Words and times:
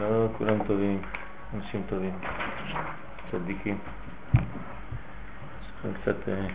לא, 0.00 0.28
כולם 0.38 0.64
טובים, 0.66 1.02
אנשים 1.54 1.82
טובים, 1.88 2.18
צדיקים. 3.30 3.78
צריכים 5.82 6.02
קצת 6.02 6.28
אה, 6.28 6.46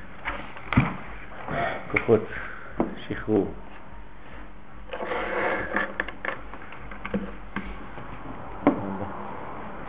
כוחות 1.91 2.21
שחרור. 3.07 3.53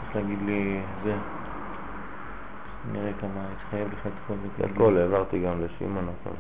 צריך 0.00 0.16
להגיד 0.16 0.38
לי 0.42 0.80
זה, 1.04 1.14
נראה 2.92 3.12
כמה, 3.20 3.46
התחייב 3.52 3.88
לך 3.92 4.06
את 4.06 4.12
כל 4.26 4.34
זה. 4.58 4.66
הכל 4.74 4.96
העברתי 4.96 5.40
גם 5.40 5.64
לשמעון 5.64 6.08
הכל. 6.08 6.34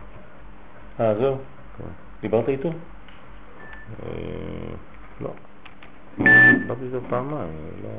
אה, 1.00 1.14
זהו? 1.14 1.38
כן. 1.78 2.03
דיברת 2.20 2.48
איתו? 2.48 2.68
אה, 4.02 4.74
לא. 5.20 5.30
דיברתי 6.58 6.84
איתו 6.84 7.00
פעמיים, 7.08 7.52
לא... 7.84 7.90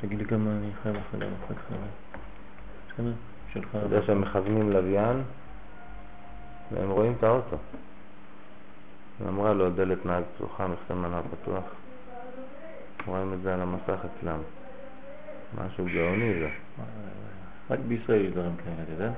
תגיד 0.00 0.18
לי 0.18 0.24
כמה 0.24 0.50
אני 0.50 0.70
חייב 0.82 0.96
לך 0.96 1.14
גם 1.14 1.28
אחר 1.44 1.54
כך. 1.54 1.76
בסדר? 2.92 3.12
שלך. 3.52 3.68
אתה 3.68 3.78
יודע 3.78 4.02
שהם 4.06 4.20
מכוונים 4.20 4.72
לוויין 4.72 5.22
והם 6.72 6.90
רואים 6.90 7.14
את 7.18 7.22
האוטו. 7.22 7.56
היא 9.20 9.28
אמרה 9.28 9.52
לו, 9.52 9.70
דלת 9.70 10.06
נהג 10.06 10.22
פתוחה, 10.34 10.66
מכסה 10.66 10.94
מנוע 10.94 11.20
פתוח. 11.22 11.64
רואים 13.06 13.32
את 13.32 13.42
זה 13.42 13.54
על 13.54 13.60
המסך 13.60 13.98
אצלם. 14.04 14.38
משהו 15.58 15.84
גאוני 15.94 16.34
זה. 16.40 16.48
רק 17.70 17.78
בישראל 17.88 18.24
יש 18.24 18.32
דברים 18.32 18.56
כאלה, 18.64 18.82
אתה 18.82 18.92
יודע? 18.92 19.12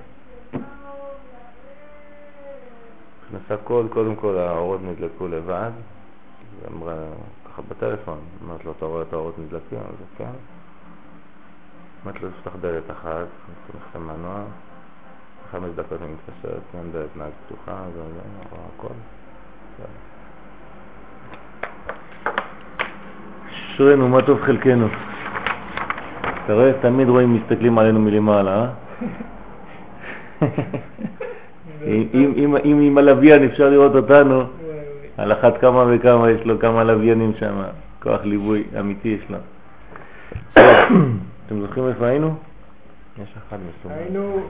נכנסה 3.33 3.57
קוד, 3.65 3.87
קודם 3.91 4.17
כל 4.17 4.37
האורות 4.37 4.81
נדלקו 4.83 5.29
לבד. 5.29 5.71
היא 6.61 6.77
אמרה, 6.77 6.95
ככה 7.49 7.63
בטלפון, 7.69 8.19
אמרת 8.45 8.65
לו, 8.65 8.73
אתה 8.73 8.87
רואה 8.87 9.03
את 9.03 9.13
האורות 9.13 9.39
נדלקים? 9.39 9.79
אז 9.79 10.07
כן. 10.19 10.25
אמרת 12.05 12.23
לו, 12.23 12.29
תפתח 12.31 12.57
דלת 12.61 12.91
אחת, 12.91 13.27
מכסה 13.69 13.99
מנוע. 13.99 14.43
חמש 15.51 15.71
דקות 15.75 16.03
אני 16.03 16.13
מתקשרת, 16.13 16.61
כן, 16.73 16.79
דלת 16.93 17.17
נהג 17.17 17.31
פתוחה, 17.47 17.85
זה, 17.95 18.03
זה, 18.03 18.21
רואה 18.51 18.63
הכל. 18.77 18.95
אשרינו, 23.49 24.09
מה 24.09 24.23
טוב 24.23 24.41
חלקנו. 24.43 24.87
אתה 26.45 26.55
רואה, 26.55 26.73
תמיד 26.83 27.09
רואים, 27.09 27.35
מסתכלים 27.35 27.79
עלינו 27.79 28.01
מלמעלה, 28.01 28.65
אה? 28.65 28.69
אם- 31.87 32.63
עם 32.65 32.99
הלוויין 32.99 33.45
אפשר 33.45 33.71
לראות 33.71 33.95
אותנו, 33.95 34.45
על 35.17 35.33
אחת 35.33 35.59
כמה 35.61 35.85
וכמה 35.91 36.31
יש 36.31 36.41
לו 36.47 36.59
כמה 36.59 36.85
לוויינים 36.85 37.33
שם, 37.39 37.63
כוח 38.03 38.21
ליווי 38.25 38.65
אמיתי 38.81 39.09
יש 39.09 39.31
לו. 39.31 39.39
אתם 41.47 41.61
זוכרים 41.61 41.89
איפה 41.89 42.07
היינו? 42.07 42.35
יש 43.23 43.29
אחד 43.49 43.57
מסומן. 43.69 43.95
היינו... 43.99 44.47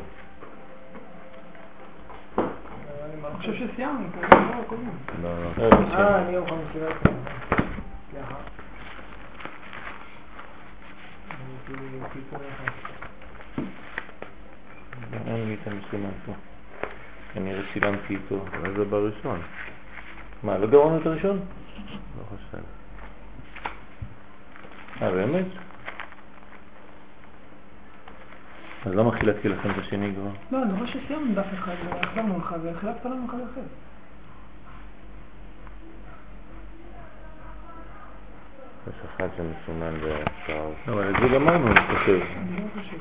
אני 2.38 3.38
חושב 3.38 3.52
שסיימנו, 3.54 3.98
לא. 4.22 4.28
לא, 5.22 5.30
לא. 5.58 5.74
אה, 5.94 6.22
אני 6.22 6.32
יום 6.32 6.46
חמישי. 6.46 6.78
אין 15.26 15.46
לי 15.48 15.54
את 15.62 15.66
המסומן 15.66 16.10
פה. 16.26 16.32
כנראה 17.34 17.62
צילמתי 17.72 18.14
איתו. 18.14 18.44
אבל 18.52 18.76
זה 18.76 18.84
בראשון. 18.84 19.40
מה, 20.42 20.58
לא 20.58 20.96
את 21.00 21.06
הראשון? 21.06 21.40
לא 22.18 22.24
חושב. 22.28 22.62
אה, 25.02 25.10
באמת? 25.10 25.46
אז 28.86 28.94
למה 28.94 29.18
חילקתי 29.18 29.48
לכם 29.48 29.70
את 29.70 29.78
השני 29.78 30.14
כבר? 30.14 30.30
לא, 30.58 30.62
אני 30.62 30.78
חושב 30.78 31.00
שסיימנו 31.00 31.34
דף 31.34 31.46
אחד, 31.54 31.74
והחזרנו 31.84 32.38
לך, 32.38 32.54
והחלפת 32.62 33.04
לנו 33.04 33.26
אחד 33.26 33.38
אחר. 33.52 33.60
יש 38.88 38.94
אחד 39.14 39.28
שמסומן 39.36 39.94
בצהוב. 39.94 40.74
אבל 40.88 41.10
את 41.10 41.14
זה 41.22 41.28
גמרנו, 41.34 41.66
אני 41.66 41.80
חושב. 41.80 42.20
אני 42.36 42.56
לא 42.56 42.82
חושב. 42.82 42.96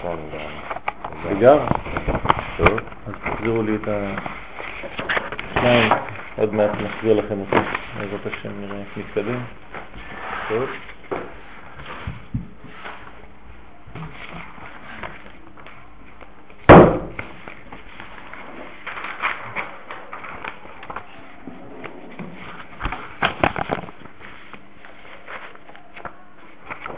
נכון. 0.00 0.18
וגר? 1.24 1.58
טוב. 2.56 2.78
אז 3.06 3.12
תחזירו 3.24 3.62
לי 3.62 3.76
את 3.76 3.88
השניים, 5.50 5.92
עוד 6.36 6.54
מעט 6.54 6.70
נחזיר 6.70 7.14
לכם 7.14 7.40
אותי. 7.40 7.56
בעזרת 7.98 8.26
השם 8.26 8.60
נראה 8.60 8.80
איך 8.80 8.98
נתקדם. 8.98 9.40
טוב. 10.48 10.70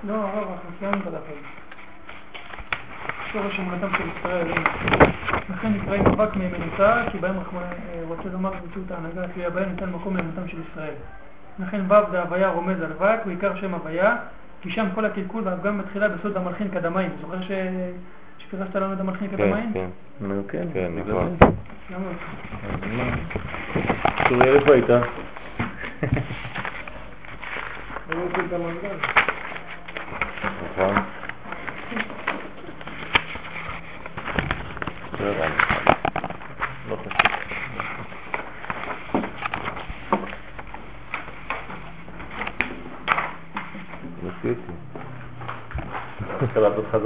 לא, 0.05 0.15
הרב, 0.15 0.49
את 0.81 1.07
הדף 1.07 1.23
הזה. 1.29 1.42
שורש 3.33 3.61
אמונתם 3.61 3.89
של 3.99 4.05
ישראל. 4.19 4.47
לכן 5.51 5.73
ישראל 5.83 6.01
מהם 6.37 6.53
מנוצה, 6.53 7.03
כי 7.13 7.19
בהם 7.19 7.39
רחמנא 7.39 7.63
אה, 7.63 8.01
רוצה 8.09 8.29
לומר 8.33 8.51
באמצעות 8.51 8.91
ההנהגה, 8.91 9.33
כי 9.35 9.51
בהם 9.51 9.71
ניתן 9.71 9.91
מקום 9.91 10.17
לאמונתם 10.17 10.49
של 10.49 10.57
ישראל. 10.71 10.95
לכן 11.59 11.81
ו' 11.89 12.13
דהוויה 12.13 12.51
רומז 12.51 12.81
על 12.81 12.93
ו', 12.99 13.27
ועיקר 13.27 13.57
שם 13.57 13.75
הוויה, 13.75 14.17
כי 14.63 14.71
שם 14.71 14.87
כל 14.95 15.05
הקלקול 15.05 15.43
והפגם 15.45 15.79
בתחילה 15.79 16.09
בסוד 16.09 16.37
המלחין 16.37 16.69
קדמיים. 16.69 17.11
זוכר 17.21 17.41
ש... 17.43 17.51
שפירשת 18.39 18.75
לנו 18.75 18.93
את 18.93 19.01
המלחין 19.01 19.29
כן, 19.29 19.37
קדמיים? 19.37 19.73
כן. 19.75 19.89
נו 20.21 20.43
כן, 20.49 20.67
כן, 20.75 20.93
בגלל 20.97 21.15
נכון. 21.15 21.37
זה. 21.41 21.47
צוריאל, 24.29 24.57
איפה 24.57 24.73
היית? 24.73 24.91
אני 24.91 25.01
לא 28.11 28.23
רוצה 28.23 28.41
את 28.49 28.53
המנגל. 28.53 28.97
נכון. 30.73 31.22
לא 35.23 35.31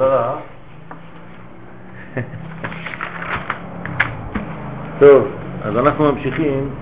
אה? 0.01 0.37
טוב, 5.01 5.29
אז 5.63 5.77
אנחנו 5.77 6.13
ממשיכים 6.13 6.75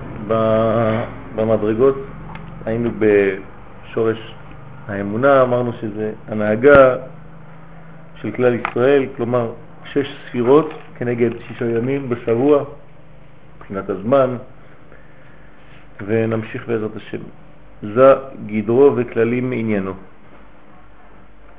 במדרגות, 1.35 1.95
היינו 2.65 2.89
בשורש 2.99 4.33
האמונה, 4.87 5.41
אמרנו 5.41 5.73
שזה 5.73 6.11
הנהגה 6.27 6.95
של 8.15 8.31
כלל 8.31 8.53
ישראל, 8.53 9.05
כלומר 9.17 9.51
שש 9.93 10.07
ספירות 10.27 10.69
כנגד 10.97 11.29
שישה 11.47 11.65
ימים 11.65 12.09
בשבוע, 12.09 12.63
מבחינת 13.57 13.89
הזמן, 13.89 14.37
ונמשיך 16.05 16.67
בעזרת 16.67 16.95
השם. 16.95 17.21
זה 17.81 18.13
גדרו 18.45 18.93
וכללים 18.95 19.49
מעניינו. 19.49 19.93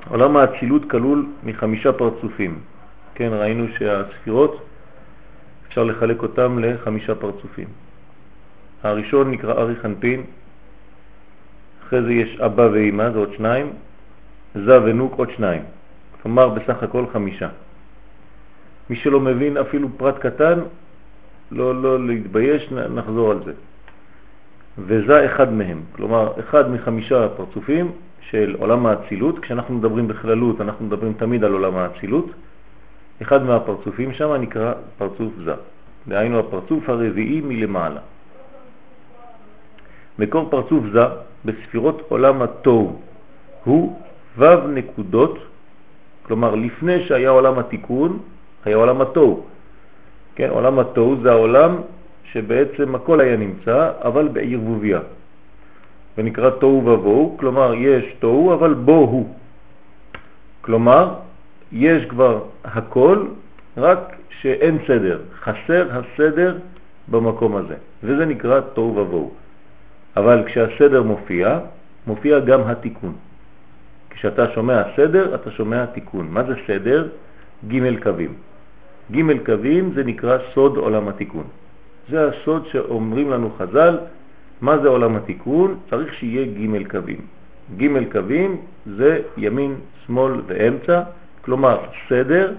עולם 0.08 0.36
האצילות 0.36 0.90
כלול 0.90 1.26
מחמישה 1.44 1.92
פרצופים. 1.92 2.58
כן, 3.14 3.28
ראינו 3.32 3.66
שהספירות, 3.78 4.66
אפשר 5.68 5.84
לחלק 5.84 6.22
אותם 6.22 6.58
לחמישה 6.58 7.14
פרצופים. 7.14 7.68
הראשון 8.82 9.30
נקרא 9.30 9.52
ארי 9.52 9.76
חנפין, 9.76 10.22
אחרי 11.86 12.02
זה 12.02 12.12
יש 12.12 12.40
אבא 12.40 12.68
ואמא, 12.72 13.10
זה 13.10 13.18
עוד 13.18 13.32
שניים, 13.36 13.72
זה 14.54 14.82
ונוק 14.82 15.14
עוד 15.16 15.30
שניים. 15.36 15.62
כלומר, 16.22 16.48
בסך 16.48 16.82
הכל 16.82 17.04
חמישה. 17.12 17.48
מי 18.90 18.96
שלא 18.96 19.20
מבין 19.20 19.56
אפילו 19.56 19.88
פרט 19.96 20.18
קטן, 20.18 20.60
לא, 21.50 21.82
לא 21.82 22.06
להתבייש, 22.06 22.72
נחזור 22.72 23.30
על 23.30 23.38
זה. 23.44 23.52
וזה 24.78 25.26
אחד 25.26 25.52
מהם, 25.52 25.80
כלומר, 25.92 26.32
אחד 26.40 26.70
מחמישה 26.70 27.28
פרצופים 27.36 27.92
של 28.20 28.56
עולם 28.58 28.86
האצילות, 28.86 29.38
כשאנחנו 29.38 29.74
מדברים 29.74 30.08
בכללות, 30.08 30.60
אנחנו 30.60 30.86
מדברים 30.86 31.12
תמיד 31.12 31.44
על 31.44 31.52
עולם 31.52 31.76
האצילות, 31.76 32.30
אחד 33.22 33.42
מהפרצופים 33.42 34.12
שם 34.12 34.32
נקרא 34.32 34.72
פרצוף 34.98 35.32
זה, 35.44 35.54
דהיינו 36.08 36.38
הפרצוף 36.38 36.88
הרביעי 36.88 37.40
מלמעלה. 37.40 38.00
מקור 40.18 40.50
פרצוף 40.50 40.84
זה 40.92 41.04
בספירות 41.44 42.02
עולם 42.08 42.42
התוהו 42.42 43.00
הוא 43.64 44.00
ו' 44.38 44.68
נקודות, 44.68 45.38
כלומר 46.22 46.54
לפני 46.54 47.04
שהיה 47.04 47.30
עולם 47.30 47.58
התיקון, 47.58 48.18
היה 48.66 48.76
עולם 48.76 49.00
התוהו. 49.00 49.46
כן, 50.34 50.48
עולם 50.50 50.78
התוהו 50.78 51.16
זה 51.22 51.30
העולם 51.30 51.76
שבעצם 52.32 52.94
הכל 52.94 53.20
היה 53.20 53.36
נמצא, 53.36 53.90
אבל 54.02 54.28
בערבוביה. 54.28 55.00
ונקרא 56.18 56.50
תוהו 56.50 56.86
ובוהו, 56.86 57.36
כלומר 57.38 57.74
יש 57.74 58.04
תוהו 58.18 58.54
אבל 58.54 58.74
בו 58.74 58.92
הוא. 58.92 59.34
כלומר, 60.60 61.14
יש 61.72 62.04
כבר 62.04 62.42
הכל, 62.64 63.26
רק 63.76 64.16
שאין 64.40 64.78
סדר, 64.86 65.20
חסר 65.40 65.88
הסדר 65.90 66.58
במקום 67.08 67.56
הזה, 67.56 67.74
וזה 68.02 68.24
נקרא 68.24 68.60
תוהו 68.60 68.96
ובוהו. 68.96 69.30
אבל 70.16 70.42
כשהסדר 70.46 71.02
מופיע, 71.02 71.58
מופיע 72.06 72.40
גם 72.40 72.60
התיקון. 72.60 73.14
כשאתה 74.10 74.50
שומע 74.54 74.82
סדר, 74.96 75.34
אתה 75.34 75.50
שומע 75.50 75.86
תיקון. 75.86 76.28
מה 76.30 76.42
זה 76.42 76.54
סדר? 76.66 77.08
ג' 77.68 78.02
קווים. 78.02 78.34
ג' 79.12 79.44
קווים 79.46 79.92
זה 79.94 80.04
נקרא 80.04 80.38
סוד 80.54 80.76
עולם 80.76 81.08
התיקון. 81.08 81.44
זה 82.10 82.28
הסוד 82.28 82.66
שאומרים 82.66 83.30
לנו 83.30 83.50
חז"ל, 83.58 83.98
מה 84.60 84.78
זה 84.78 84.88
עולם 84.88 85.16
התיקון? 85.16 85.78
צריך 85.90 86.14
שיהיה 86.14 86.46
ג' 86.46 86.88
קווים. 86.90 87.20
ג' 87.76 88.12
קווים 88.12 88.56
זה 88.86 89.20
ימין, 89.36 89.74
שמאל 90.06 90.32
ואמצע, 90.46 91.02
כלומר 91.42 91.78
סדר, 92.08 92.54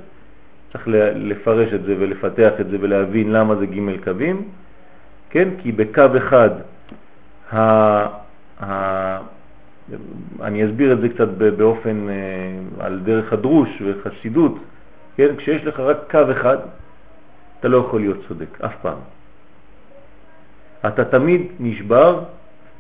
צריך 0.71 0.87
לפרש 1.15 1.73
את 1.73 1.83
זה 1.83 1.95
ולפתח 1.99 2.51
את 2.61 2.69
זה 2.69 2.77
ולהבין 2.81 3.31
למה 3.31 3.55
זה 3.55 3.65
ג' 3.65 4.03
קווים, 4.03 4.41
כן? 5.29 5.49
כי 5.61 5.71
בקו 5.71 6.17
אחד, 6.17 6.49
ה, 7.51 7.57
ה, 8.63 9.19
אני 10.41 10.65
אסביר 10.65 10.93
את 10.93 10.99
זה 11.01 11.09
קצת 11.09 11.27
באופן, 11.57 12.09
אה, 12.09 12.85
על 12.85 12.99
דרך 13.03 13.33
הדרוש 13.33 13.81
וחסידות, 13.85 14.55
כן? 15.17 15.35
כשיש 15.37 15.63
לך 15.63 15.79
רק 15.79 15.97
קו 16.11 16.31
אחד, 16.31 16.57
אתה 17.59 17.67
לא 17.67 17.77
יכול 17.77 17.99
להיות 17.99 18.17
צודק, 18.27 18.61
אף 18.61 18.73
פעם. 18.81 18.97
אתה 20.87 21.05
תמיד 21.05 21.41
נשבר 21.59 22.19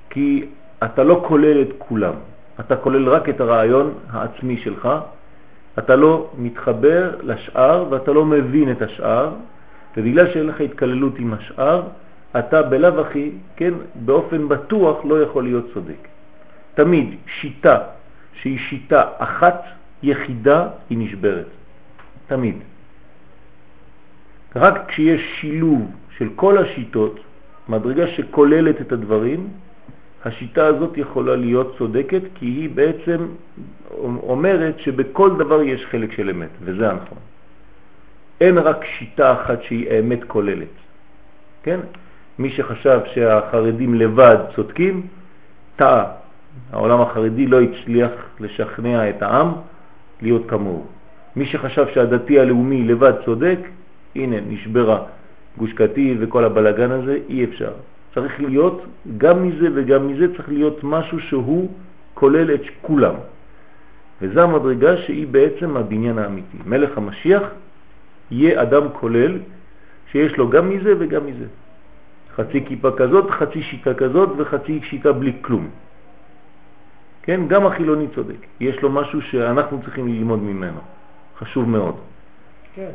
כי 0.09 0.45
אתה 0.83 1.03
לא 1.03 1.23
כולל 1.27 1.61
את 1.61 1.69
כולם, 1.77 2.13
אתה 2.59 2.75
כולל 2.75 3.09
רק 3.09 3.29
את 3.29 3.41
הרעיון 3.41 3.93
העצמי 4.09 4.57
שלך, 4.57 4.89
אתה 5.79 5.95
לא 5.95 6.29
מתחבר 6.37 7.15
לשאר 7.23 7.85
ואתה 7.89 8.11
לא 8.11 8.25
מבין 8.25 8.71
את 8.71 8.81
השאר, 8.81 9.29
ובגלל 9.97 10.33
שאין 10.33 10.47
לך 10.47 10.61
התקללות 10.61 11.13
עם 11.19 11.33
השאר, 11.33 11.81
אתה 12.39 12.61
בלב 12.61 12.99
אחי, 12.99 13.31
כן, 13.55 13.73
באופן 13.95 14.47
בטוח 14.47 15.05
לא 15.05 15.21
יכול 15.21 15.43
להיות 15.43 15.65
צודק. 15.73 16.07
תמיד 16.73 17.15
שיטה 17.41 17.77
שהיא 18.33 18.59
שיטה 18.59 19.03
אחת, 19.17 19.63
יחידה, 20.03 20.67
היא 20.89 20.97
נשברת. 20.97 21.56
תמיד. 22.27 22.55
רק 24.55 24.87
כשיש 24.87 25.21
שילוב 25.39 25.91
של 26.17 26.29
כל 26.35 26.57
השיטות, 26.57 27.19
מדרגה 27.69 28.07
שכוללת 28.07 28.81
את 28.81 28.91
הדברים, 28.91 29.47
השיטה 30.25 30.65
הזאת 30.65 30.97
יכולה 30.97 31.35
להיות 31.35 31.75
צודקת 31.77 32.21
כי 32.35 32.45
היא 32.45 32.69
בעצם 32.69 33.27
אומרת 34.01 34.79
שבכל 34.79 35.37
דבר 35.37 35.61
יש 35.61 35.85
חלק 35.85 36.11
של 36.11 36.29
אמת, 36.29 36.49
וזה 36.61 36.89
הנכון. 36.89 37.17
אין 38.41 38.57
רק 38.57 38.85
שיטה 38.85 39.33
אחת 39.33 39.63
שהיא 39.63 39.99
אמת 39.99 40.23
כוללת. 40.23 40.75
כן? 41.63 41.79
מי 42.39 42.49
שחשב 42.49 42.99
שהחרדים 43.13 43.95
לבד 43.95 44.37
צודקים, 44.55 45.07
טעה. 45.75 46.03
העולם 46.71 47.01
החרדי 47.01 47.47
לא 47.47 47.61
הצליח 47.61 48.11
לשכנע 48.39 49.09
את 49.09 49.21
העם 49.21 49.51
להיות 50.21 50.43
כמוהו. 50.47 50.96
מי 51.37 51.45
שחשב 51.45 51.85
שהדתי 51.93 52.39
הלאומי 52.39 52.83
לבד 52.83 53.13
צודק, 53.25 53.59
הנה, 54.15 54.35
נשברה 54.49 55.03
גוש 55.57 55.73
קטיף 55.73 56.17
וכל 56.21 56.43
הבלגן 56.43 56.91
הזה, 56.91 57.17
אי 57.29 57.43
אפשר. 57.43 57.71
צריך 58.13 58.41
להיות, 58.41 58.85
גם 59.17 59.43
מזה 59.47 59.67
וגם 59.73 60.07
מזה 60.07 60.35
צריך 60.35 60.49
להיות 60.49 60.79
משהו 60.83 61.19
שהוא 61.19 61.69
כולל 62.13 62.53
את 62.53 62.61
כולם. 62.81 63.13
וזו 64.21 64.41
המדרגה 64.41 64.97
שהיא 64.97 65.27
בעצם 65.27 65.77
הבניין 65.77 66.17
האמיתי. 66.17 66.57
מלך 66.65 66.97
המשיח 66.97 67.43
יהיה 68.31 68.61
אדם 68.61 68.83
כולל 68.93 69.37
שיש 70.11 70.37
לו 70.37 70.49
גם 70.49 70.69
מזה 70.69 70.93
וגם 70.99 71.25
מזה. 71.25 71.45
חצי 72.35 72.65
כיפה 72.65 72.91
כזאת, 72.97 73.29
חצי 73.29 73.61
שיטה 73.61 73.93
כזאת 73.93 74.29
וחצי 74.37 74.79
שיטה 74.83 75.11
בלי 75.11 75.33
כלום. 75.41 75.69
כן, 77.23 77.47
גם 77.47 77.65
החילוני 77.65 78.07
צודק. 78.15 78.41
יש 78.59 78.81
לו 78.81 78.89
משהו 78.89 79.21
שאנחנו 79.21 79.81
צריכים 79.85 80.07
ללמוד 80.07 80.39
ממנו. 80.39 80.96
חשוב 81.39 81.69
מאוד. 81.69 81.95
כן, 82.75 82.89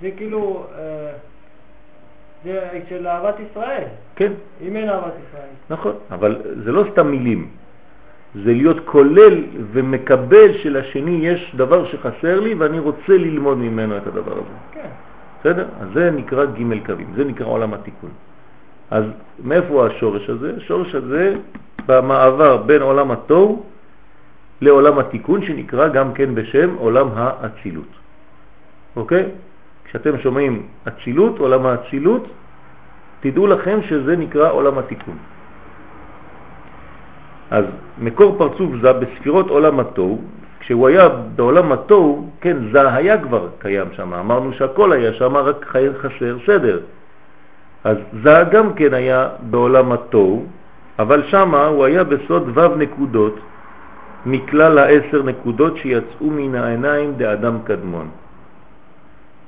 זה 0.00 0.10
כאילו... 0.16 0.66
אה... 0.78 1.12
זה 2.44 2.80
של 2.88 3.06
אהבת 3.06 3.34
ישראל. 3.50 3.84
כן. 4.16 4.32
אם 4.60 4.76
אין 4.76 4.88
אהבת 4.88 5.12
ישראל. 5.28 5.48
נכון, 5.70 5.92
אבל 6.10 6.42
זה 6.64 6.72
לא 6.72 6.84
סתם 6.92 7.06
מילים. 7.10 7.48
זה 8.34 8.52
להיות 8.52 8.76
כולל 8.84 9.44
ומקבל 9.72 10.58
שלשני 10.58 11.26
יש 11.26 11.54
דבר 11.56 11.86
שחסר 11.86 12.40
לי 12.40 12.54
ואני 12.54 12.78
רוצה 12.78 13.12
ללמוד 13.12 13.58
ממנו 13.58 13.96
את 13.96 14.06
הדבר 14.06 14.32
הזה. 14.32 14.56
כן. 14.72 14.88
בסדר? 15.40 15.66
אז 15.80 15.88
זה 15.94 16.10
נקרא 16.10 16.44
ג' 16.44 16.86
קווים, 16.86 17.12
זה 17.16 17.24
נקרא 17.24 17.46
עולם 17.46 17.74
התיקון. 17.74 18.10
אז 18.90 19.04
מאיפה 19.44 19.86
השורש 19.86 20.30
הזה? 20.30 20.52
השורש 20.56 20.94
הזה 20.94 21.34
במעבר 21.86 22.56
בין 22.56 22.82
עולם 22.82 23.10
התוהו 23.10 23.62
לעולם 24.60 24.98
התיקון 24.98 25.46
שנקרא 25.46 25.88
גם 25.88 26.12
כן 26.12 26.34
בשם 26.34 26.74
עולם 26.78 27.08
האצילות. 27.14 27.92
אוקיי? 28.96 29.24
כשאתם 29.84 30.18
שומעים 30.18 30.62
אצילות, 30.88 31.38
עולם 31.38 31.66
האצילות, 31.66 32.24
תדעו 33.20 33.46
לכם 33.46 33.78
שזה 33.88 34.16
נקרא 34.16 34.52
עולם 34.52 34.78
התיקון. 34.78 35.16
אז 37.50 37.64
מקור 37.98 38.34
פרצוף 38.38 38.70
זה 38.82 38.92
בספירות 38.92 39.48
עולם 39.48 39.80
התוהו, 39.80 40.20
כשהוא 40.60 40.88
היה 40.88 41.08
בעולם 41.36 41.72
התוהו, 41.72 42.30
כן, 42.40 42.56
זה 42.72 42.94
היה 42.94 43.22
כבר 43.22 43.48
קיים 43.58 43.88
שם, 43.92 44.14
אמרנו 44.14 44.52
שהכל 44.52 44.92
היה 44.92 45.12
שם, 45.12 45.36
רק 45.36 45.76
חסר 46.00 46.36
סדר. 46.46 46.80
אז 47.84 47.96
זה 48.22 48.42
גם 48.50 48.74
כן 48.74 48.94
היה 48.94 49.28
בעולם 49.50 49.92
התוהו, 49.92 50.46
אבל 50.98 51.22
שם 51.28 51.54
הוא 51.54 51.84
היה 51.84 52.04
בסוד 52.04 52.58
ו' 52.58 52.76
נקודות 52.76 53.36
מכלל 54.26 54.78
העשר 54.78 55.22
נקודות 55.22 55.76
שיצאו 55.76 56.30
מן 56.30 56.54
העיניים 56.54 57.14
דאדם 57.16 57.58
קדמון. 57.64 58.08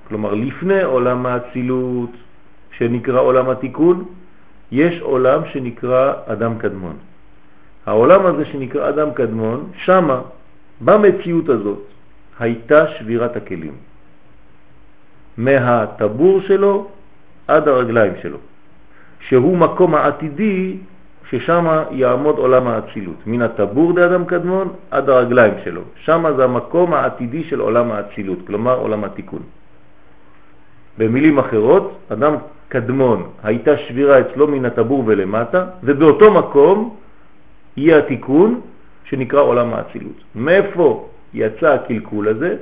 כלומר, 0.09 0.35
לפני 0.35 0.83
עולם 0.83 1.27
האצילות, 1.27 2.11
שנקרא 2.71 3.21
עולם 3.21 3.51
התיקון, 3.51 4.05
יש 4.73 5.01
עולם 5.01 5.41
שנקרא 5.53 6.13
אדם 6.27 6.59
קדמון. 6.59 6.97
העולם 7.87 8.27
הזה 8.27 8.45
שנקרא 8.45 8.89
אדם 8.89 9.09
קדמון, 9.15 9.71
שמה, 9.85 10.21
במציאות 10.81 11.49
הזאת, 11.49 11.83
הייתה 12.39 12.89
שבירת 12.89 13.37
הכלים. 13.37 13.75
מהטבור 15.37 16.41
שלו 16.41 16.89
עד 17.49 17.69
הרגליים 17.69 18.13
שלו, 18.23 18.39
שהוא 19.21 19.57
מקום 19.57 19.95
העתידי 19.95 20.77
ששם 21.31 21.67
יעמוד 21.91 22.39
עולם 22.39 22.67
האצילות, 22.67 23.17
מן 23.27 23.43
הטבור 23.43 23.93
דאדם 23.93 24.25
קדמון 24.25 24.69
עד 24.91 25.11
הרגליים 25.11 25.55
שלו. 25.65 25.83
שם 26.05 26.25
זה 26.37 26.45
המקום 26.45 26.95
העתידי 26.95 27.45
של 27.45 27.61
עולם 27.61 27.93
האצילות, 27.93 28.39
כלומר 28.47 28.79
עולם 28.79 29.05
התיקון. 29.05 29.43
במילים 30.99 31.39
אחרות, 31.39 31.99
אדם 32.09 32.35
קדמון 32.69 33.23
הייתה 33.43 33.79
שבירה 33.79 34.21
אצלו 34.21 34.49
מן 34.49 34.65
הטבור 34.65 35.03
ולמטה, 35.07 35.67
ובאותו 35.83 36.33
מקום 36.33 36.97
יהיה 37.77 37.99
התיקון 37.99 38.61
שנקרא 39.05 39.41
עולם 39.41 39.75
האצילות. 39.75 40.19
מאיפה 40.35 41.09
יצא 41.35 41.73
הקלקול 41.75 42.29
הזה? 42.29 42.57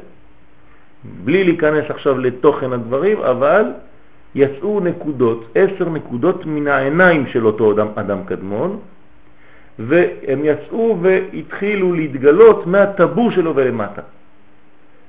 בלי 1.24 1.44
להיכנס 1.44 1.84
עכשיו 1.88 2.18
לתוכן 2.18 2.72
הדברים, 2.72 3.18
אבל 3.20 3.64
יצאו 4.34 4.80
נקודות, 4.80 5.44
עשר 5.54 5.88
נקודות 5.88 6.46
מן 6.46 6.66
העיניים 6.66 7.26
של 7.26 7.46
אותו 7.46 7.72
אדם, 7.72 7.88
אדם 7.94 8.18
קדמון, 8.26 8.78
והם 9.78 10.40
יצאו 10.44 10.98
והתחילו 11.02 11.92
להתגלות 11.92 12.66
מהטבור 12.66 13.30
שלו 13.30 13.56
ולמטה. 13.56 14.02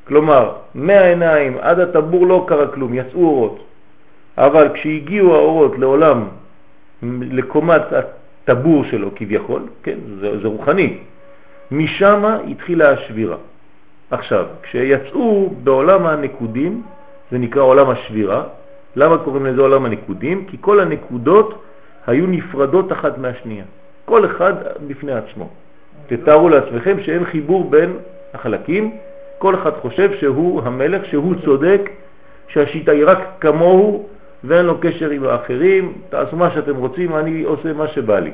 כלומר, 0.08 0.52
מהעיניים 0.76 1.58
עד 1.62 1.80
הטבור 1.80 2.28
לא 2.28 2.46
קרה 2.48 2.68
כלום, 2.68 2.94
יצאו 2.94 3.26
אורות. 3.26 3.60
אבל 4.38 4.70
כשהגיעו 4.74 5.36
האורות 5.36 5.80
לעולם, 5.80 6.24
לקומת 7.22 7.82
הטבור 7.92 8.84
שלו 8.86 9.10
כביכול, 9.16 9.62
כן, 9.84 9.98
זה, 10.20 10.42
זה 10.42 10.48
רוחני, 10.48 10.98
משם 11.72 12.24
התחילה 12.50 12.90
השבירה. 12.90 13.38
עכשיו, 14.12 14.46
כשיצאו 14.64 15.54
בעולם 15.64 16.06
הנקודים, 16.06 16.82
זה 17.32 17.38
נקרא 17.38 17.62
עולם 17.62 17.90
השבירה, 17.90 18.44
למה 18.96 19.18
קוראים 19.18 19.46
לזה 19.46 19.62
עולם 19.62 19.86
הנקודים? 19.86 20.46
כי 20.46 20.58
כל 20.62 20.80
הנקודות 20.80 21.64
היו 22.08 22.28
נפרדות 22.28 22.92
אחת 22.92 23.18
מהשנייה, 23.18 23.66
כל 24.06 24.26
אחד 24.26 24.54
בפני 24.88 25.12
עצמו. 25.12 25.50
תתארו 26.08 26.50
לעצמכם 26.50 26.98
שאין 27.02 27.26
חיבור 27.26 27.70
בין 27.70 27.98
החלקים, 28.34 28.98
כל 29.38 29.56
אחד 29.56 29.72
חושב 29.82 30.12
שהוא 30.20 30.62
המלך, 30.66 31.06
שהוא 31.06 31.36
צודק, 31.46 31.82
שהשיטה 32.48 32.92
היא 32.92 33.04
רק 33.06 33.20
כמוהו 33.40 34.08
ואין 34.44 34.66
לו 34.66 34.78
קשר 34.82 35.10
עם 35.10 35.24
האחרים, 35.26 35.94
תעשו 36.10 36.36
מה 36.36 36.52
שאתם 36.52 36.76
רוצים, 36.76 37.16
אני 37.16 37.44
עושה 37.44 37.74
מה 37.74 37.88
שבא 37.88 38.20
לי. 38.20 38.32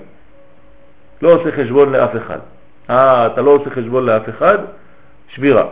לא 1.22 1.34
עושה 1.34 1.52
חשבון 1.52 1.92
לאף 1.92 2.16
אחד. 2.16 2.40
אה, 2.90 3.28
אתה 3.28 3.42
לא 3.42 3.52
עושה 3.52 3.70
חשבון 3.70 4.06
לאף 4.06 4.30
אחד, 4.30 4.58
שבירה. 5.28 5.66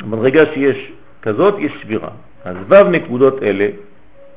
ברגע 0.00 0.44
שיש 0.54 0.92
כזאת, 1.22 1.54
יש 1.58 1.72
שבירה. 1.82 2.08
אז 2.44 2.56
ו' 2.68 2.82
נקודות 2.82 3.42
אלה, 3.42 3.68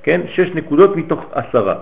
כן, 0.03 0.21
שש 0.27 0.49
נקודות 0.55 0.95
מתוך 0.95 1.25
עשרה. 1.31 1.75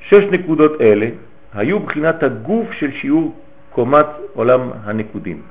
שש 0.00 0.24
נקודות 0.30 0.80
אלה 0.80 1.08
היו 1.54 1.80
בחינת 1.80 2.22
הגוף 2.22 2.72
של 2.72 2.90
שיעור 2.92 3.34
קומת 3.72 4.06
עולם 4.34 4.70
הנקודים. 4.84 5.42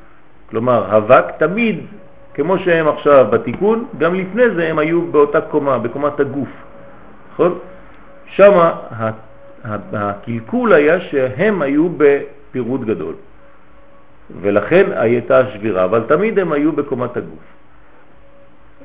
כלומר, 0.50 0.96
הווק 0.96 1.26
תמיד, 1.38 1.80
כמו 2.34 2.60
שהם 2.60 2.88
עכשיו 2.88 3.28
בתיקון, 3.30 3.86
גם 3.98 4.16
לפני 4.16 4.50
זה 4.56 4.68
הם 4.68 4.80
היו 4.80 5.12
באותה 5.12 5.42
קומה, 5.42 5.78
בקומת 5.78 6.20
הגוף. 6.20 6.50
נכון? 7.34 7.60
שם 8.26 8.54
הקלקול 9.94 10.74
היה 10.74 11.02
שהם 11.02 11.62
היו 11.62 11.90
בפירוט 11.98 12.82
גדול, 12.82 13.14
ולכן 14.42 14.86
הייתה 14.96 15.52
שבירה, 15.54 15.84
אבל 15.84 16.04
תמיד 16.08 16.40
הם 16.40 16.52
היו 16.52 16.72
בקומת 16.72 17.18
הגוף. 17.18 17.57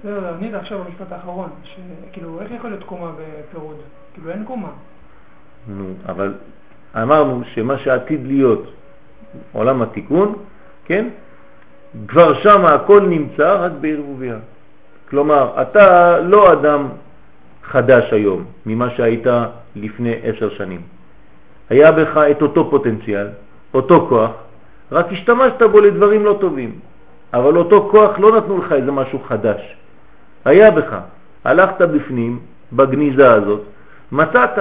לא, 0.05 0.23
לא, 0.23 0.29
אני 0.29 0.55
עכשיו 0.55 0.79
במשפט 0.85 1.13
האחרון, 1.13 1.49
שכאילו, 1.65 2.41
איך 2.41 2.51
יכול 2.51 2.71
להיות 2.71 2.85
קומה 2.85 3.13
בפירוד? 3.13 3.77
כאילו, 4.15 4.31
אין 4.31 4.45
קומה. 4.45 4.69
נו, 5.69 5.85
אבל 6.07 6.35
אמרנו 6.97 7.43
שמה 7.55 7.79
שעתיד 7.79 8.27
להיות 8.27 8.73
עולם 9.53 9.83
התיקון, 9.83 10.35
כן? 10.85 11.09
כבר 12.09 12.35
שם 12.35 12.65
הכל 12.65 13.01
נמצא 13.01 13.55
רק 13.55 13.73
בערבוביה. 13.81 14.37
כלומר, 15.11 15.63
אתה 15.63 16.19
לא 16.21 16.53
אדם 16.53 16.89
חדש 17.63 18.13
היום 18.13 18.45
ממה 18.67 18.91
שהיית 18.91 19.27
לפני 19.77 20.15
עשר 20.23 20.51
שנים. 20.51 20.81
היה 21.71 21.93
בך 21.93 22.17
את 22.31 22.43
אותו 22.43 22.71
פוטנציאל, 22.71 23.29
אותו 23.75 24.07
כוח, 24.09 24.31
רק 24.93 25.07
השתמשת 25.13 25.63
בו 25.63 25.81
לדברים 25.81 26.25
לא 26.25 26.37
טובים. 26.41 26.79
אבל 27.35 27.57
אותו 27.57 27.89
כוח 27.91 28.19
לא 28.19 28.37
נתנו 28.37 28.59
לך 28.59 28.73
איזה 28.73 28.93
משהו 28.93 29.19
חדש. 29.19 29.77
היה 30.45 30.71
בך. 30.71 30.99
הלכת 31.45 31.83
בפנים, 31.83 32.39
בגניזה 32.73 33.33
הזאת, 33.33 33.61
מצאת 34.13 34.59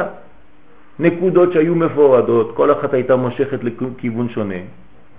נקודות 0.99 1.53
שהיו 1.53 1.75
מפורדות, 1.75 2.55
כל 2.55 2.71
אחת 2.71 2.93
הייתה 2.93 3.15
מושכת 3.15 3.59
לכיוון 3.63 4.29
שונה. 4.29 4.55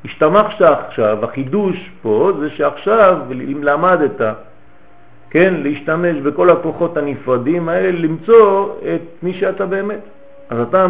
השתמשת 0.05 0.63
עכשיו, 0.63 1.25
החידוש 1.25 1.91
פה 2.03 2.33
זה 2.41 2.51
שעכשיו, 2.51 3.19
אם 3.31 3.65
למדת, 3.65 4.21
כן, 5.31 5.55
להשתמש 5.59 6.17
בכל 6.17 6.51
הכוחות 6.51 6.97
הנפרדים 6.97 7.69
האלה, 7.69 7.99
למצוא 7.99 8.69
את 8.95 9.01
מי 9.23 9.35
שאתה 9.35 9.67
באמת. 9.67 10.01
אז 10.51 10.59
אתה 10.69 10.87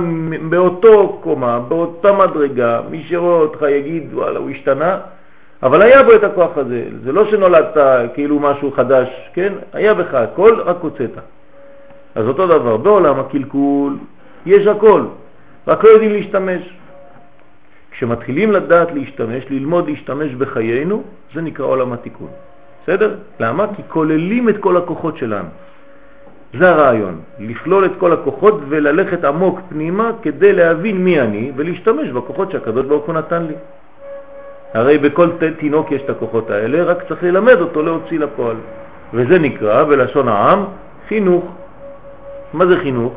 באותו 0.49 1.19
קומה, 1.23 1.59
באותה 1.59 2.13
מדרגה, 2.13 2.81
מי 2.91 3.05
שרואה 3.09 3.37
אותך 3.37 3.63
יגיד, 3.71 4.15
וואלה, 4.15 4.39
הוא 4.39 4.51
השתנה, 4.51 4.99
אבל 5.63 5.83
היה 5.83 6.03
בו 6.03 6.15
את 6.15 6.25
הכוח 6.25 6.59
הזה. 6.59 6.85
זה 7.05 7.13
לא 7.13 7.31
שנולדת 7.31 7.77
כאילו 8.15 8.41
משהו 8.41 8.73
חדש, 8.73 9.09
כן? 9.35 9.53
היה 9.73 9.95
בך 9.95 10.15
הכל, 10.15 10.61
רק 10.61 10.77
הוצאת. 10.81 11.11
אז 12.15 12.27
אותו 12.27 12.47
דבר, 12.47 12.77
בעולם 12.77 13.21
הקלקול 13.21 13.97
יש 14.47 14.67
הכל, 14.67 15.03
רק 15.67 15.85
לא 15.85 15.89
יודעים 15.89 16.13
להשתמש. 16.13 16.63
כשמתחילים 17.91 18.53
לדעת 18.53 18.93
להשתמש, 18.93 19.45
ללמוד 19.51 19.89
להשתמש 19.89 20.35
בחיינו, 20.35 21.03
זה 21.35 21.41
נקרא 21.41 21.67
עולם 21.67 21.93
התיקון. 21.93 22.29
בסדר? 22.83 23.15
למה? 23.41 23.67
כי 23.77 23.83
כוללים 23.89 24.49
את 24.49 24.57
כל 24.61 24.77
הכוחות 24.77 25.19
שלנו. 25.19 25.49
זה 26.59 26.71
הרעיון, 26.71 27.21
לכלול 27.39 27.85
את 27.85 27.91
כל 27.99 28.13
הכוחות 28.13 28.61
וללכת 28.69 29.25
עמוק 29.25 29.61
פנימה 29.69 30.11
כדי 30.23 30.53
להבין 30.53 31.05
מי 31.05 31.21
אני 31.21 31.53
ולהשתמש 31.57 32.09
בכוחות 32.09 32.51
שהקדוש 32.51 32.87
ברוך 32.87 33.07
הוא 33.07 33.15
נתן 33.15 33.43
לי. 33.43 33.55
הרי 34.75 34.99
בכל 34.99 35.29
תינוק 35.59 35.93
יש 35.93 36.03
את 36.03 36.11
הכוחות 36.11 36.51
האלה, 36.51 36.83
רק 36.83 37.09
צריך 37.09 37.23
ללמד 37.23 37.61
אותו 37.61 37.83
להוציא 37.83 38.19
לפועל. 38.19 38.57
וזה 39.15 39.39
נקרא 39.39 39.85
בלשון 39.85 40.29
העם 40.29 40.65
חינוך. 41.09 41.45
מה 42.53 42.67
זה 42.67 42.77
חינוך? 42.77 43.13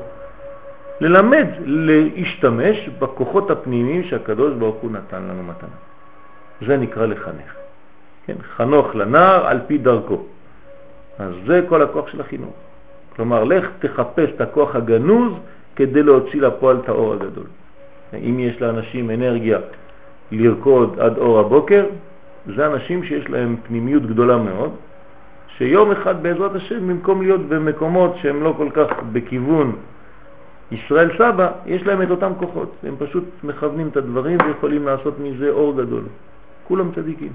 ללמד, 1.01 1.47
להשתמש 1.65 2.89
בכוחות 2.99 3.51
הפנימיים 3.51 4.03
שהקדוש 4.03 4.53
ברוך 4.53 4.75
הוא 4.75 4.91
נתן 4.91 5.21
לנו 5.23 5.43
מתנה. 5.43 5.75
זה 6.67 6.77
נקרא 6.77 7.05
לחנך. 7.05 7.55
כן, 8.27 8.35
חנוך 8.55 8.95
לנער 8.95 9.47
על 9.47 9.59
פי 9.67 9.77
דרכו. 9.77 10.23
אז 11.19 11.33
זה 11.47 11.61
כל 11.69 11.81
הכוח 11.81 12.07
של 12.07 12.21
החינוך. 12.21 12.53
כלומר, 13.15 13.43
לך 13.43 13.67
תחפש 13.79 14.29
את 14.35 14.41
הכוח 14.41 14.75
הגנוז 14.75 15.33
כדי 15.75 16.03
להוציא 16.03 16.41
לפועל 16.41 16.77
את 16.83 16.89
האור 16.89 17.13
הגדול. 17.13 17.47
אם 18.13 18.39
יש 18.39 18.61
לאנשים 18.61 19.11
אנרגיה 19.11 19.59
לרקוד 20.31 20.99
עד 20.99 21.17
אור 21.17 21.39
הבוקר, 21.39 21.85
זה 22.55 22.65
אנשים 22.65 23.03
שיש 23.03 23.29
להם 23.29 23.55
פנימיות 23.67 24.05
גדולה 24.05 24.37
מאוד, 24.37 24.71
שיום 25.57 25.91
אחד 25.91 26.23
בעזרת 26.23 26.55
השם, 26.55 26.87
במקום 26.87 27.21
להיות 27.21 27.41
במקומות 27.41 28.15
שהם 28.21 28.43
לא 28.43 28.53
כל 28.57 28.69
כך 28.73 28.87
בכיוון 29.11 29.75
ישראל 30.71 31.17
סבא, 31.17 31.51
יש 31.65 31.83
להם 31.83 32.01
את 32.01 32.09
אותם 32.09 32.31
כוחות. 32.39 32.75
הם 32.83 32.95
פשוט 32.99 33.23
מכוונים 33.43 33.87
את 33.87 33.97
הדברים 33.97 34.37
ויכולים 34.45 34.85
לעשות 34.85 35.19
מזה 35.19 35.49
אור 35.49 35.77
גדול. 35.77 36.03
כולם 36.67 36.91
צדיקים. 36.95 37.31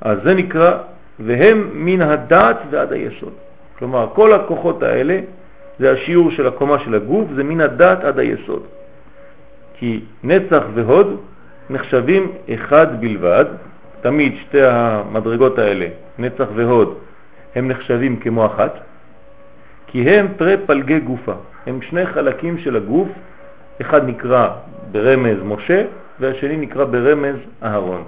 אז 0.00 0.18
זה 0.24 0.34
נקרא, 0.34 0.78
והם 1.20 1.70
מן 1.74 2.02
הדעת 2.02 2.56
ועד 2.70 2.92
היסוד. 2.92 3.32
כלומר, 3.78 4.08
כל 4.14 4.32
הכוחות 4.32 4.82
האלה, 4.82 5.20
זה 5.78 5.92
השיעור 5.92 6.30
של 6.30 6.46
הקומה 6.46 6.78
של 6.78 6.94
הגוף, 6.94 7.28
זה 7.34 7.44
מן 7.44 7.60
הדעת 7.60 8.04
עד 8.04 8.18
היסוד. 8.18 8.62
כי 9.80 10.00
נצח 10.24 10.62
והוד 10.74 11.20
נחשבים 11.70 12.32
אחד 12.54 13.00
בלבד, 13.00 13.44
תמיד 14.00 14.32
שתי 14.40 14.62
המדרגות 14.62 15.58
האלה, 15.58 15.86
נצח 16.18 16.46
והוד, 16.54 16.98
הם 17.54 17.68
נחשבים 17.68 18.16
כמו 18.16 18.46
אחת, 18.46 18.74
כי 19.86 20.10
הם 20.10 20.26
פרי 20.36 20.56
פלגי 20.66 21.00
גופה, 21.00 21.32
הם 21.66 21.82
שני 21.82 22.06
חלקים 22.06 22.58
של 22.58 22.76
הגוף, 22.76 23.08
אחד 23.80 24.08
נקרא 24.08 24.48
ברמז 24.92 25.38
משה 25.44 25.84
והשני 26.20 26.56
נקרא 26.56 26.84
ברמז 26.84 27.36
אהרון. 27.62 28.04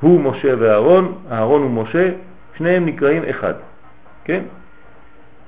הוא 0.00 0.20
משה 0.20 0.54
ואהרון, 0.58 1.14
אהרון 1.30 1.62
ומשה, 1.62 2.10
שניהם 2.58 2.86
נקראים 2.86 3.22
אחד, 3.30 3.54
כן? 4.24 4.42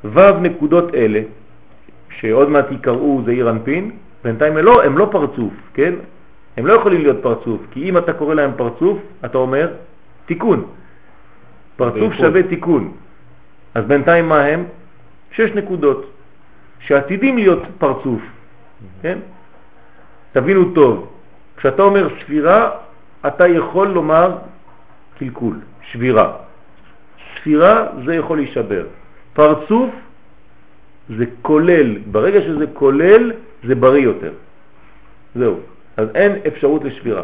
ו' 0.04 0.40
נקודות 0.40 0.94
אלה, 0.94 1.20
שעוד 2.10 2.48
מעט 2.50 2.66
יקראו 2.70 3.22
זעיר 3.24 3.50
אנפין, 3.50 3.90
בינתיים 4.24 4.56
הם 4.56 4.64
לא, 4.64 4.84
הם 4.84 4.98
לא 4.98 5.08
פרצוף, 5.12 5.52
כן? 5.74 5.94
הם 6.56 6.66
לא 6.66 6.72
יכולים 6.72 7.00
להיות 7.00 7.16
פרצוף, 7.22 7.60
כי 7.70 7.88
אם 7.88 7.98
אתה 7.98 8.12
קורא 8.12 8.34
להם 8.34 8.50
פרצוף, 8.56 8.98
אתה 9.24 9.38
אומר 9.38 9.72
תיקון. 10.26 10.64
פרצוף 11.76 12.12
שווה 12.14 12.42
תיקון. 12.42 12.92
אז 13.74 13.84
בינתיים 13.84 14.28
מה 14.28 14.44
הם? 14.44 14.64
שש 15.30 15.50
נקודות 15.54 16.10
שעתידים 16.80 17.36
להיות 17.36 17.62
פרצוף, 17.78 18.20
כן? 19.02 19.18
תבינו 20.32 20.74
טוב, 20.74 21.12
כשאתה 21.56 21.82
אומר 21.82 22.08
ספירה, 22.20 22.70
אתה 23.26 23.48
יכול 23.48 23.88
לומר 23.88 24.36
קלקול, 25.18 25.56
שבירה. 25.82 26.32
ספירה 27.36 27.86
זה 28.04 28.14
יכול 28.14 28.36
להישבר. 28.36 28.86
פרצוף 29.32 29.90
זה 31.16 31.24
כולל, 31.42 31.98
ברגע 31.98 32.40
שזה 32.40 32.64
כולל 32.72 33.32
זה 33.64 33.74
בריא 33.74 34.02
יותר. 34.02 34.32
זהו. 35.34 35.60
אז 35.96 36.08
אין 36.14 36.32
אפשרות 36.46 36.84
לשבירה. 36.84 37.22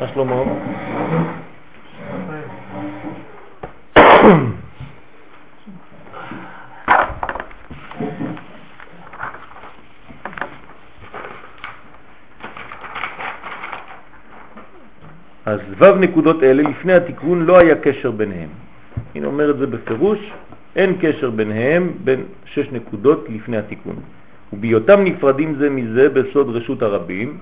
מה 0.00 0.08
שלמה? 0.08 0.34
אז 15.46 15.60
ו' 15.78 15.96
נקודות 16.00 16.42
אלה, 16.42 16.62
לפני 16.62 16.92
התיקון 16.92 17.46
לא 17.46 17.58
היה 17.58 17.74
קשר 17.74 18.10
ביניהם. 18.10 18.48
הנה 19.14 19.26
אומר 19.26 19.50
את 19.50 19.58
זה 19.58 19.66
בפירוש, 19.66 20.18
אין 20.76 20.96
קשר 21.00 21.30
ביניהם 21.30 21.92
בין 22.04 22.24
שש 22.44 22.66
נקודות 22.72 23.26
לפני 23.28 23.56
התיקון. 23.56 23.96
ובהיותם 24.52 25.04
נפרדים 25.04 25.54
זה 25.58 25.70
מזה 25.70 26.08
בסוד 26.08 26.56
רשות 26.56 26.82
הרבים, 26.82 27.38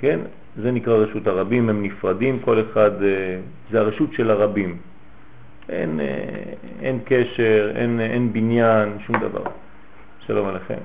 כן? 0.00 0.20
זה 0.56 0.70
נקרא 0.70 0.94
רשות 0.94 1.26
הרבים, 1.26 1.68
הם 1.68 1.82
נפרדים, 1.82 2.38
כל 2.38 2.60
אחד, 2.60 3.02
אה, 3.02 3.38
זה 3.70 3.80
הרשות 3.80 4.12
של 4.12 4.30
הרבים. 4.30 4.76
אין, 5.68 6.00
אה, 6.00 6.06
אין 6.82 6.98
קשר, 7.04 7.72
אין, 7.74 8.00
אין 8.00 8.32
בניין, 8.32 8.98
שום 9.06 9.16
דבר. 9.16 9.44
שלום 10.26 10.48
עליכם. 10.48 10.78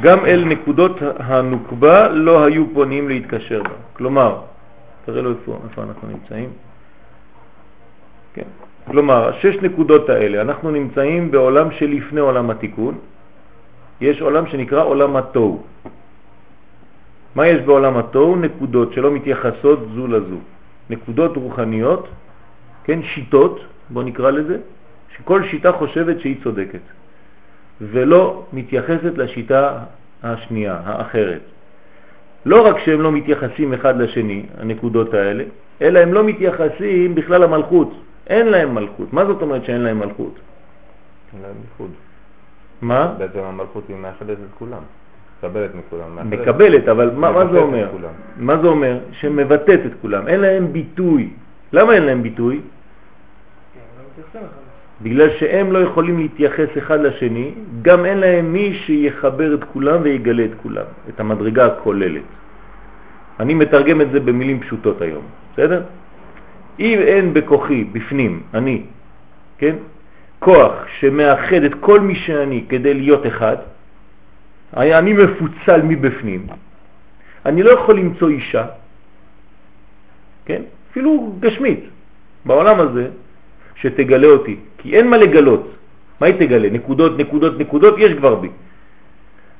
גם 0.00 0.26
אל 0.26 0.44
נקודות 0.44 0.96
הנוקבה 1.18 2.08
לא 2.08 2.44
היו 2.44 2.64
פונים 2.74 3.08
להתקשר 3.08 3.62
בה. 3.62 3.76
כלומר, 3.92 4.40
תראה 5.04 5.22
לו 5.22 5.30
איפה, 5.30 5.58
איפה 5.70 5.82
אנחנו 5.82 6.08
נמצאים. 6.08 6.48
כן. 8.34 8.48
כלומר, 8.86 9.28
השש 9.28 9.54
נקודות 9.62 10.08
האלה, 10.08 10.40
אנחנו 10.40 10.70
נמצאים 10.70 11.30
בעולם 11.30 11.70
שלפני 11.70 12.20
עולם 12.20 12.50
התיקון, 12.50 12.94
יש 14.00 14.20
עולם 14.20 14.46
שנקרא 14.46 14.84
עולם 14.84 15.16
התוהו. 15.16 15.62
מה 17.34 17.46
יש 17.46 17.60
בעולם 17.62 17.96
התוהו? 17.96 18.36
נקודות 18.36 18.92
שלא 18.92 19.10
מתייחסות 19.10 19.78
זו 19.94 20.06
לזו. 20.06 20.38
נקודות 20.90 21.36
רוחניות, 21.36 22.08
כן, 22.84 23.02
שיטות, 23.02 23.60
בוא 23.90 24.02
נקרא 24.02 24.30
לזה, 24.30 24.58
שכל 25.16 25.44
שיטה 25.44 25.72
חושבת 25.72 26.20
שהיא 26.20 26.36
צודקת, 26.42 26.80
ולא 27.80 28.44
מתייחסת 28.52 29.12
לשיטה 29.16 29.78
השנייה, 30.22 30.80
האחרת. 30.84 31.40
לא 32.46 32.66
רק 32.66 32.78
שהם 32.78 33.00
לא 33.00 33.12
מתייחסים 33.12 33.74
אחד 33.74 34.00
לשני, 34.00 34.46
הנקודות 34.58 35.14
האלה, 35.14 35.44
אלא 35.82 35.98
הם 35.98 36.12
לא 36.12 36.24
מתייחסים 36.24 37.14
בכלל 37.14 37.42
למלכות. 37.42 37.92
אין 38.26 38.46
להם 38.46 38.74
מלכות. 38.74 39.12
מה 39.12 39.24
זאת 39.24 39.42
אומרת 39.42 39.64
שאין 39.64 39.80
להם 39.80 39.98
מלכות? 39.98 40.34
אין 41.34 41.42
להם 41.42 41.54
ייחוד. 41.70 41.90
מה? 42.82 43.14
בעצם 43.18 43.38
המלכות 43.38 43.84
היא 43.88 43.96
מאחדת 43.96 44.36
את 44.38 44.54
כולם. 44.58 44.82
מקבלת 45.38 45.74
מכולם. 45.74 46.16
מאחדת. 46.16 46.40
מקבלת, 46.40 46.88
אבל 46.88 47.10
מה, 47.14 47.32
מה 47.32 47.46
זה 47.52 47.58
אומר? 47.58 47.84
את 47.84 47.90
כולם. 47.90 48.12
מה 48.36 48.56
זה 48.62 48.66
אומר? 48.66 48.98
שמבטאת 49.12 49.80
את 49.86 49.92
כולם. 50.00 50.28
אין 50.28 50.40
להם 50.40 50.72
ביטוי. 50.72 51.30
למה 51.72 51.94
אין 51.94 52.02
להם 52.02 52.22
ביטוי? 52.22 52.60
בגלל 55.02 55.30
שהם 55.38 55.72
לא 55.72 55.78
יכולים 55.78 56.18
להתייחס 56.18 56.68
אחד 56.78 57.00
לשני, 57.00 57.50
גם 57.82 58.04
אין 58.04 58.18
להם 58.18 58.52
מי 58.52 58.74
שיחבר 58.74 59.54
את 59.54 59.64
כולם 59.72 60.02
ויגלה 60.02 60.44
את 60.44 60.54
כולם, 60.62 60.84
את 61.08 61.20
המדרגה 61.20 61.66
הכוללת. 61.66 62.22
אני 63.40 63.54
מתרגם 63.54 64.00
את 64.00 64.10
זה 64.10 64.20
במילים 64.20 64.60
פשוטות 64.60 65.00
היום, 65.02 65.24
בסדר? 65.52 65.82
אם 66.80 66.98
אין 66.98 67.34
בכוחי, 67.34 67.84
בפנים, 67.84 68.42
אני, 68.54 68.82
כן? 69.58 69.76
כוח 70.38 70.72
שמאחד 70.98 71.62
את 71.62 71.74
כל 71.80 72.00
מי 72.00 72.14
שאני 72.14 72.64
כדי 72.68 72.94
להיות 72.94 73.26
אחד, 73.26 73.56
אני 74.76 75.12
מפוצל 75.12 75.82
מבפנים, 75.82 76.46
אני 77.46 77.62
לא 77.62 77.70
יכול 77.70 77.96
למצוא 77.96 78.28
אישה, 78.28 78.66
כן? 80.44 80.62
אפילו 80.90 81.34
גשמית, 81.40 81.80
בעולם 82.44 82.80
הזה, 82.80 83.08
שתגלה 83.82 84.26
אותי, 84.26 84.56
כי 84.78 84.96
אין 84.96 85.10
מה 85.10 85.16
לגלות. 85.16 85.64
מה 86.20 86.26
היא 86.26 86.34
תגלה? 86.34 86.68
נקודות, 86.70 87.18
נקודות, 87.18 87.58
נקודות, 87.58 87.94
יש 87.98 88.12
כבר 88.12 88.34
בי. 88.34 88.48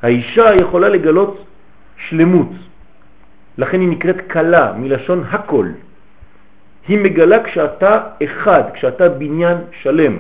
האישה 0.03 0.55
יכולה 0.55 0.89
לגלות 0.89 1.45
שלמות, 2.09 2.53
לכן 3.59 3.81
היא 3.81 3.89
נקראת 3.89 4.21
קלה, 4.29 4.73
מלשון 4.77 5.25
הכל. 5.31 5.67
היא 6.89 6.99
מגלה 6.99 7.45
כשאתה 7.45 7.93
אחד, 8.25 8.63
כשאתה 8.75 9.09
בניין 9.09 9.59
שלם. 9.83 10.17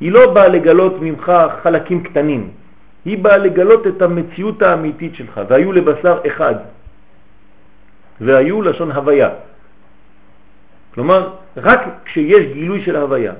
היא 0.00 0.12
לא 0.12 0.34
באה 0.34 0.48
לגלות 0.48 1.02
ממך 1.02 1.32
חלקים 1.62 2.02
קטנים, 2.02 2.50
היא 3.04 3.18
באה 3.18 3.36
לגלות 3.36 3.86
את 3.86 4.02
המציאות 4.02 4.62
האמיתית 4.62 5.14
שלך, 5.14 5.40
והיו 5.48 5.72
לבשר 5.72 6.18
אחד, 6.26 6.54
והיו 8.20 8.62
לשון 8.62 8.90
הוויה. 8.92 9.30
כלומר, 10.96 11.30
רק 11.56 11.80
כשיש 12.04 12.52
גילוי 12.52 12.82
של 12.82 12.96
הוויה, 12.96 13.32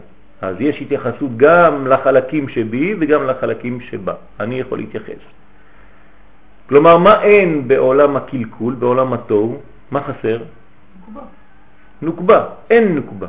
אז 0.42 0.56
יש 0.60 0.82
התייחסות 0.82 1.36
גם 1.36 1.86
לחלקים 1.86 2.48
שבי 2.48 2.94
וגם 3.00 3.26
לחלקים 3.26 3.80
שבה. 3.80 4.14
אני 4.40 4.60
יכול 4.60 4.78
להתייחס. 4.78 5.22
כלומר, 6.68 6.98
מה 6.98 7.22
אין 7.22 7.68
בעולם 7.68 8.16
הקלקול, 8.16 8.74
בעולם 8.74 9.12
התוהו? 9.12 9.60
מה 9.90 10.00
חסר? 10.02 10.38
מקובל. 11.00 11.26
נוקבה, 12.02 12.44
אין 12.70 12.94
נוקבה. 12.94 13.26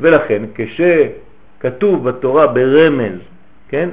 ולכן 0.00 0.42
כשכתוב 0.54 2.08
בתורה 2.08 2.46
ברמז, 2.46 3.18
כן, 3.68 3.88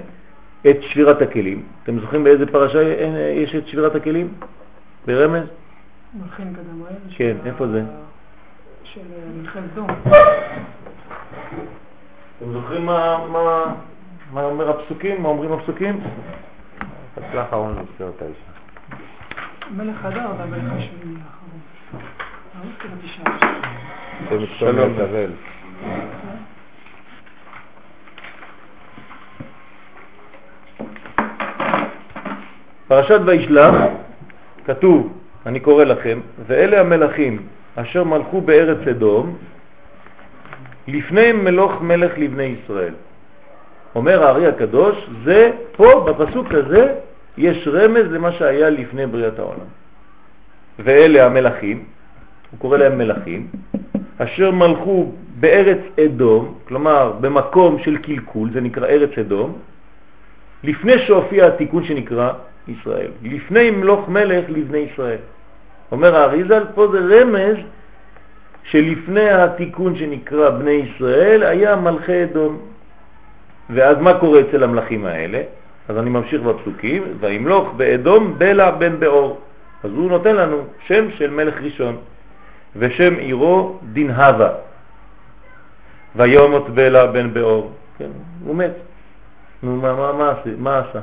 את 0.69 0.78
שבירת 0.82 1.21
הכלים, 1.21 1.63
אתם 1.84 1.99
זוכרים 1.99 2.23
באיזה 2.23 2.45
פרשה 2.45 2.84
יש 3.34 3.56
את 3.56 3.67
שבירת 3.67 3.95
הכלים? 3.95 4.28
ברמז? 5.08 5.43
מלחין 6.13 6.54
קדמאל. 6.54 6.95
כן, 7.15 7.36
איפה 7.45 7.67
זה? 7.67 7.82
של 8.83 8.99
אה, 8.99 9.17
מלחמת 9.35 9.63
סדום. 9.73 9.87
אתם 12.37 12.51
זוכרים 12.53 12.85
מה, 12.85 13.17
אומר 14.35 14.69
הפסוקים? 14.69 15.21
מה 15.23 15.29
אומרים 15.29 15.51
הפסוקים? 15.51 15.99
הפסוק 17.17 17.35
האחרון 17.35 17.71
מזכיר 17.71 18.11
את 18.15 18.21
האישה. 18.21 18.39
מלך 19.71 20.05
הדר 20.05 20.31
והמלך 20.37 20.73
השמיני 20.77 21.19
האחרון. 21.25 21.59
שלום. 24.59 24.91
יתבל. 24.91 25.31
פרשת 32.87 33.19
וישלח 33.25 33.75
כתוב, 34.65 35.13
אני 35.45 35.59
קורא 35.59 35.83
לכם, 35.83 36.19
ואלה 36.47 36.79
המלכים 36.79 37.47
אשר 37.75 38.03
מלכו 38.03 38.41
בארץ 38.41 38.88
אדום 38.88 39.38
לפני 40.88 41.31
מלוך 41.31 41.81
מלך 41.81 42.12
לבני 42.17 42.43
ישראל. 42.43 42.93
אומר 43.95 44.23
הארי 44.23 44.47
הקדוש, 44.47 45.09
זה 45.23 45.51
פה 45.75 46.05
בפסוק 46.07 46.47
הזה 46.53 46.95
יש 47.38 47.67
רמז 47.67 48.12
למה 48.12 48.31
שהיה 48.31 48.69
לפני 48.69 49.07
בריאת 49.07 49.39
העולם. 49.39 49.69
ואלה 50.79 51.25
המלכים, 51.25 51.83
הוא 52.51 52.59
קורא 52.59 52.77
להם 52.77 52.97
מלכים, 52.97 53.47
אשר 54.17 54.51
מלכו 54.51 55.12
בארץ 55.39 55.79
אדום, 56.05 56.57
כלומר 56.67 57.13
במקום 57.21 57.79
של 57.79 57.97
קלקול, 57.97 58.49
זה 58.53 58.62
נקרא 58.62 58.88
ארץ 58.88 59.17
אדום, 59.17 59.57
לפני 60.63 60.99
שהופיע 60.99 61.47
התיקון 61.47 61.83
שנקרא 61.83 62.29
ישראל, 62.67 63.12
לפני 63.23 63.71
מלוך 63.71 64.09
מלך 64.09 64.45
לבני 64.49 64.77
ישראל. 64.77 65.17
אומר 65.93 66.15
האריזל, 66.15 66.63
פה 66.75 66.88
זה 66.88 66.99
רמז 66.99 67.58
שלפני 68.63 69.29
התיקון 69.29 69.95
שנקרא 69.95 70.49
בני 70.49 70.71
ישראל 70.71 71.43
היה 71.43 71.75
מלכי 71.75 72.23
אדום. 72.23 72.58
ואז 73.69 73.97
מה 73.99 74.13
קורה 74.13 74.39
אצל 74.39 74.63
המלכים 74.63 75.06
האלה? 75.06 75.41
אז 75.89 75.97
אני 75.97 76.10
ממשיך 76.10 76.41
בפסוקים, 76.41 77.03
וימלוך 77.19 77.73
באדום 77.77 78.36
בלע 78.38 78.71
בן 78.71 78.99
באור. 78.99 79.41
אז 79.84 79.91
הוא 79.91 80.10
נותן 80.10 80.36
לנו 80.36 80.58
שם 80.88 81.12
של 81.12 81.29
מלך 81.29 81.62
ראשון, 81.62 81.97
ושם 82.75 83.13
עירו 83.15 83.77
דנהבה. 83.93 84.49
ויומות 86.15 86.69
בלע 86.69 87.06
בן 87.06 87.34
באור. 87.34 87.71
כן, 87.97 88.10
הוא 88.45 88.56
מת. 88.56 88.73
נו, 89.63 89.75
מה, 89.75 89.93
מה, 89.93 90.13
מה? 90.13 90.34
מה 90.58 90.79
עשה? 90.79 90.99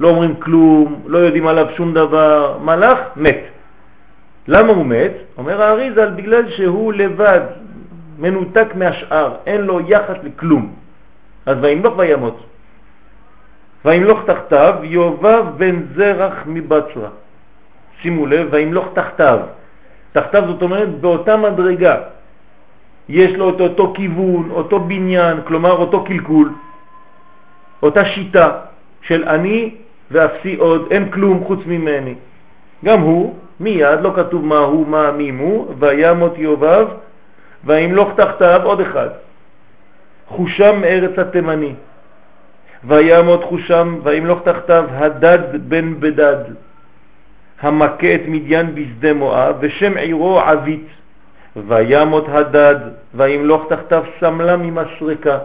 לא 0.00 0.08
אומרים 0.08 0.34
כלום, 0.34 1.02
לא 1.06 1.18
יודעים 1.18 1.46
עליו 1.46 1.66
שום 1.76 1.94
דבר, 1.94 2.58
מלאך 2.62 2.98
מת. 3.16 3.59
למה 4.48 4.72
הוא 4.72 4.86
מת? 4.86 5.12
אומר 5.38 5.62
האריזל, 5.62 6.10
בגלל 6.10 6.50
שהוא 6.50 6.92
לבד, 6.92 7.40
מנותק 8.18 8.66
מהשאר, 8.74 9.34
אין 9.46 9.60
לו 9.60 9.80
יחס 9.80 10.16
לכלום. 10.22 10.74
אז 11.46 11.56
וימלוך 11.60 11.98
וימות. 11.98 12.38
וימלוך 13.84 14.20
תחתיו 14.26 14.74
יובב 14.82 15.44
בן 15.56 15.82
זרח 15.94 16.34
מבצרה. 16.46 17.08
שימו 18.02 18.26
לב, 18.26 18.48
וימלוך 18.50 18.88
תחתיו. 18.94 19.38
תחתיו 20.12 20.42
זאת 20.46 20.62
אומרת 20.62 21.00
באותה 21.00 21.36
מדרגה. 21.36 21.96
יש 23.08 23.32
לו 23.32 23.50
את 23.50 23.60
אותו 23.60 23.92
כיוון, 23.96 24.50
אותו 24.50 24.80
בניין, 24.80 25.36
כלומר 25.44 25.72
אותו 25.72 26.04
קלקול, 26.04 26.52
אותה 27.82 28.04
שיטה 28.04 28.50
של 29.02 29.28
אני 29.28 29.74
ואפסי 30.10 30.56
עוד, 30.56 30.86
אין 30.90 31.10
כלום 31.10 31.44
חוץ 31.44 31.60
ממני. 31.66 32.14
גם 32.84 33.00
הוא, 33.00 33.38
מיד, 33.60 34.00
לא 34.00 34.12
כתוב 34.16 34.44
מה 34.44 34.58
הוא, 34.58 34.86
מה, 34.86 35.10
מי 35.12 35.30
הוא, 35.30 35.74
וימות 35.78 36.38
יובב, 36.38 36.86
וימלוך 37.64 38.08
תחתיו 38.16 38.60
עוד 38.64 38.80
אחד. 38.80 39.08
חושם 40.28 40.80
מארץ 40.80 41.18
התימני. 41.18 41.74
וימות 42.84 43.44
חושם, 43.44 43.98
וימלוך 44.02 44.40
תחתיו 44.44 44.84
הדד 44.90 45.68
בן 45.68 46.00
בדד, 46.00 46.44
המכה 47.60 48.14
את 48.14 48.20
מדיין 48.26 48.74
בשדה 48.74 49.12
מואב, 49.14 49.56
ושם 49.60 49.96
עירו 49.96 50.40
עבית. 50.40 50.86
וימות 51.56 52.24
הדד, 52.28 52.76
וימלוך 53.14 53.66
תחתיו 53.68 54.04
סמלה 54.20 54.56
ממסרקה. 54.56 55.38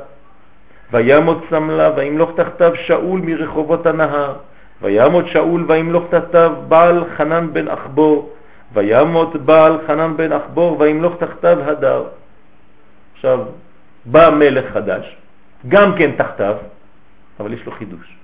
וימות 0.91 1.38
סמלה, 1.49 1.91
וימלוך 1.95 2.32
תחתיו 2.36 2.71
שאול 2.75 3.21
מרחובות 3.23 3.86
הנהר. 3.86 4.34
וימות 4.81 5.27
שאול, 5.27 5.65
וימלוך 5.67 6.03
תחתיו 6.09 6.53
בעל 6.67 7.03
חנן 7.17 7.53
בן 7.53 7.67
אחבור. 7.67 8.35
וימות 8.73 9.35
בעל 9.35 9.77
חנן 9.88 10.17
בן 10.17 10.31
אחבור, 10.31 10.79
וימלוך 10.79 11.15
תחתיו 11.19 11.63
הדר. 11.63 12.03
עכשיו, 13.13 13.39
בא 14.05 14.29
מלך 14.29 14.73
חדש, 14.73 15.15
גם 15.67 15.95
כן 15.97 16.11
תחתיו, 16.17 16.55
אבל 17.39 17.53
יש 17.53 17.65
לו 17.65 17.71
חידוש. 17.71 18.17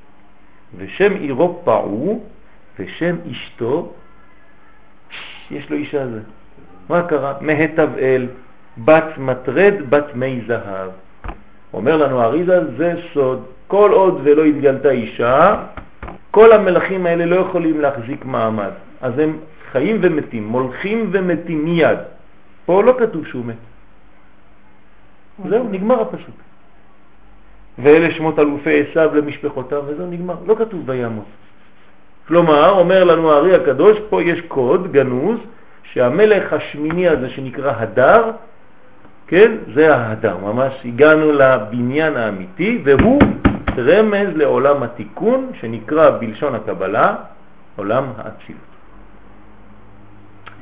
ושם 0.77 1.13
עירו 1.13 1.61
פעו, 1.63 2.23
ושם 2.79 3.15
אשתו, 3.31 3.91
יש 5.51 5.69
לו 5.69 5.77
אישה 5.77 6.07
זה. 6.07 6.19
מה 6.89 7.01
קרה? 7.07 7.33
מהתבאל, 7.41 8.27
בת 8.77 9.17
מטרד, 9.17 9.73
בת 9.89 10.15
מי 10.15 10.41
זהב. 10.47 10.89
אומר 11.73 11.97
לנו 11.97 12.21
אריזה, 12.21 12.77
זה 12.77 12.93
סוד. 13.13 13.43
כל 13.67 13.91
עוד 13.91 14.21
ולא 14.23 14.43
התגלתה 14.43 14.89
אישה, 14.89 15.55
כל 16.31 16.51
המלאכים 16.51 17.05
האלה 17.05 17.25
לא 17.25 17.35
יכולים 17.35 17.81
להחזיק 17.81 18.25
מעמד. 18.25 18.71
אז 19.01 19.19
הם 19.19 19.37
חיים 19.71 19.97
ומתים, 20.01 20.47
מולכים 20.47 21.09
ומתים 21.11 21.65
מיד. 21.65 21.97
פה 22.65 22.83
לא 22.83 22.95
כתוב 22.99 23.27
שהוא 23.27 23.45
מת. 23.45 23.55
זהו, 25.49 25.67
נגמר 25.71 26.01
הפסוק. 26.01 26.35
ואלה 27.79 28.11
שמות 28.11 28.39
אלופי 28.39 28.83
עשיו 28.89 29.15
למשפחותיו, 29.15 29.83
וזהו 29.87 30.07
נגמר. 30.07 30.35
לא 30.45 30.55
כתוב 30.55 30.81
וימות. 30.85 31.25
כלומר, 32.27 32.69
אומר 32.69 33.03
לנו 33.03 33.31
הארי 33.31 33.55
הקדוש, 33.55 33.97
פה 34.09 34.23
יש 34.23 34.41
קוד 34.47 34.91
גנוז, 34.91 35.39
שהמלך 35.83 36.53
השמיני 36.53 37.07
הזה 37.07 37.29
שנקרא 37.29 37.73
הדר, 37.77 38.31
כן, 39.27 39.51
זה 39.75 39.95
ההדר, 39.95 40.37
ממש 40.37 40.73
הגענו 40.85 41.31
לבניין 41.31 42.17
האמיתי, 42.17 42.81
והוא 42.83 43.21
רמז 43.77 44.29
לעולם 44.35 44.83
התיקון, 44.83 45.51
שנקרא 45.61 46.17
בלשון 46.19 46.55
הקבלה 46.55 47.15
עולם 47.75 48.05
האצילות. 48.17 48.71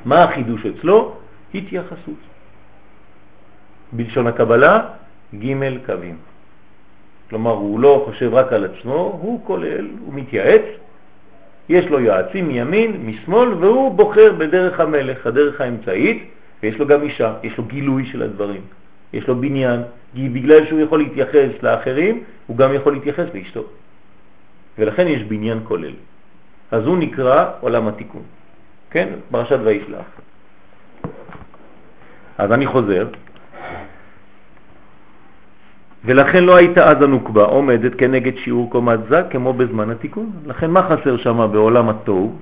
מה 0.04 0.24
החידוש 0.24 0.66
אצלו? 0.66 1.16
התייחסות. 1.54 2.20
בלשון 3.92 4.26
הקבלה, 4.26 4.80
ג' 5.34 5.86
קווים. 5.86 6.16
כלומר, 7.30 7.50
הוא 7.50 7.80
לא 7.80 8.02
חושב 8.06 8.34
רק 8.34 8.52
על 8.52 8.64
עצמו, 8.64 9.18
הוא 9.22 9.40
כולל, 9.44 9.88
הוא 10.04 10.14
מתייעץ, 10.14 10.62
יש 11.68 11.86
לו 11.86 12.00
יועצים 12.00 12.48
מימין, 12.48 13.06
משמאל, 13.06 13.54
והוא 13.54 13.94
בוחר 13.94 14.32
בדרך 14.38 14.80
המלך, 14.80 15.26
הדרך 15.26 15.60
האמצעית, 15.60 16.30
ויש 16.62 16.78
לו 16.78 16.86
גם 16.86 17.02
אישה, 17.02 17.34
יש 17.42 17.58
לו 17.58 17.64
גילוי 17.64 18.06
של 18.06 18.22
הדברים, 18.22 18.60
יש 19.12 19.28
לו 19.28 19.36
בניין, 19.36 19.80
בגלל 20.14 20.66
שהוא 20.66 20.80
יכול 20.80 20.98
להתייחס 20.98 21.62
לאחרים, 21.62 22.24
הוא 22.46 22.56
גם 22.56 22.74
יכול 22.74 22.92
להתייחס 22.92 23.26
לאשתו. 23.34 23.64
ולכן 24.78 25.06
יש 25.08 25.22
בניין 25.22 25.60
כולל. 25.64 25.94
אז 26.70 26.86
הוא 26.86 26.98
נקרא 26.98 27.50
עולם 27.60 27.88
התיקון. 27.88 28.22
כן? 28.90 29.08
פרשת 29.30 29.58
וישלח. 29.64 30.06
אז 32.38 32.52
אני 32.52 32.66
חוזר. 32.66 33.08
ולכן 36.04 36.44
לא 36.44 36.56
הייתה 36.56 36.90
אז 36.90 37.02
הנוקבה 37.02 37.44
עומדת 37.44 37.94
כנגד 37.94 38.36
שיעור 38.36 38.70
קומת 38.70 39.00
זה 39.08 39.22
כמו 39.30 39.52
בזמן 39.52 39.90
התיקון. 39.90 40.30
לכן 40.46 40.70
מה 40.70 40.82
חסר 40.82 41.16
שם 41.16 41.48
בעולם 41.52 41.88
התוהו? 41.88 42.38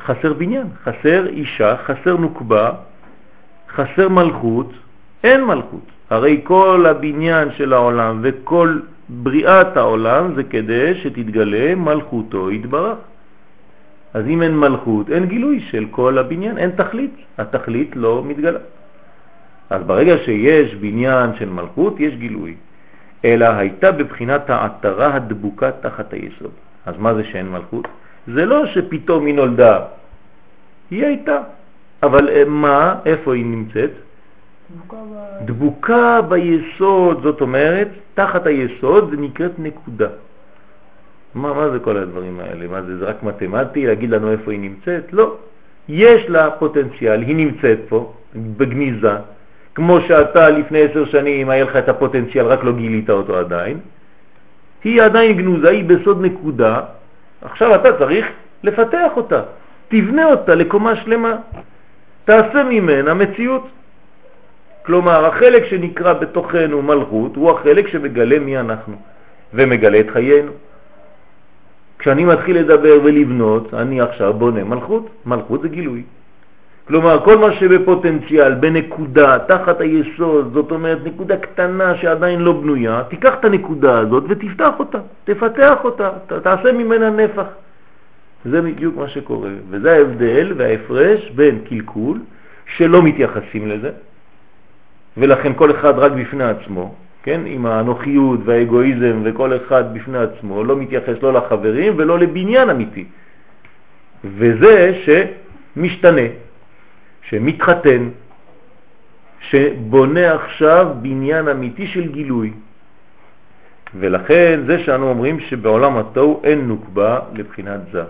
חסר 0.00 0.32
בניין, 0.32 0.66
חסר 0.84 1.26
אישה, 1.26 1.76
חסר 1.76 2.16
נוקבה, 2.16 2.70
חסר 3.68 4.08
מלכות, 4.08 4.72
אין 5.24 5.44
מלכות. 5.44 5.97
הרי 6.10 6.40
כל 6.44 6.86
הבניין 6.88 7.48
של 7.56 7.72
העולם 7.72 8.20
וכל 8.22 8.78
בריאת 9.08 9.76
העולם 9.76 10.34
זה 10.34 10.42
כדי 10.44 10.94
שתתגלה 11.02 11.74
מלכותו 11.74 12.50
יתברך. 12.50 12.98
אז 14.14 14.24
אם 14.26 14.42
אין 14.42 14.56
מלכות, 14.56 15.10
אין 15.10 15.26
גילוי 15.26 15.60
של 15.60 15.86
כל 15.90 16.18
הבניין, 16.18 16.58
אין 16.58 16.70
תכלית, 16.70 17.14
התכלית 17.38 17.96
לא 17.96 18.24
מתגלה. 18.24 18.58
אז 19.70 19.82
ברגע 19.82 20.14
שיש 20.24 20.74
בניין 20.74 21.30
של 21.38 21.48
מלכות, 21.48 22.00
יש 22.00 22.14
גילוי. 22.14 22.54
אלא 23.24 23.44
הייתה 23.44 23.92
בבחינת 23.92 24.50
העטרה 24.50 25.14
הדבוקה 25.14 25.70
תחת 25.72 26.12
היסוד. 26.12 26.50
אז 26.86 26.94
מה 26.98 27.14
זה 27.14 27.24
שאין 27.24 27.48
מלכות? 27.48 27.88
זה 28.26 28.46
לא 28.46 28.66
שפתאום 28.66 29.26
היא 29.26 29.34
נולדה, 29.34 29.80
היא 30.90 31.04
הייתה. 31.04 31.38
אבל 32.02 32.28
אה, 32.28 32.44
מה, 32.44 32.94
איפה 33.06 33.34
היא 33.34 33.46
נמצאת? 33.46 33.90
דבוקה, 35.44 36.20
ביסוד, 36.28 37.20
זאת 37.22 37.40
אומרת, 37.40 37.88
תחת 38.14 38.46
היסוד 38.46 39.10
זה 39.10 39.16
נקראת 39.16 39.58
נקודה. 39.58 40.08
מה, 41.34 41.54
מה 41.54 41.70
זה 41.70 41.78
כל 41.78 41.96
הדברים 41.96 42.40
האלה? 42.40 42.66
מה 42.68 42.82
זה, 42.82 42.98
זה 42.98 43.04
רק 43.04 43.22
מתמטי 43.22 43.86
להגיד 43.86 44.10
לנו 44.10 44.30
איפה 44.32 44.50
היא 44.52 44.60
נמצאת? 44.60 45.12
לא. 45.12 45.36
יש 45.88 46.28
לה 46.28 46.50
פוטנציאל, 46.50 47.22
היא 47.22 47.36
נמצאת 47.36 47.78
פה, 47.88 48.12
בגניזה, 48.34 49.16
כמו 49.74 50.00
שאתה 50.00 50.48
לפני 50.48 50.82
עשר 50.82 51.04
שנים 51.04 51.50
היה 51.50 51.64
לך 51.64 51.76
את 51.76 51.88
הפוטנציאל, 51.88 52.46
רק 52.46 52.64
לא 52.64 52.72
גילית 52.72 53.10
אותו 53.10 53.38
עדיין. 53.38 53.78
היא 54.84 55.02
עדיין 55.02 55.36
גנוזה, 55.36 55.68
היא 55.68 55.84
בסוד 55.84 56.22
נקודה, 56.22 56.80
עכשיו 57.42 57.74
אתה 57.74 57.98
צריך 57.98 58.26
לפתח 58.62 59.10
אותה, 59.16 59.42
תבנה 59.88 60.24
אותה 60.24 60.54
לקומה 60.54 60.96
שלמה, 60.96 61.36
תעשה 62.24 62.64
ממנה 62.64 63.14
מציאות. 63.14 63.68
כלומר, 64.88 65.26
החלק 65.26 65.64
שנקרא 65.64 66.12
בתוכנו 66.12 66.82
מלכות 66.82 67.36
הוא 67.36 67.50
החלק 67.50 67.88
שמגלה 67.88 68.38
מי 68.38 68.58
אנחנו 68.58 68.96
ומגלה 69.54 70.00
את 70.00 70.10
חיינו. 70.10 70.52
כשאני 71.98 72.24
מתחיל 72.24 72.58
לדבר 72.58 72.98
ולבנות, 73.04 73.74
אני 73.74 74.00
עכשיו 74.00 74.32
בונה 74.32 74.64
מלכות. 74.64 75.08
מלכות 75.26 75.62
זה 75.62 75.68
גילוי. 75.68 76.02
כלומר, 76.86 77.24
כל 77.24 77.38
מה 77.38 77.52
שבפוטנציאל, 77.52 78.54
בנקודה, 78.54 79.38
תחת 79.38 79.80
היסוד, 79.80 80.50
זאת 80.52 80.70
אומרת 80.70 80.98
נקודה 81.04 81.36
קטנה 81.36 81.96
שעדיין 81.96 82.40
לא 82.40 82.52
בנויה, 82.52 83.02
תיקח 83.08 83.34
את 83.40 83.44
הנקודה 83.44 83.98
הזאת 83.98 84.24
ותפתח 84.28 84.74
אותה, 84.78 84.98
תפתח 85.24 85.78
אותה, 85.84 86.10
ת, 86.26 86.32
תעשה 86.32 86.72
ממנה 86.72 87.10
נפח. 87.10 87.46
זה 88.44 88.62
בדיוק 88.62 88.96
מה 88.96 89.08
שקורה, 89.08 89.50
וזה 89.70 89.92
ההבדל 89.92 90.52
וההפרש 90.56 91.30
בין 91.30 91.58
קלקול, 91.68 92.18
שלא 92.76 93.02
מתייחסים 93.02 93.68
לזה, 93.68 93.90
ולכן 95.18 95.52
כל 95.56 95.70
אחד 95.70 95.98
רק 95.98 96.12
בפני 96.12 96.44
עצמו, 96.44 96.94
כן, 97.22 97.40
עם 97.46 97.66
האנוכיות 97.66 98.40
והאגואיזם 98.44 99.20
וכל 99.24 99.56
אחד 99.56 99.94
בפני 99.94 100.18
עצמו, 100.18 100.64
לא 100.64 100.76
מתייחס 100.76 101.14
לא 101.22 101.32
לחברים 101.32 101.94
ולא 101.96 102.18
לבניין 102.18 102.70
אמיתי. 102.70 103.04
וזה 104.24 105.02
שמשתנה, 105.04 106.28
שמתחתן, 107.22 108.08
שבונה 109.40 110.34
עכשיו 110.34 110.86
בניין 111.02 111.48
אמיתי 111.48 111.86
של 111.86 112.12
גילוי. 112.12 112.52
ולכן 113.94 114.60
זה 114.66 114.78
שאנו 114.78 115.08
אומרים 115.08 115.40
שבעולם 115.40 115.96
התוהו 115.98 116.40
אין 116.44 116.68
נוקבה 116.68 117.18
לבחינת 117.34 117.80
זה. 117.92 118.02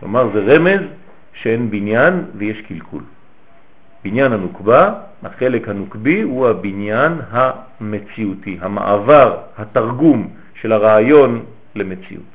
כלומר 0.00 0.28
זה 0.34 0.40
רמז 0.40 0.80
שאין 1.32 1.70
בניין 1.70 2.24
ויש 2.34 2.60
קלקול. 2.60 3.02
בניין 4.04 4.32
הנוקבה, 4.32 4.94
החלק 5.22 5.68
הנוקבי, 5.68 6.20
הוא 6.20 6.48
הבניין 6.48 7.12
המציאותי, 7.30 8.58
המעבר, 8.60 9.36
התרגום 9.58 10.28
של 10.54 10.72
הרעיון 10.72 11.44
למציאות. 11.74 12.30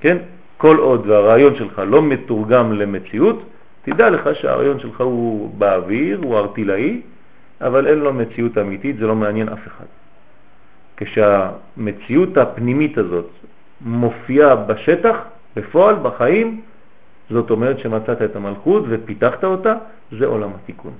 כן? 0.00 0.16
כל 0.56 0.76
עוד 0.76 1.06
והרעיון 1.06 1.56
שלך 1.56 1.82
לא 1.86 2.02
מתורגם 2.02 2.72
למציאות, 2.72 3.42
תדע 3.82 4.10
לך 4.10 4.28
שהרעיון 4.34 4.80
שלך 4.80 5.00
הוא 5.00 5.54
באוויר, 5.58 6.20
הוא 6.22 6.38
ארטילאי, 6.38 7.00
אבל 7.60 7.86
אין 7.86 7.98
לו 7.98 8.12
מציאות 8.12 8.58
אמיתית, 8.58 8.96
זה 8.96 9.06
לא 9.06 9.14
מעניין 9.14 9.48
אף 9.48 9.66
אחד. 9.66 9.84
כשהמציאות 10.96 12.36
הפנימית 12.36 12.98
הזאת 12.98 13.30
מופיעה 13.80 14.56
בשטח, 14.56 15.16
בפועל, 15.56 15.96
בחיים, 16.02 16.60
זאת 17.30 17.50
אומרת 17.50 17.78
שמצאת 17.78 18.22
את 18.22 18.36
המלכות 18.36 18.84
ופיתחת 18.88 19.44
אותה, 19.44 19.74
זה 20.18 20.26
עולם 20.26 20.50
התיקון. 20.54 20.92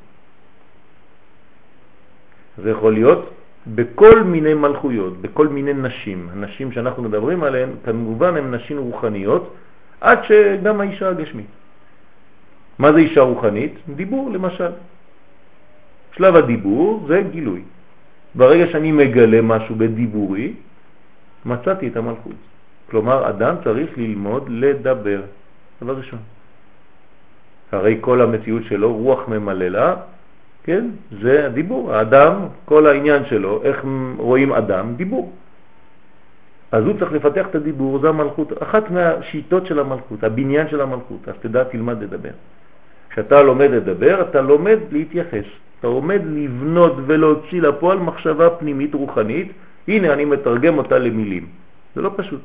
זה 2.63 2.71
יכול 2.71 2.93
להיות 2.93 3.31
בכל 3.67 4.23
מיני 4.23 4.55
מלכויות, 4.55 5.21
בכל 5.21 5.49
מיני 5.49 5.73
נשים. 5.73 6.29
הנשים 6.33 6.73
שאנחנו 6.73 7.03
מדברים 7.03 7.43
עליהן, 7.43 7.71
כמובן 7.85 8.37
הן 8.37 8.55
נשים 8.55 8.79
רוחניות, 8.79 9.55
עד 10.01 10.19
שגם 10.25 10.81
האישה 10.81 11.09
הגשמית. 11.09 11.51
מה 12.79 12.93
זה 12.93 12.99
אישה 12.99 13.21
רוחנית? 13.21 13.75
דיבור 13.97 14.31
למשל. 14.31 14.73
שלב 16.17 16.37
הדיבור 16.37 17.05
זה 17.09 17.23
גילוי. 17.31 17.63
ברגע 18.35 18.67
שאני 18.73 18.93
מגלה 18.93 19.43
משהו 19.43 19.75
בדיבורי, 19.75 20.53
מצאתי 21.45 21.89
את 21.89 21.97
המלכות. 21.97 22.39
כלומר, 22.91 23.29
אדם 23.29 23.55
צריך 23.65 23.99
ללמוד 23.99 24.49
לדבר. 24.49 25.23
דבר 25.83 25.97
ראשון. 25.97 26.19
הרי 27.73 27.99
כל 28.01 28.21
המציאות 28.21 28.63
שלו, 28.65 28.95
רוח 28.95 29.29
ממללה, 29.29 29.97
כן? 30.65 30.85
זה 31.23 31.47
הדיבור. 31.47 31.95
האדם, 31.95 32.35
כל 32.65 32.87
העניין 32.87 33.25
שלו, 33.25 33.63
איך 33.63 33.85
רואים 34.19 34.53
אדם? 34.53 34.95
דיבור. 34.97 35.33
אז 36.73 36.85
הוא 36.85 36.95
צריך 36.99 37.13
לפתח 37.13 37.47
את 37.51 37.55
הדיבור, 37.55 37.99
זה 37.99 38.09
המלכות, 38.09 38.63
אחת 38.63 38.91
מהשיטות 38.91 39.67
של 39.67 39.79
המלכות, 39.79 40.25
הבניין 40.25 40.69
של 40.69 40.81
המלכות, 40.81 41.29
אז 41.29 41.35
תדע, 41.41 41.65
תלמד 41.65 42.03
לדבר. 42.03 42.31
כשאתה 43.11 43.43
לומד 43.43 43.71
לדבר, 43.71 44.23
אתה 44.31 44.41
לומד 44.41 44.79
להתייחס, 44.91 45.45
אתה 45.81 45.89
לומד 45.89 46.21
לבנות 46.25 46.95
ולהוציא 47.07 47.63
לפועל 47.63 47.99
מחשבה 47.99 48.51
פנימית 48.51 48.95
רוחנית, 48.95 49.53
הנה 49.89 50.13
אני 50.13 50.25
מתרגם 50.25 50.79
אותה 50.79 50.99
למילים. 50.99 51.47
זה 51.95 52.01
לא 52.03 52.11
פשוט. 52.17 52.41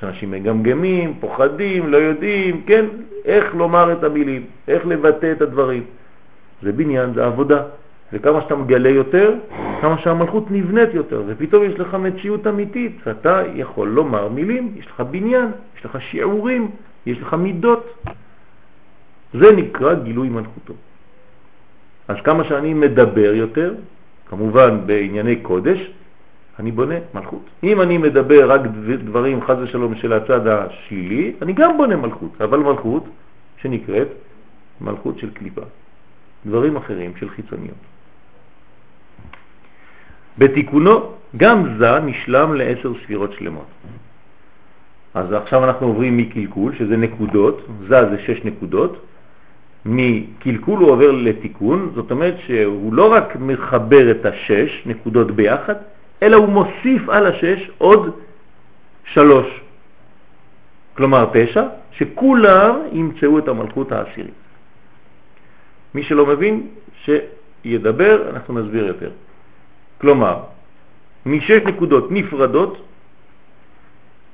שאנשים 0.00 0.30
מגמגמים, 0.30 1.14
פוחדים, 1.20 1.88
לא 1.88 1.96
יודעים, 1.96 2.62
כן, 2.66 2.84
איך 3.24 3.54
לומר 3.54 3.92
את 3.92 4.04
המילים, 4.04 4.42
איך 4.68 4.86
לבטא 4.86 5.32
את 5.32 5.42
הדברים. 5.42 5.82
זה 6.62 6.72
בניין, 6.72 7.14
זה 7.14 7.24
עבודה. 7.26 7.62
וכמה 8.12 8.40
שאתה 8.40 8.56
מגלה 8.56 8.88
יותר, 8.88 9.34
כמה 9.80 9.98
שהמלכות 9.98 10.50
נבנית 10.50 10.94
יותר, 10.94 11.22
ופתאום 11.26 11.64
יש 11.64 11.80
לך 11.80 11.94
מציאות 11.94 12.46
אמיתית, 12.46 12.96
אתה 13.10 13.42
יכול 13.54 13.88
לומר 13.88 14.28
מילים, 14.28 14.74
יש 14.76 14.86
לך 14.86 15.00
בניין, 15.00 15.48
יש 15.78 15.84
לך 15.84 16.00
שיעורים, 16.00 16.70
יש 17.06 17.20
לך 17.20 17.34
מידות. 17.34 18.04
זה 19.34 19.52
נקרא 19.52 19.94
גילוי 19.94 20.28
מלכותו. 20.28 20.74
אז 22.08 22.16
כמה 22.24 22.44
שאני 22.44 22.74
מדבר 22.74 23.34
יותר, 23.34 23.74
כמובן 24.28 24.86
בענייני 24.86 25.36
קודש, 25.36 25.90
אני 26.58 26.70
בונה 26.70 26.94
מלכות. 27.14 27.42
אם 27.64 27.80
אני 27.80 27.98
מדבר 27.98 28.52
רק 28.52 28.60
דברים 29.04 29.44
חז 29.44 29.56
ושלום 29.62 29.94
של 29.94 30.12
הצד 30.12 30.46
השלילי, 30.46 31.32
אני 31.42 31.52
גם 31.52 31.76
בונה 31.76 31.96
מלכות, 31.96 32.40
אבל 32.40 32.58
מלכות 32.58 33.04
שנקראת 33.62 34.08
מלכות 34.80 35.18
של 35.18 35.30
קליפה. 35.30 35.62
דברים 36.46 36.76
אחרים 36.76 37.12
של 37.16 37.28
חיצוניות. 37.30 37.76
בתיקונו 40.38 41.12
גם 41.36 41.78
זה 41.78 41.98
נשלם 41.98 42.54
לעשר 42.54 42.92
ספירות 43.04 43.32
שלמות. 43.32 43.66
אז 45.14 45.32
עכשיו 45.32 45.64
אנחנו 45.64 45.86
עוברים 45.86 46.16
מקלקול, 46.16 46.74
שזה 46.78 46.96
נקודות, 46.96 47.66
זה 47.88 48.10
זה 48.10 48.18
שש 48.26 48.44
נקודות, 48.44 49.06
מקלקול 49.86 50.80
הוא 50.80 50.90
עובר 50.90 51.10
לתיקון, 51.10 51.92
זאת 51.94 52.10
אומרת 52.10 52.34
שהוא 52.46 52.94
לא 52.94 53.12
רק 53.12 53.36
מחבר 53.36 54.10
את 54.10 54.26
השש 54.26 54.82
נקודות 54.86 55.30
ביחד, 55.30 55.74
אלא 56.24 56.36
הוא 56.36 56.48
מוסיף 56.48 57.08
על 57.08 57.26
השש 57.26 57.70
עוד 57.78 58.02
שלוש, 59.04 59.46
כלומר 60.96 61.28
תשע, 61.32 61.64
שכולם 61.92 62.72
ימצאו 62.92 63.38
את 63.38 63.48
המלכות 63.48 63.92
העשירית. 63.92 64.40
מי 65.94 66.02
שלא 66.02 66.26
מבין, 66.26 66.66
שידבר, 67.04 68.30
אנחנו 68.30 68.50
נסביר 68.58 68.86
יותר. 68.86 69.10
כלומר, 70.00 70.36
משש 71.26 71.60
נקודות 71.64 72.10
נפרדות 72.10 72.72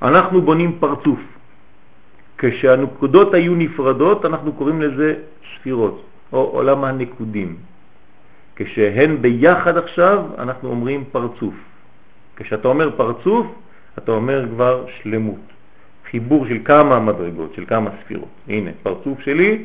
אנחנו 0.01 0.41
בונים 0.41 0.79
פרצוף. 0.79 1.19
כשהנקודות 2.37 3.33
היו 3.33 3.55
נפרדות 3.55 4.25
אנחנו 4.25 4.53
קוראים 4.53 4.81
לזה 4.81 5.15
ספירות, 5.55 6.05
או 6.33 6.39
עולם 6.39 6.83
הנקודים. 6.83 7.55
כשהן 8.55 9.21
ביחד 9.21 9.77
עכשיו 9.77 10.25
אנחנו 10.37 10.69
אומרים 10.69 11.03
פרצוף. 11.11 11.70
כשאתה 12.43 12.67
אומר 12.67 12.89
פרצוף, 12.97 13.47
אתה 13.97 14.11
אומר 14.11 14.45
כבר 14.49 14.85
שלמות, 15.01 15.39
חיבור 16.11 16.47
של 16.47 16.57
כמה 16.65 16.99
מדרגות, 16.99 17.53
של 17.55 17.65
כמה 17.65 17.89
ספירות. 18.03 18.29
הנה, 18.47 18.71
פרצוף 18.83 19.19
שלי, 19.21 19.63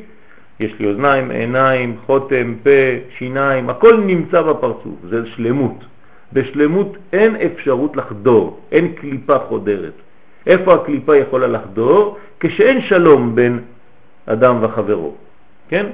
יש 0.59 0.79
לי 0.79 0.87
אוזניים, 0.87 1.31
עיניים, 1.31 1.95
חותם, 2.05 2.53
פה, 2.63 2.69
שיניים, 3.17 3.69
הכל 3.69 3.97
נמצא 3.97 4.41
בפרצוף, 4.41 4.95
זה 5.09 5.25
שלמות. 5.25 5.85
בשלמות 6.33 6.97
אין 7.13 7.35
אפשרות 7.35 7.97
לחדור, 7.97 8.59
אין 8.71 8.93
קליפה 8.93 9.39
חודרת. 9.39 9.93
איפה 10.47 10.73
הקליפה 10.73 11.17
יכולה 11.17 11.47
לחדור? 11.47 12.17
כשאין 12.39 12.81
שלום 12.81 13.35
בין 13.35 13.59
אדם 14.25 14.57
וחברו, 14.61 15.15
כן? 15.69 15.85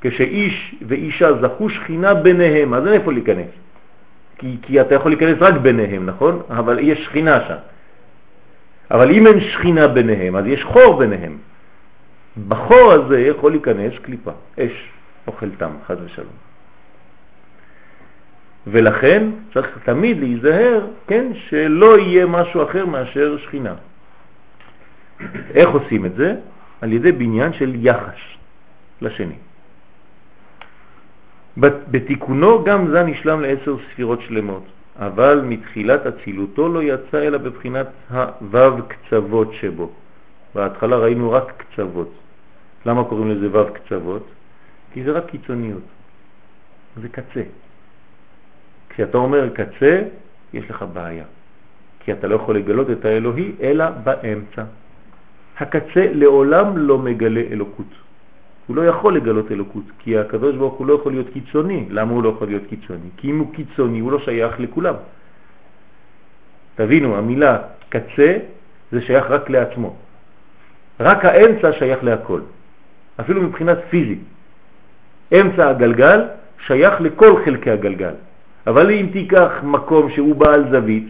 כשאיש 0.00 0.74
ואישה 0.88 1.28
זכו 1.42 1.68
שכינה 1.68 2.14
ביניהם, 2.14 2.74
אז 2.74 2.86
אין 2.86 2.94
איפה 2.94 3.12
להיכנס. 3.12 3.50
כי, 4.42 4.56
כי 4.62 4.80
אתה 4.80 4.94
יכול 4.94 5.10
להיכנס 5.10 5.36
רק 5.40 5.54
ביניהם, 5.54 6.06
נכון? 6.06 6.42
אבל 6.50 6.78
יש 6.78 7.04
שכינה 7.04 7.40
שם. 7.48 7.62
אבל 8.90 9.10
אם 9.10 9.26
אין 9.26 9.40
שכינה 9.40 9.88
ביניהם, 9.88 10.36
אז 10.36 10.46
יש 10.46 10.64
חור 10.64 10.98
ביניהם. 10.98 11.38
בחור 12.48 12.92
הזה 12.92 13.20
יכול 13.20 13.50
להיכנס 13.50 13.92
קליפה, 14.02 14.30
אש, 14.58 14.90
אוכל 15.26 15.50
תם, 15.58 15.70
חד 15.86 15.96
ושלום. 16.04 16.36
ולכן 18.66 19.30
צריך 19.54 19.78
תמיד 19.84 20.18
להיזהר, 20.18 20.86
כן, 21.06 21.32
שלא 21.34 21.98
יהיה 21.98 22.26
משהו 22.26 22.62
אחר 22.62 22.86
מאשר 22.86 23.38
שכינה. 23.38 23.74
איך 25.54 25.68
עושים 25.70 26.06
את 26.06 26.14
זה? 26.14 26.34
על 26.80 26.92
ידי 26.92 27.12
בניין 27.12 27.52
של 27.52 27.72
יחס 27.74 28.20
לשני. 29.02 29.38
בתיקונו 31.56 32.64
גם 32.64 32.90
זה 32.90 33.02
נשלם 33.02 33.40
לעשר 33.40 33.76
ספירות 33.92 34.20
שלמות, 34.20 34.62
אבל 34.96 35.40
מתחילת 35.44 36.06
אצילותו 36.06 36.68
לא 36.68 36.82
יצא 36.82 37.18
אלא 37.18 37.38
בבחינת 37.38 37.86
הוו 38.10 38.82
קצוות 38.88 39.54
שבו. 39.60 39.90
בהתחלה 40.54 40.96
ראינו 40.96 41.30
רק 41.30 41.52
קצוות. 41.56 42.12
למה 42.86 43.04
קוראים 43.04 43.30
לזה 43.30 43.48
וו 43.48 43.72
קצוות? 43.72 44.26
כי 44.92 45.04
זה 45.04 45.10
רק 45.12 45.26
קיצוניות, 45.26 45.82
זה 46.96 47.08
קצה. 47.08 47.42
כשאתה 48.88 49.18
אומר 49.18 49.48
קצה, 49.48 50.02
יש 50.52 50.70
לך 50.70 50.84
בעיה, 50.92 51.24
כי 52.00 52.12
אתה 52.12 52.26
לא 52.26 52.34
יכול 52.34 52.56
לגלות 52.56 52.90
את 52.90 53.04
האלוהי 53.04 53.52
אלא 53.60 53.90
באמצע. 53.90 54.64
הקצה 55.58 56.06
לעולם 56.12 56.76
לא 56.76 56.98
מגלה 56.98 57.40
אלוקות. 57.40 57.92
הוא 58.72 58.76
לא 58.76 58.88
יכול 58.88 59.16
לגלות 59.16 59.52
אלוקות, 59.52 59.84
כי 59.98 60.18
הקדוש 60.18 60.56
ברוך 60.56 60.74
הוא 60.74 60.86
לא 60.86 60.94
יכול 60.94 61.12
להיות 61.12 61.28
קיצוני. 61.32 61.86
למה 61.90 62.12
הוא 62.12 62.22
לא 62.22 62.28
יכול 62.28 62.46
להיות 62.48 62.62
קיצוני? 62.68 63.08
כי 63.16 63.30
אם 63.30 63.38
הוא 63.38 63.54
קיצוני 63.54 64.00
הוא 64.00 64.12
לא 64.12 64.18
שייך 64.18 64.60
לכולם. 64.60 64.94
תבינו, 66.74 67.16
המילה 67.16 67.58
קצה 67.88 68.30
זה 68.92 69.00
שייך 69.00 69.24
רק 69.28 69.50
לעצמו. 69.50 69.96
רק 71.00 71.24
האמצע 71.24 71.72
שייך 71.72 72.04
להכל, 72.04 72.40
אפילו 73.20 73.42
מבחינת 73.42 73.78
פיזית. 73.90 74.24
אמצע 75.32 75.68
הגלגל 75.68 76.20
שייך 76.66 77.00
לכל 77.00 77.44
חלקי 77.44 77.70
הגלגל. 77.70 78.14
אבל 78.66 78.90
אם 78.90 79.06
תיקח 79.12 79.52
מקום 79.62 80.10
שהוא 80.10 80.36
בעל 80.36 80.70
זווית 80.70 81.08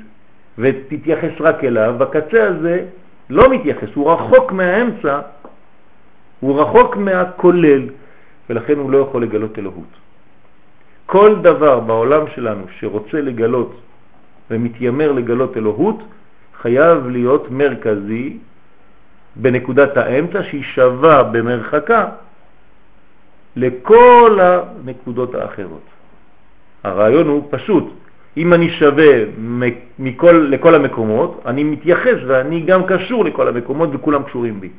ותתייחס 0.58 1.34
רק 1.40 1.64
אליו, 1.64 1.94
בקצה 1.98 2.48
הזה 2.48 2.84
לא 3.30 3.50
מתייחס, 3.50 3.88
הוא 3.94 4.10
רחוק 4.12 4.52
מהאמצע, 4.52 5.20
הוא 6.42 6.60
רחוק 6.60 6.96
מהכולל, 6.96 7.82
ולכן 8.50 8.78
הוא 8.78 8.90
לא 8.90 8.98
יכול 8.98 9.22
לגלות 9.22 9.58
אלוהות. 9.58 9.92
כל 11.06 11.34
דבר 11.42 11.80
בעולם 11.80 12.24
שלנו 12.34 12.64
שרוצה 12.78 13.20
לגלות 13.20 13.80
ומתיימר 14.50 15.12
לגלות 15.12 15.56
אלוהות, 15.56 15.98
חייב 16.62 17.06
להיות 17.08 17.50
מרכזי 17.50 18.36
בנקודת 19.36 19.96
האמצע 19.96 20.42
שהיא 20.42 20.62
שווה 20.62 21.22
במרחקה 21.22 22.08
לכל 23.56 24.38
הנקודות 24.42 25.34
האחרות. 25.34 25.86
הרעיון 26.84 27.26
הוא 27.26 27.42
פשוט, 27.50 27.86
אם 28.36 28.54
אני 28.54 28.70
שווה 28.70 29.12
מכל, 29.98 30.46
לכל 30.50 30.74
המקומות, 30.74 31.42
אני 31.46 31.64
מתייחס 31.64 32.18
ואני 32.26 32.60
גם 32.60 32.86
קשור 32.86 33.24
לכל 33.24 33.48
המקומות 33.48 33.88
וכולם 33.92 34.22
קשורים 34.22 34.60
בי. 34.60 34.70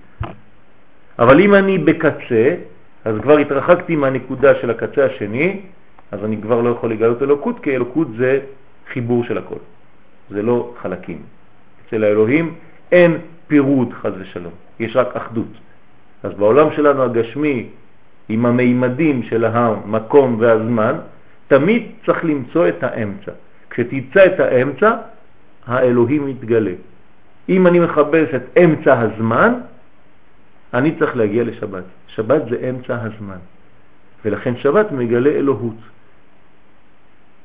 אבל 1.19 1.39
אם 1.39 1.55
אני 1.55 1.77
בקצה, 1.77 2.55
אז 3.05 3.15
כבר 3.21 3.37
התרחקתי 3.37 3.95
מהנקודה 3.95 4.55
של 4.55 4.69
הקצה 4.69 5.05
השני, 5.05 5.59
אז 6.11 6.19
אני 6.25 6.37
כבר 6.41 6.61
לא 6.61 6.69
יכול 6.69 6.91
לגלות 6.91 7.21
אלוקות, 7.21 7.59
כי 7.59 7.75
אלוקות 7.75 8.07
זה 8.17 8.39
חיבור 8.93 9.23
של 9.23 9.37
הכל, 9.37 9.61
זה 10.29 10.41
לא 10.41 10.73
חלקים. 10.81 11.17
אצל 11.87 12.03
האלוהים 12.03 12.53
אין 12.91 13.17
פירוד 13.47 13.93
חז 13.93 14.13
ושלום, 14.19 14.53
יש 14.79 14.95
רק 14.95 15.15
אחדות. 15.15 15.53
אז 16.23 16.33
בעולם 16.33 16.67
שלנו 16.75 17.03
הגשמי, 17.03 17.67
עם 18.29 18.45
המימדים 18.45 19.23
של 19.23 19.45
המקום 19.45 20.37
והזמן, 20.39 20.95
תמיד 21.47 21.83
צריך 22.05 22.25
למצוא 22.25 22.67
את 22.67 22.83
האמצע. 22.83 23.31
כשתמצא 23.69 24.25
את 24.25 24.39
האמצע, 24.39 24.91
האלוהים 25.67 26.25
מתגלה. 26.25 26.71
אם 27.49 27.67
אני 27.67 27.79
מחפש 27.79 28.27
את 28.35 28.57
אמצע 28.57 28.99
הזמן, 28.99 29.53
אני 30.73 30.95
צריך 30.99 31.15
להגיע 31.15 31.43
לשבת. 31.43 31.83
שבת 32.07 32.41
זה 32.49 32.69
אמצע 32.69 32.97
הזמן, 33.01 33.37
ולכן 34.25 34.57
שבת 34.57 34.91
מגלה 34.91 35.29
אלוהות. 35.29 35.75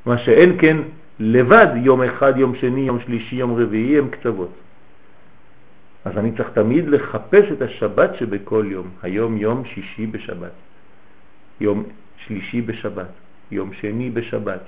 מה 0.07 0.19
שאין 0.19 0.57
כן 0.61 0.77
לבד 1.21 1.67
יום 1.77 2.03
אחד, 2.03 2.33
יום 2.37 2.55
שני, 2.55 2.81
יום 2.81 3.01
שלישי, 3.01 3.37
יום 3.37 3.55
רביעי 3.55 3.99
הם 3.99 4.09
קצוות. 4.09 4.51
אז 6.05 6.19
אני 6.19 6.33
צריך 6.37 6.49
תמיד 6.49 6.88
לחפש 6.88 7.45
את 7.53 7.62
השבת 7.62 8.11
שבכל 8.14 8.64
יום. 8.69 8.88
היום 9.03 9.37
יום 9.37 9.64
שישי 9.64 10.07
בשבת, 10.07 10.53
יום 11.61 11.85
שלישי 12.27 12.61
בשבת, 12.62 13.12
יום 13.51 13.73
שני 13.73 14.11
בשבת. 14.11 14.61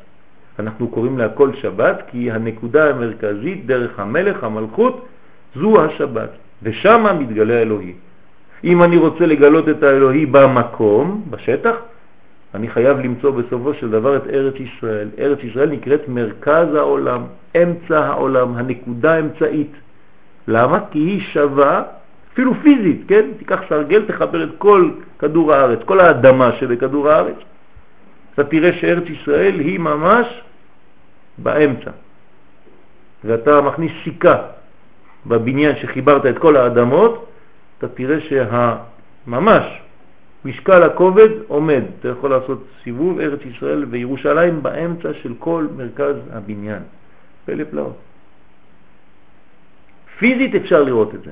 אנחנו 0.58 0.88
קוראים 0.88 1.18
להכל 1.18 1.54
שבת 1.54 2.02
כי 2.10 2.30
הנקודה 2.30 2.90
המרכזית 2.90 3.66
דרך 3.66 4.00
המלך, 4.00 4.44
המלכות, 4.44 5.08
זו 5.54 5.84
השבת, 5.84 6.30
ושם 6.62 7.06
מתגלה 7.18 7.58
האלוהי. 7.58 7.94
אם 8.64 8.82
אני 8.82 8.96
רוצה 8.96 9.26
לגלות 9.26 9.68
את 9.68 9.82
האלוהי 9.82 10.26
במקום, 10.26 11.24
בשטח, 11.30 11.74
אני 12.54 12.68
חייב 12.68 12.98
למצוא 12.98 13.30
בסופו 13.30 13.74
של 13.74 13.90
דבר 13.90 14.16
את 14.16 14.26
ארץ 14.26 14.54
ישראל. 14.54 15.08
ארץ 15.18 15.38
ישראל 15.42 15.70
נקראת 15.70 16.08
מרכז 16.08 16.74
העולם, 16.74 17.22
אמצע 17.56 17.98
העולם, 17.98 18.56
הנקודה 18.56 19.14
האמצעית. 19.14 19.72
למה? 20.48 20.78
כי 20.90 20.98
היא 20.98 21.20
שווה, 21.20 21.82
אפילו 22.32 22.54
פיזית, 22.62 23.02
כן? 23.08 23.30
תיקח 23.38 23.60
סרגל, 23.68 24.02
תחבר 24.06 24.44
את 24.44 24.50
כל 24.58 24.90
כדור 25.18 25.54
הארץ, 25.54 25.78
כל 25.84 26.00
האדמה 26.00 26.52
שבכדור 26.52 27.08
הארץ. 27.08 27.36
אתה 28.34 28.44
תראה 28.44 28.72
שארץ 28.72 29.04
ישראל 29.08 29.54
היא 29.60 29.78
ממש 29.78 30.26
באמצע. 31.38 31.90
ואתה 33.24 33.60
מכניס 33.60 33.92
סיכה 34.04 34.36
בבניין 35.26 35.76
שחיברת 35.76 36.26
את 36.26 36.38
כל 36.38 36.56
האדמות, 36.56 37.29
אתה 37.80 37.88
תראה 37.88 38.16
שממש 38.20 39.64
משקל 40.44 40.82
הכובד 40.82 41.28
עומד. 41.48 41.82
אתה 42.00 42.08
יכול 42.08 42.30
לעשות 42.30 42.64
סיבוב 42.84 43.20
ארץ 43.20 43.40
ישראל 43.44 43.84
וירושלים 43.90 44.62
באמצע 44.62 45.08
של 45.22 45.34
כל 45.38 45.66
מרכז 45.76 46.16
הבניין. 46.32 46.82
פלא 47.44 47.64
פלאות. 47.70 47.96
פיזית 50.18 50.54
אפשר 50.54 50.82
לראות 50.82 51.14
את 51.14 51.22
זה. 51.22 51.30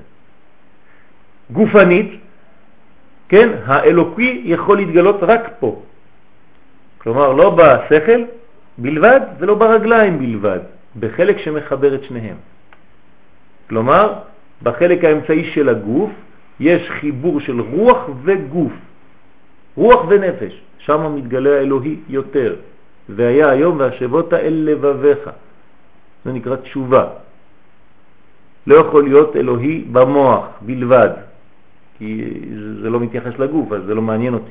גופנית, 1.50 2.20
כן, 3.28 3.48
האלוקי 3.64 4.42
יכול 4.44 4.76
להתגלות 4.76 5.16
רק 5.22 5.42
פה. 5.61 5.82
כלומר, 6.98 7.32
לא 7.32 7.50
בשכל 7.50 8.24
בלבד 8.78 9.20
ולא 9.38 9.54
ברגליים 9.54 10.18
בלבד, 10.18 10.61
בחלק 11.00 11.38
שמחבר 11.38 11.94
את 11.94 12.04
שניהם. 12.04 12.37
כלומר, 13.68 14.12
בחלק 14.62 15.04
האמצעי 15.04 15.50
של 15.52 15.68
הגוף 15.68 16.11
יש 16.61 16.90
חיבור 16.90 17.40
של 17.40 17.61
רוח 17.61 17.99
וגוף, 18.23 18.73
רוח 19.77 20.05
ונפש, 20.09 20.61
שם 20.79 21.14
מתגלה 21.16 21.59
האלוהי 21.59 21.97
יותר. 22.09 22.55
והיה 23.09 23.51
היום 23.51 23.79
והשבות 23.79 24.35
אל 24.35 24.55
לבביך. 24.66 25.31
זה 26.25 26.33
נקרא 26.33 26.57
תשובה. 26.57 27.07
לא 28.66 28.75
יכול 28.75 29.05
להיות 29.05 29.37
אלוהי 29.37 29.85
במוח 29.92 30.47
בלבד, 30.61 31.11
כי 31.99 32.25
זה 32.83 32.90
לא 32.90 33.01
מתייחס 33.01 33.38
לגוף, 33.38 33.73
אז 33.73 33.83
זה 33.87 33.94
לא 33.94 34.03
מעניין 34.03 34.35
אותי. 34.35 34.51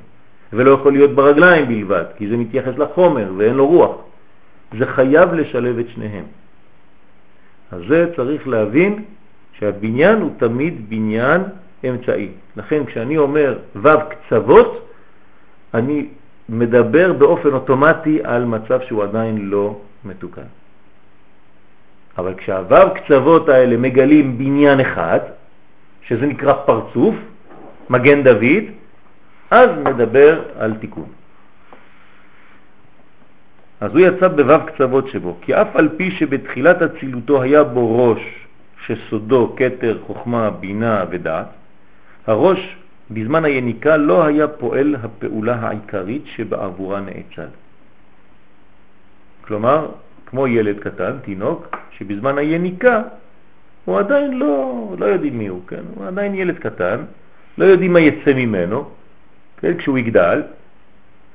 ולא 0.53 0.71
יכול 0.71 0.91
להיות 0.91 1.11
ברגליים 1.11 1.67
בלבד, 1.67 2.05
כי 2.17 2.27
זה 2.27 2.37
מתייחס 2.37 2.77
לחומר 2.77 3.31
ואין 3.37 3.53
לו 3.53 3.67
רוח. 3.67 3.95
זה 4.79 4.85
חייב 4.85 5.33
לשלב 5.33 5.79
את 5.79 5.89
שניהם. 5.89 6.25
אז 7.71 7.81
זה 7.89 8.11
צריך 8.15 8.47
להבין 8.47 9.03
שהבניין 9.53 10.21
הוא 10.21 10.31
תמיד 10.37 10.89
בניין 10.89 11.41
אמצעי. 11.83 12.29
לכן 12.55 12.85
כשאני 12.85 13.17
אומר 13.17 13.57
ו' 13.75 13.89
קצוות, 14.09 14.91
אני 15.73 16.07
מדבר 16.49 17.13
באופן 17.13 17.53
אוטומטי 17.53 18.19
על 18.23 18.45
מצב 18.45 18.79
שהוא 18.81 19.03
עדיין 19.03 19.49
לא 19.49 19.79
מתוקן. 20.05 20.49
אבל 22.17 22.33
כשהו' 22.37 22.93
קצוות 22.95 23.49
האלה 23.49 23.77
מגלים 23.77 24.37
בניין 24.37 24.79
אחד, 24.79 25.19
שזה 26.01 26.25
נקרא 26.25 26.53
פרצוף, 26.65 27.15
מגן 27.89 28.23
דוד, 28.23 28.63
אז 29.51 29.69
מדבר 29.85 30.41
על 30.59 30.73
תיקון. 30.79 31.09
אז 33.81 33.91
הוא 33.91 33.99
יצא 33.99 34.27
בו' 34.27 34.65
קצוות 34.65 35.07
שבו, 35.07 35.37
כי 35.41 35.53
אף 35.53 35.75
על 35.75 35.89
פי 35.97 36.11
שבתחילת 36.11 36.81
הצילותו 36.81 37.41
היה 37.41 37.63
בו 37.63 38.09
ראש 38.09 38.21
שסודו 38.85 39.55
קטר, 39.55 39.97
חוכמה, 40.07 40.49
בינה 40.49 41.05
ודעת, 41.09 41.47
הראש 42.27 42.75
בזמן 43.11 43.45
היניקה 43.45 43.97
לא 43.97 44.25
היה 44.25 44.47
פועל 44.47 44.95
הפעולה 44.95 45.55
העיקרית 45.55 46.23
שבעבורה 46.35 46.99
נאצל. 46.99 47.51
כלומר, 49.41 49.89
כמו 50.25 50.47
ילד 50.47 50.79
קטן, 50.79 51.17
תינוק, 51.23 51.77
שבזמן 51.91 52.37
היניקה 52.37 53.01
הוא 53.85 53.99
עדיין 53.99 54.39
לא, 54.39 54.95
לא 54.99 55.05
יודעים 55.05 55.37
מי 55.37 55.47
הוא, 55.47 55.61
כן? 55.67 55.83
הוא 55.95 56.07
עדיין 56.07 56.35
ילד 56.35 56.59
קטן, 56.59 56.99
לא 57.57 57.65
יודעים 57.65 57.93
מה 57.93 57.99
יצא 57.99 58.33
ממנו, 58.33 58.89
כן? 59.57 59.77
כשהוא 59.77 59.97
יגדל, 59.97 60.43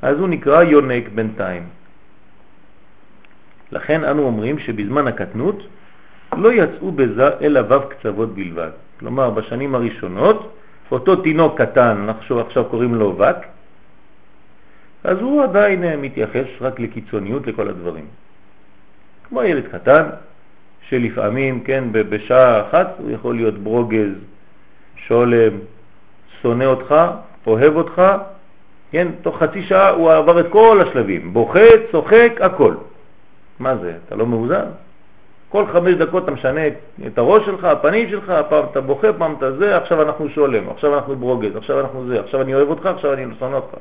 אז 0.02 0.18
הוא 0.18 0.28
נקרא 0.28 0.62
יונק 0.62 1.08
בינתיים. 1.14 1.64
לכן 3.72 4.04
אנו 4.04 4.22
אומרים 4.22 4.58
שבזמן 4.58 5.06
הקטנות 5.06 5.58
לא 6.36 6.52
יצאו 6.52 6.92
בזה 6.92 7.28
אלא 7.40 7.60
ו' 7.68 7.88
קצוות 7.88 8.34
בלבד. 8.34 8.70
כלומר, 9.00 9.30
בשנים 9.30 9.74
הראשונות, 9.74 10.52
אותו 10.90 11.16
תינוק 11.16 11.60
קטן, 11.60 12.06
נחשוב 12.06 12.38
עכשיו 12.38 12.64
קוראים 12.64 12.94
לו 12.94 13.16
וק, 13.18 13.36
אז 15.04 15.18
הוא 15.18 15.42
עדיין 15.42 15.84
אה, 15.84 15.96
מתייחס 15.96 16.46
רק 16.60 16.80
לקיצוניות 16.80 17.46
לכל 17.46 17.68
הדברים. 17.68 18.04
כמו 19.28 19.42
ילד 19.42 19.64
קטן, 19.72 20.06
שלפעמים, 20.88 21.60
כן, 21.60 21.84
בשעה 21.92 22.68
אחת 22.68 22.94
הוא 22.98 23.10
יכול 23.10 23.34
להיות 23.34 23.58
ברוגז, 23.58 24.12
שולם, 24.96 25.52
שונא 26.42 26.64
אותך, 26.64 26.94
אוהב 27.46 27.76
אותך, 27.76 28.02
כן, 28.90 29.08
תוך 29.22 29.38
חצי 29.38 29.62
שעה 29.62 29.90
הוא 29.90 30.12
עבר 30.12 30.40
את 30.40 30.46
כל 30.50 30.80
השלבים, 30.86 31.32
בוכה, 31.32 31.68
צוחק, 31.92 32.32
הכל. 32.40 32.74
מה 33.58 33.76
זה, 33.76 33.96
אתה 34.06 34.16
לא 34.16 34.26
מאוזן? 34.26 34.66
כל 35.52 35.66
חמש 35.72 35.94
דקות 35.94 36.24
אתה 36.24 36.30
משנה 36.30 36.60
את 37.06 37.18
הראש 37.18 37.46
שלך, 37.46 37.64
הפנים 37.64 38.10
שלך, 38.10 38.32
פעם 38.48 38.64
אתה 38.70 38.80
בוכה, 38.80 39.12
פעם 39.12 39.34
אתה 39.38 39.52
זה, 39.52 39.76
עכשיו 39.76 40.02
אנחנו 40.02 40.28
שולם, 40.28 40.68
עכשיו 40.68 40.94
אנחנו 40.94 41.16
ברוגז, 41.16 41.56
עכשיו 41.56 41.80
אנחנו 41.80 42.06
זה, 42.06 42.20
עכשיו 42.20 42.42
אני 42.42 42.54
אוהב 42.54 42.68
אותך, 42.68 42.86
עכשיו 42.86 43.12
אני 43.12 43.24
שונא 43.38 43.56
אותך. 43.56 43.74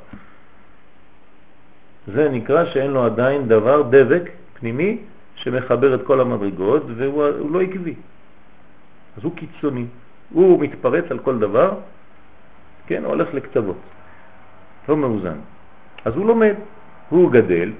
זה 2.08 2.30
נקרא 2.30 2.66
שאין 2.66 2.92
לו 2.92 3.06
עדיין 3.06 3.48
דבר, 3.48 3.82
דבק 3.82 4.30
פנימי, 4.60 4.98
שמחבר 5.36 5.96
את 5.96 6.02
כל 6.04 6.22
המדרגות, 6.22 6.84
והוא 6.96 7.52
לא 7.52 7.62
עקבי. 7.62 7.96
אז 9.18 9.24
הוא 9.24 9.32
קיצוני. 9.36 9.86
הוא 10.34 10.60
מתפרץ 10.60 11.06
על 11.12 11.20
כל 11.20 11.40
דבר, 11.40 11.72
כן, 12.88 13.06
הולך 13.06 13.34
לקצוות. 13.34 13.78
לא 14.90 14.98
מאוזן. 14.98 15.38
אז 16.06 16.16
הוא 16.16 16.26
לומד, 16.26 16.56
הוא 17.10 17.32
גדל, 17.32 17.72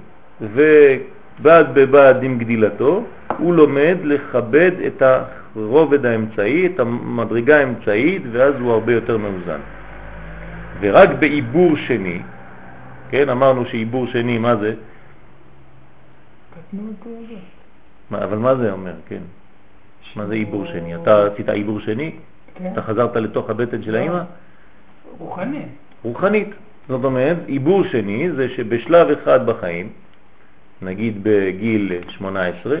ובד 1.40 1.64
בבד 1.74 2.14
עם 2.22 2.38
גדילתו, 2.38 3.04
הוא 3.38 3.54
לומד 3.54 3.96
לכבד 4.04 4.70
את 4.86 5.02
הרובד 5.02 6.06
האמצעי, 6.06 6.66
את 6.66 6.80
המדרגה 6.80 7.58
האמצעית, 7.58 8.22
ואז 8.32 8.54
הוא 8.60 8.72
הרבה 8.72 8.92
יותר 8.92 9.18
מאוזן. 9.18 9.60
ורק 10.80 11.10
בעיבור 11.18 11.76
שני, 11.76 12.22
כן, 13.10 13.28
אמרנו 13.28 13.66
שעיבור 13.66 14.06
שני, 14.06 14.38
מה 14.38 14.56
זה? 14.56 14.74
מה, 18.10 18.24
אבל 18.24 18.38
מה 18.38 18.54
זה 18.54 18.72
אומר, 18.72 18.94
כן? 19.08 19.20
מה 20.16 20.26
זה 20.26 20.34
עיבור 20.34 20.66
שני? 20.66 20.94
אתה 20.94 21.26
עשית 21.26 21.48
עיבור 21.48 21.80
שני? 21.80 22.12
כן. 22.54 22.70
אתה 22.72 22.82
חזרת 22.82 23.16
לתוך 23.16 23.50
הבטן 23.50 23.82
של 23.82 23.94
האמא? 23.94 24.22
רוחני. 25.18 25.62
רוחנית. 26.02 26.48
זאת 26.88 27.04
אומרת, 27.04 27.36
עיבור 27.46 27.84
שני 27.84 28.32
זה 28.32 28.48
שבשלב 28.48 29.10
אחד 29.10 29.46
בחיים, 29.46 29.88
נגיד 30.82 31.18
בגיל 31.22 31.92
18, 32.08 32.76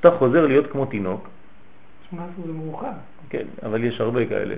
אתה 0.00 0.10
חוזר 0.10 0.46
להיות 0.46 0.66
כמו 0.70 0.86
תינוק. 0.86 1.28
18 2.10 2.46
זה 2.46 2.52
מאוחר. 2.52 2.86
כן, 3.28 3.44
אבל 3.62 3.84
יש 3.84 4.00
הרבה 4.00 4.26
כאלה. 4.26 4.54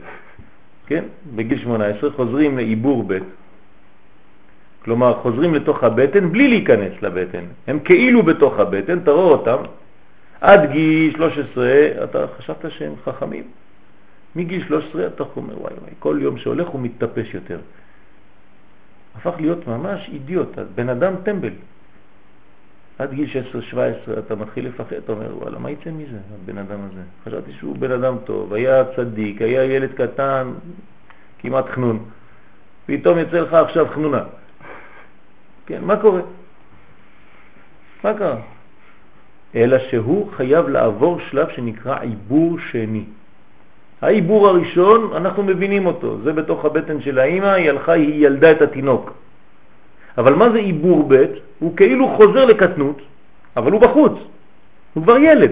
כן, 0.87 1.05
בגיל 1.37 1.59
18 1.59 2.11
חוזרים 2.11 2.57
לעיבור 2.57 3.05
ב', 3.07 3.19
כלומר 4.85 5.15
חוזרים 5.23 5.55
לתוך 5.55 5.85
הבטן 5.85 6.33
בלי 6.33 6.49
להיכנס 6.49 7.03
לבטן. 7.03 7.45
הם 7.67 7.79
כאילו 7.81 8.23
בתוך 8.23 8.59
הבטן, 8.59 9.01
תראו 9.01 9.31
אותם. 9.33 9.63
עד 10.41 10.71
גיל 10.71 11.13
13 11.17 12.05
אתה 12.05 12.27
חשבת 12.39 12.71
שהם 12.71 12.95
חכמים. 13.05 13.45
מגיל 14.37 14.65
13 14.69 15.07
אתה 15.07 15.25
אומר, 15.37 15.61
וואי 15.61 15.75
וואי, 15.81 15.93
כל 15.99 16.19
יום 16.21 16.39
שהולך 16.39 16.69
הוא 16.69 16.81
מתטפש 16.81 17.35
יותר. 17.35 17.59
הפך 19.17 19.35
להיות 19.41 19.67
ממש 19.67 20.11
אידיוט, 20.13 20.59
בן 20.75 20.89
אדם 20.89 21.15
טמבל. 21.25 21.53
עד 22.99 23.13
גיל 23.13 23.29
16-17 23.75 24.19
אתה 24.19 24.35
מתחיל 24.35 24.67
לפחד, 24.67 24.93
אתה 24.93 25.13
אומר, 25.13 25.37
וואלה, 25.39 25.59
מה 25.59 25.71
יצא 25.71 25.91
מזה, 25.91 26.19
הבן 26.43 26.59
אדם 26.59 26.79
הזה? 26.91 27.01
חשבתי 27.25 27.53
שהוא 27.53 27.77
בן 27.77 27.91
אדם 27.93 28.17
טוב, 28.25 28.53
היה 28.53 28.85
צדיק, 28.97 29.43
היה 29.43 29.65
ילד 29.65 29.93
קטן, 29.93 30.53
כמעט 31.39 31.65
חנון. 31.69 32.05
פתאום 32.87 33.19
יצא 33.19 33.41
לך 33.41 33.55
עכשיו 33.55 33.87
חנונה. 33.95 34.25
כן, 35.67 35.85
מה 35.85 35.97
קורה? 35.97 36.21
מה 38.05 38.15
קרה? 38.15 38.37
אלא 39.55 39.79
שהוא 39.79 40.33
חייב 40.33 40.69
לעבור 40.69 41.21
שלב 41.21 41.49
שנקרא 41.51 42.01
עיבור 42.01 42.59
שני. 42.71 43.05
העיבור 44.03 44.49
הראשון, 44.49 45.13
אנחנו 45.17 45.43
מבינים 45.43 45.87
אותו, 45.87 46.19
זה 46.23 46.33
בתוך 46.33 46.65
הבטן 46.65 47.01
של 47.01 47.19
האימא, 47.19 47.47
היא 47.47 47.71
הלכה, 47.71 47.93
היא 47.93 48.27
ילדה 48.27 48.53
את 48.53 48.63
התינוק. 48.63 49.13
אבל 50.19 50.35
מה 50.35 50.51
זה 50.51 50.59
עיבור 50.59 51.05
ב'? 51.09 51.25
הוא 51.59 51.77
כאילו 51.77 52.09
חוזר 52.17 52.45
לקטנות, 52.45 53.03
אבל 53.57 53.73
הוא 53.73 53.81
בחוץ, 53.81 54.13
הוא 54.95 55.03
כבר 55.03 55.19
ילד, 55.19 55.51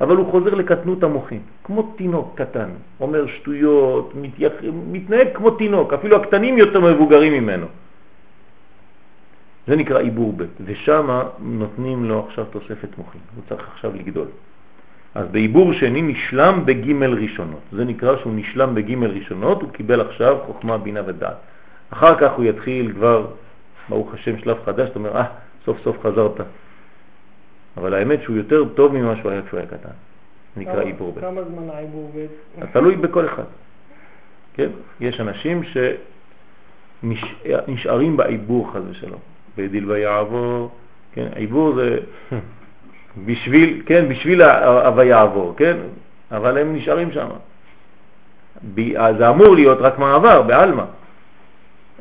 אבל 0.00 0.16
הוא 0.16 0.26
חוזר 0.30 0.54
לקטנות 0.54 1.02
המוחין, 1.02 1.40
כמו 1.64 1.92
תינוק 1.96 2.32
קטן, 2.34 2.68
אומר 3.00 3.26
שטויות, 3.26 4.12
מתייח... 4.14 4.52
מתנהג 4.92 5.28
כמו 5.34 5.50
תינוק, 5.50 5.92
אפילו 5.92 6.16
הקטנים 6.16 6.58
יותר 6.58 6.80
מבוגרים 6.80 7.32
ממנו. 7.32 7.66
זה 9.66 9.76
נקרא 9.76 9.98
עיבור 9.98 10.32
ב', 10.36 10.44
ושם 10.64 11.20
נותנים 11.38 12.04
לו 12.04 12.26
עכשיו 12.28 12.44
תוספת 12.44 12.98
מוחין, 12.98 13.20
הוא 13.36 13.42
צריך 13.48 13.68
עכשיו 13.74 13.90
לגדול. 13.94 14.26
אז 15.14 15.26
בעיבור 15.30 15.72
שני 15.72 16.02
נשלם 16.02 16.62
בג' 16.64 16.92
ראשונות. 17.02 17.60
זה 17.72 17.84
נקרא 17.84 18.16
שהוא 18.16 18.32
נשלם 18.36 18.74
בג' 18.74 18.94
ראשונות, 19.04 19.62
הוא 19.62 19.70
קיבל 19.70 20.00
עכשיו 20.00 20.38
חוכמה, 20.46 20.78
בינה 20.78 21.00
ודעת. 21.06 21.36
אחר 21.90 22.14
כך 22.18 22.32
הוא 22.32 22.44
יתחיל 22.44 22.92
כבר, 22.92 23.26
ברוך 23.88 24.14
השם, 24.14 24.38
שלב 24.38 24.56
חדש, 24.64 24.88
אתה 24.88 24.98
אומר, 24.98 25.16
אה, 25.16 25.24
סוף 25.64 25.78
סוף 25.84 25.96
חזרת. 26.02 26.40
אבל 27.76 27.94
האמת 27.94 28.22
שהוא 28.22 28.36
יותר 28.36 28.64
טוב 28.74 28.92
ממה 28.92 29.16
שהוא 29.16 29.30
היה 29.30 29.42
כשהוא 29.42 29.60
היה 29.60 29.68
קטן. 29.68 29.88
נקרא 30.56 30.82
עיבור 30.82 31.12
ב'. 31.12 31.20
כמה 31.20 31.42
זמן 31.44 31.70
העיבור 31.70 32.12
ב'? 32.16 32.26
תלוי 32.72 32.96
בכל 32.96 33.26
אחד. 33.26 33.44
כן? 34.54 34.68
יש 35.00 35.20
אנשים 35.20 35.62
שנשארים 37.02 38.16
בעיבור 38.16 38.72
חז 38.72 38.82
ושלום. 38.90 39.20
בדיל 39.56 39.90
ויעבור, 39.90 40.70
כן? 41.12 41.26
עיבור 41.34 41.74
זה 41.74 41.98
בשביל, 43.26 43.82
כן, 43.86 44.08
בשביל 44.08 44.42
הויעבור, 44.42 45.54
כן? 45.56 45.76
אבל 46.30 46.58
הם 46.58 46.76
נשארים 46.76 47.12
שם. 47.12 47.28
זה 49.18 49.28
אמור 49.28 49.54
להיות 49.54 49.78
רק 49.80 49.98
מעבר, 49.98 50.42
בעלמא. 50.42 50.84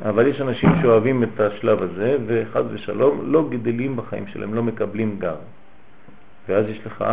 אבל 0.05 0.27
יש 0.27 0.41
אנשים 0.41 0.69
שאוהבים 0.81 1.23
את 1.23 1.39
השלב 1.39 1.81
הזה, 1.81 2.17
וחד 2.25 2.63
ושלום 2.73 3.31
לא 3.31 3.49
גדלים 3.49 3.95
בחיים 3.95 4.27
שלהם, 4.27 4.53
לא 4.53 4.63
מקבלים 4.63 5.19
גר. 5.19 5.35
ואז 6.49 6.65
יש 6.69 6.85
לך 6.85 7.05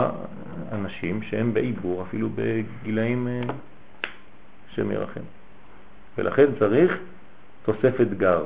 אנשים 0.72 1.22
שהם 1.22 1.54
בעיבור, 1.54 2.02
אפילו 2.02 2.28
בגילאים 2.34 3.28
אה, 3.28 3.40
שם 4.74 4.90
ירחם. 4.90 5.20
ולכן 6.18 6.46
צריך 6.58 6.98
תוספת 7.64 8.08
גר, 8.16 8.44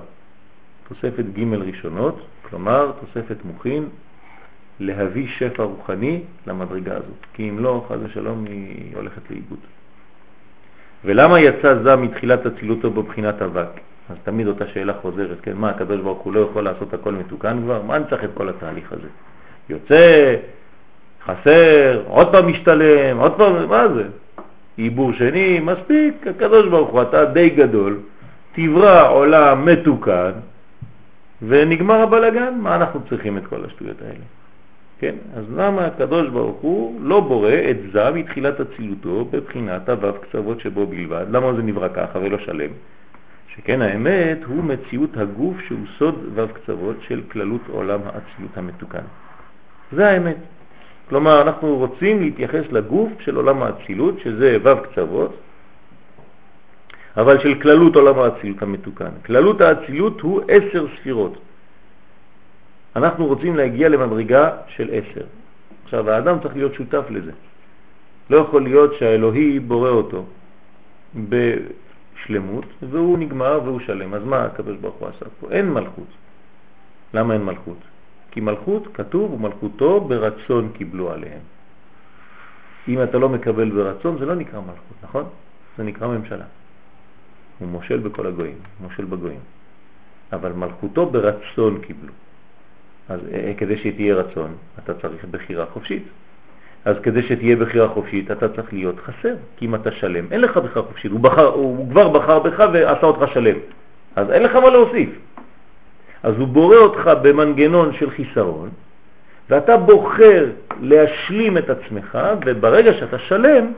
תוספת 0.88 1.24
ג' 1.38 1.54
ראשונות, 1.54 2.26
כלומר 2.42 2.92
תוספת 3.00 3.44
מוכין, 3.44 3.88
להביא 4.80 5.28
שפע 5.28 5.62
רוחני 5.62 6.22
למדרגה 6.46 6.96
הזאת, 6.96 7.26
כי 7.32 7.48
אם 7.48 7.58
לא, 7.58 7.86
חז 7.88 7.98
ושלום, 8.02 8.44
היא 8.44 8.96
הולכת 8.96 9.30
לאיבוד. 9.30 9.58
ולמה 11.04 11.40
יצא 11.40 11.82
זה 11.82 11.96
מתחילת 11.96 12.46
אצילותו 12.46 12.90
בבחינת 12.90 13.42
אבק? 13.42 13.91
אז 14.10 14.16
תמיד 14.24 14.46
אותה 14.46 14.66
שאלה 14.66 14.92
חוזרת, 14.92 15.40
כן, 15.42 15.52
מה, 15.56 15.70
הקדוש 15.70 16.00
ברוך 16.00 16.22
הוא 16.22 16.32
לא 16.32 16.40
יכול 16.40 16.64
לעשות 16.64 16.94
הכל 16.94 17.12
מתוקן 17.12 17.62
כבר? 17.62 17.82
מה 17.82 17.96
אני 17.96 18.04
צריך 18.10 18.24
את 18.24 18.30
כל 18.34 18.48
התהליך 18.48 18.92
הזה? 18.92 19.08
יוצא, 19.68 20.36
חסר, 21.24 22.02
עוד 22.06 22.32
פעם 22.32 22.48
משתלם, 22.48 23.18
עוד 23.18 23.32
פעם, 23.36 23.68
מה 23.68 23.88
זה? 23.88 24.04
עיבור 24.76 25.12
שני, 25.12 25.60
מספיק, 25.60 26.26
הקדוש 26.26 26.68
ברוך 26.68 26.90
הוא, 26.90 27.02
אתה 27.02 27.24
די 27.24 27.50
גדול, 27.50 27.98
תברא 28.54 29.08
עולם 29.08 29.64
מתוקן, 29.64 30.32
ונגמר 31.42 32.00
הבלגן, 32.00 32.54
מה 32.58 32.76
אנחנו 32.76 33.00
צריכים 33.08 33.38
את 33.38 33.46
כל 33.46 33.64
השטויות 33.64 33.96
האלה? 34.02 34.24
כן? 34.98 35.14
אז 35.36 35.44
למה 35.56 35.86
הקדוש 35.86 36.28
ברוך 36.28 36.56
הוא 36.60 37.00
לא 37.02 37.20
בורא 37.20 37.52
את 37.70 37.76
זה 37.92 38.10
מתחילת 38.10 38.60
אצילותו 38.60 39.24
בבחינת 39.30 39.88
הוו 39.88 40.12
קצוות 40.20 40.60
שבו 40.60 40.86
בלבד? 40.86 41.26
למה 41.30 41.54
זה 41.54 41.62
נברא 41.62 41.88
ככה 41.94 42.18
ולא 42.18 42.38
שלם? 42.38 42.70
שכן 43.56 43.82
האמת 43.82 44.38
הוא 44.46 44.64
מציאות 44.64 45.16
הגוף 45.16 45.56
שהוא 45.66 45.86
סוד 45.98 46.14
וו 46.34 46.48
קצוות 46.54 46.96
של 47.08 47.22
כללות 47.32 47.60
עולם 47.68 48.00
האצילות 48.04 48.56
המתוקן. 48.56 49.04
זה 49.92 50.08
האמת. 50.08 50.36
כלומר, 51.08 51.42
אנחנו 51.42 51.76
רוצים 51.76 52.20
להתייחס 52.20 52.64
לגוף 52.70 53.12
של 53.20 53.36
עולם 53.36 53.62
האצילות, 53.62 54.20
שזה 54.20 54.56
וו 54.62 54.82
קצוות, 54.82 55.36
אבל 57.16 57.38
של 57.40 57.60
כללות 57.60 57.96
עולם 57.96 58.18
האצילות 58.18 58.62
המתוקן. 58.62 59.10
כללות 59.26 59.60
האצילות 59.60 60.20
הוא 60.20 60.40
עשר 60.48 60.86
ספירות. 60.96 61.38
אנחנו 62.96 63.26
רוצים 63.26 63.56
להגיע 63.56 63.88
למדרגה 63.88 64.50
של 64.68 64.88
עשר. 64.92 65.26
עכשיו, 65.84 66.10
האדם 66.10 66.40
צריך 66.42 66.56
להיות 66.56 66.74
שותף 66.74 67.04
לזה. 67.10 67.32
לא 68.30 68.36
יכול 68.36 68.62
להיות 68.62 68.94
שהאלוהי 68.98 69.58
בורא 69.58 69.90
אותו 69.90 70.24
בשלמות, 72.22 72.64
והוא 72.90 73.18
נגמר 73.18 73.60
והוא 73.64 73.80
שלם. 73.80 74.14
אז 74.14 74.24
מה 74.24 74.44
הקדוש 74.44 74.76
ברוך 74.76 74.94
הוא 74.94 75.08
עשה 75.08 75.26
פה? 75.40 75.50
אין 75.50 75.70
מלכות. 75.70 76.06
למה 77.14 77.34
אין 77.34 77.44
מלכות? 77.44 77.78
כי 78.30 78.40
מלכות, 78.40 78.88
כתוב, 78.94 79.32
ומלכותו 79.32 80.00
ברצון 80.00 80.70
קיבלו 80.74 81.12
עליהם. 81.12 81.40
אם 82.88 83.02
אתה 83.02 83.18
לא 83.18 83.28
מקבל 83.28 83.70
ברצון, 83.70 84.18
זה 84.18 84.26
לא 84.26 84.34
נקרא 84.34 84.60
מלכות, 84.60 84.96
נכון? 85.02 85.24
זה 85.76 85.82
נקרא 85.82 86.08
ממשלה. 86.08 86.44
הוא 87.58 87.68
מושל 87.68 87.98
בכל 87.98 88.26
הגויים, 88.26 88.58
מושל 88.80 89.04
בגויים. 89.04 89.40
אבל 90.32 90.52
מלכותו 90.52 91.06
ברצון 91.06 91.80
קיבלו. 91.80 92.12
אז 93.08 93.20
אה, 93.32 93.52
כדי 93.56 93.78
שתהיה 93.78 94.14
רצון, 94.14 94.54
אתה 94.78 94.94
צריך 94.94 95.24
בחירה 95.24 95.66
חופשית. 95.66 96.02
אז 96.84 96.96
כדי 97.02 97.22
שתהיה 97.22 97.56
בחירה 97.56 97.88
חופשית, 97.88 98.30
אתה 98.30 98.48
צריך 98.48 98.72
להיות 98.72 98.96
חסר, 99.00 99.34
כי 99.56 99.66
אם 99.66 99.74
אתה 99.74 99.90
שלם, 99.90 100.24
אין 100.30 100.40
לך 100.40 100.56
בחירה 100.56 100.82
חופשית, 100.86 101.12
הוא, 101.12 101.20
בחר, 101.20 101.46
הוא 101.46 101.90
כבר 101.90 102.08
בחר 102.08 102.38
בך 102.38 102.64
ועשה 102.72 103.06
אותך 103.06 103.32
שלם, 103.32 103.56
אז 104.16 104.30
אין 104.30 104.42
לך 104.42 104.56
מה 104.56 104.70
להוסיף. 104.70 105.10
אז 106.22 106.34
הוא 106.38 106.48
בורא 106.48 106.76
אותך 106.76 107.10
במנגנון 107.22 107.92
של 107.92 108.10
חיסרון, 108.10 108.70
ואתה 109.50 109.76
בוחר 109.76 110.46
להשלים 110.80 111.58
את 111.58 111.70
עצמך, 111.70 112.18
וברגע 112.46 112.92
שאתה 112.92 113.18
שלם, 113.18 113.72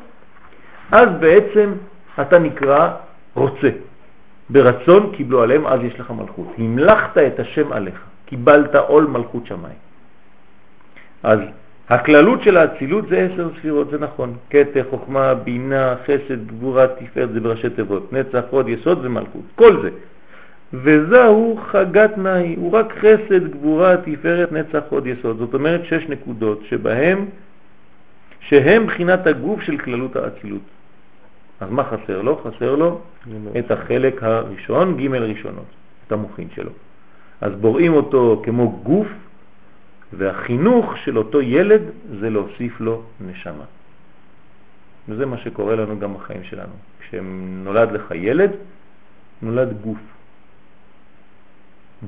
אז 0.93 1.09
בעצם 1.21 1.73
אתה 2.21 2.39
נקרא 2.39 2.91
רוצה. 3.35 3.71
ברצון 4.51 5.13
קיבלו 5.17 5.43
עליהם, 5.43 5.67
אז 5.67 5.81
יש 5.83 6.01
לך 6.01 6.11
מלכות. 6.11 6.47
המלכת 6.59 7.19
את 7.19 7.41
השם 7.41 7.73
עליך. 7.73 8.01
קיבלת 8.27 8.75
עול 8.75 9.07
מלכות 9.07 9.47
שמיים. 9.47 9.79
אז 11.23 11.39
הכללות 11.89 12.43
של 12.43 12.57
האצילות 12.57 13.09
זה 13.09 13.19
עשר 13.19 13.49
ספירות, 13.59 13.91
זה 13.91 13.99
נכון. 13.99 14.37
קטע, 14.49 14.81
חוכמה, 14.91 15.35
בינה, 15.35 15.95
חסד, 16.05 16.47
גבורה, 16.47 16.87
תפארת, 16.87 17.33
זה 17.33 17.41
בראשי 17.41 17.71
תיבות. 17.71 18.13
נצח, 18.13 18.43
עוד 18.51 18.69
יסוד 18.69 18.99
ומלכות. 19.03 19.43
כל 19.55 19.83
זה. 19.83 19.91
וזהו 20.73 21.61
חגת 21.67 22.19
נאי, 22.19 22.55
הוא 22.55 22.73
רק 22.73 22.93
חסד, 22.99 23.49
גבורה, 23.51 23.97
תפארת, 23.97 24.53
נצח, 24.53 24.83
עוד 24.89 25.07
יסוד. 25.07 25.39
זאת 25.39 25.55
אומרת 25.55 25.85
שש 25.85 26.09
נקודות 26.09 26.61
שבהם, 26.69 27.27
שהם 28.41 28.87
בחינת 28.87 29.27
הגוף 29.27 29.61
של 29.63 29.79
כללות 29.79 30.17
האצילות. 30.17 30.63
אז 31.61 31.71
מה 31.71 31.85
חסר 31.85 32.23
לו? 32.23 32.37
חסר 32.37 32.75
לו 32.75 33.01
את 33.59 33.71
החלק 33.71 34.23
הראשון, 34.23 34.97
ג' 34.97 35.15
ראשונות, 35.15 35.65
את 36.07 36.13
המוחין 36.13 36.49
שלו. 36.55 36.71
אז 37.41 37.53
בוראים 37.55 37.95
אותו 37.95 38.43
כמו 38.45 38.81
גוף, 38.83 39.07
והחינוך 40.13 40.97
של 40.97 41.19
אותו 41.19 41.43
ילד 41.43 41.83
זה 42.21 42.31
להוסיף 42.31 42.81
לו 42.81 43.03
נשמה. 43.21 43.65
וזה 45.09 45.27
מה 45.27 45.39
שקורה 45.39 45.77
לנו 45.77 45.99
גם 45.99 46.15
בחיים 46.15 46.45
שלנו. 46.45 46.73
כשנולד 47.01 47.93
לך 47.93 48.11
ילד, 48.15 48.51
נולד 49.43 49.81
גוף, 49.81 49.99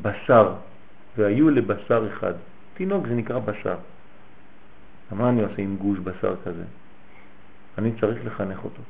בשר, 0.03 0.55
והיו 1.17 1.51
לבשר 1.51 2.09
אחד. 2.13 2.33
תינוק 2.75 3.07
זה 3.07 3.15
נקרא 3.15 3.39
בשר. 3.39 3.77
מה 5.13 5.29
אני 5.29 5.43
עושה 5.43 5.63
עם 5.63 5.77
גוש 5.77 5.99
בשר 5.99 6.35
כזה? 6.45 6.65
אני 7.79 7.93
צריך 8.01 8.27
לחנך 8.27 8.65
אותו. 8.65 8.83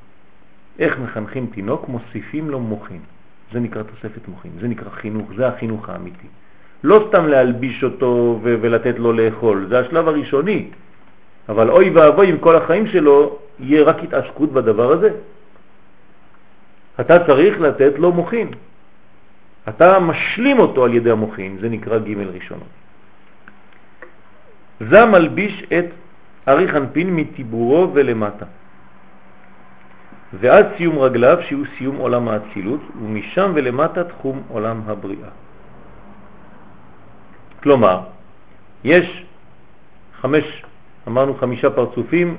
איך 0.79 0.99
מחנכים 0.99 1.47
תינוק? 1.55 1.89
מוסיפים 1.89 2.51
לו 2.51 2.61
מוחין. 2.61 3.01
זה 3.53 3.61
נקרא 3.61 3.83
תוספת 3.83 4.29
מוחין, 4.29 4.51
זה 4.61 4.69
נקרא 4.69 4.91
חינוך, 4.91 5.31
זה 5.37 5.49
החינוך 5.49 5.89
האמיתי. 5.89 6.27
לא 6.87 7.05
סתם 7.09 7.27
להלביש 7.27 7.85
אותו 7.85 8.39
ולתת 8.43 8.99
לו 8.99 9.13
לאכול, 9.13 9.67
זה 9.69 9.79
השלב 9.79 10.09
הראשוני. 10.09 10.71
אבל 11.49 11.71
אוי 11.71 11.91
ואבוי 11.91 12.31
אם 12.31 12.39
כל 12.39 12.57
החיים 12.57 12.87
שלו 12.87 13.39
יהיה 13.59 13.83
רק 13.83 13.97
התעסקות 14.03 14.53
בדבר 14.53 14.93
הזה. 14.93 15.11
אתה 17.01 17.27
צריך 17.27 17.61
לתת 17.61 17.99
לו 17.99 18.13
מוחין. 18.13 18.49
אתה 19.69 19.99
משלים 19.99 20.59
אותו 20.59 20.85
על 20.85 20.95
ידי 20.95 21.11
המוחין, 21.11 21.59
זה 21.61 21.69
נקרא 21.69 21.99
ג' 21.99 22.19
ראשונות. 22.19 22.73
זה 24.81 25.05
מלביש 25.07 25.63
את 25.79 25.87
ארי 26.49 26.69
חנפין 26.69 27.17
מטיבורו 27.17 27.91
ולמטה. 27.95 28.47
ועד 30.39 30.67
סיום 30.77 30.99
רגליו 30.99 31.39
שהוא 31.51 31.65
סיום 31.79 31.97
עולם 31.97 32.29
האצילות, 32.29 32.81
ומשם 33.03 33.53
ולמטה 33.55 34.05
תחום 34.05 34.43
עולם 34.49 34.81
הבריאה. 34.87 35.46
כלומר, 37.67 38.01
יש 38.85 39.25
חמש, 40.21 40.45
אמרנו 41.09 41.35
חמישה 41.35 41.71
פרצופים, 41.71 42.37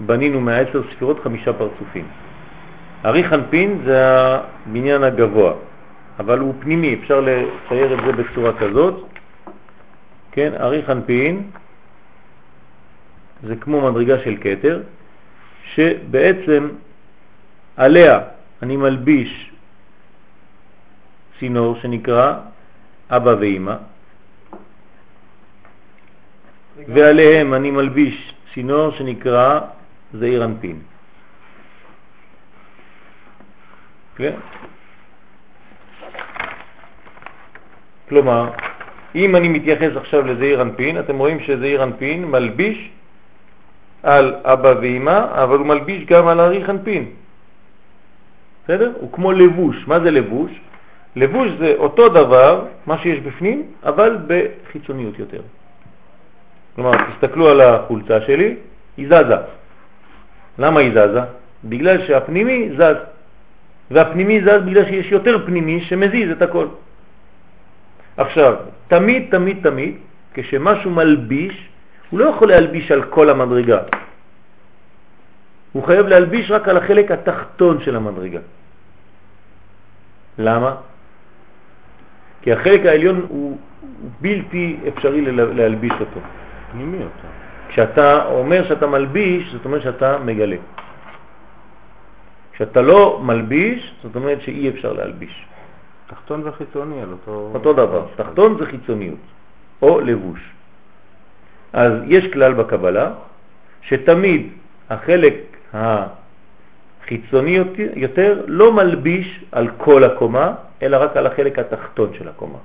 בנינו 0.00 0.40
מהעשר 0.40 0.82
ספירות 0.90 1.22
חמישה 1.22 1.52
פרצופים. 1.52 2.06
ארי 3.04 3.24
חנפין 3.24 3.82
זה 3.86 3.98
הבניין 4.02 5.02
הגבוה, 5.02 5.52
אבל 6.18 6.38
הוא 6.38 6.54
פנימי, 6.58 6.94
אפשר 6.94 7.20
לצייר 7.20 7.94
את 7.94 7.98
זה 8.06 8.12
בצורה 8.22 8.52
כזאת. 8.58 9.06
כן, 10.32 10.52
ארי 10.58 10.82
חנפין 10.82 11.50
זה 13.42 13.56
כמו 13.56 13.90
מדרגה 13.90 14.18
של 14.26 14.36
קטר, 14.36 14.82
שבעצם 15.74 16.68
עליה 17.76 18.20
אני 18.62 18.76
מלביש 18.76 19.50
צינור 21.38 21.78
שנקרא 21.78 22.34
אבא 23.10 23.34
ואימא, 23.40 23.93
ועליהם 26.88 27.54
אני 27.54 27.70
מלביש 27.70 28.34
צינור 28.54 28.90
שנקרא 28.90 29.60
זעיר 30.14 30.44
אנפין. 30.44 30.78
כן? 34.16 34.34
כלומר, 38.08 38.50
אם 39.14 39.36
אני 39.36 39.48
מתייחס 39.48 39.96
עכשיו 39.96 40.26
לזעיר 40.26 40.62
אנפין, 40.62 40.98
אתם 40.98 41.18
רואים 41.18 41.40
שזעיר 41.40 41.82
אנפין 41.82 42.24
מלביש 42.24 42.90
על 44.02 44.34
אבא 44.44 44.74
ואמא, 44.82 45.18
אבל 45.42 45.58
הוא 45.58 45.66
מלביש 45.66 46.04
גם 46.04 46.28
על 46.28 46.40
אריך 46.40 46.70
אנפין. 46.70 47.04
בסדר? 48.64 48.92
הוא 49.00 49.12
כמו 49.12 49.32
לבוש. 49.32 49.76
מה 49.86 50.00
זה 50.00 50.10
לבוש? 50.10 50.50
לבוש 51.16 51.48
זה 51.58 51.74
אותו 51.76 52.08
דבר, 52.08 52.66
מה 52.86 52.98
שיש 52.98 53.20
בפנים, 53.20 53.62
אבל 53.82 54.18
בחיצוניות 54.26 55.18
יותר. 55.18 55.40
כלומר, 56.74 56.92
תסתכלו 57.10 57.48
על 57.48 57.60
החולצה 57.60 58.20
שלי, 58.20 58.56
היא 58.96 59.06
זזה. 59.06 59.36
למה 60.58 60.80
היא 60.80 60.90
זזה? 60.90 61.20
בגלל 61.64 62.06
שהפנימי 62.06 62.70
זז. 62.76 62.98
והפנימי 63.90 64.40
זז 64.40 64.62
בגלל 64.66 64.84
שיש 64.84 65.12
יותר 65.12 65.46
פנימי 65.46 65.80
שמזיז 65.80 66.30
את 66.30 66.42
הכל. 66.42 66.66
עכשיו, 68.16 68.54
תמיד, 68.88 69.22
תמיד, 69.30 69.58
תמיד, 69.62 69.94
כשמשהו 70.34 70.90
מלביש, 70.90 71.68
הוא 72.10 72.20
לא 72.20 72.24
יכול 72.24 72.48
להלביש 72.48 72.92
על 72.92 73.02
כל 73.02 73.30
המדרגה. 73.30 73.80
הוא 75.72 75.82
חייב 75.82 76.06
להלביש 76.06 76.50
רק 76.50 76.68
על 76.68 76.76
החלק 76.76 77.10
התחתון 77.10 77.82
של 77.82 77.96
המדרגה. 77.96 78.40
למה? 80.38 80.74
כי 82.42 82.52
החלק 82.52 82.86
העליון 82.86 83.26
הוא 83.28 83.58
בלתי 84.20 84.76
אפשרי 84.88 85.20
להלביש 85.32 85.92
אותו. 86.00 86.20
פנימי 86.74 86.98
אותו. 86.98 87.28
כשאתה 87.68 88.24
אומר 88.24 88.64
שאתה 88.68 88.86
מלביש, 88.86 89.52
זאת 89.52 89.64
אומרת 89.64 89.82
שאתה 89.82 90.18
מגלה. 90.18 90.56
כשאתה 92.52 92.82
לא 92.82 93.20
מלביש, 93.22 93.94
זאת 94.02 94.16
אומרת 94.16 94.42
שאי 94.42 94.68
אפשר 94.68 94.92
להלביש. 94.92 95.46
תחתון 96.06 96.42
וחיצוני 96.44 97.02
על 97.02 97.12
אותו... 97.12 97.50
אותו 97.54 97.72
דבר, 97.72 98.06
תחתון 98.16 98.58
זה 98.58 98.66
חיצוניות, 98.66 99.18
או 99.82 100.00
לבוש. 100.00 100.40
אז 101.72 101.92
יש 102.06 102.32
כלל 102.32 102.54
בקבלה, 102.54 103.10
שתמיד 103.82 104.42
החלק 104.90 105.34
החיצוני 105.72 107.58
יותר 107.96 108.42
לא 108.46 108.72
מלביש 108.72 109.44
על 109.52 109.68
כל 109.78 110.04
הקומה, 110.04 110.54
אלא 110.82 110.96
רק 110.96 111.16
על 111.16 111.26
החלק 111.26 111.58
התחתון 111.58 112.14
של 112.14 112.28
הקומה. 112.28 112.58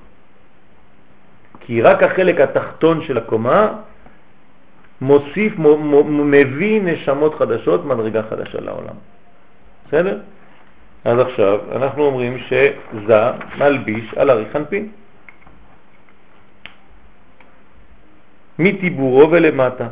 כי 1.60 1.82
רק 1.82 2.04
החלק 2.04 2.40
התחתון 2.40 3.02
של 3.02 3.18
הקומה 3.18 3.74
מוסיף, 5.02 5.54
מביא 6.10 6.82
נשמות 6.82 7.36
חדשות, 7.36 7.86
מדרגה 7.86 8.22
חדשה 8.30 8.60
לעולם. 8.60 8.96
בסדר? 9.88 10.18
אז 11.06 11.20
עכשיו 11.20 11.60
אנחנו 11.76 12.06
אומרים 12.06 12.38
שזה 12.38 13.32
מלביש 13.58 14.14
על 14.14 14.32
אריך 14.32 14.56
אנפין. 14.56 14.88
מטיבורו 18.60 19.32
ולמטה. 19.32 19.88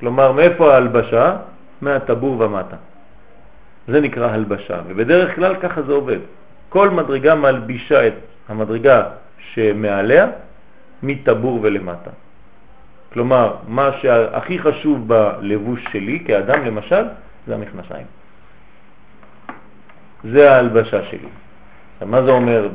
כלומר, 0.00 0.32
מאיפה 0.32 0.74
ההלבשה? 0.74 1.36
מהטבור 1.80 2.40
ומטה. 2.40 2.76
זה 3.88 4.00
נקרא 4.00 4.30
הלבשה, 4.30 4.80
ובדרך 4.86 5.34
כלל 5.34 5.54
ככה 5.60 5.82
זה 5.82 5.92
עובד. 5.92 6.18
כל 6.68 6.90
מדרגה 6.90 7.34
מלבישה 7.34 8.06
את 8.06 8.14
המדרגה 8.48 9.02
שמעליה 9.38 10.26
מטבור 11.02 11.58
ולמטה. 11.62 12.10
כלומר, 13.12 13.54
מה 13.68 13.90
שהכי 14.00 14.58
חשוב 14.58 15.08
בלבוש 15.08 15.84
שלי 15.92 16.24
כאדם 16.26 16.64
למשל, 16.64 17.04
זה 17.46 17.54
המכנסיים. 17.54 18.06
זה 20.24 20.52
ההלבשה 20.52 21.02
שלי. 21.02 21.28
מה 22.06 22.22
זה 22.22 22.30
אומר 22.30 22.68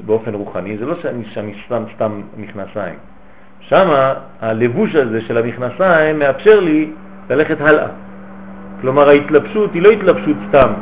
באופן 0.00 0.34
רוחני? 0.34 0.78
זה 0.78 0.86
לא 0.86 0.94
שאני, 1.02 1.24
שאני 1.24 1.54
סתם, 1.66 1.84
סתם 1.94 2.20
מכנסיים. 2.36 2.94
שם 3.60 3.88
הלבוש 4.40 4.94
הזה 4.94 5.20
של 5.20 5.38
המכנסיים 5.38 6.18
מאפשר 6.18 6.60
לי 6.60 6.90
ללכת 7.30 7.60
הלאה. 7.60 7.86
כלומר 8.80 9.08
ההתלבשות 9.08 9.74
היא 9.74 9.82
לא 9.82 9.90
התלבשות 9.90 10.36
סתם, 10.48 10.72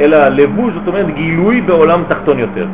אלא 0.00 0.28
לבוש, 0.28 0.74
זאת 0.74 0.88
אומרת 0.88 1.14
גילוי 1.14 1.60
בעולם 1.60 2.04
תחתון 2.08 2.38
יותר. 2.38 2.66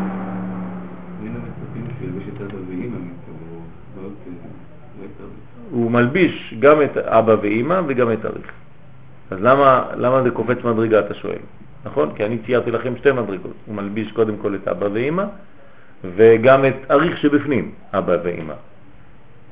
הוא 5.78 5.90
מלביש 5.90 6.54
גם 6.58 6.82
את 6.82 6.96
אבא 6.96 7.36
ואימא 7.42 7.80
וגם 7.86 8.12
את 8.12 8.24
אריך. 8.24 8.52
אז 9.30 9.38
למה, 9.40 9.84
למה 9.96 10.22
זה 10.22 10.30
קופץ 10.30 10.64
מדרגה, 10.64 11.00
אתה 11.00 11.14
שואל? 11.14 11.38
נכון? 11.84 12.12
כי 12.14 12.24
אני 12.24 12.38
ציירתי 12.46 12.70
לכם 12.70 12.96
שתי 12.96 13.12
מדרגות. 13.12 13.54
הוא 13.66 13.74
מלביש 13.74 14.12
קודם 14.12 14.36
כל 14.36 14.54
את 14.54 14.68
אבא 14.68 14.88
ואימא, 14.92 15.24
וגם 16.16 16.64
את 16.64 16.90
אריך 16.90 17.18
שבפנים, 17.18 17.70
אבא 17.94 18.16
ואימא. 18.24 18.54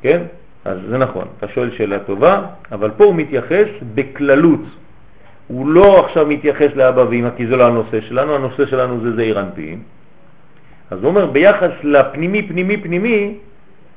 כן? 0.03 0.23
אז 0.65 0.79
זה 0.89 0.99
נכון, 0.99 1.27
אתה 1.39 1.49
שואל 1.49 1.71
שאלה 1.71 1.99
טובה, 1.99 2.43
אבל 2.73 2.91
פה 2.97 3.05
הוא 3.05 3.15
מתייחס 3.15 3.69
בכללות. 3.95 4.65
הוא 5.47 5.69
לא 5.69 6.07
עכשיו 6.07 6.27
מתייחס 6.27 6.71
לאבא 6.75 7.01
ואמא 7.01 7.31
כי 7.37 7.47
זה 7.47 7.57
לא 7.57 7.67
הנושא 7.67 8.01
שלנו, 8.01 8.35
הנושא 8.35 8.67
שלנו 8.67 9.01
זה 9.01 9.17
זעיר 9.17 9.41
אנפין. 9.41 9.79
אז 10.91 10.99
הוא 10.99 11.09
אומר 11.09 11.27
ביחס 11.27 11.71
לפנימי, 11.83 12.43
פנימי, 12.43 12.77
פנימי, 12.77 13.35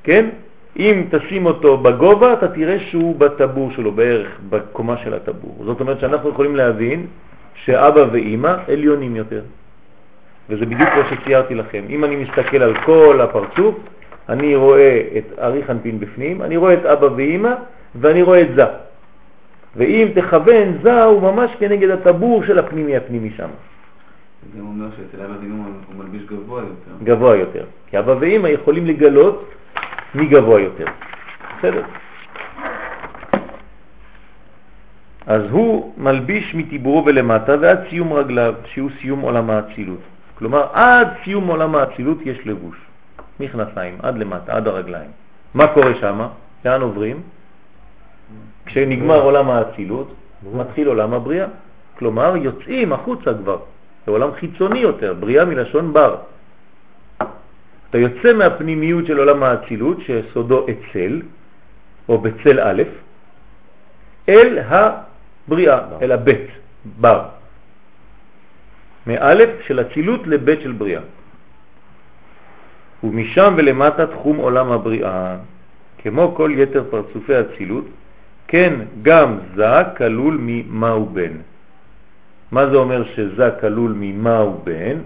כן? 0.03 0.25
אם 0.77 1.03
תשים 1.09 1.45
אותו 1.45 1.77
בגובה, 1.77 2.33
אתה 2.33 2.47
תראה 2.47 2.79
שהוא 2.79 3.19
בטבור 3.19 3.71
שלו, 3.71 3.91
בערך 3.91 4.39
בקומה 4.49 4.97
של 4.97 5.13
הטבור. 5.13 5.63
זאת 5.65 5.79
אומרת 5.79 5.99
שאנחנו 5.99 6.29
יכולים 6.29 6.55
להבין 6.55 7.05
שאבא 7.53 8.05
ואימא 8.11 8.53
עליונים 8.67 9.15
יותר. 9.15 9.41
וזה 10.49 10.65
בדיוק 10.65 10.89
מה 10.89 11.09
שציירתי 11.09 11.55
לכם. 11.55 11.83
אם 11.89 12.03
אני 12.03 12.15
מסתכל 12.15 12.57
על 12.57 12.73
כל 12.85 13.21
הפרצוף, 13.21 13.75
אני 14.29 14.55
רואה 14.55 15.01
את 15.17 15.39
אריך 15.39 15.69
אנפין 15.69 15.99
בפנים, 15.99 16.41
אני 16.41 16.57
רואה 16.57 16.73
את 16.73 16.85
אבא 16.85 17.05
ואימא, 17.15 17.53
ואני 17.95 18.21
רואה 18.21 18.41
את 18.41 18.55
זה. 18.55 18.65
ואם 19.75 20.07
תכוון, 20.15 20.77
זה 20.83 21.03
הוא 21.03 21.21
ממש 21.21 21.51
כנגד 21.59 21.89
הטבור 21.89 22.43
של 22.43 22.59
הפנימי 22.59 22.97
הפנימי 22.97 23.29
שם. 23.37 23.49
זה 24.55 24.61
אומר 24.61 24.85
שאצל 24.97 25.23
אבא 25.23 25.33
ואמא 25.41 25.63
הוא 25.63 26.03
מלביש 26.03 26.23
גבוה 26.23 26.61
יותר. 26.61 26.91
גבוה 27.03 27.35
יותר. 27.35 27.63
כי 27.87 27.99
אבא 27.99 28.15
ואמא 28.19 28.47
יכולים 28.47 28.85
לגלות 28.85 29.49
מי 30.15 30.25
גבוה 30.25 30.61
יותר. 30.61 30.85
בסדר? 31.57 31.83
אז 35.27 35.41
הוא 35.49 35.93
מלביש 35.97 36.55
מטיבורו 36.55 37.05
ולמטה 37.05 37.55
ועד 37.61 37.79
סיום 37.89 38.13
רגליו, 38.13 38.53
שהוא 38.65 38.89
סיום 39.01 39.19
עולם 39.19 39.49
האצילות. 39.49 39.99
כלומר, 40.35 40.67
עד 40.73 41.07
סיום 41.23 41.47
עולם 41.47 41.75
האצילות 41.75 42.17
יש 42.25 42.37
לבוש. 42.45 42.77
מכנסיים, 43.39 43.97
עד 44.03 44.17
למטה, 44.17 44.55
עד 44.55 44.67
הרגליים. 44.67 45.11
מה 45.53 45.67
קורה 45.67 45.95
שם? 45.99 46.19
לאן 46.65 46.81
עוברים? 46.81 47.21
כשנגמר 48.65 49.21
עולם 49.21 49.49
האצילות, 49.49 50.13
מתחיל 50.53 50.87
עולם 50.87 51.13
הבריאה. 51.13 51.47
כלומר, 51.97 52.37
יוצאים 52.37 52.93
החוצה 52.93 53.31
כבר, 53.33 53.57
זה 54.05 54.11
עולם 54.11 54.29
חיצוני 54.39 54.79
יותר, 54.79 55.13
בריאה 55.19 55.45
מלשון 55.45 55.93
בר. 55.93 56.15
אתה 57.89 57.97
יוצא 57.97 58.33
מהפנימיות 58.33 59.05
של 59.05 59.17
עולם 59.17 59.43
האצילות, 59.43 59.97
שסודו 60.01 60.65
אצל, 60.69 61.21
או 62.09 62.17
בצל 62.17 62.59
א', 62.59 62.83
אל 64.29 64.59
הבריאה, 64.69 65.79
אל 66.01 66.11
הבית, 66.11 66.47
בר. 66.99 67.21
מאלף 69.07 69.49
של 69.67 69.81
אצילות 69.81 70.27
לבית 70.27 70.61
של 70.61 70.71
בריאה. 70.71 71.01
ומשם 73.03 73.53
ולמטה 73.57 74.07
תחום 74.07 74.37
עולם 74.37 74.71
הבריאה. 74.71 75.37
כמו 75.97 76.33
כל 76.37 76.51
יתר 76.55 76.83
פרצופי 76.89 77.33
אצילות, 77.39 77.85
כן, 78.47 78.73
גם 79.01 79.37
זה 79.55 79.65
כלול 79.97 80.37
ממה 80.41 80.89
הוא 80.89 81.11
בן. 81.11 81.33
מה 82.51 82.67
זה 82.67 82.75
אומר 82.75 83.03
שזה 83.15 83.49
כלול 83.61 83.93
ממה 83.95 84.37
הוא 84.37 84.59
בן? 84.63 84.97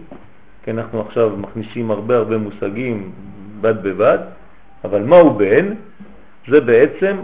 כי 0.63 0.71
אנחנו 0.71 1.01
עכשיו 1.01 1.29
מכניסים 1.37 1.91
הרבה 1.91 2.17
הרבה 2.17 2.37
מושגים 2.37 3.11
בד 3.61 3.83
בבד, 3.83 4.17
אבל 4.83 5.01
מה 5.03 5.15
הוא 5.15 5.39
בן? 5.39 5.73
זה 6.47 6.61
בעצם 6.61 7.17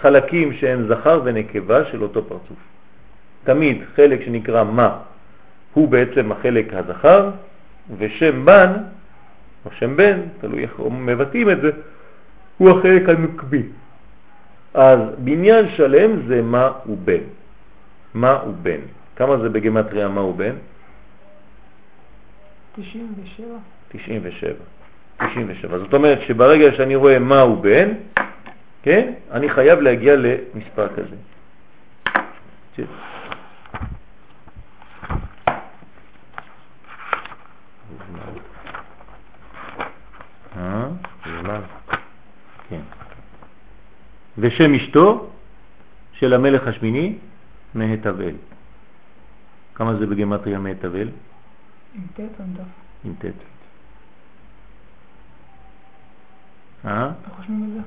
חלקים 0.00 0.52
שהם 0.52 0.88
זכר 0.88 1.20
ונקבה 1.24 1.84
של 1.84 2.02
אותו 2.02 2.24
פרצוף. 2.24 2.58
תמיד 3.44 3.82
חלק 3.96 4.24
שנקרא 4.24 4.64
מה 4.64 4.98
הוא 5.74 5.88
בעצם 5.88 6.32
החלק 6.32 6.74
הזכר, 6.74 7.30
ושם 7.98 8.44
בן, 8.44 8.72
או 9.66 9.70
שם 9.70 9.96
בן, 9.96 10.20
תלוי 10.40 10.62
איך 10.62 10.80
מבטאים 10.90 11.50
את 11.50 11.60
זה, 11.60 11.70
הוא 12.58 12.70
החלק 12.70 13.08
הנקבי. 13.08 13.62
אז 14.74 14.98
בניין 15.18 15.68
שלם 15.68 16.26
זה 16.28 16.42
מה 16.42 16.72
הוא 16.84 16.98
בן. 17.04 17.24
מה 18.14 18.32
הוא 18.32 18.54
בן. 18.62 18.80
כמה 19.16 19.36
זה 19.38 19.48
בגמטריה 19.48 20.08
מה 20.08 20.20
הוא 20.20 20.34
בן? 20.34 20.54
97. 22.76 23.58
97. 23.88 24.54
97. 25.18 25.78
זאת 25.78 25.94
אומרת 25.94 26.18
שברגע 26.26 26.76
שאני 26.76 26.94
רואה 26.96 27.18
מה 27.18 27.40
הוא 27.40 27.62
בן, 27.62 27.88
כן, 28.82 29.12
אני 29.30 29.48
חייב 29.48 29.80
להגיע 29.80 30.16
למספר 30.16 30.88
כזה. 30.88 31.16
אה? 40.56 40.88
זמן. 41.40 41.60
כן. 42.68 42.80
ושם 44.38 44.74
אשתו 44.74 45.30
של 46.12 46.32
המלך 46.34 46.66
השמיני, 46.66 47.14
מהתבל. 47.74 48.34
כמה 49.74 49.94
זה 49.96 50.06
בגמטריה 50.06 50.58
מהתבל? 50.58 51.08
עם 51.94 52.06
ט' 52.14 52.20
או 52.20 52.44
עם 52.44 52.54
דף? 52.54 52.62
עם 53.04 53.14
ט'. 53.18 53.24
אה? 56.84 57.06
איך 57.24 57.34
חושבים 57.36 57.64
על 57.64 57.70
זה? 57.70 57.80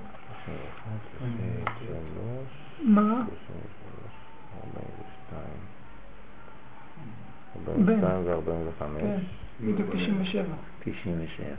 מה? 2.83 3.25
ארבעים 8.29 8.67
וחמש. 8.67 9.01
כן, 9.01 9.19
בדיוק 9.61 9.89
97. 9.93 10.43
97. 10.79 11.53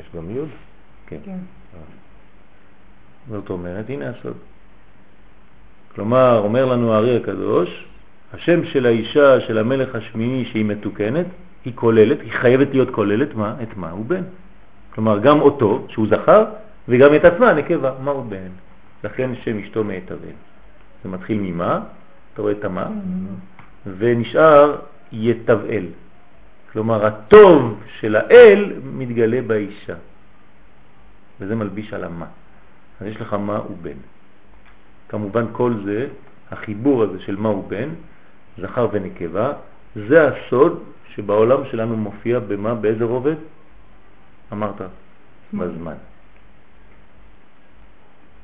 יש 0.00 0.06
גם 0.16 0.30
י'? 0.30 0.40
כן. 1.06 1.18
כן. 1.24 1.38
זאת 3.28 3.50
אומרת, 3.50 3.90
הנה 3.90 4.10
הסוד. 4.10 4.36
כלומר, 5.94 6.38
אומר 6.38 6.64
לנו 6.64 6.92
הארי 6.92 7.16
הקדוש, 7.16 7.86
השם 8.34 8.64
של 8.64 8.86
האישה, 8.86 9.40
של 9.40 9.58
המלך 9.58 9.94
השמיני 9.94 10.44
שהיא 10.44 10.64
מתוקנת, 10.64 11.26
היא 11.64 11.72
כוללת, 11.74 12.20
היא 12.20 12.32
חייבת 12.32 12.68
להיות 12.70 12.90
כוללת, 12.90 13.34
מה? 13.34 13.54
את 13.62 13.76
מה 13.76 13.90
הוא 13.90 14.04
בן. 14.04 14.22
כלומר, 14.94 15.18
גם 15.18 15.40
אותו, 15.40 15.86
שהוא 15.88 16.06
זכר, 16.10 16.44
וגם 16.88 17.14
את 17.14 17.24
עצמה, 17.24 17.52
נקבה, 17.52 17.92
מה 18.00 18.10
הוא 18.10 18.24
בן. 18.24 18.48
לכן 19.04 19.30
שם 19.44 19.58
אשתו 19.58 19.84
מהתבל. 19.84 20.36
זה 21.04 21.08
מתחיל 21.08 21.38
ממה? 21.40 21.80
אתה 22.34 22.42
רואה 22.42 22.52
את 22.52 22.64
המה? 22.64 22.86
ונשאר 23.98 24.76
יתבל. 25.12 25.84
כלומר, 26.72 27.06
הטוב 27.06 27.80
של 28.00 28.16
האל 28.16 28.72
מתגלה 28.84 29.42
באישה. 29.42 29.94
וזה 31.40 31.54
מלביש 31.54 31.92
על 31.92 32.04
המה. 32.04 32.26
אז 33.00 33.06
יש 33.06 33.20
לך 33.20 33.34
מה 33.34 33.56
הוא 33.56 33.76
בן. 33.82 33.98
כמובן 35.08 35.44
כל 35.52 35.74
זה, 35.84 36.06
החיבור 36.50 37.02
הזה 37.02 37.20
של 37.20 37.36
מה 37.36 37.48
הוא 37.48 37.68
בן, 37.68 37.88
זכר 38.60 38.88
ונקבה, 38.92 39.52
זה 40.08 40.28
הסוד 40.28 40.82
שבעולם 41.14 41.60
שלנו 41.70 41.96
מופיע 41.96 42.38
במה, 42.38 42.74
באיזה 42.74 43.04
רובד? 43.04 43.34
אמרת, 44.52 44.80
בזמן. 45.54 45.94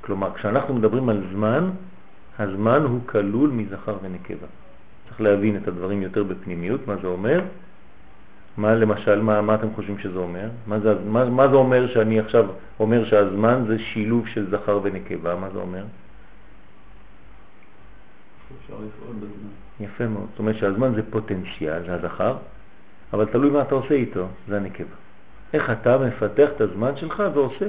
כלומר, 0.00 0.34
כשאנחנו 0.34 0.74
מדברים 0.74 1.08
על 1.08 1.22
זמן, 1.32 1.70
הזמן 2.38 2.82
הוא 2.82 3.00
כלול 3.06 3.50
מזכר 3.50 3.96
ונקבה. 4.02 4.46
צריך 5.08 5.20
להבין 5.20 5.56
את 5.56 5.68
הדברים 5.68 6.02
יותר 6.02 6.22
בפנימיות, 6.22 6.86
מה 6.86 6.96
זה 6.96 7.06
אומר. 7.06 7.40
מה 8.56 8.74
למשל, 8.74 9.22
מה, 9.22 9.42
מה 9.42 9.54
אתם 9.54 9.74
חושבים 9.74 9.98
שזה 9.98 10.18
אומר? 10.18 10.48
מה 10.66 10.80
זה, 10.80 10.94
מה, 11.06 11.24
מה 11.24 11.48
זה 11.48 11.54
אומר 11.54 11.92
שאני 11.92 12.20
עכשיו 12.20 12.46
אומר 12.80 13.04
שהזמן 13.04 13.64
זה 13.68 13.78
שילוב 13.78 14.28
של 14.28 14.50
זכר 14.50 14.80
ונקבה? 14.82 15.36
מה 15.36 15.50
זה 15.50 15.58
אומר? 15.58 15.84
אפשר 18.60 18.74
לפעול 18.74 19.16
בזמן. 19.16 19.63
יפה 19.80 20.06
מאוד. 20.06 20.26
זאת 20.30 20.38
אומרת 20.38 20.56
שהזמן 20.56 20.94
זה 20.94 21.02
פוטנציאל, 21.10 21.82
זה 21.86 21.94
הזכר, 21.94 22.36
אבל 23.12 23.24
תלוי 23.24 23.50
מה 23.50 23.62
אתה 23.62 23.74
עושה 23.74 23.94
איתו, 23.94 24.26
זה 24.48 24.56
הנקבה. 24.56 24.96
איך 25.52 25.70
אתה 25.70 25.98
מפתח 25.98 26.48
את 26.56 26.60
הזמן 26.60 26.96
שלך 26.96 27.22
ועושה 27.34 27.66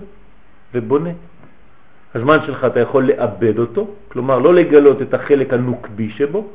ובונה. 0.74 1.10
הזמן 2.16 2.38
שלך 2.46 2.66
אתה 2.66 2.80
יכול 2.80 3.08
לאבד 3.08 3.60
אותו, 3.60 3.88
כלומר 4.08 4.40
לא 4.40 4.54
לגלות 4.54 5.02
את 5.02 5.14
החלק 5.14 5.54
הנוקבי 5.54 6.10
שבו, 6.10 6.48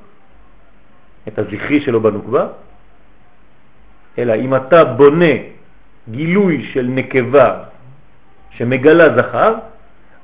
את 1.28 1.38
הזכרי 1.38 1.80
שלו 1.80 2.00
בנוקבה, 2.00 2.48
אלא 4.18 4.34
אם 4.34 4.56
אתה 4.56 4.84
בונה 4.84 5.34
גילוי 6.10 6.70
של 6.72 6.86
נקבה 6.86 7.64
שמגלה 8.50 9.16
זכר, 9.16 9.54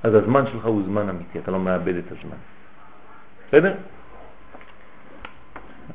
אז 0.03 0.14
הזמן 0.14 0.45
שלך 0.53 0.64
הוא 0.64 0.83
זמן 0.87 1.09
אמיתי, 1.09 1.39
אתה 1.39 1.51
לא 1.51 1.59
מאבד 1.59 1.95
את 1.97 2.12
הזמן. 2.12 2.37
בסדר? 3.49 3.74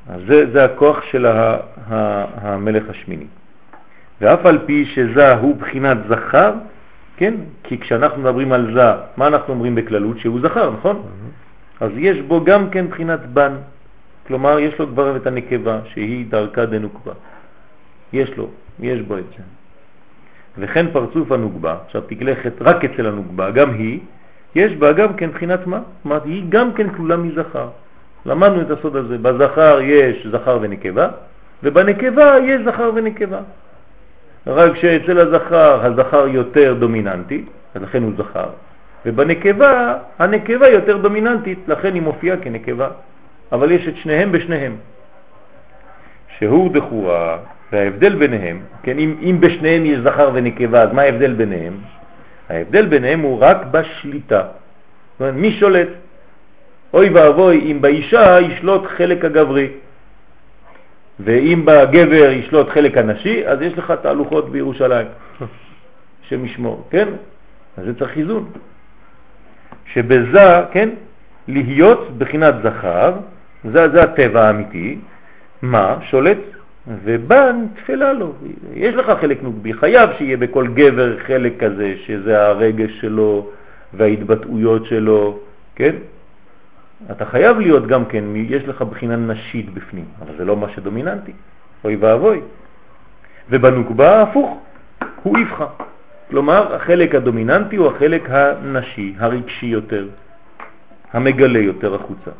אז 0.09 0.21
זה, 0.27 0.51
זה 0.51 0.65
הכוח 0.65 1.01
של 1.11 1.25
ה, 1.25 1.57
ה, 1.89 2.25
המלך 2.41 2.83
השמיני. 2.89 3.25
ואף 4.21 4.45
על 4.45 4.59
פי 4.65 4.85
שזה 4.85 5.33
הוא 5.33 5.55
בחינת 5.55 5.97
זכר, 6.09 6.53
כן? 7.17 7.33
כי 7.63 7.77
כשאנחנו 7.77 8.21
מדברים 8.21 8.51
על 8.51 8.73
זה, 8.73 8.91
מה 9.17 9.27
אנחנו 9.27 9.53
אומרים 9.53 9.75
בכללות? 9.75 10.19
שהוא 10.19 10.39
זכר, 10.41 10.71
נכון? 10.71 11.01
אז 11.81 11.91
יש 11.95 12.21
בו 12.21 12.43
גם 12.43 12.69
כן 12.69 12.87
בחינת 12.87 13.19
בן. 13.25 13.53
כלומר, 14.27 14.59
יש 14.59 14.79
לו 14.79 14.87
כבר 14.87 15.15
את 15.15 15.27
הנקבה, 15.27 15.79
שהיא 15.85 16.25
דרכה 16.29 16.65
דנוקבה. 16.65 17.13
יש 18.13 18.37
לו, 18.37 18.49
יש 18.79 19.01
בו 19.01 19.17
את 19.17 19.23
זה. 19.37 19.43
וכן 20.57 20.91
פרצוף 20.91 21.31
הנוגבה, 21.31 21.75
עכשיו 21.85 22.01
תקלחת 22.01 22.61
רק 22.61 22.85
אצל 22.85 23.07
הנוגבה, 23.07 23.51
גם 23.51 23.73
היא, 23.73 23.99
יש 24.55 24.73
בה 24.75 24.93
גם 24.93 25.13
כן 25.13 25.31
בחינת 25.31 25.67
מה? 25.67 25.81
מה 26.05 26.19
היא 26.25 26.43
גם 26.49 26.73
כן 26.73 26.89
כלולה 26.89 27.17
מזכר. 27.17 27.69
למדנו 28.25 28.61
את 28.61 28.71
הסוד 28.71 28.95
הזה, 28.95 29.17
בזכר 29.17 29.79
יש 29.81 30.27
זכר 30.31 30.57
ונקבה, 30.61 31.07
ובנקבה 31.63 32.35
יש 32.45 32.61
זכר 32.65 32.91
ונקבה. 32.95 33.39
רק 34.47 34.75
שאצל 34.75 35.19
הזכר, 35.19 35.85
הזכר 35.85 36.27
יותר 36.27 36.73
דומיננטי, 36.73 37.45
אז 37.75 37.81
לכן 37.81 38.03
הוא 38.03 38.11
זכר, 38.17 38.49
ובנקבה, 39.05 39.97
הנקבה 40.19 40.67
יותר 40.69 40.97
דומיננטית, 40.97 41.59
לכן 41.67 41.93
היא 41.93 42.01
מופיעה 42.01 42.37
כנקבה. 42.37 42.89
אבל 43.51 43.71
יש 43.71 43.87
את 43.87 43.95
שניהם 43.95 44.31
בשניהם. 44.31 44.75
שהוא 46.37 46.73
דחורה, 46.73 47.37
וההבדל 47.71 48.15
ביניהם, 48.15 48.59
כן, 48.83 48.99
אם, 48.99 49.15
אם 49.21 49.37
בשניהם 49.39 49.85
יש 49.85 49.99
זכר 49.99 50.29
ונקבה, 50.33 50.81
אז 50.81 50.93
מה 50.93 51.01
ההבדל 51.01 51.33
ביניהם? 51.33 51.73
ההבדל 52.49 52.85
ביניהם 52.85 53.19
הוא 53.19 53.41
רק 53.41 53.57
בשליטה. 53.71 54.41
זאת 54.41 55.19
אומרת, 55.19 55.35
מי 55.35 55.51
שולט? 55.51 55.87
אוי 56.93 57.09
ואבוי 57.09 57.71
אם 57.71 57.81
באישה 57.81 58.39
ישלוט 58.41 58.85
חלק 58.97 59.25
הגברי, 59.25 59.67
ואם 61.19 61.65
בגבר 61.65 62.31
ישלוט 62.31 62.69
חלק 62.69 62.97
הנשי, 62.97 63.47
אז 63.47 63.61
יש 63.61 63.77
לך 63.77 63.93
תהלוכות 64.01 64.49
בירושלים, 64.49 65.07
שמשמור, 66.27 66.87
כן? 66.89 67.07
אז 67.77 67.85
זה 67.85 67.93
צריך 67.99 68.17
איזון. 68.17 68.49
שבזה, 69.93 70.61
כן, 70.71 70.89
להיות 71.47 72.17
בחינת 72.17 72.55
זכר, 72.63 73.13
זה, 73.63 73.89
זה 73.89 74.03
הטבע 74.03 74.47
האמיתי, 74.47 74.97
מה? 75.61 75.97
שולט 76.01 76.37
ובן 77.03 77.65
תפלה 77.75 78.13
לו. 78.13 78.33
יש 78.73 78.95
לך 78.95 79.11
חלק 79.21 79.43
נוגבי, 79.43 79.73
חייב 79.73 80.09
שיהיה 80.17 80.37
בכל 80.37 80.67
גבר 80.67 81.19
חלק 81.19 81.53
כזה, 81.59 81.93
שזה 82.05 82.47
הרגש 82.47 82.91
שלו 83.01 83.49
וההתבטאויות 83.93 84.85
שלו, 84.85 85.39
כן? 85.75 85.95
אתה 87.11 87.25
חייב 87.25 87.59
להיות 87.59 87.87
גם 87.87 88.05
כן, 88.05 88.23
יש 88.35 88.63
לך 88.63 88.81
בחינה 88.81 89.15
נשית 89.15 89.73
בפנים, 89.73 90.05
אבל 90.21 90.37
זה 90.37 90.45
לא 90.45 90.57
מה 90.57 90.69
שדומיננטי, 90.69 91.31
אוי 91.83 91.95
ואבוי. 91.95 92.41
ובנוגבה 93.49 94.21
הפוך, 94.21 94.59
הוא 95.23 95.39
יבחה. 95.39 95.65
כלומר, 96.29 96.75
החלק 96.75 97.15
הדומיננטי 97.15 97.75
הוא 97.75 97.87
החלק 97.87 98.29
הנשי, 98.29 99.15
הרגשי 99.19 99.65
יותר, 99.65 100.07
המגלה 101.13 101.59
יותר 101.59 101.95
החוצה. 101.95 102.31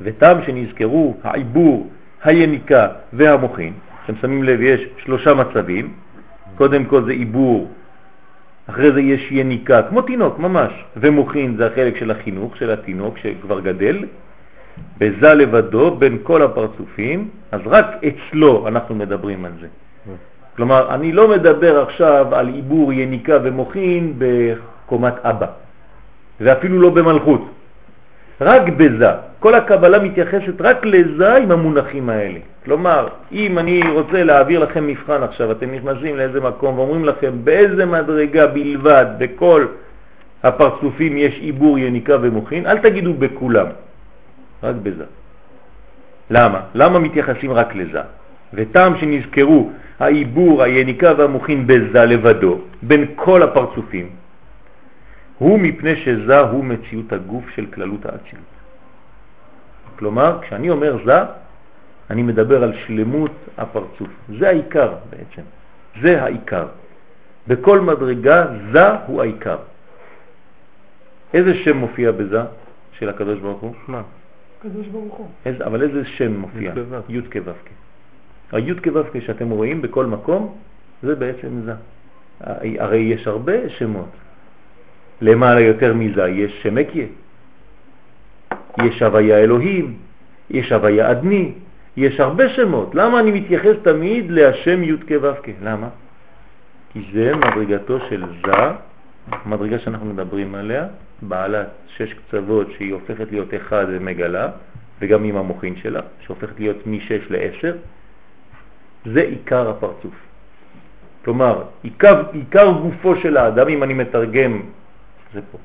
וטעם 0.00 0.42
שנזכרו 0.46 1.16
העיבור, 1.22 1.90
היניקה 2.24 2.88
והמוחין, 3.12 3.72
אתם 4.04 4.16
שמים 4.20 4.42
לב, 4.42 4.60
יש 4.60 4.80
שלושה 4.98 5.34
מצבים, 5.34 5.92
קודם 6.56 6.84
כל 6.84 7.04
זה 7.04 7.12
עיבור, 7.12 7.70
אחרי 8.66 8.92
זה 8.92 9.00
יש 9.00 9.28
יניקה, 9.30 9.82
כמו 9.82 10.02
תינוק 10.02 10.38
ממש, 10.38 10.72
ומוחין 10.96 11.56
זה 11.56 11.66
החלק 11.66 11.96
של 11.96 12.10
החינוך 12.10 12.56
של 12.56 12.70
התינוק 12.70 13.18
שכבר 13.18 13.60
גדל, 13.60 14.04
בזה 14.98 15.34
לבדו 15.34 15.96
בין 15.96 16.18
כל 16.22 16.42
הפרצופים, 16.42 17.28
אז 17.52 17.60
רק 17.66 17.86
אצלו 18.04 18.68
אנחנו 18.68 18.94
מדברים 18.94 19.44
על 19.44 19.52
זה. 19.60 19.66
כלומר, 20.56 20.94
אני 20.94 21.12
לא 21.12 21.28
מדבר 21.28 21.82
עכשיו 21.82 22.34
על 22.34 22.48
עיבור 22.48 22.92
יניקה 22.92 23.38
ומוחין 23.42 24.14
בקומת 24.18 25.14
אבא, 25.24 25.46
ואפילו 26.40 26.80
לא 26.80 26.90
במלכות. 26.90 27.53
רק 28.40 28.62
בזה. 28.76 29.10
כל 29.40 29.54
הקבלה 29.54 29.98
מתייחסת 29.98 30.60
רק 30.60 30.86
לזה 30.86 31.34
עם 31.36 31.50
המונחים 31.50 32.08
האלה. 32.08 32.38
כלומר, 32.64 33.08
אם 33.32 33.58
אני 33.58 33.82
רוצה 33.92 34.24
להעביר 34.24 34.60
לכם 34.60 34.86
מבחן 34.86 35.22
עכשיו, 35.22 35.52
אתם 35.52 35.74
נכנסים 35.74 36.16
לאיזה 36.16 36.40
מקום 36.40 36.78
ואומרים 36.78 37.04
לכם 37.04 37.32
באיזה 37.44 37.86
מדרגה 37.86 38.46
בלבד 38.46 39.06
בכל 39.18 39.66
הפרצופים 40.42 41.16
יש 41.16 41.34
עיבור, 41.38 41.78
יניקה 41.78 42.16
ומוחין, 42.22 42.66
אל 42.66 42.78
תגידו 42.78 43.14
בכולם, 43.14 43.66
רק 44.62 44.74
בזה. 44.82 45.04
למה? 46.30 46.60
למה 46.74 46.98
מתייחסים 46.98 47.52
רק 47.52 47.74
לזה? 47.74 48.00
וטעם 48.54 48.96
שנזכרו 48.98 49.70
העיבור, 50.00 50.62
היניקה 50.62 51.12
והמוחין 51.16 51.66
בזה 51.66 52.04
לבדו, 52.04 52.58
בין 52.82 53.06
כל 53.14 53.42
הפרצופים, 53.42 54.08
הוא 55.38 55.58
מפני 55.58 55.96
שזה 55.96 56.38
הוא 56.38 56.64
מציאות 56.64 57.12
הגוף 57.12 57.44
של 57.50 57.66
כללות 57.66 58.06
האצילות. 58.06 58.54
כלומר, 59.96 60.38
כשאני 60.42 60.70
אומר 60.70 61.04
זה, 61.04 61.18
אני 62.10 62.22
מדבר 62.22 62.62
על 62.64 62.72
שלמות 62.86 63.32
הפרצוף. 63.58 64.08
זה 64.38 64.48
העיקר 64.48 64.94
בעצם. 65.10 65.42
זה 66.02 66.22
העיקר. 66.22 66.66
בכל 67.48 67.80
מדרגה 67.80 68.46
זה 68.72 68.88
הוא 69.06 69.22
העיקר. 69.22 69.56
איזה 71.34 71.54
שם 71.54 71.76
מופיע 71.76 72.12
בזה 72.12 72.40
של 72.98 73.08
הקדוש 73.08 73.38
ברוך 73.38 73.60
הוא? 73.60 73.74
מה? 73.88 74.02
קדוש 74.62 74.86
ברוך 74.86 75.14
הוא. 75.14 75.28
איזה, 75.46 75.66
אבל 75.66 75.82
איזה 75.82 76.04
שם 76.04 76.32
מופיע? 76.40 76.72
י' 76.72 76.74
כו'. 76.74 77.12
י' 77.12 77.22
כו'. 77.32 78.56
הי' 78.56 78.74
כו' 78.74 79.20
שאתם 79.20 79.50
רואים 79.50 79.82
בכל 79.82 80.06
מקום, 80.06 80.58
זה 81.02 81.14
בעצם 81.14 81.60
זה. 81.64 81.74
הרי 82.78 82.98
יש 82.98 83.26
הרבה 83.26 83.68
שמות. 83.68 84.08
למעלה 85.20 85.60
יותר 85.60 85.94
מזה 85.94 86.28
יש 86.28 86.62
שם 86.62 86.78
אקיה. 86.78 87.06
יש 88.82 89.02
הוויה 89.02 89.38
אלוהים, 89.38 89.96
יש 90.50 90.72
הוויה 90.72 91.10
אדני, 91.10 91.52
יש 91.96 92.20
הרבה 92.20 92.48
שמות. 92.48 92.94
למה 92.94 93.20
אני 93.20 93.30
מתייחס 93.30 93.76
תמיד 93.82 94.30
להשם 94.30 94.82
י' 94.82 94.96
כו' 95.08 95.52
למה? 95.62 95.88
כי 96.92 97.02
זה 97.12 97.32
מדרגתו 97.36 97.98
של 98.08 98.24
זה, 98.46 98.62
מדרגה 99.46 99.78
שאנחנו 99.78 100.06
מדברים 100.06 100.54
עליה, 100.54 100.86
בעלת 101.22 101.68
שש 101.96 102.12
קצוות 102.12 102.66
שהיא 102.76 102.92
הופכת 102.92 103.32
להיות 103.32 103.54
אחד 103.54 103.86
ומגלה, 103.88 104.48
וגם 105.00 105.24
עם 105.24 105.36
המוחין 105.36 105.76
שלה, 105.76 106.00
שהופכת 106.20 106.60
להיות 106.60 106.86
מ-6 106.86 107.30
ל-10, 107.30 107.74
זה 109.04 109.20
עיקר 109.20 109.70
הפרצוף. 109.70 110.14
כלומר, 111.24 111.62
עיקר, 111.82 112.22
עיקר 112.32 112.72
גופו 112.82 113.16
של 113.16 113.36
האדם, 113.36 113.68
אם 113.68 113.82
אני 113.82 113.94
מתרגם, 113.94 114.62
זה 115.34 115.40
פה. 115.52 115.58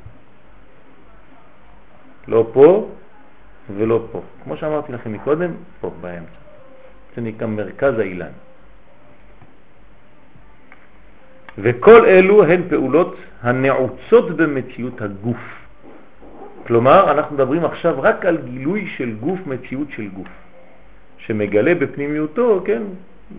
לא 2.27 2.49
פה 2.53 2.89
ולא 3.77 4.07
פה. 4.11 4.21
כמו 4.43 4.57
שאמרתי 4.57 4.91
לכם 4.91 5.13
מקודם, 5.13 5.51
פה 5.81 5.91
באמצע. 6.01 6.39
זה 7.15 7.21
נקרא 7.21 7.47
מרכז 7.47 7.99
האילן. 7.99 8.33
וכל 11.57 12.05
אלו 12.05 12.45
הן 12.45 12.61
פעולות 12.69 13.15
הנעוצות 13.41 14.37
במציאות 14.37 15.01
הגוף. 15.01 15.43
כלומר, 16.67 17.11
אנחנו 17.11 17.35
מדברים 17.35 17.65
עכשיו 17.65 18.01
רק 18.01 18.25
על 18.25 18.37
גילוי 18.37 18.87
של 18.97 19.15
גוף, 19.19 19.39
מציאות 19.47 19.87
של 19.91 20.07
גוף, 20.07 20.27
שמגלה 21.17 21.75
בפנימיותו, 21.75 22.61
כן, 22.65 22.83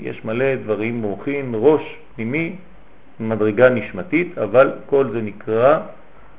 יש 0.01 0.25
מלא 0.25 0.55
דברים 0.55 0.95
מוחין, 1.01 1.53
ראש 1.55 1.83
פנימי, 2.15 2.57
מדרגה 3.21 3.69
נשמתית, 3.69 4.39
אבל 4.39 4.73
כל 4.87 5.11
זה 5.13 5.21
נקרא 5.23 5.79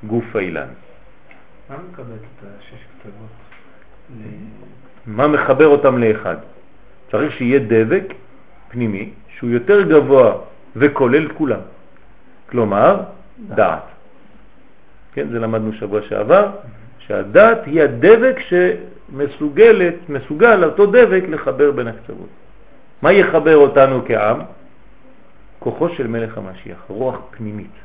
גוף 0.08 0.36
האילן. 0.36 0.68
מה 1.70 1.76
מקבל 1.92 2.16
את 2.16 2.46
השש 2.60 2.80
כתבות? 2.94 3.30
מה 5.06 5.28
מחבר 5.28 5.68
אותם 5.68 5.98
לאחד? 5.98 6.36
צריך 7.12 7.34
שיהיה 7.34 7.60
דבק 7.68 8.04
פנימי 8.70 9.10
שהוא 9.38 9.50
יותר 9.50 9.82
גבוה 9.82 10.38
וכולל 10.76 11.28
כולם. 11.34 11.60
כלומר, 12.50 13.04
דעת. 13.48 13.84
כן, 15.14 15.28
זה 15.28 15.40
למדנו 15.40 15.74
שבוע 15.74 16.02
שעבר, 16.02 16.52
שהדעת 17.00 17.66
היא 17.66 17.82
הדבק 17.82 18.36
שמסוגלת, 18.50 20.10
מסוגל 20.10 20.64
אותו 20.64 20.86
דבק 20.86 21.24
לחבר 21.28 21.72
בין 21.72 21.88
הקצוות. 21.88 22.30
מה 23.02 23.12
יחבר 23.12 23.56
אותנו 23.56 24.06
כעם? 24.06 24.40
כוחו 25.60 25.90
של 25.90 26.08
מלך 26.08 26.38
המשיח, 26.38 26.78
רוח 26.88 27.20
פנימית, 27.32 27.76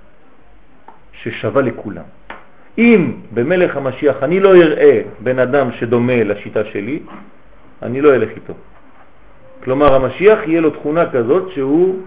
ששווה 1.23 1.63
לכולם. 1.63 2.05
אם 2.79 3.13
במלך 3.35 3.77
המשיח 3.77 4.17
אני 4.23 4.41
לא 4.41 4.57
אראה 4.57 5.01
בן 5.21 5.39
אדם 5.39 5.73
שדומה 5.73 6.25
לשיטה 6.25 6.65
שלי, 6.65 6.99
אני 7.83 8.01
לא 8.01 8.15
אלך 8.15 8.29
איתו. 8.37 8.55
כלומר, 9.65 9.95
המשיח 9.95 10.39
יהיה 10.47 10.61
לו 10.61 10.71
תכונה 10.71 11.11
כזאת 11.11 11.53
שהוא, 11.53 12.03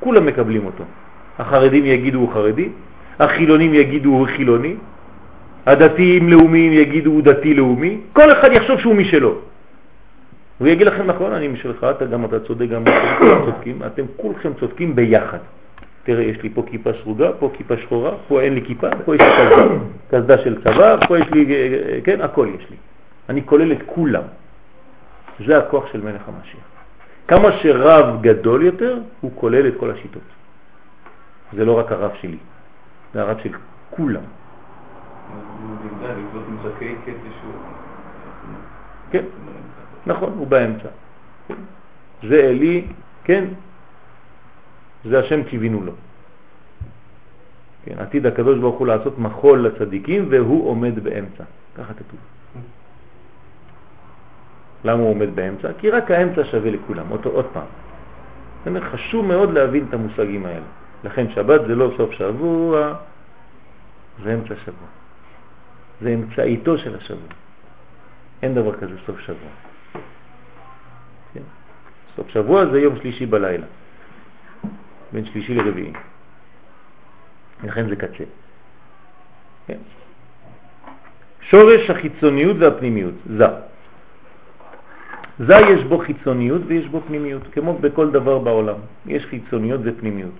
כולם 0.00 0.26
מקבלים 0.26 0.66
אותו. 0.66 0.84
החרדים 1.38 1.86
יגידו 1.86 2.18
הוא 2.18 2.32
חרדי, 2.32 2.68
החילונים 3.18 3.74
יגידו 3.74 4.10
הוא 4.10 4.26
חילוני, 4.26 4.74
הדתיים 5.66 6.28
לאומיים 6.28 6.72
יגידו 6.72 7.10
הוא 7.10 7.22
דתי 7.22 7.54
לאומי, 7.54 8.00
כל 8.12 8.32
אחד 8.32 8.52
יחשוב 8.52 8.80
שהוא 8.80 8.94
משלו. 8.94 9.34
הוא 10.58 10.68
יגיד 10.68 10.86
לכם 10.86 11.06
נכון, 11.06 11.32
אני 11.32 11.48
משלך, 11.48 11.86
אתה 11.96 12.04
גם 12.04 12.24
אתה 12.24 12.40
צודק, 12.40 12.66
גם 12.68 12.84
כולם 13.18 13.44
צודקים, 13.44 13.82
אתם 13.86 14.04
כולכם 14.16 14.52
צודקים 14.60 14.96
ביחד. 14.96 15.38
תראה, 16.04 16.22
יש 16.22 16.42
לי 16.42 16.50
פה 16.50 16.62
כיפה 16.66 16.90
שרוגה, 16.94 17.32
פה 17.32 17.50
כיפה 17.54 17.76
שחורה, 17.76 18.10
פה 18.28 18.40
אין 18.40 18.54
לי 18.54 18.62
כיפה, 18.66 18.86
פה 19.04 19.14
יש 19.14 19.20
לי 19.20 19.28
קסדה, 19.28 19.64
קסדה 20.10 20.38
של 20.38 20.62
צבא, 20.62 21.06
פה 21.06 21.18
יש 21.18 21.26
לי, 21.30 21.46
כן, 22.04 22.20
הכל 22.20 22.48
יש 22.58 22.70
לי. 22.70 22.76
אני 23.28 23.46
כולל 23.46 23.72
את 23.72 23.78
כולם. 23.86 24.22
זה 25.46 25.58
הכוח 25.58 25.92
של 25.92 26.00
מלך 26.00 26.22
המשיח. 26.28 26.66
כמה 27.28 27.52
שרב 27.52 28.22
גדול 28.22 28.62
יותר, 28.62 28.98
הוא 29.20 29.30
כולל 29.34 29.68
את 29.68 29.74
כל 29.80 29.90
השיטות. 29.90 30.22
זה 31.52 31.64
לא 31.64 31.78
רק 31.78 31.92
הרב 31.92 32.10
שלי, 32.20 32.38
זה 33.14 33.22
הרב 33.22 33.38
של 33.42 33.50
כולם. 33.90 34.22
כן, 39.10 39.24
נכון, 40.06 40.32
הוא 40.38 40.46
באמצע. 40.46 40.88
זה 42.28 42.40
אלי, 42.40 42.86
כן, 43.24 43.44
זה 45.04 45.18
השם 45.18 45.42
קיווינו 45.42 45.80
לו. 45.84 45.92
כן, 47.84 47.98
עתיד 47.98 48.26
הקדוש 48.26 48.58
ברוך 48.58 48.78
הוא 48.78 48.86
לעשות 48.86 49.18
מחול 49.18 49.66
לצדיקים 49.66 50.26
והוא 50.30 50.68
עומד 50.68 51.04
באמצע, 51.04 51.44
ככה 51.74 51.94
כתוב. 51.94 52.20
למה 54.84 55.02
הוא 55.02 55.10
עומד 55.10 55.36
באמצע? 55.36 55.68
כי 55.78 55.90
רק 55.90 56.10
האמצע 56.10 56.44
שווה 56.44 56.70
לכולם, 56.70 57.10
אותו 57.10 57.30
עוד 57.30 57.46
פעם. 57.52 57.66
זה 58.64 58.80
חשוב 58.80 59.26
מאוד 59.26 59.52
להבין 59.52 59.86
את 59.88 59.94
המושגים 59.94 60.46
האלה. 60.46 60.66
לכן 61.04 61.30
שבת 61.30 61.60
זה 61.66 61.74
לא 61.74 61.90
סוף 61.96 62.12
שבוע, 62.12 62.94
זה 64.24 64.34
אמצע 64.34 64.54
שבוע. 64.64 64.88
זה 66.00 66.14
אמצעיתו 66.14 66.78
של 66.78 66.96
השבוע. 66.96 67.28
אין 68.42 68.54
דבר 68.54 68.72
כזה 68.76 68.94
סוף 69.06 69.20
שבוע. 69.20 69.50
כן? 71.34 71.42
סוף 72.16 72.28
שבוע 72.28 72.66
זה 72.66 72.80
יום 72.80 72.96
שלישי 72.96 73.26
בלילה, 73.26 73.66
בין 75.12 75.24
שלישי 75.24 75.54
לרביעי. 75.54 75.92
לכן 77.64 77.88
זה 77.88 77.96
קצה. 77.96 78.24
כן? 79.66 79.78
שורש 81.40 81.90
החיצוניות 81.90 82.56
והפנימיות, 82.60 83.14
זה. 83.36 83.46
זה 85.38 85.56
יש 85.56 85.84
בו 85.84 85.98
חיצוניות 85.98 86.62
ויש 86.66 86.86
בו 86.86 87.00
פנימיות, 87.06 87.42
כמו 87.52 87.78
בכל 87.78 88.10
דבר 88.10 88.38
בעולם. 88.38 88.78
יש 89.06 89.26
חיצוניות 89.26 89.80
ופנימיות. 89.84 90.34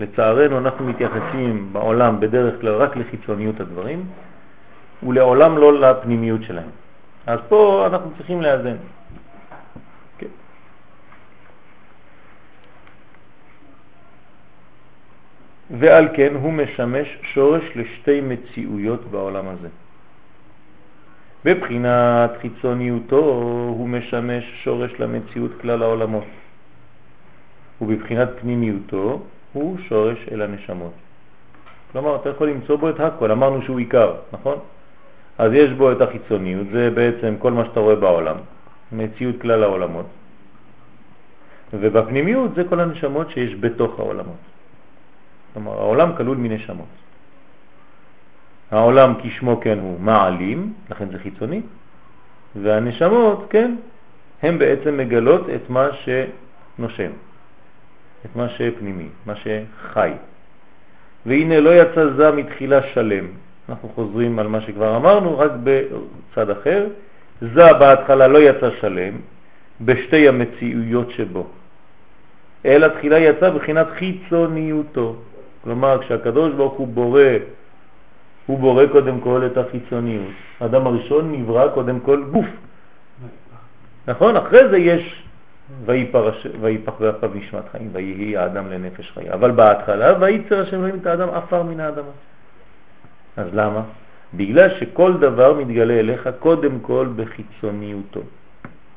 לצערנו 0.00 0.58
אנחנו 0.58 0.84
מתייחסים 0.86 1.72
בעולם 1.72 2.20
בדרך 2.20 2.60
כלל 2.60 2.74
רק 2.74 2.96
לחיצוניות 2.96 3.60
הדברים, 3.60 4.06
ולעולם 5.02 5.58
לא 5.58 5.80
לפנימיות 5.80 6.42
שלהם. 6.42 6.70
אז 7.26 7.38
פה 7.48 7.86
אנחנו 7.86 8.10
צריכים 8.16 8.42
לאזן. 8.42 8.76
כן. 10.18 10.32
ועל 15.70 16.08
כן 16.14 16.34
הוא 16.34 16.52
משמש 16.52 17.18
שורש 17.22 17.64
לשתי 17.76 18.20
מציאויות 18.20 19.04
בעולם 19.10 19.48
הזה. 19.48 19.68
בבחינת 21.44 22.30
חיצוניותו 22.40 23.24
הוא 23.78 23.88
משמש 23.88 24.44
שורש 24.64 24.92
למציאות 24.98 25.50
כלל 25.60 25.82
העולמות, 25.82 26.24
ובבחינת 27.80 28.28
פנימיותו 28.40 29.22
הוא 29.52 29.78
שורש 29.88 30.18
אל 30.32 30.42
הנשמות. 30.42 30.92
כלומר, 31.92 32.16
אתה 32.16 32.28
יכול 32.28 32.48
למצוא 32.48 32.76
בו 32.76 32.90
את 32.90 33.00
הכל, 33.00 33.30
אמרנו 33.30 33.62
שהוא 33.62 33.78
עיקר, 33.78 34.14
נכון? 34.32 34.58
אז 35.38 35.52
יש 35.52 35.70
בו 35.70 35.92
את 35.92 36.00
החיצוניות, 36.00 36.66
זה 36.72 36.90
בעצם 36.90 37.34
כל 37.38 37.52
מה 37.52 37.64
שאתה 37.64 37.80
רואה 37.80 37.96
בעולם, 37.96 38.36
מציאות 38.92 39.40
כלל 39.40 39.62
העולמות. 39.62 40.06
ובפנימיות 41.72 42.54
זה 42.54 42.64
כל 42.68 42.80
הנשמות 42.80 43.30
שיש 43.30 43.54
בתוך 43.60 43.98
העולמות. 43.98 44.42
כלומר, 45.58 45.80
העולם 45.80 46.16
כלול 46.16 46.36
מנשמות. 46.36 46.86
העולם 48.70 49.14
כשמו 49.22 49.60
כן 49.60 49.78
הוא 49.78 50.00
מעלים, 50.00 50.72
לכן 50.90 51.08
זה 51.12 51.18
חיצוני, 51.18 51.60
והנשמות, 52.62 53.46
כן, 53.50 53.74
הן 54.42 54.58
בעצם 54.58 54.96
מגלות 54.96 55.50
את 55.54 55.70
מה 55.70 55.88
שנושם, 55.92 57.10
את 58.24 58.36
מה 58.36 58.48
שפנימי, 58.48 59.08
מה 59.26 59.34
שחי. 59.34 60.12
והנה 61.26 61.60
לא 61.60 61.82
יצא 61.82 62.06
זה 62.16 62.30
מתחילה 62.30 62.82
שלם. 62.82 63.26
אנחנו 63.68 63.88
חוזרים 63.88 64.38
על 64.38 64.46
מה 64.46 64.60
שכבר 64.60 64.96
אמרנו, 64.96 65.38
רק 65.38 65.50
בצד 65.64 66.50
אחר. 66.50 66.86
זה 67.40 67.72
בהתחלה 67.72 68.28
לא 68.28 68.38
יצא 68.38 68.70
שלם 68.80 69.14
בשתי 69.80 70.28
המציאויות 70.28 71.10
שבו, 71.10 71.46
אלא 72.64 72.88
תחילה 72.88 73.18
יצא 73.18 73.50
בחינת 73.50 73.86
חיצוניותו. 73.98 75.16
כלומר, 75.64 75.98
כשהקדוש 76.02 76.52
ברוך 76.54 76.74
הוא 76.74 76.88
בורא 76.88 77.22
הוא 78.46 78.58
בורא 78.58 78.86
קודם 78.86 79.20
כל 79.20 79.46
את 79.46 79.56
החיצוניות. 79.56 80.32
האדם 80.60 80.86
הראשון 80.86 81.32
נברא 81.32 81.68
קודם 81.68 82.00
כל 82.00 82.24
גוף. 82.32 82.46
נכון? 84.06 84.36
אחרי 84.36 84.68
זה 84.68 84.78
יש 84.78 85.22
ויפח 85.84 86.94
ואפיו 87.00 87.30
נשמת 87.34 87.64
חיים, 87.72 87.88
ויהי 87.92 88.36
האדם 88.36 88.70
לנפש 88.70 89.10
חיה. 89.10 89.34
אבל 89.34 89.50
בהתחלה, 89.50 90.12
וייצר 90.20 90.62
השם 90.62 90.76
אלוהים 90.76 90.98
את 91.00 91.06
האדם 91.06 91.28
עפר 91.28 91.62
מן 91.62 91.80
האדמה. 91.80 92.14
אז 93.36 93.46
למה? 93.52 93.82
בגלל 94.34 94.68
שכל 94.80 95.12
דבר 95.20 95.54
מתגלה 95.54 95.94
אליך 95.94 96.28
קודם 96.38 96.80
כל 96.80 97.08
בחיצוניותו. 97.16 98.20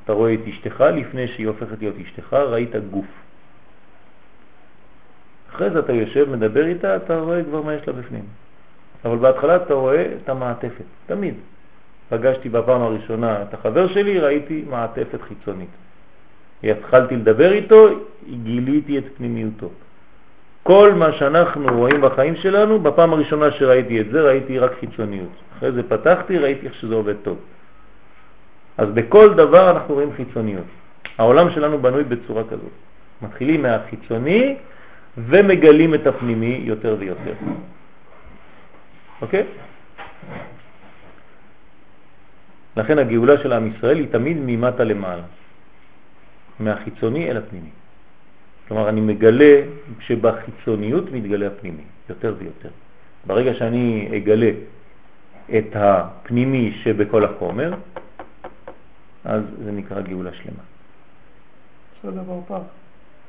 אתה 0.03 0.13
רואה 0.13 0.33
את 0.33 0.47
אשתך, 0.49 0.81
לפני 0.81 1.27
שהיא 1.27 1.47
הופכת 1.47 1.79
להיות 1.79 1.95
אשתך, 2.05 2.33
ראית 2.33 2.75
גוף. 2.91 3.05
אחרי 5.55 5.69
זה 5.69 5.79
אתה 5.79 5.93
יושב, 5.93 6.29
מדבר 6.29 6.65
איתה, 6.65 6.95
אתה 6.95 7.19
רואה 7.19 7.43
כבר 7.43 7.61
מה 7.61 7.73
יש 7.73 7.87
לה 7.87 7.93
בפנים. 7.93 8.23
אבל 9.05 9.17
בהתחלה 9.17 9.55
אתה 9.55 9.73
רואה 9.73 10.05
את 10.23 10.29
המעטפת, 10.29 10.83
תמיד. 11.05 11.33
פגשתי 12.09 12.49
בפעם 12.49 12.81
הראשונה 12.81 13.41
את 13.41 13.53
החבר 13.53 13.87
שלי, 13.87 14.19
ראיתי 14.19 14.63
מעטפת 14.69 15.21
חיצונית. 15.21 15.69
התחלתי 16.63 17.15
לדבר 17.15 17.51
איתו, 17.51 17.87
גיליתי 18.43 18.97
את 18.97 19.03
פנימיותו. 19.17 19.69
כל 20.63 20.93
מה 20.93 21.13
שאנחנו 21.13 21.77
רואים 21.77 22.01
בחיים 22.01 22.35
שלנו, 22.35 22.79
בפעם 22.79 23.13
הראשונה 23.13 23.51
שראיתי 23.51 24.01
את 24.01 24.05
זה, 24.11 24.21
ראיתי 24.21 24.59
רק 24.59 24.71
חיצוניות. 24.79 25.29
אחרי 25.57 25.71
זה 25.71 25.83
פתחתי, 25.83 26.37
ראיתי 26.37 26.65
איך 26.65 26.75
שזה 26.75 26.95
עובד 26.95 27.15
טוב. 27.23 27.37
אז 28.77 28.87
בכל 28.93 29.33
דבר 29.33 29.71
אנחנו 29.71 29.93
רואים 29.93 30.13
חיצוניות. 30.13 30.65
העולם 31.17 31.51
שלנו 31.51 31.79
בנוי 31.79 32.03
בצורה 32.03 32.43
כזאת. 32.43 32.75
מתחילים 33.21 33.61
מהחיצוני 33.61 34.57
ומגלים 35.17 35.93
את 35.93 36.07
הפנימי 36.07 36.61
יותר 36.63 36.95
ויותר. 36.99 37.33
אוקיי? 39.21 39.43
לכן 42.77 42.99
הגאולה 42.99 43.37
של 43.43 43.53
עם 43.53 43.71
ישראל 43.75 43.97
היא 43.97 44.07
תמיד 44.11 44.37
ממטה 44.39 44.83
למעלה, 44.83 45.23
מהחיצוני 46.59 47.31
אל 47.31 47.37
הפנימי. 47.37 47.69
כלומר, 48.67 48.89
אני 48.89 49.01
מגלה 49.01 49.61
שבחיצוניות 49.99 51.11
מתגלה 51.11 51.47
הפנימי, 51.47 51.83
יותר 52.09 52.35
ויותר. 52.39 52.69
ברגע 53.27 53.53
שאני 53.53 54.09
אגלה 54.17 54.51
את 55.57 55.75
הפנימי 55.75 56.79
שבכל 56.83 57.25
החומר, 57.25 57.73
אז 59.25 59.41
זה 59.63 59.71
נקרא 59.71 60.01
גאולה 60.01 60.33
שלמה. 60.33 60.63
סוד 62.01 62.17
הפרפר. 62.17 62.61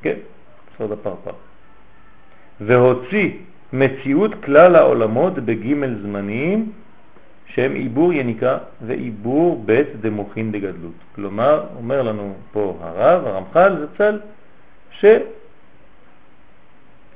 כן, 0.03 0.17
סוד 0.79 0.93
הפרפר. 0.93 1.52
והוציא 2.67 3.31
מציאות 3.73 4.35
כלל 4.45 4.77
העולמות 4.77 5.35
בג' 5.35 5.75
זמניים 6.03 6.73
שהם 7.47 7.75
עיבור 7.75 8.13
יניקה 8.13 8.59
ועיבור 8.87 9.63
בית 9.67 10.01
דמוכין 10.01 10.53
דגדלות. 10.53 10.93
כלומר, 11.15 11.65
אומר 11.77 12.03
לנו 12.03 12.35
פה 12.53 12.79
הרב, 12.81 13.27
הרמח"ל 13.27 13.87
זצ"ל, 13.87 14.19
ש... 14.91 15.05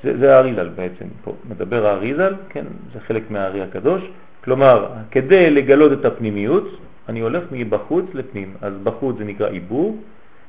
זה, 0.04 0.18
זה 0.18 0.36
האריזל 0.36 0.68
בעצם, 0.68 1.04
פה 1.24 1.32
מדבר 1.50 1.86
האריזל, 1.86 2.34
כן, 2.48 2.64
זה 2.92 3.00
חלק 3.00 3.30
מהארי 3.30 3.62
הקדוש, 3.62 4.02
כלומר, 4.44 4.88
כדי 5.10 5.50
לגלות 5.50 5.92
את 5.92 6.04
הפנימיות, 6.04 6.68
אני 7.08 7.20
הולך 7.20 7.44
מבחוץ 7.52 8.04
לפנים, 8.14 8.54
אז 8.60 8.72
בחוץ 8.82 9.16
זה 9.18 9.24
נקרא 9.24 9.48
עיבור, 9.48 9.98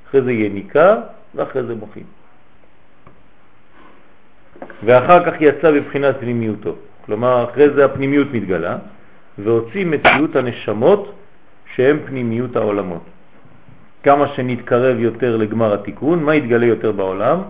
אחרי 0.09 0.21
זה 0.21 0.31
יניקה 0.31 1.01
ואחרי 1.35 1.63
זה 1.63 1.75
מוכין. 1.75 2.03
ואחר 4.85 5.25
כך 5.25 5.41
יצא 5.41 5.71
בבחינת 5.71 6.15
פנימיותו, 6.19 6.75
כלומר 7.05 7.49
אחרי 7.51 7.69
זה 7.69 7.85
הפנימיות 7.85 8.27
מתגלה, 8.31 8.77
והוציא 9.37 9.85
מציאות 9.85 10.35
הנשמות 10.35 11.13
שהם 11.75 11.99
פנימיות 12.05 12.55
העולמות. 12.55 13.03
כמה 14.03 14.27
שנתקרב 14.27 14.99
יותר 14.99 15.37
לגמר 15.37 15.73
התיקון, 15.73 16.23
מה 16.23 16.35
יתגלה 16.35 16.65
יותר 16.65 16.91
בעולם? 16.91 17.41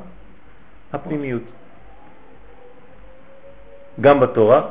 הפנימיות. 0.93 1.41
גם 4.01 4.19
בתורה, 4.19 4.61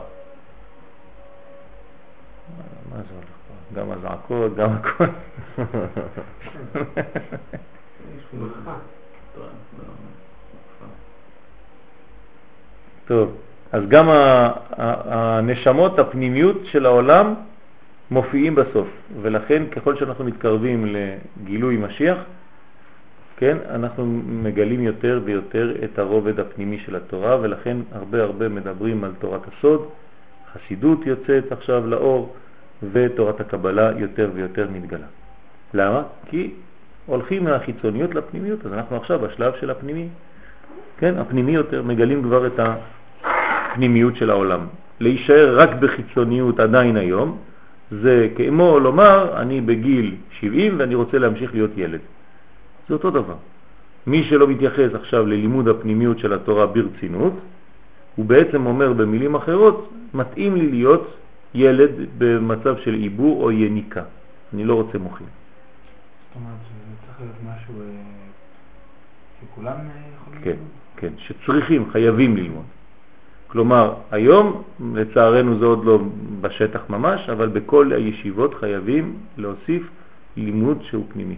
מה 2.91 2.97
זה 2.97 3.14
הולך 3.14 3.26
פה? 3.49 3.55
גם 3.80 3.91
הזעקות, 3.91 4.57
גם 4.57 4.70
הכל. 4.72 5.05
טוב, 13.07 13.37
אז 13.73 13.83
גם 13.89 14.09
הנשמות, 14.09 15.99
הפנימיות 15.99 16.57
של 16.65 16.87
העולם 16.87 17.35
מופיעים 18.11 18.55
בסוף, 18.55 18.89
ולכן 19.23 19.63
ככל 19.67 19.97
שאנחנו 19.97 20.25
מתקרבים 20.25 20.87
לגילוי 20.87 21.77
משיח, 21.77 22.19
כן, 23.37 23.57
אנחנו 23.71 24.07
מגלים 24.27 24.81
יותר 24.81 25.21
ויותר 25.25 25.75
את 25.85 25.99
הרובד 25.99 26.41
הפנימי 26.41 26.79
של 26.79 26.97
התורה, 26.97 27.37
ולכן 27.41 27.77
הרבה 27.93 28.23
הרבה 28.23 28.49
מדברים 28.49 29.05
על 29.05 29.13
תורת 29.19 29.41
הסוד, 29.49 29.89
חסידות 30.53 31.07
יוצאת 31.07 31.53
עכשיו 31.53 31.87
לאור, 31.87 32.35
ותורת 32.93 33.41
הקבלה 33.41 33.91
יותר 33.97 34.31
ויותר 34.35 34.69
מתגלה. 34.73 35.07
למה? 35.75 36.03
כי 36.27 36.51
הולכים 37.07 37.45
מהחיצוניות 37.45 38.15
לפנימיות, 38.15 38.67
אז 38.67 38.73
אנחנו 38.73 38.97
עכשיו 38.97 39.19
בשלב 39.19 39.53
של 39.61 39.71
הפנימי, 39.71 40.09
כן, 40.99 41.19
הפנימי 41.19 41.53
יותר, 41.53 41.83
מגלים 41.83 42.23
כבר 42.23 42.47
את 42.47 42.61
הפנימיות 42.61 44.17
של 44.17 44.31
העולם. 44.31 44.67
להישאר 45.01 45.59
רק 45.59 45.71
בחיצוניות 45.81 46.61
עדיין 46.61 46.97
היום, 46.97 47.39
זה 47.91 48.29
כמו 48.37 48.79
לומר, 48.81 49.43
אני 49.43 49.61
בגיל 49.61 50.15
70 50.41 50.75
ואני 50.79 50.95
רוצה 50.95 51.19
להמשיך 51.19 51.55
להיות 51.55 51.71
ילד. 51.77 52.01
זה 52.89 52.95
אותו 52.95 53.11
דבר. 53.11 53.37
מי 54.07 54.25
שלא 54.25 54.49
מתייחס 54.49 54.95
עכשיו 54.95 55.27
ללימוד 55.27 55.69
הפנימיות 55.69 56.19
של 56.19 56.33
התורה 56.33 56.67
ברצינות, 56.67 57.33
הוא 58.17 58.25
בעצם 58.25 58.67
אומר 58.67 58.93
במילים 58.93 59.35
אחרות, 59.35 59.93
מתאים 60.15 60.57
לי 60.57 60.71
להיות 60.71 61.17
ילד 61.55 61.91
במצב 62.19 62.77
של 62.85 62.95
עיבור 62.95 63.43
או 63.43 63.53
יניקה. 63.53 64.03
אני 64.55 64.65
לא 64.65 64.75
רוצה 64.75 64.99
מוחים. 64.99 65.27
זאת 65.27 66.37
אומרת, 66.37 66.59
זה 66.61 67.07
צריך 67.07 67.21
להיות 67.21 67.37
משהו 67.43 67.81
אה, 67.81 67.87
שכולם 69.41 69.77
אה, 69.77 70.01
יכולים 70.17 70.41
כן, 70.45 70.57
כן, 70.97 71.13
שצריכים, 71.19 71.91
חייבים 71.93 72.37
ללמוד. 72.37 72.65
כלומר, 73.47 73.95
היום, 74.11 74.63
לצערנו 74.95 75.59
זה 75.59 75.65
עוד 75.65 75.85
לא 75.85 75.99
בשטח 76.41 76.81
ממש, 76.91 77.29
אבל 77.29 77.49
בכל 77.49 77.93
הישיבות 77.93 78.55
חייבים 78.55 79.17
להוסיף 79.37 79.83
לימוד 80.37 80.83
שהוא 80.83 81.05
פנימי. 81.13 81.37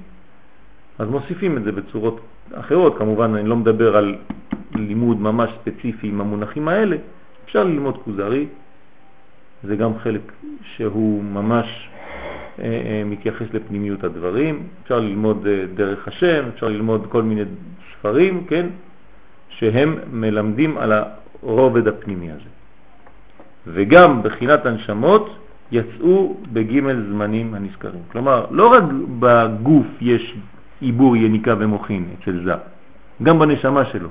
אז 0.98 1.08
מוסיפים 1.08 1.56
את 1.56 1.64
זה 1.64 1.72
בצורות 1.72 2.20
אחרות, 2.54 2.98
כמובן 2.98 3.34
אני 3.34 3.48
לא 3.48 3.56
מדבר 3.56 3.96
על 3.96 4.16
לימוד 4.74 5.20
ממש 5.20 5.50
ספציפי 5.60 6.08
עם 6.08 6.20
המונחים 6.20 6.68
האלה, 6.68 6.96
אפשר 7.44 7.64
ללמוד 7.64 7.98
כוזרי, 8.04 8.46
זה 9.62 9.76
גם 9.76 9.98
חלק 9.98 10.32
שהוא 10.62 11.24
ממש 11.24 11.88
אה, 12.58 12.64
אה, 12.64 13.02
מתייחס 13.04 13.46
לפנימיות 13.52 14.04
הדברים, 14.04 14.66
אפשר 14.82 15.00
ללמוד 15.00 15.46
אה, 15.46 15.64
דרך 15.74 16.08
השם, 16.08 16.44
אפשר 16.54 16.68
ללמוד 16.68 17.06
כל 17.08 17.22
מיני 17.22 17.42
ספרים, 17.92 18.44
כן, 18.46 18.66
שהם 19.58 19.98
מלמדים 20.12 20.78
על 20.78 20.92
הרובד 21.42 21.88
הפנימי 21.88 22.30
הזה. 22.30 22.50
וגם 23.66 24.22
בחינת 24.22 24.66
הנשמות 24.66 25.36
יצאו 25.72 26.36
בג' 26.52 26.80
זמנים 27.10 27.54
הנזכרים. 27.54 28.02
כלומר, 28.12 28.46
לא 28.50 28.66
רק 28.72 28.82
בגוף 29.18 29.86
יש 30.00 30.34
עיבור, 30.80 31.16
יניקה 31.16 31.54
ומוחין 31.58 32.04
אצל 32.14 32.44
זה, 32.44 32.54
גם 33.22 33.38
בנשמה 33.38 33.84
שלו. 33.84 34.08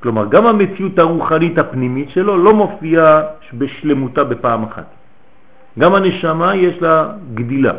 כלומר, 0.00 0.28
גם 0.28 0.46
המציאות 0.46 0.98
הרוחנית 0.98 1.58
הפנימית 1.58 2.10
שלו 2.10 2.36
לא 2.36 2.54
מופיעה 2.54 3.22
בשלמותה 3.54 4.24
בפעם 4.24 4.62
אחת. 4.64 4.88
גם 5.78 5.94
הנשמה 5.94 6.56
יש 6.56 6.82
לה 6.82 7.12
גדילה. 7.34 7.72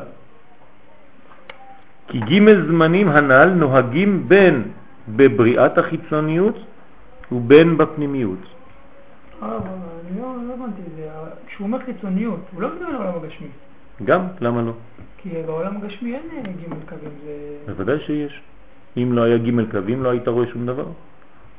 כי 2.07 2.19
ג' 2.19 2.67
זמנים 2.67 3.07
הנ"ל 3.09 3.49
נוהגים 3.49 4.27
בין 4.27 4.63
בבריאת 5.09 5.77
החיצוניות 5.77 6.57
ובין 7.31 7.77
בפנימיות. 7.77 8.39
אה, 9.43 9.57
אני 9.57 10.21
לא, 10.21 10.35
לא 10.47 10.53
הבנתי 10.53 10.81
את 10.81 10.95
זה. 10.95 11.09
כשהוא 11.47 11.65
אומר 11.67 11.79
חיצוניות, 11.85 12.39
הוא 12.53 12.61
לא 12.61 12.69
מדבר 12.75 12.85
על 12.85 12.95
העולם 12.95 13.23
הגשמי. 13.23 13.47
גם, 14.03 14.21
למה 14.41 14.61
לא? 14.61 14.71
כי 15.17 15.29
בעולם 15.45 15.77
הגשמי 15.77 16.15
אין 16.15 16.29
אה, 16.31 16.41
ג' 16.41 16.89
קווים, 16.89 17.11
זה... 17.23 17.57
בוודאי 17.65 17.99
שיש. 17.99 18.41
אם 18.97 19.13
לא 19.13 19.23
היה 19.23 19.37
ג' 19.37 19.71
קווים 19.71 20.03
לא 20.03 20.09
היית 20.09 20.27
רואה 20.27 20.47
שום 20.47 20.65
דבר. 20.65 20.85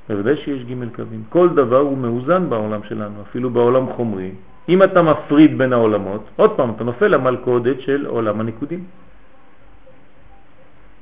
בוודאי 0.08 0.36
שיש 0.36 0.64
ג' 0.64 0.96
קווים. 0.96 1.22
כל 1.28 1.48
דבר 1.54 1.78
הוא 1.78 1.98
מאוזן 1.98 2.50
בעולם 2.50 2.80
שלנו, 2.82 3.22
אפילו 3.22 3.50
בעולם 3.50 3.92
חומרי. 3.92 4.30
אם 4.68 4.82
אתה 4.82 5.02
מפריד 5.02 5.58
בין 5.58 5.72
העולמות, 5.72 6.24
עוד 6.36 6.56
פעם, 6.56 6.70
אתה 6.70 6.84
נופל 6.84 7.08
למלכודת 7.08 7.80
של 7.80 8.06
עולם 8.06 8.40
הניקודים. 8.40 8.84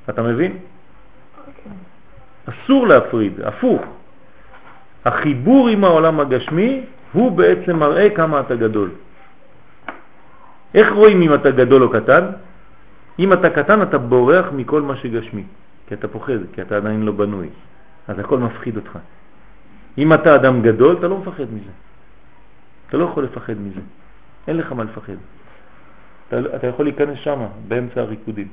אתה 0.08 0.22
מבין? 0.22 0.58
אוקיי. 1.38 1.72
אסור 2.46 2.86
להפריד, 2.86 3.40
הפוך. 3.40 3.82
החיבור 5.04 5.68
עם 5.68 5.84
העולם 5.84 6.20
הגשמי 6.20 6.84
הוא 7.12 7.32
בעצם 7.32 7.76
מראה 7.76 8.10
כמה 8.10 8.40
אתה 8.40 8.56
גדול. 8.56 8.90
איך 10.74 10.92
רואים 10.92 11.22
אם 11.22 11.34
אתה 11.34 11.50
גדול 11.50 11.82
או 11.82 11.90
קטן? 11.90 12.24
אם 13.18 13.32
אתה 13.32 13.50
קטן 13.50 13.82
אתה 13.82 13.98
בורח 13.98 14.46
מכל 14.52 14.82
מה 14.82 14.96
שגשמי, 14.96 15.44
כי 15.86 15.94
אתה 15.94 16.08
פוחד, 16.08 16.38
כי 16.52 16.62
אתה 16.62 16.76
עדיין 16.76 17.02
לא 17.02 17.12
בנוי, 17.12 17.48
אז 18.08 18.18
הכל 18.18 18.38
מפחיד 18.38 18.76
אותך. 18.76 18.98
אם 19.98 20.12
אתה 20.12 20.34
אדם 20.34 20.62
גדול, 20.62 20.96
אתה 20.98 21.08
לא 21.08 21.18
מפחד 21.18 21.46
מזה. 21.54 21.70
אתה 22.88 22.96
לא 22.96 23.04
יכול 23.04 23.24
לפחד 23.24 23.54
מזה. 23.60 23.80
אין 24.48 24.56
לך 24.56 24.72
מה 24.72 24.84
לפחד. 24.84 25.18
אתה, 26.28 26.36
אתה 26.56 26.66
יכול 26.66 26.84
להיכנס 26.84 27.18
שם, 27.18 27.38
באמצע 27.68 28.00
הריקודים. 28.00 28.48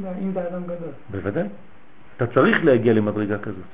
אם 0.00 0.30
אתה 0.32 0.48
אדם 0.48 0.62
גדול. 0.64 0.92
בוודאי. 1.10 1.48
אתה 2.16 2.26
צריך 2.26 2.64
להגיע 2.64 2.92
למדרגה 2.92 3.38
כזאת. 3.38 3.68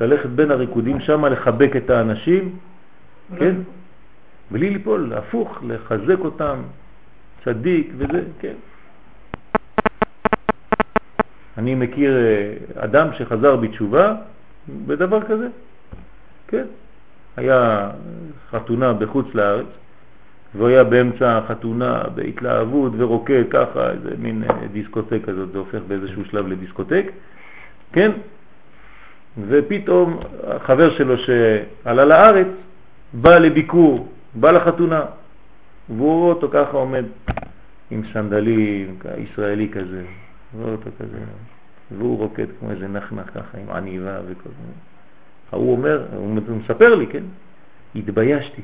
ללכת 0.00 0.28
בין 0.28 0.50
הריקודים 0.50 1.00
שם, 1.00 1.24
לחבק 1.24 1.76
את 1.76 1.90
האנשים, 1.90 2.56
כן? 3.38 3.54
בלי 4.50 4.70
ליפול, 4.70 5.12
הפוך, 5.14 5.58
לחזק 5.66 6.18
אותם, 6.18 6.62
צדיק 7.44 7.92
וזה, 7.96 8.22
כן. 8.40 8.54
אני 11.58 11.74
מכיר 11.74 12.16
אה, 12.16 12.54
אדם 12.84 13.08
שחזר 13.18 13.56
בתשובה 13.56 14.14
בדבר 14.86 15.22
כזה, 15.22 15.48
כן. 16.48 16.64
היה 17.36 17.90
חתונה 18.50 18.92
בחוץ 18.92 19.26
לארץ, 19.34 19.66
והוא 20.54 20.68
היה 20.68 20.84
באמצע 20.84 21.38
החתונה 21.38 22.02
בהתלהבות 22.14 22.92
ורוקד 22.96 23.44
ככה, 23.50 23.90
איזה 23.90 24.10
מין 24.18 24.44
אה, 24.44 24.66
דיסקוטק 24.72 25.18
כזאת, 25.24 25.52
זה 25.52 25.58
הופך 25.58 25.80
באיזשהו 25.88 26.24
שלב 26.24 26.46
לדיסקוטק, 26.46 27.06
כן? 27.92 28.10
ופתאום 29.48 30.20
החבר 30.46 30.90
שלו 30.90 31.18
שעלה 31.18 32.04
לארץ 32.04 32.46
בא 33.12 33.38
לביקור, 33.38 34.08
בא 34.34 34.50
לחתונה, 34.50 35.02
והוא 35.88 36.20
רואה 36.20 36.34
אותו 36.34 36.48
ככה 36.52 36.76
עומד 36.76 37.04
עם 37.90 38.02
סנדלים, 38.12 38.98
ישראלי 39.18 39.68
כזה, 39.68 40.02
רואה 40.54 40.72
אותו 40.72 40.90
כזה, 40.98 41.18
והוא 41.98 42.18
רוקד 42.18 42.46
כמו 42.60 42.70
איזה 42.70 42.88
נחנך 42.88 43.26
ככה 43.34 43.58
עם 43.58 43.70
עניבה 43.70 44.20
וכל 44.26 44.50
מיני. 44.60 44.72
הוא 45.50 45.72
אומר, 45.72 46.06
הוא 46.16 46.40
מספר 46.64 46.94
לי, 46.94 47.06
כן? 47.06 47.22
התביישתי. 47.94 48.62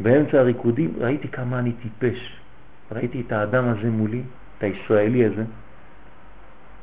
באמצע 0.00 0.38
הריקודים 0.38 0.94
ראיתי 0.98 1.28
כמה 1.28 1.58
אני 1.58 1.72
טיפש. 1.72 2.38
ראיתי 2.92 3.22
את 3.26 3.32
האדם 3.32 3.68
הזה 3.68 3.90
מולי, 3.90 4.22
את 4.58 4.62
הישראלי 4.62 5.24
הזה, 5.24 5.44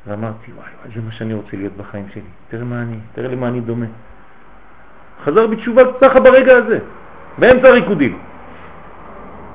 ואמרתי, 0.06 0.52
וואי, 0.52 0.68
וואי, 0.80 0.94
זה 0.94 1.02
מה 1.02 1.12
שאני 1.12 1.34
רוצה 1.34 1.56
להיות 1.56 1.72
בחיים 1.76 2.06
שלי. 2.12 2.22
תראה 2.48 2.64
מה 2.64 2.82
אני, 2.82 2.96
תראה 3.14 3.28
למה 3.28 3.48
אני 3.48 3.60
דומה. 3.60 3.86
חזר 5.24 5.46
בתשובה 5.46 5.82
ככה 6.00 6.20
ברגע 6.20 6.56
הזה, 6.56 6.78
באמצע 7.38 7.68
הריקודים. 7.68 8.18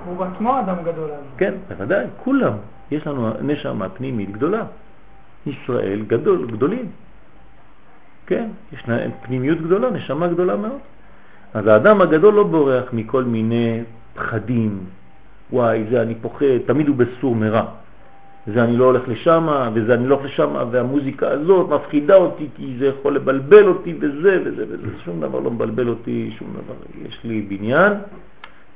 הוא 0.05 0.17
בעצמו 0.17 0.59
אדם 0.59 0.75
גדול. 0.83 1.09
כן, 1.37 1.53
בוודאי, 1.69 2.05
כולם. 2.23 2.53
יש 2.91 3.07
לנו 3.07 3.31
נשמה 3.41 3.89
פנימית 3.89 4.31
גדולה. 4.31 4.63
ישראל 5.45 6.01
גדול, 6.07 6.47
גדולים. 6.51 6.85
כן, 8.27 8.49
יש 8.73 8.87
להם 8.87 9.11
פנימיות 9.21 9.61
גדולה, 9.61 9.89
נשמה 9.89 10.27
גדולה 10.27 10.55
מאוד. 10.55 10.79
אז 11.53 11.67
האדם 11.67 12.01
הגדול 12.01 12.33
לא 12.33 12.43
בורח 12.43 12.93
מכל 12.93 13.23
מיני 13.23 13.83
פחדים, 14.13 14.79
וואי, 15.51 15.83
זה 15.91 16.01
אני 16.01 16.15
פוחד, 16.15 16.57
תמיד 16.65 16.87
הוא 16.87 16.95
בסור 16.95 17.35
מרע. 17.35 17.65
זה 18.47 18.63
אני 18.63 18.77
לא 18.77 18.85
הולך 18.85 19.01
לשם, 19.07 19.47
וזה 19.73 19.93
אני 19.93 20.07
לא 20.07 20.15
הולך 20.15 20.25
לשם, 20.25 20.55
והמוזיקה 20.71 21.29
הזאת 21.29 21.69
מפחידה 21.69 22.15
אותי 22.15 22.47
כי 22.55 22.75
זה 22.79 22.87
יכול 22.87 23.15
לבלבל 23.15 23.67
אותי 23.67 23.95
וזה 23.99 24.41
וזה 24.45 24.65
וזה, 24.69 24.87
שום 25.05 25.21
דבר 25.21 25.39
לא 25.39 25.51
מבלבל 25.51 25.87
אותי, 25.87 26.31
שום 26.39 26.47
דבר. 26.53 27.07
יש 27.07 27.19
לי 27.23 27.41
בניין, 27.41 27.93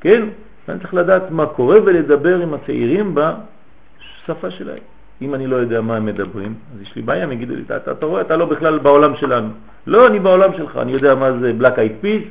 כן? 0.01 0.23
ואני 0.67 0.79
צריך 0.79 0.93
לדעת 0.93 1.31
מה 1.31 1.45
קורה 1.45 1.77
ולדבר 1.85 2.41
עם 2.41 2.53
הצעירים 2.53 3.15
בשפה 3.15 4.51
שלהם. 4.51 4.83
אם 5.21 5.35
אני 5.35 5.47
לא 5.47 5.55
יודע 5.55 5.81
מה 5.81 5.95
הם 5.95 6.05
מדברים, 6.05 6.53
אז 6.73 6.81
יש 6.81 6.95
לי 6.95 7.01
בעיה, 7.01 7.23
הם 7.23 7.31
יגידו 7.31 7.55
לי, 7.55 7.61
אתה, 7.61 7.91
אתה 7.91 8.05
רואה, 8.05 8.21
אתה 8.21 8.37
לא 8.37 8.45
בכלל 8.45 8.79
בעולם 8.79 9.15
שלנו. 9.15 9.49
לא, 9.87 10.07
אני 10.07 10.19
בעולם 10.19 10.53
שלך, 10.57 10.77
אני 10.77 10.91
יודע 10.91 11.15
מה 11.15 11.39
זה 11.39 11.53
Black 11.59 11.77
Eyed 11.77 12.05
Peas, 12.05 12.23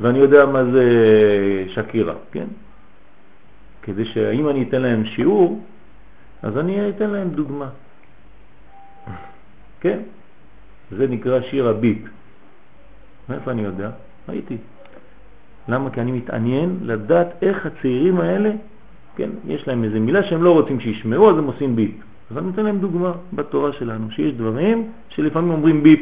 ואני 0.00 0.18
יודע 0.18 0.46
מה 0.46 0.64
זה 0.64 0.84
שקירה, 1.68 2.14
כן? 2.32 2.46
כדי 3.82 4.04
שאם 4.04 4.48
אני 4.48 4.64
אתן 4.68 4.82
להם 4.82 5.04
שיעור, 5.04 5.64
אז 6.46 6.58
אני 6.58 6.88
אתן 6.88 7.10
להם 7.10 7.28
דוגמה. 7.28 7.68
כן? 9.80 9.98
זה 10.90 11.06
נקרא 11.06 11.40
שיר 11.40 11.68
הביפ. 11.68 11.98
מאיפה 13.28 13.50
אני 13.50 13.62
יודע? 13.62 13.90
הייתי. 14.28 14.56
למה? 15.68 15.90
כי 15.90 16.00
אני 16.00 16.12
מתעניין 16.12 16.78
לדעת 16.82 17.42
איך 17.42 17.66
הצעירים 17.66 18.20
האלה, 18.20 18.50
כן, 19.16 19.30
יש 19.46 19.68
להם 19.68 19.84
איזו 19.84 20.00
מילה 20.00 20.22
שהם 20.22 20.42
לא 20.42 20.52
רוצים 20.52 20.80
שישמעו, 20.80 21.30
אז 21.30 21.38
הם 21.38 21.44
עושים 21.44 21.76
ביפ. 21.76 21.90
אז 22.30 22.38
אני 22.38 22.50
אתן 22.54 22.64
להם 22.64 22.78
דוגמה 22.78 23.12
בתורה 23.32 23.72
שלנו, 23.72 24.10
שיש 24.10 24.32
דברים 24.32 24.90
שלפעמים 25.08 25.50
אומרים 25.50 25.82
ביפ. 25.82 26.00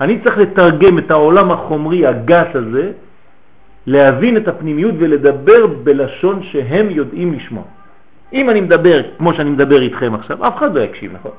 אני 0.00 0.20
צריך 0.24 0.38
לתרגם 0.38 0.98
את 0.98 1.10
העולם 1.10 1.50
החומרי 1.50 2.06
הגס 2.06 2.50
הזה, 2.54 2.92
להבין 3.86 4.36
את 4.36 4.48
הפנימיות 4.48 4.94
ולדבר 4.98 5.66
בלשון 5.66 6.42
שהם 6.42 6.90
יודעים 6.90 7.32
לשמוע. 7.32 7.64
אם 8.32 8.50
אני 8.50 8.60
מדבר 8.60 9.02
כמו 9.18 9.34
שאני 9.34 9.50
מדבר 9.50 9.82
איתכם 9.82 10.14
עכשיו, 10.14 10.48
אף 10.48 10.56
אחד 10.56 10.74
לא 10.74 10.80
יקשיב, 10.80 11.12
נכון? 11.12 11.32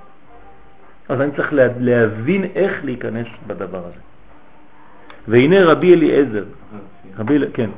אז 1.10 1.22
אני 1.22 1.32
צריך 1.32 1.54
להבין 1.80 2.44
איך 2.56 2.86
להיכנס 2.86 3.28
בדבר 3.48 3.80
הזה. 3.80 4.00
והנה 5.28 5.66
רבי 5.66 5.94
אליעזר, 5.94 6.44
רבי, 7.20 7.40
כן. 7.54 7.70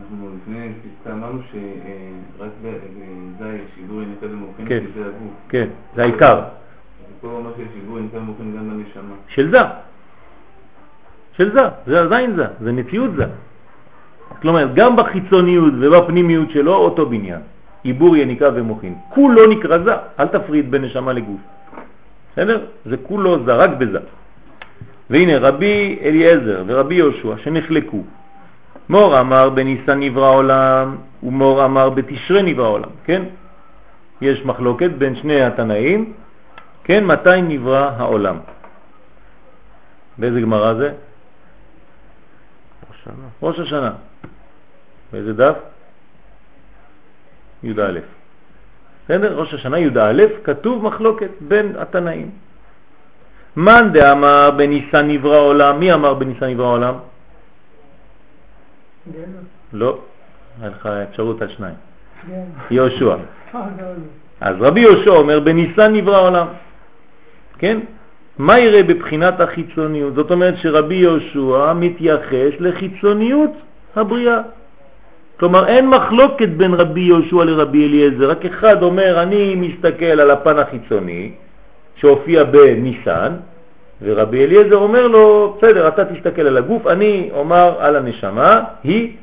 אנחנו 0.00 0.30
לפני 0.36 0.72
פסקה 0.82 1.12
אמרנו 1.12 1.40
שרק 1.52 2.50
בזי 2.62 3.58
שידור 3.74 4.02
ינקה 4.02 4.26
במאופן 4.26 4.68
כן, 4.68 4.84
שזה 4.94 5.06
הגוף. 5.06 5.32
כן, 5.48 5.68
זה 5.94 6.02
העיקר. 6.02 6.40
ופה 7.18 7.28
הוא 7.28 7.38
אומר 7.38 7.50
שהשידור 7.56 7.98
ינקה 7.98 8.18
במאופן 8.18 8.44
גם 8.56 8.70
בנשמה. 8.70 9.14
של 9.28 9.50
זה. 9.50 9.58
של 11.32 11.52
זה, 11.52 11.62
זה 11.86 12.00
הזין 12.00 12.36
זה, 12.36 12.46
זה 12.60 12.72
נציות 12.72 13.10
זה. 13.16 13.24
כלומר, 14.42 14.68
גם 14.74 14.96
בחיצוניות 14.96 15.74
ובפנימיות 15.80 16.50
שלו 16.50 16.74
אותו 16.74 17.06
בניין. 17.06 17.40
עיבור 17.86 18.16
יניקה 18.16 18.48
ומוכין. 18.54 18.94
כולו 19.08 19.46
נקרא 19.46 19.78
זה, 19.78 19.94
אל 20.20 20.26
תפריד 20.26 20.70
בין 20.70 20.84
נשמה 20.84 21.12
לגוף. 21.12 21.40
בסדר? 22.32 22.66
זה 22.86 22.96
כולו 22.96 23.44
זה, 23.44 23.54
רק 23.54 23.70
בזה. 23.78 23.98
והנה 25.10 25.38
רבי 25.38 25.98
אליעזר 26.02 26.64
ורבי 26.66 26.94
יהושע 26.94 27.36
שנחלקו. 27.42 28.02
מור 28.88 29.20
אמר 29.20 29.50
בניסן 29.50 30.00
נברא 30.00 30.30
עולם 30.30 30.96
ומור 31.22 31.64
אמר 31.64 31.90
בתשרה 31.90 32.42
נברא 32.42 32.68
עולם, 32.68 32.90
כן? 33.04 33.22
יש 34.20 34.44
מחלוקת 34.44 34.90
בין 34.98 35.16
שני 35.16 35.42
התנאים, 35.42 36.12
כן? 36.84 37.04
מתי 37.04 37.42
נברא 37.42 37.90
העולם? 37.96 38.36
באיזה 40.18 40.40
גמרא 40.40 40.74
זה? 40.74 40.92
ראש 42.90 42.98
השנה. 43.00 43.26
ראש 43.42 43.58
השנה. 43.58 43.92
באיזה 45.12 45.32
דף? 45.32 45.56
י"א. 47.66 47.98
בסדר? 49.04 49.38
ראש 49.38 49.54
השנה 49.54 49.78
י"א, 49.78 50.22
כתוב 50.44 50.84
מחלוקת 50.84 51.30
בין 51.40 51.72
התנאים. 51.78 52.30
מאן 53.56 53.92
דאמר 53.92 54.50
בניסן 54.56 55.08
נברא 55.08 55.38
עולם, 55.38 55.80
מי 55.80 55.92
אמר 55.92 56.14
בניסן 56.14 56.46
נברא 56.46 56.66
עולם? 56.66 56.94
לא, 59.72 59.98
היה 60.60 60.70
לך 60.70 60.86
אפשרות 60.86 61.42
על 61.42 61.48
שניים. 61.48 61.74
יהושע. 62.70 63.16
אז 64.40 64.56
רבי 64.60 64.80
יהושע 64.80 65.10
אומר 65.10 65.40
בניסן 65.40 65.92
נברא 65.92 66.20
עולם. 66.20 66.46
כן? 67.58 67.80
מה 68.38 68.58
יראה 68.58 68.82
בבחינת 68.82 69.40
החיצוניות? 69.40 70.14
זאת 70.14 70.30
אומרת 70.30 70.54
שרבי 70.56 70.94
יהושע 70.94 71.72
מתייחס 71.72 72.52
לחיצוניות 72.60 73.50
הבריאה. 73.96 74.40
כלומר 75.38 75.68
אין 75.68 75.88
מחלוקת 75.88 76.48
בין 76.48 76.74
רבי 76.74 77.00
יהושע 77.00 77.44
לרבי 77.44 77.86
אליעזר, 77.86 78.30
רק 78.30 78.44
אחד 78.44 78.82
אומר 78.82 79.22
אני 79.22 79.54
מסתכל 79.54 80.04
על 80.04 80.30
הפן 80.30 80.58
החיצוני 80.58 81.32
שהופיע 81.96 82.44
בניסן, 82.44 83.32
ורבי 84.02 84.44
אליעזר 84.44 84.76
אומר 84.76 85.06
לו, 85.06 85.56
בסדר, 85.58 85.88
אתה 85.88 86.04
תסתכל 86.04 86.42
על 86.42 86.56
הגוף, 86.56 86.86
אני 86.86 87.30
אומר 87.32 87.74
על 87.78 87.96
הנשמה, 87.96 88.60
היא 88.84 89.16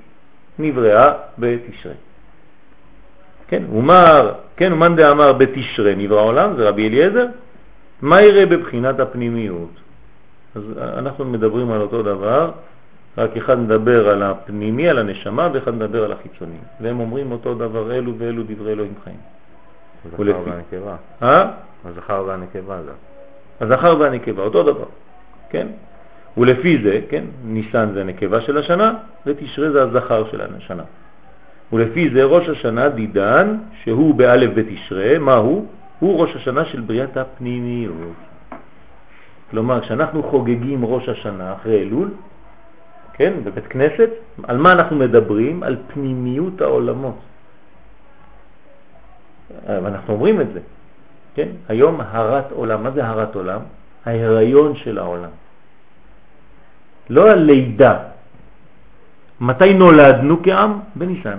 נבראה 0.59 1.11
בתשרי. 1.38 1.93
כן, 3.47 3.64
אומר, 3.76 4.32
כן, 4.57 4.74
ומאן 4.74 4.95
דאמר 4.95 5.34
בתשרי 5.34 5.95
נברא 5.95 6.22
עולם, 6.22 6.55
זה 6.57 6.70
רבי 6.70 6.88
אליעזר, 6.89 7.26
מה 8.01 8.22
יראה 8.22 8.45
בבחינת 8.45 8.99
הפנימיות? 8.99 9.70
אז 10.55 10.64
אנחנו 10.97 11.26
מדברים 11.26 11.72
על 11.72 11.82
אותו 11.82 12.03
דבר, 12.03 12.51
רק 13.18 13.38
אחד 13.38 13.59
מדבר 13.59 14.09
על 14.09 14.24
הפנימי, 14.24 14.89
על 14.89 14.99
הנשמה, 14.99 15.49
ואחד 15.53 15.76
מדבר 15.76 16.03
על 16.03 16.11
החיצוני. 16.11 16.57
והם 16.82 16.99
אומרים 16.99 17.32
אותו 17.32 17.55
דבר, 17.55 17.95
אלו 17.95 18.14
ואלו 18.18 18.43
דברי 18.47 18.72
אלוהים 18.72 18.93
חיים. 19.03 19.18
הזכר 20.05 20.41
והנקבה. 20.45 20.95
אה? 21.22 21.51
הזכר 21.86 22.24
והנקבה 22.28 22.78
גם. 22.78 22.95
הזכר 23.61 23.95
והנקבה, 23.99 24.43
אותו 24.43 24.64
דבר, 24.64 24.86
כן? 25.49 25.68
ולפי 26.38 26.84
זה, 26.84 27.01
כן, 27.09 27.24
ניסן 27.45 27.89
זה 27.93 28.01
הנקבה 28.01 28.41
של 28.41 28.57
השנה, 28.57 28.93
ותשרה 29.26 29.72
זה 29.72 29.84
הזכר 29.84 30.32
של 30.32 30.41
השנה. 30.57 30.84
ולפי 31.74 32.09
זה 32.09 32.24
ראש 32.24 32.49
השנה 32.49 32.89
דידן, 32.89 33.57
שהוא 33.84 34.16
באלף 34.16 34.51
בתשרה, 34.55 35.20
מה 35.20 35.34
הוא? 35.34 35.68
הוא 35.99 36.22
ראש 36.22 36.36
השנה 36.36 36.66
של 36.66 36.82
בריאת 36.82 37.18
הפנימיות. 37.18 38.16
כלומר, 39.51 39.82
כשאנחנו 39.82 40.24
חוגגים 40.24 40.86
ראש 40.86 41.09
השנה 41.09 41.53
אחרי 41.53 41.82
אלול, 41.82 42.09
כן, 43.14 43.34
בבית 43.43 43.68
כנסת, 43.68 44.09
על 44.43 44.57
מה 44.57 44.72
אנחנו 44.72 44.95
מדברים? 44.95 45.64
על 45.64 45.78
פנימיות 45.93 46.61
העולמות. 46.61 47.20
ואנחנו 49.68 50.14
אומרים 50.14 50.41
את 50.41 50.47
זה, 50.53 50.59
כן? 51.36 51.49
היום 51.70 52.01
הרת 52.01 52.51
עולם, 52.51 52.84
מה 52.84 52.91
זה 52.91 53.05
הרת 53.05 53.36
עולם? 53.36 53.61
ההיריון 54.05 54.76
של 54.76 54.97
העולם. 54.97 55.30
לא 57.09 57.32
הלידה. 57.32 57.99
מתי 59.41 59.74
נולדנו 59.74 60.43
כעם? 60.43 60.80
בניסן. 60.95 61.38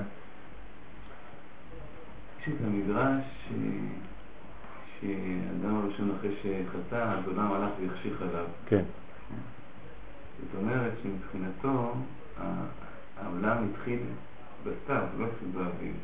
יש 2.41 2.49
את 2.49 2.55
המדרש 2.67 3.25
שאדם 5.01 5.77
הראשון 5.77 6.13
אחרי 6.19 6.31
שחטא, 6.43 6.97
אז 6.97 7.27
עולם 7.27 7.53
הלך 7.53 7.71
והחשיך 7.81 8.23
עליו. 8.23 8.45
כן. 8.67 8.83
זאת 10.53 10.63
אומרת 10.63 10.93
שמבחינתו 11.03 11.95
העולם 13.23 13.57
התחיל 13.71 13.99
בסתיו, 14.65 15.03
לא 15.19 15.25
התחיל 15.25 15.49
באביב. 15.55 15.95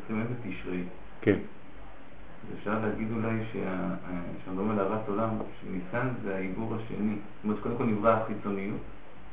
בעצם 0.00 0.20
איזה 0.20 0.34
תשרי. 0.42 0.82
כן. 1.20 1.36
אפשר 2.58 2.74
להגיד 2.82 3.08
אולי 3.16 3.36
כשאנחנו 3.50 4.52
מדברים 4.52 4.70
על 4.70 4.78
הרת 4.78 5.08
עולם, 5.08 5.28
שניסן 5.60 6.08
זה 6.24 6.36
העיבור 6.36 6.74
השני. 6.74 7.14
זאת 7.14 7.44
אומרת, 7.44 7.58
קודם 7.62 7.76
כל 7.76 7.84
נברא 7.84 8.10
החיצוניות, 8.10 8.80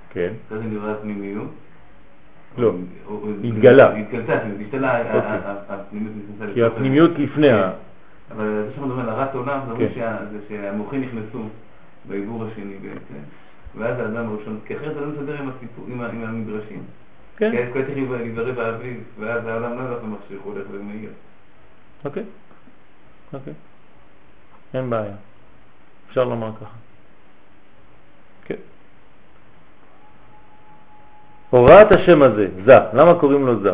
כן. 0.10 0.34
אחרי 0.48 0.58
זה 0.58 0.64
נברא 0.64 0.92
הפנימיות. 0.92 1.52
לא, 2.58 2.74
התגלה. 3.44 3.96
התגלתה, 3.96 4.34
השתלה 4.62 4.98
אוקיי. 5.02 5.40
הפנימיות 5.70 6.14
נכנסה 6.18 6.54
כי 6.54 6.64
הפנימיות 6.64 7.12
לפני 7.18 7.50
ה... 7.50 7.72
אבל 8.32 8.64
זה 8.66 8.72
שאנחנו 8.72 8.88
מדברים 8.88 9.10
על 9.10 9.10
הרת 9.10 9.36
עולם, 9.36 9.60
זה 9.68 9.88
כן. 9.96 10.16
זה 10.32 10.40
שהמוחים 10.50 11.02
נכנסו 11.02 11.50
בעיבור 12.08 12.46
השני 12.46 12.76
בעצם, 12.82 13.20
ואז 13.78 14.00
האדם 14.00 14.28
הראשון, 14.30 14.60
כי 14.66 14.78
אחרת 14.78 14.94
זה 14.94 15.02
לא 15.02 15.08
מסתדר 15.08 15.42
עם 15.42 15.50
הסיפור, 15.50 15.86
עם 15.88 16.24
המדרשים. 16.24 16.84
כן, 17.38 17.52
כי 17.52 17.74
כל 17.74 17.82
צריך 17.86 17.98
להיברא 18.12 18.52
באביב, 18.52 19.04
ואז 19.20 19.46
העולם 19.46 19.78
לא 19.78 19.84
הולך 19.84 20.04
ומחשיך, 20.04 20.42
הוא 20.44 20.54
הולך 20.54 20.66
ומאיר. 20.72 21.10
אוקיי. 22.06 22.24
אוקיי. 23.34 23.54
אין 24.74 24.90
בעיה. 24.90 25.14
אפשר 26.10 26.24
לומר 26.24 26.52
ככה. 26.62 26.76
כן. 28.46 28.56
הוראת 31.50 31.92
השם 31.92 32.22
הזה, 32.22 32.48
זה, 32.66 32.78
למה 32.94 33.20
קוראים 33.20 33.46
לו 33.46 33.60
זה? 33.60 33.72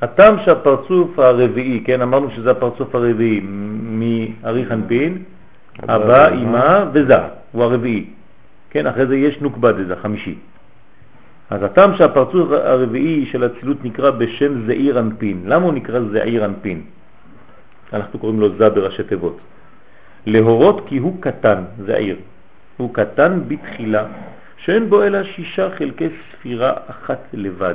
הטעם 0.00 0.36
שהפרצוף 0.44 1.18
הרביעי, 1.18 1.84
כן, 1.86 2.02
אמרנו 2.02 2.30
שזה 2.30 2.50
הפרצוף 2.50 2.94
הרביעי 2.94 3.40
מארי 3.44 4.66
חנפין, 4.66 5.22
אבא, 5.82 6.28
אמא 6.28 6.84
וזה, 6.92 7.18
הוא 7.52 7.62
הרביעי. 7.62 8.10
כן, 8.74 8.86
אחרי 8.86 9.06
זה 9.06 9.16
יש 9.16 9.40
נוקבה 9.40 9.72
דזה, 9.72 9.96
חמישי. 9.96 10.34
אז 11.50 11.62
הטעם 11.62 11.96
שהפרצוף 11.96 12.50
הרביעי 12.50 13.26
של 13.26 13.44
הצילות 13.44 13.84
נקרא 13.84 14.10
בשם 14.10 14.66
זעיר 14.66 14.98
אנפין. 14.98 15.42
למה 15.46 15.64
הוא 15.64 15.74
נקרא 15.74 16.00
זעיר 16.12 16.44
אנפין? 16.44 16.82
אנחנו 17.92 18.18
קוראים 18.18 18.40
לו 18.40 18.56
זה 18.58 18.70
בראשי 18.70 19.02
תיבות. 19.02 19.38
להורות 20.26 20.84
כי 20.86 20.98
הוא 20.98 21.22
קטן, 21.22 21.64
זעיר. 21.86 22.16
הוא 22.76 22.94
קטן 22.94 23.40
בתחילה, 23.48 24.04
שאין 24.56 24.90
בו 24.90 25.02
אלא 25.02 25.24
שישה 25.24 25.70
חלקי 25.78 26.08
ספירה 26.32 26.72
אחת 26.86 27.20
לבד. 27.32 27.74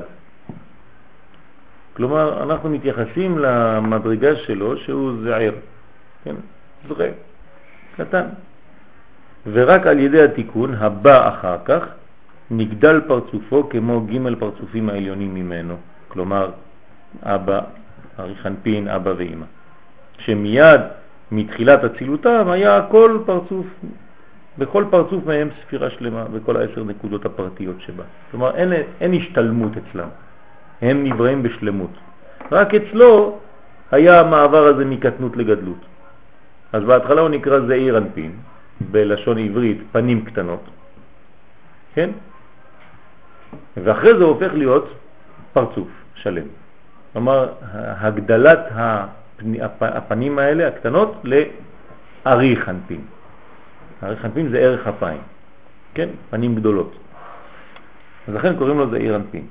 כלומר, 1.94 2.44
אנחנו 2.44 2.70
מתייחסים 2.70 3.40
למדרגה 3.40 4.36
שלו 4.36 4.78
שהוא 4.78 5.12
זעיר, 5.24 5.54
כן, 6.24 6.36
זרע, 6.88 7.06
קטן. 7.98 8.26
ורק 9.48 9.88
על 9.88 10.00
ידי 10.00 10.22
התיקון 10.24 10.76
הבא 10.76 11.30
אחר 11.30 11.58
כך 11.66 11.84
נגדל 12.52 13.02
פרצופו 13.08 13.70
כמו 13.70 14.02
ג' 14.02 14.40
פרצופים 14.40 14.90
העליונים 14.90 15.34
ממנו, 15.34 15.76
כלומר 16.08 16.50
אבא, 17.24 17.60
אריכנפין, 18.20 18.88
אבא 18.88 19.14
ואמא. 19.18 19.46
שמיד 20.18 20.82
מתחילת 21.32 21.84
אצילותם 21.84 22.50
היה 22.50 22.82
כל 22.92 23.20
פרצוף, 23.26 23.66
בכל 24.58 24.86
פרצוף 24.90 25.26
מהם 25.26 25.50
ספירה 25.62 25.90
שלמה 25.90 26.26
בכל 26.26 26.58
העשר 26.58 26.84
נקודות 26.84 27.26
הפרטיות 27.26 27.76
שבה. 27.80 28.04
כלומר 28.32 28.56
אין, 28.56 28.74
אין 29.02 29.14
השתלמות 29.14 29.72
אצלם, 29.78 30.08
הם 30.82 31.04
נבראים 31.04 31.44
בשלמות. 31.44 31.92
רק 32.52 32.74
אצלו 32.76 33.40
היה 33.92 34.20
המעבר 34.20 34.66
הזה 34.68 34.86
מקטנות 34.86 35.38
לגדלות. 35.38 35.86
אז 36.74 36.84
בהתחלה 36.84 37.22
הוא 37.22 37.30
נקרא 37.30 37.60
זעיר 37.60 37.98
אנפין, 37.98 38.32
בלשון 38.82 39.38
עברית 39.38 39.78
פנים 39.92 40.26
קטנות, 40.26 40.64
כן? 41.94 42.10
ואחרי 43.78 44.18
זה 44.18 44.24
הופך 44.24 44.54
להיות 44.54 44.94
פרצוף 45.54 45.88
שלם. 46.16 46.48
כלומר, 47.14 47.54
הגדלת 47.74 48.60
הפני, 48.72 49.62
הפ, 49.62 49.84
הפנים 49.84 50.40
האלה, 50.40 50.68
הקטנות, 50.68 51.24
לארי 51.24 52.56
חנפין. 52.56 53.02
ארי 54.04 54.16
חנפין 54.16 54.50
זה 54.50 54.58
ערך 54.60 54.88
אפיים, 54.88 55.22
כן? 55.94 56.10
פנים 56.30 56.56
גדולות. 56.56 56.96
אז 58.28 58.34
לכן 58.34 58.56
קוראים 58.56 58.78
לו 58.78 58.90
זעיר 58.90 59.16
אנפין. 59.16 59.46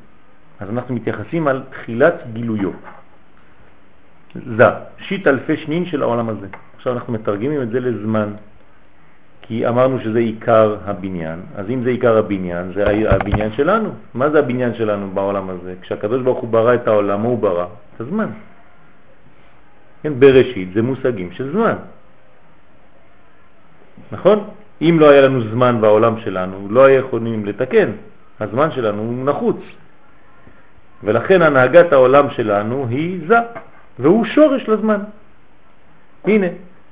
אז 0.61 0.71
אנחנו 0.71 0.95
מתייחסים 0.95 1.49
על 1.49 1.63
תחילת 1.71 2.15
גילויו. 2.33 2.71
זה, 4.57 4.65
שיט 4.99 5.27
אלפי 5.27 5.57
שנין 5.57 5.87
של 5.87 6.03
העולם 6.03 6.29
הזה. 6.29 6.47
עכשיו 6.77 6.93
אנחנו 6.93 7.13
מתרגמים 7.13 7.63
את 7.63 7.71
זה 7.71 7.81
לזמן, 7.81 8.33
כי 9.49 9.69
אמרנו 9.69 10.01
שזה 10.01 10.19
עיקר 10.19 10.77
הבניין, 10.85 11.41
אז 11.57 11.71
אם 11.71 11.83
זה 11.83 11.91
עיקר 11.91 12.19
הבניין, 12.19 12.73
זה 12.75 12.85
הבניין 13.11 13.53
שלנו. 13.53 13.91
מה 14.15 14.31
זה 14.31 14.39
הבניין 14.39 14.75
שלנו 14.75 15.11
בעולם 15.11 15.51
הזה? 15.51 15.75
כשהקדוש 15.81 16.23
ברוך 16.23 16.39
הוא 16.39 16.49
ברא 16.49 16.75
את 16.75 16.89
העולם, 16.89 17.21
הוא 17.21 17.39
ברא? 17.39 17.67
את 17.97 18.01
הזמן. 18.01 18.29
כן, 20.03 20.13
בראשית 20.21 20.73
זה 20.75 20.83
מושגים 20.83 21.33
של 21.33 21.53
זמן. 21.53 21.75
נכון? 24.13 24.45
אם 24.83 24.97
לא 25.01 25.11
היה 25.11 25.21
לנו 25.21 25.41
זמן 25.41 25.81
בעולם 25.81 26.21
שלנו, 26.21 26.69
לא 26.71 26.85
היה 26.85 26.99
יכולים 26.99 27.47
לתקן. 27.47 27.91
הזמן 28.41 28.71
שלנו 28.71 29.03
הוא 29.03 29.25
נחוץ. 29.25 29.61
ולכן 31.05 31.43
הנהגת 31.43 31.93
העולם 31.93 32.31
שלנו 32.31 32.87
היא 32.91 33.21
זה, 33.29 33.39
והוא 33.99 34.25
שורש 34.25 34.69
לזמן. 34.69 35.01
הנה, 36.25 36.47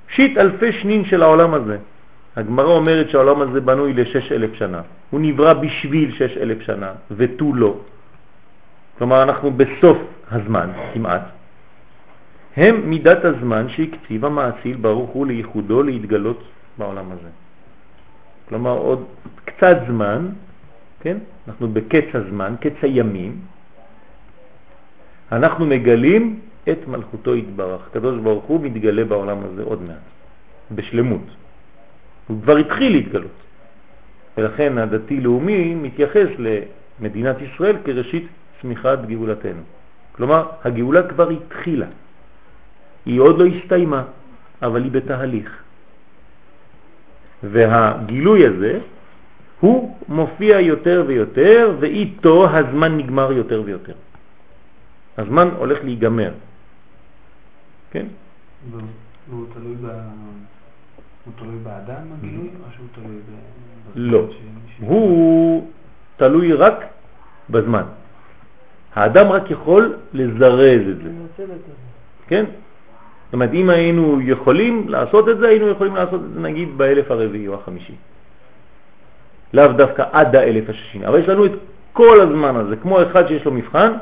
שיט 0.09 0.39
אלפי 0.39 0.73
שנין 0.73 1.05
של 1.05 1.23
העולם 1.23 1.55
הזה. 1.55 1.79
הגמרא 2.37 2.73
אומרת 2.73 3.11
שהעולם 3.11 3.41
הזה 3.41 3.61
בנוי 3.61 3.93
לשש 3.93 4.33
אלף 4.33 4.55
שנה. 4.55 4.83
הוא 5.11 5.21
נברא 5.21 5.53
בשביל 5.53 6.15
שש 6.15 6.37
אלף 6.37 6.61
שנה, 6.61 6.93
ותו 7.11 7.55
לא. 7.55 7.77
כלומר, 8.99 9.23
אנחנו 9.23 9.51
בסוף 9.51 9.99
הזמן, 10.31 10.71
כמעט. 10.95 11.23
הם 12.57 12.91
מידת 12.91 13.25
הזמן 13.25 13.69
שהקציב 13.69 14.25
המעציל 14.25 14.77
ברוך 14.77 15.11
הוא 15.11 15.27
לייחודו 15.27 15.83
להתגלות 15.83 16.43
בעולם 16.79 17.13
הזה. 17.13 17.29
כלומר, 18.49 18.79
עוד 18.79 19.05
קצת 19.45 19.77
זמן, 19.89 20.29
כן? 21.01 21.19
אנחנו 21.49 21.69
בקץ 21.69 22.15
הזמן, 22.15 22.55
קץ 22.61 22.77
הימים, 22.83 23.41
אנחנו 25.33 25.67
מגלים 25.67 26.41
את 26.69 26.89
מלכותו 26.89 27.35
יתברך. 27.35 27.81
הקדוש 27.91 28.19
ברוך 28.21 28.45
הוא 28.45 28.61
מתגלה 28.61 29.05
בעולם 29.05 29.39
הזה 29.45 29.63
עוד 29.63 29.83
מעט, 29.83 30.05
בשלמות. 30.71 31.27
הוא 32.27 32.43
כבר 32.43 32.57
התחיל 32.57 32.93
להתגלות. 32.93 33.37
ולכן 34.37 34.79
הדתי-לאומי 34.79 35.75
מתייחס 35.75 36.29
למדינת 36.39 37.37
ישראל 37.41 37.77
כראשית 37.85 38.27
צמיחת 38.61 38.99
גאולתנו. 39.07 39.63
כלומר, 40.13 40.47
הגאולה 40.65 41.03
כבר 41.09 41.31
התחילה. 41.31 41.87
היא 43.07 43.21
עוד 43.21 43.39
לא 43.39 43.47
הסתיימה, 43.47 44.03
אבל 44.63 44.83
היא 44.83 44.93
בתהליך. 44.93 45.63
והגילוי 47.43 48.47
הזה 48.47 48.79
הוא 49.61 49.97
מופיע 50.09 50.61
יותר 50.61 51.05
ויותר, 51.07 51.77
ואיתו 51.81 52.51
הזמן 52.51 52.97
נגמר 52.97 53.33
יותר 53.33 53.63
ויותר. 53.65 53.95
הזמן 55.19 55.49
הולך 55.57 55.79
להיגמר. 55.85 56.33
כן? 57.91 58.07
והוא 59.31 59.47
תלוי. 59.55 59.77
הוא 61.27 61.35
תלוי 61.39 61.59
באדם 61.63 62.03
הגילוי, 62.19 62.49
או 62.49 62.73
שהוא 62.75 62.87
תלוי 62.95 63.17
ב... 63.17 63.31
לא. 63.95 64.27
הוא 64.81 65.71
תלוי 66.17 66.53
רק 66.53 66.85
בזמן. 67.51 67.83
האדם 68.95 69.27
רק 69.33 69.51
יכול 69.51 69.95
לזרז 70.13 70.81
את 70.91 70.97
זה. 71.03 71.11
כן? 72.27 72.45
זאת 73.25 73.33
אומרת, 73.33 73.51
אם 73.55 73.71
היינו 73.71 74.21
יכולים 74.21 74.89
לעשות 74.89 75.29
את 75.29 75.39
זה, 75.39 75.49
היינו 75.49 75.69
יכולים 75.69 75.97
לעשות 75.97 76.21
את 76.25 76.33
זה 76.35 76.41
נגיד 76.41 76.79
באלף 76.79 77.11
הרביעי 77.11 77.49
או 77.49 77.55
החמישי. 77.55 77.95
לאו 79.53 79.73
דווקא 79.73 80.05
עד 80.13 80.37
האלף 80.37 80.69
השישי. 80.69 81.07
אבל 81.07 81.19
יש 81.19 81.29
לנו 81.29 81.47
את 81.47 81.53
כל 81.93 82.21
הזמן 82.21 82.57
הזה, 82.57 82.77
כמו 82.77 83.03
אחד 83.03 83.27
שיש 83.29 83.45
לו 83.45 83.53
מבחן, 83.53 83.93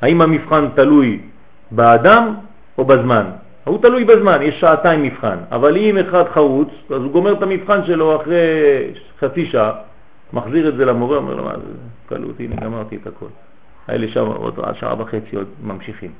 האם 0.00 0.20
המבחן 0.20 0.68
תלוי 0.74 1.20
באדם 1.70 2.34
או 2.78 2.84
בזמן? 2.84 3.26
הוא 3.64 3.82
תלוי 3.82 4.04
בזמן, 4.04 4.42
יש 4.42 4.60
שעתיים 4.60 5.02
מבחן, 5.02 5.36
אבל 5.50 5.76
אם 5.76 5.98
אחד 5.98 6.24
חרוץ, 6.34 6.68
אז 6.90 7.02
הוא 7.02 7.12
גומר 7.12 7.32
את 7.32 7.42
המבחן 7.42 7.84
שלו 7.84 8.16
אחרי 8.22 8.38
חצי 9.20 9.46
שעה, 9.46 9.72
מחזיר 10.32 10.68
את 10.68 10.76
זה 10.76 10.84
למורה, 10.84 11.16
אומר 11.16 11.34
לו, 11.34 11.44
מה 11.44 11.52
זה, 11.56 11.72
קלות, 12.08 12.40
הנה 12.40 12.56
גמרתי 12.56 12.96
את 12.96 13.06
הכל. 13.06 13.26
האלה 13.88 14.08
שם 14.08 14.26
עוד 14.26 14.60
שעה 14.74 15.00
וחצי 15.00 15.36
עוד 15.36 15.46
ממשיכים. 15.62 16.10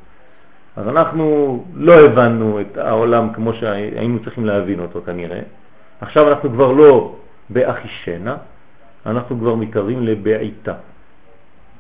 אז 0.77 0.89
אנחנו 0.89 1.65
לא 1.75 2.01
הבנו 2.01 2.61
את 2.61 2.79
העולם 2.79 3.33
כמו 3.33 3.55
שהיינו 3.55 4.19
צריכים 4.25 4.45
להבין 4.45 4.81
אותו 4.81 5.01
כנראה. 5.07 5.41
עכשיו 6.01 6.29
אנחנו 6.29 6.51
כבר 6.51 6.73
לא 6.73 7.15
באחישנה, 7.51 8.37
אנחנו 9.07 9.39
כבר 9.39 9.55
מתקרבים 9.55 10.03
לבעיטה. 10.03 10.75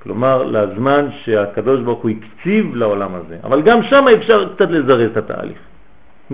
כלומר, 0.02 0.42
לזמן 0.42 1.08
שהקדוש 1.24 1.80
ברוך 1.80 2.02
הוא 2.02 2.10
הקציב 2.10 2.74
לעולם 2.76 3.14
הזה. 3.14 3.36
אבל 3.44 3.62
גם 3.62 3.82
שם 3.82 4.04
אפשר 4.16 4.54
קצת 4.54 4.70
לזרז 4.70 5.10
את 5.10 5.16
התהליך. 5.16 5.58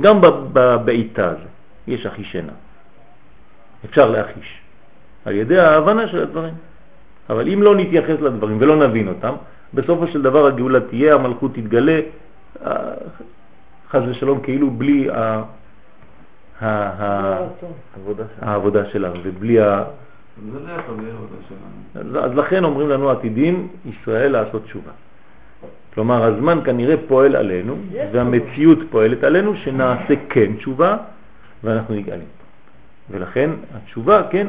גם 0.01 0.21
בבעיטה 0.53 1.27
הזה 1.27 1.49
יש 1.87 2.07
אחישנה. 2.07 2.53
אפשר 3.85 4.11
להחיש 4.11 4.61
על 5.25 5.35
ידי 5.35 5.59
ההבנה 5.59 6.09
של 6.09 6.23
הדברים. 6.23 6.55
אבל 7.31 7.49
אם 7.49 7.63
לא 7.63 7.77
נתייחס 7.77 8.21
לדברים 8.21 8.57
ולא 8.61 8.77
נבין 8.77 9.09
אותם, 9.09 9.35
בסופו 9.75 10.07
של 10.07 10.23
דבר 10.23 10.47
הגאולה 10.47 10.81
תהיה, 10.81 11.15
המלכות 11.15 11.55
תתגלה, 11.55 12.01
אה, 12.67 12.73
חז 13.91 14.03
ושלום, 14.09 14.41
כאילו 14.41 14.71
בלי 14.71 15.09
העבודה 18.41 18.85
שלנו 18.93 19.15
ובלי. 19.23 19.59
אז 21.97 22.35
לכן 22.35 22.65
אומרים 22.65 22.89
לנו 22.89 23.11
עתידים 23.11 23.69
ישראל 23.85 24.33
לעשות 24.33 24.65
תשובה. 24.65 24.91
כלומר, 25.95 26.25
הזמן 26.25 26.59
כנראה 26.65 26.95
פועל 27.09 27.37
עלינו, 27.37 27.77
והמציאות 28.13 28.79
פועלת 28.91 29.25
עלינו, 29.25 29.57
שנעשה 29.57 30.15
כן 30.29 30.57
תשובה, 30.57 30.97
ואנחנו 31.65 31.95
נגאלים. 31.95 32.27
ולכן 33.11 33.51
התשובה, 33.75 34.23
כן, 34.31 34.47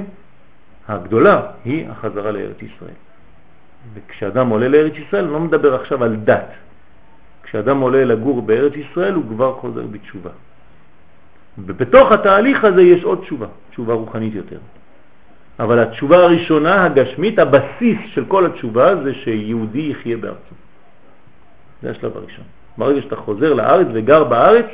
הגדולה, 0.87 1.41
היא 1.65 1.89
החזרה 1.89 2.31
לארץ 2.31 2.61
ישראל. 2.61 2.97
וכשאדם 3.93 4.49
עולה 4.49 4.67
לארץ 4.67 4.93
ישראל, 5.07 5.23
אני 5.23 5.33
לא 5.33 5.39
מדבר 5.39 5.75
עכשיו 5.75 6.03
על 6.03 6.15
דת. 6.15 6.49
כשאדם 7.43 7.79
עולה 7.79 8.05
לגור 8.05 8.41
בארץ 8.41 8.73
ישראל, 8.75 9.13
הוא 9.13 9.23
כבר 9.29 9.53
חוזר 9.53 9.85
בתשובה. 9.91 10.29
ובתוך 11.57 12.11
התהליך 12.11 12.63
הזה 12.63 12.81
יש 12.81 13.03
עוד 13.03 13.19
תשובה, 13.21 13.47
תשובה 13.69 13.93
רוחנית 13.93 14.35
יותר. 14.35 14.57
אבל 15.59 15.79
התשובה 15.79 16.17
הראשונה, 16.17 16.85
הגשמית, 16.85 17.39
הבסיס 17.39 17.99
של 18.13 18.25
כל 18.25 18.45
התשובה 18.45 19.03
זה 19.03 19.13
שיהודי 19.13 19.91
יחיה 19.91 20.17
בארצו. 20.17 20.55
זה 21.81 21.91
השלב 21.91 22.17
הראשון. 22.17 22.45
ברגע 22.77 23.01
שאתה 23.01 23.15
חוזר 23.15 23.53
לארץ 23.53 23.87
וגר 23.93 24.23
בארץ, 24.23 24.65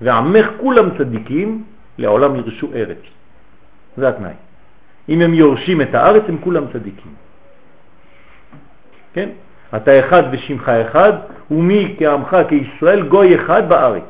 ועמך 0.00 0.46
כולם 0.60 0.98
צדיקים, 0.98 1.64
לעולם 1.98 2.36
ירשו 2.36 2.68
ארץ. 2.74 2.98
זה 3.96 4.08
התנאי. 4.08 4.32
אם 5.08 5.20
הם 5.20 5.34
יורשים 5.34 5.80
את 5.80 5.94
הארץ, 5.94 6.22
הם 6.28 6.38
כולם 6.40 6.64
צדיקים. 6.72 7.12
כן? 9.12 9.28
אתה 9.76 10.00
אחד 10.00 10.22
ושמך 10.32 10.68
אחד, 10.68 11.12
ומי 11.50 11.96
כעמך 11.98 12.36
כישראל 12.48 13.08
גוי 13.08 13.34
אחד 13.34 13.68
בארץ. 13.68 14.08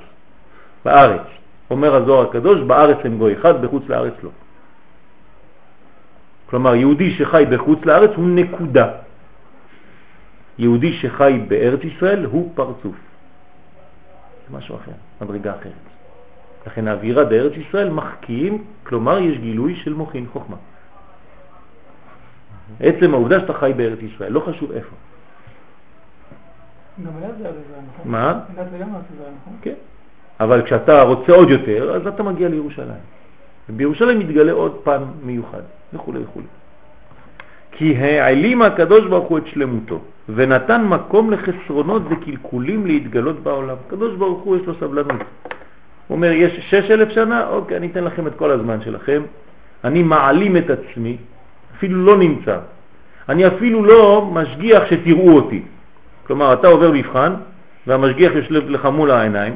בארץ. 0.84 1.26
אומר 1.70 1.94
הזוהר 1.94 2.28
הקדוש, 2.28 2.60
בארץ 2.60 2.98
הם 3.04 3.18
גוי 3.18 3.34
אחד, 3.34 3.62
בחוץ 3.62 3.82
לארץ 3.88 4.14
לא. 4.22 4.30
כלומר, 6.46 6.74
יהודי 6.74 7.14
שחי 7.14 7.44
בחוץ 7.50 7.78
לארץ 7.84 8.10
הוא 8.16 8.28
נקודה. 8.28 8.88
יהודי 10.58 10.92
שחי 10.92 11.40
בארץ 11.48 11.80
ישראל 11.84 12.24
הוא 12.24 12.52
פרצוף. 12.54 12.96
זה 14.48 14.56
משהו 14.56 14.76
אחר, 14.76 14.92
מדרגה 15.20 15.54
אחרת. 15.54 15.84
לכן 16.66 16.88
האווירה 16.88 17.24
בארץ 17.24 17.52
ישראל 17.56 17.90
מחכים, 17.90 18.64
כלומר 18.82 19.18
יש 19.18 19.38
גילוי 19.38 19.76
של 19.76 19.94
מוכין 19.94 20.26
חוכמה. 20.32 20.56
עצם 22.80 23.14
העובדה 23.14 23.40
שאתה 23.40 23.52
חי 23.52 23.72
בארץ 23.76 23.98
ישראל, 24.02 24.32
לא 24.32 24.40
חשוב 24.40 24.72
איפה. 24.72 24.96
גם 27.06 27.12
היה 27.18 27.28
זה 27.32 27.48
נכון? 27.92 28.12
מה? 28.12 28.40
זה 28.54 28.62
גם 28.62 28.66
היה 28.74 28.86
נכון? 29.42 29.56
כן. 29.62 29.74
אבל 30.40 30.62
כשאתה 30.62 31.02
רוצה 31.02 31.32
עוד 31.32 31.50
יותר, 31.50 31.94
אז 31.96 32.06
אתה 32.06 32.22
מגיע 32.22 32.48
לירושלים. 32.48 33.04
ובירושלים 33.68 34.18
מתגלה 34.18 34.52
עוד 34.52 34.76
פן 34.84 35.02
מיוחד, 35.22 35.62
וכו' 35.94 36.12
וכו'. 36.22 36.40
כי 37.72 37.96
העלים 37.96 38.62
הקדוש 38.62 39.06
ברוך 39.06 39.28
הוא 39.28 39.38
את 39.38 39.46
שלמותו, 39.46 40.00
ונתן 40.28 40.84
מקום 40.84 41.30
לחסרונות 41.30 42.02
וקלקולים 42.10 42.86
להתגלות 42.86 43.40
בעולם. 43.40 43.76
הקדוש 43.86 44.14
ברוך 44.14 44.42
הוא 44.42 44.56
יש 44.56 44.62
לו 44.66 44.74
סבלנות. 44.80 45.20
הוא 46.08 46.16
אומר, 46.16 46.32
יש 46.32 46.52
שש 46.70 46.90
אלף 46.90 47.08
שנה, 47.08 47.48
אוקיי, 47.48 47.76
אני 47.76 47.86
אתן 47.86 48.04
לכם 48.04 48.26
את 48.26 48.32
כל 48.36 48.50
הזמן 48.50 48.82
שלכם. 48.82 49.22
אני 49.84 50.02
מעלים 50.02 50.56
את 50.56 50.70
עצמי, 50.70 51.16
אפילו 51.76 52.04
לא 52.04 52.18
נמצא. 52.18 52.58
אני 53.28 53.46
אפילו 53.46 53.84
לא 53.84 54.30
משגיח 54.32 54.82
שתראו 54.90 55.36
אותי. 55.36 55.62
כלומר, 56.26 56.52
אתה 56.52 56.68
עובר 56.68 56.90
מבחן, 56.92 57.32
והמשגיח 57.86 58.32
יושב 58.34 58.68
לך 58.68 58.84
מול 58.84 59.10
העיניים, 59.10 59.54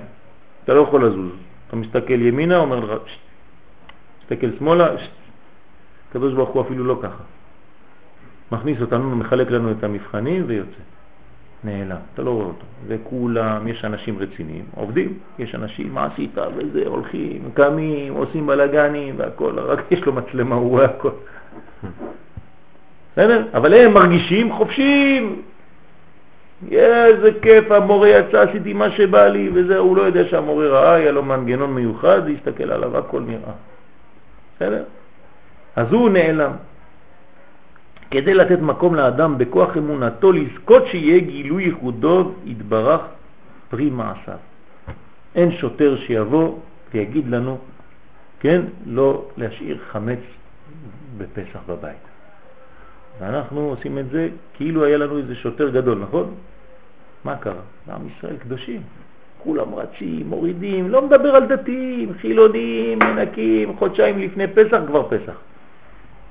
אתה 0.64 0.74
לא 0.74 0.80
יכול 0.80 1.04
לזוז. 1.04 1.32
אתה 1.68 1.76
מסתכל 1.76 2.22
ימינה, 2.22 2.56
אומר 2.56 2.80
לך, 2.80 2.90
שט. 4.28 4.32
מסתכל 4.32 4.58
שמאלה. 4.58 4.88
הקדוש 6.10 6.34
ברוך 6.34 6.50
הוא 6.50 6.62
אפילו 6.62 6.84
לא 6.84 6.98
ככה. 7.02 7.22
מכניס 8.52 8.80
אותנו, 8.80 9.16
מחלק 9.16 9.50
לנו 9.50 9.70
את 9.70 9.84
המבחנים 9.84 10.44
ויוצא. 10.46 10.82
נעלם, 11.64 11.96
אתה 12.14 12.22
לא 12.22 12.30
רואה 12.30 12.46
אותו. 12.46 12.64
וכולם, 12.86 13.68
יש 13.68 13.84
אנשים 13.84 14.18
רציניים, 14.18 14.64
עובדים, 14.74 15.18
יש 15.38 15.54
אנשים, 15.54 15.94
מה 15.94 16.06
עשית 16.06 16.38
וזה, 16.56 16.82
הולכים, 16.86 17.50
קמים, 17.54 18.14
עושים 18.14 18.46
בלגנים 18.46 19.14
והכל, 19.18 19.58
רק 19.58 19.78
יש 19.90 20.00
לו 20.00 20.12
מצלמה, 20.12 20.54
הוא 20.54 20.70
רואה 20.70 20.84
הכל. 20.84 21.10
בסדר? 23.12 23.42
אבל 23.54 23.74
הם 23.74 23.94
מרגישים 23.94 24.52
חופשיים. 24.52 25.42
איזה 26.72 27.30
כיף, 27.42 27.70
המורה 27.70 28.08
יצא, 28.08 28.40
עשיתי 28.40 28.72
מה 28.72 28.90
שבא 28.90 29.28
לי, 29.28 29.50
וזה, 29.54 29.78
הוא 29.78 29.96
לא 29.96 30.02
יודע 30.02 30.24
שהמורה 30.24 30.68
ראה, 30.68 30.94
היה 30.94 31.12
לו 31.12 31.22
מנגנון 31.22 31.74
מיוחד, 31.74 32.28
להסתכל 32.28 32.70
עליו, 32.72 32.98
הכל 32.98 33.20
נראה. 33.20 33.52
בסדר? 34.58 34.84
אז 35.76 35.92
הוא 35.92 36.10
נעלם. 36.10 36.52
כדי 38.10 38.34
לתת 38.34 38.58
מקום 38.58 38.94
לאדם 38.94 39.38
בכוח 39.38 39.76
אמונתו 39.76 40.32
לזכות 40.32 40.82
שיהיה 40.86 41.18
גילוי 41.18 41.64
ייחודו 41.64 42.32
יתברך 42.44 43.00
פרי 43.70 43.90
מעשיו. 43.90 44.38
אין 45.34 45.52
שוטר 45.52 45.96
שיבוא 45.96 46.58
ויגיד 46.94 47.28
לנו, 47.28 47.58
כן, 48.40 48.62
לא 48.86 49.24
להשאיר 49.36 49.78
חמץ 49.90 50.18
בפסח 51.18 51.58
בבית. 51.68 52.04
ואנחנו 53.20 53.60
עושים 53.60 53.98
את 53.98 54.10
זה 54.10 54.28
כאילו 54.54 54.84
היה 54.84 54.98
לנו 54.98 55.18
איזה 55.18 55.34
שוטר 55.34 55.68
גדול, 55.70 55.98
נכון? 55.98 56.34
מה 57.24 57.36
קרה? 57.36 57.62
עם 57.88 58.08
ישראל 58.08 58.36
קדושים. 58.36 58.82
כולם 59.42 59.74
רצים, 59.74 60.26
מורידים, 60.26 60.90
לא 60.90 61.02
מדבר 61.02 61.36
על 61.36 61.46
דתיים, 61.46 62.12
חילונים, 62.20 62.98
מנקים, 62.98 63.76
חודשיים 63.76 64.18
לפני 64.18 64.46
פסח 64.46 64.80
כבר 64.86 65.08
פסח. 65.08 65.36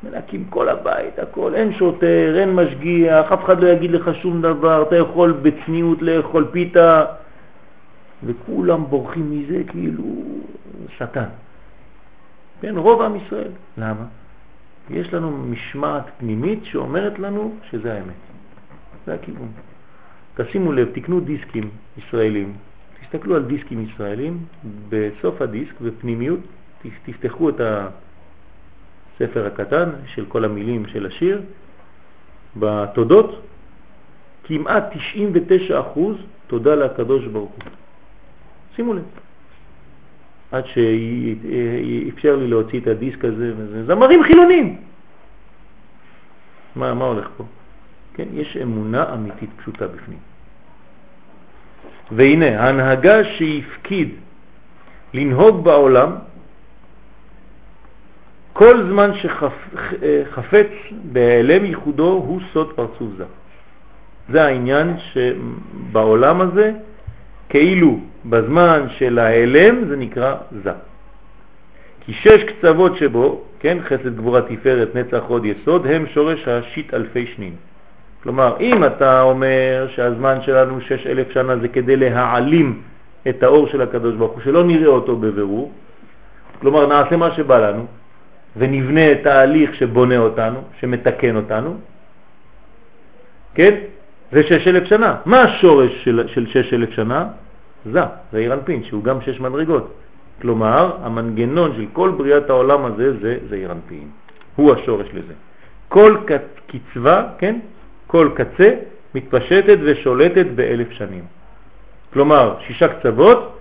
מנקים 0.03 0.45
כל 0.49 0.69
הבית, 0.69 1.19
הכל, 1.19 1.55
אין 1.55 1.73
שוטר, 1.73 2.35
אין 2.39 2.55
משגיח, 2.55 3.31
אף 3.31 3.45
אחד 3.45 3.63
לא 3.63 3.67
יגיד 3.67 3.91
לך 3.91 4.09
שום 4.21 4.41
דבר, 4.41 4.83
אתה 4.87 4.95
יכול 4.95 5.31
בצניעות 5.31 6.01
לאכול 6.01 6.47
פיתה, 6.51 7.05
וכולם 8.25 8.85
בורחים 8.85 9.31
מזה 9.31 9.61
כאילו 9.67 10.03
שטן. 10.97 11.29
כן, 12.61 12.77
רוב 12.77 13.01
עם 13.01 13.15
ישראל. 13.15 13.51
למה? 13.77 14.05
יש 14.89 15.13
לנו 15.13 15.31
משמעת 15.31 16.03
פנימית 16.17 16.65
שאומרת 16.65 17.19
לנו 17.19 17.55
שזה 17.71 17.93
האמת. 17.93 18.21
זה 19.05 19.13
הכיוון. 19.13 19.47
תשימו 20.35 20.71
לב, 20.71 20.89
תקנו 20.93 21.19
דיסקים 21.19 21.69
ישראלים, 21.97 22.53
תסתכלו 23.11 23.35
על 23.35 23.43
דיסקים 23.43 23.85
ישראלים, 23.85 24.45
בסוף 24.89 25.41
הדיסק, 25.41 25.81
בפנימיות, 25.81 26.39
תפתחו 27.05 27.49
את 27.49 27.61
הספר 27.61 29.45
הקטן 29.45 29.89
של 30.05 30.25
כל 30.25 30.45
המילים 30.45 30.87
של 30.87 31.05
השיר, 31.05 31.41
בתודות, 32.55 33.41
כמעט 34.43 34.93
99% 35.95 35.99
תודה 36.47 36.75
לקדוש 36.75 37.25
ברוך 37.25 37.51
הוא. 37.51 37.71
שימו 38.75 38.93
לב. 38.93 39.03
עד 40.51 40.63
שאפשר 40.65 42.35
לי 42.35 42.47
להוציא 42.47 42.79
את 42.79 42.87
הדיסק 42.87 43.25
הזה, 43.25 43.53
וזה 43.57 43.85
זמרים 43.85 44.23
חילונים. 44.23 44.77
מה, 46.75 46.93
מה 46.93 47.05
הולך 47.05 47.29
פה? 47.37 47.43
כן, 48.13 48.27
יש 48.33 48.57
אמונה 48.57 49.13
אמיתית 49.13 49.49
פשוטה 49.57 49.87
בפנים. 49.87 50.19
והנה, 52.11 52.61
ההנהגה 52.61 53.23
שהפקיד 53.23 54.09
לנהוג 55.13 55.63
בעולם, 55.63 56.11
כל 58.53 58.83
זמן 58.89 59.11
שחפץ 59.13 60.67
בהיעלם 61.03 61.65
ייחודו 61.65 62.09
הוא 62.09 62.41
סוד 62.53 62.73
פרצוף 62.75 63.09
זה. 63.17 63.25
זה 64.29 64.45
העניין 64.45 64.93
שבעולם 64.97 66.41
הזה, 66.41 66.71
כאילו 67.49 67.99
בזמן 68.25 68.87
של 68.89 69.19
ההלם 69.19 69.87
זה 69.87 69.95
נקרא 69.95 70.35
זה. 70.63 70.71
כי 72.05 72.13
שש 72.13 72.43
קצוות 72.43 72.97
שבו, 72.97 73.41
כן, 73.59 73.77
חסד 73.83 74.15
גבורה 74.17 74.41
תפארת 74.41 74.95
נצח 74.95 75.23
עוד 75.27 75.45
יסוד, 75.45 75.87
הם 75.87 76.05
שורש 76.13 76.47
השיט 76.47 76.93
אלפי 76.93 77.27
שנים. 77.35 77.55
כלומר, 78.23 78.55
אם 78.59 78.83
אתה 78.83 79.21
אומר 79.21 79.87
שהזמן 79.95 80.41
שלנו 80.41 80.81
שש 80.81 81.07
אלף 81.07 81.31
שנה 81.31 81.57
זה 81.57 81.67
כדי 81.67 81.95
להעלים 81.95 82.81
את 83.29 83.43
האור 83.43 83.67
של 83.67 83.81
הקדוש 83.81 84.15
ברוך 84.15 84.31
הוא, 84.31 84.41
שלא 84.41 84.63
נראה 84.63 84.87
אותו 84.87 85.15
בבירור, 85.15 85.71
כלומר 86.59 86.87
נעשה 86.87 87.17
מה 87.17 87.31
שבא 87.31 87.57
לנו 87.69 87.85
ונבנה 88.57 89.11
את 89.11 89.25
ההליך 89.25 89.75
שבונה 89.75 90.17
אותנו, 90.17 90.59
שמתקן 90.79 91.35
אותנו, 91.35 91.75
כן? 93.55 93.73
זה 94.31 94.43
שש 94.43 94.67
אלף 94.67 94.83
שנה. 94.85 95.15
מה 95.25 95.41
השורש 95.41 96.03
של, 96.03 96.27
של 96.27 96.47
שש 96.47 96.73
אלף 96.73 96.91
שנה? 96.91 97.27
זה, 97.85 98.01
זה 98.31 98.37
אירנפין, 98.37 98.83
שהוא 98.83 99.03
גם 99.03 99.21
שש 99.21 99.39
מדרגות. 99.39 99.93
כלומר, 100.41 100.97
המנגנון 101.03 101.73
של 101.75 101.85
כל 101.93 102.11
בריאת 102.17 102.49
העולם 102.49 102.85
הזה 102.85 103.19
זה, 103.21 103.37
זה 103.49 103.55
אירנפין. 103.55 104.07
הוא 104.55 104.73
השורש 104.73 105.07
לזה. 105.13 105.33
כל 105.87 106.17
קצבה, 106.67 107.23
כן? 107.37 107.59
כל 108.07 108.29
קצה 108.35 108.69
מתפשטת 109.15 109.77
ושולטת 109.83 110.45
באלף 110.55 110.91
שנים. 110.91 111.23
כלומר, 112.13 112.55
שישה 112.67 112.87
קצוות, 112.87 113.59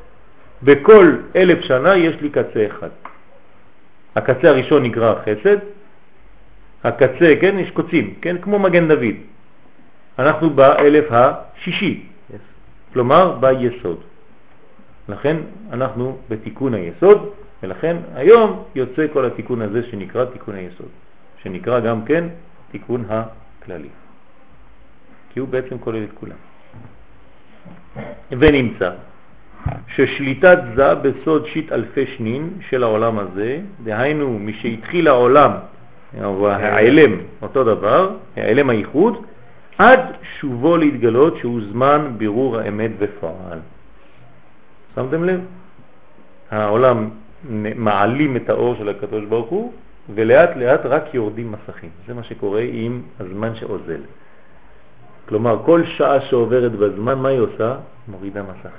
בכל 0.62 1.16
אלף 1.36 1.64
שנה 1.64 1.96
יש 1.96 2.16
לי 2.20 2.30
קצה 2.30 2.66
אחד. 2.66 2.88
הקצה 4.16 4.48
הראשון 4.48 4.82
נקרא 4.82 5.14
חסד, 5.22 5.58
הקצה, 6.84 7.34
כן, 7.40 7.58
יש 7.58 7.70
קוצים, 7.70 8.14
כן, 8.20 8.36
כמו 8.38 8.58
מגן 8.58 8.88
דוד. 8.88 9.16
אנחנו 10.18 10.50
באלף 10.50 11.04
השישי, 11.10 12.02
yes. 12.30 12.34
כלומר 12.92 13.36
ביסוד. 13.40 14.00
לכן 15.08 15.36
אנחנו 15.72 16.18
בתיקון 16.28 16.74
היסוד, 16.74 17.30
ולכן 17.62 17.96
היום 18.14 18.62
יוצא 18.74 19.06
כל 19.12 19.24
התיקון 19.24 19.62
הזה 19.62 19.82
שנקרא 19.90 20.24
תיקון 20.24 20.54
היסוד, 20.54 20.88
שנקרא 21.42 21.80
גם 21.80 22.04
כן 22.04 22.24
תיקון 22.70 23.04
הכללי. 23.08 23.88
כי 25.36 25.40
הוא 25.40 25.48
בעצם 25.48 25.78
כולל 25.78 26.04
את 26.04 26.12
כולם. 26.14 26.36
ונמצא 28.30 28.90
ששליטת 29.88 30.58
זה 30.76 30.94
בסוד 30.94 31.46
שיט 31.46 31.72
אלפי 31.72 32.06
שנין 32.06 32.50
של 32.68 32.82
העולם 32.82 33.18
הזה, 33.18 33.60
דהיינו 33.84 34.38
משהתחיל 34.38 35.08
העולם, 35.08 35.50
העלם, 36.42 37.12
אותו 37.42 37.64
דבר, 37.64 38.16
העלם 38.36 38.70
הייחוד, 38.70 39.24
עד 39.78 40.00
שובו 40.40 40.76
להתגלות 40.76 41.36
שהוא 41.38 41.60
זמן 41.72 42.12
בירור 42.16 42.58
האמת 42.58 42.90
בפועל. 42.98 43.58
שמתם 44.94 45.24
לב? 45.24 45.40
העולם 46.50 47.08
מעלים 47.76 48.36
את 48.36 48.50
האור 48.50 48.74
של 48.78 48.88
הקדוש 48.88 49.24
ברוך 49.24 49.48
הוא, 49.48 49.72
ולאט 50.14 50.56
לאט 50.56 50.80
רק 50.84 51.14
יורדים 51.14 51.52
מסכים. 51.52 51.90
זה 52.06 52.14
מה 52.14 52.22
שקורה 52.22 52.62
עם 52.72 53.02
הזמן 53.20 53.54
שאוזל. 53.54 54.00
כלומר, 55.28 55.62
כל 55.64 55.84
שעה 55.84 56.20
שעוברת 56.20 56.72
בזמן, 56.72 57.18
מה 57.18 57.28
היא 57.28 57.40
עושה? 57.40 57.76
מורידה 58.08 58.42
מסך. 58.42 58.76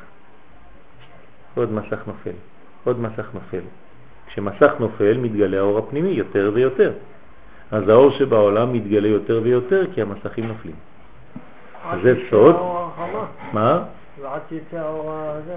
עוד 1.56 1.72
מסך 1.72 2.08
נופל, 2.08 2.32
עוד 2.84 3.00
מסך 3.00 3.30
נופל. 3.34 3.62
כשמסך 4.28 4.72
נופל 4.80 5.18
מתגלה 5.18 5.58
האור 5.58 5.78
הפנימי 5.78 6.10
יותר 6.10 6.52
ויותר. 6.54 6.92
אז 7.72 7.90
האור 7.90 8.12
שבעולם 8.12 8.74
מתגלה 8.74 9.08
יותר 9.08 9.42
ויותר 9.44 9.84
כי 9.94 10.02
המסכים 10.02 10.48
נופלים. 10.48 10.76
זה 12.04 12.14
סוד. 12.30 12.56
מה? 13.54 13.84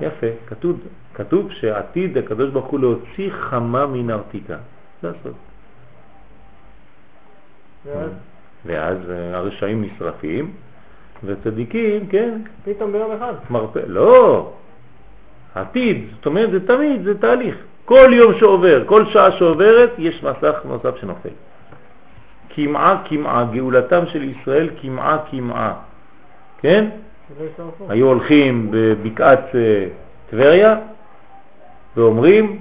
יפה, 0.01 0.27
כתוב, 0.47 0.81
כתוב 1.15 1.53
שעתיד 1.53 2.19
הקדוש 2.19 2.51
ברוך 2.51 2.67
הוא 2.67 2.81
להוציא 2.81 3.31
חמה 3.31 3.87
מן 3.87 4.11
ארתיקה. 4.11 4.57
זה 5.03 5.11
הסוד. 5.11 5.35
ואז? 7.87 8.11
ואז 8.67 8.97
אה, 9.11 9.37
הרשעים 9.37 9.83
נשרפים, 9.83 10.53
וצדיקים, 11.25 12.07
כן, 12.07 12.39
פתאום 12.65 12.93
ביום 12.93 13.13
אחד. 13.13 13.33
מרפא, 13.51 13.81
לא, 13.87 14.53
עתיד, 15.55 16.05
זאת 16.17 16.27
אומרת 16.27 16.51
זה 16.51 16.67
תמיד, 16.67 17.05
זה 17.05 17.19
תהליך. 17.19 17.57
כל 17.85 18.11
יום 18.13 18.35
שעובר, 18.39 18.83
כל 18.87 19.07
שעה 19.07 19.33
שעוברת, 19.33 19.91
יש 19.99 20.25
מסך 20.25 20.55
נוסף 20.65 20.97
שנופל. 20.97 21.29
כמעה 22.49 23.03
כמעה, 23.05 23.45
גאולתם 23.53 24.07
של 24.07 24.23
ישראל 24.23 24.71
כמעה 24.81 25.19
כמעה, 25.31 25.75
כן? 26.59 26.89
היו 27.89 28.07
הולכים 28.07 28.69
בבקעת 28.71 29.55
אה, 29.55 29.87
טבריה 30.31 30.77
ואומרים, 31.97 32.59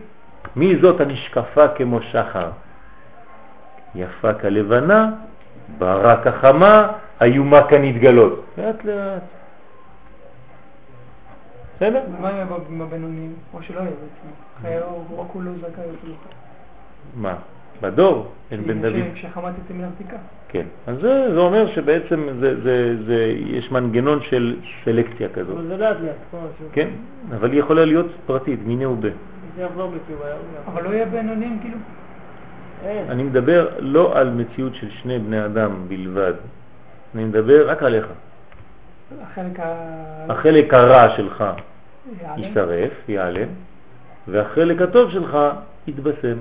מי 0.56 0.76
זאת 0.82 1.02
הנשקפה 1.02 1.68
כמו 1.68 2.02
שחר? 2.02 2.50
יפה 3.96 4.34
כלבנה, 4.34 5.12
ברה 5.78 6.24
כחמה, 6.24 6.88
איומה 7.22 7.68
כנתגלות. 7.68 8.46
לאט 8.58 8.86
לאט. 8.86 9.24
בסדר? 11.76 12.02
מה 12.22 12.30
יהיה 12.32 12.46
עם 12.70 12.82
הבינוניים? 12.82 13.34
או 13.54 13.62
שלא 13.62 13.80
יהיה 13.80 13.92
בעצם? 14.64 14.84
אור, 14.84 15.06
רק 15.22 15.28
הוא 15.34 15.44
לא 15.44 15.52
זכאי 15.62 15.84
יותר. 15.84 16.36
מה? 17.16 17.36
בדור, 17.82 18.28
אין 18.52 18.62
בן 18.64 18.82
דוד. 18.82 19.04
כשחמדתי 19.14 19.74
מן 19.74 19.84
הבדיקה. 19.84 20.18
כן, 20.50 20.66
אז 20.88 20.96
זה, 21.02 21.34
זה 21.34 21.40
אומר 21.40 21.68
שבעצם 21.68 22.28
זה, 22.40 22.62
זה, 22.62 22.96
זה, 23.06 23.34
יש 23.46 23.72
מנגנון 23.72 24.22
של 24.22 24.56
סלקציה 24.86 25.30
כזאת. 25.30 25.58
אבל 25.58 25.68
זה 25.68 25.78
לאט 25.78 25.98
לאט. 26.02 26.44
כן, 26.72 26.90
אבל 27.36 27.52
היא 27.52 27.60
יכולה 27.60 27.86
להיות 27.86 28.06
פרטית, 28.26 28.60
מיני 28.66 28.86
ובה. 28.86 29.10
זה 29.56 29.62
יחזור 29.64 29.92
בקיום. 29.92 30.20
אבל 30.68 30.84
לא 30.84 30.90
יהיה 30.90 31.06
בינוניים 31.06 31.60
כאילו? 31.62 31.78
אין. 32.86 33.06
אני 33.10 33.24
מדבר 33.24 33.70
לא 33.80 34.18
על 34.18 34.30
מציאות 34.30 34.76
של 34.76 34.90
שני 34.90 35.20
בני 35.20 35.46
אדם 35.46 35.72
בלבד, 35.88 36.34
אני 37.16 37.26
מדבר 37.26 37.70
רק 37.70 37.84
עליך. 37.84 38.06
החלק. 39.22 39.60
החלק 40.30 40.74
הרע 40.74 41.16
שלך 41.18 41.44
יעלם? 42.22 42.44
יישרף, 42.44 42.92
ייעלם, 43.08 43.48
והחלק 44.28 44.82
הטוב 44.82 45.12
שלך 45.12 45.38
יתבשם. 45.88 46.38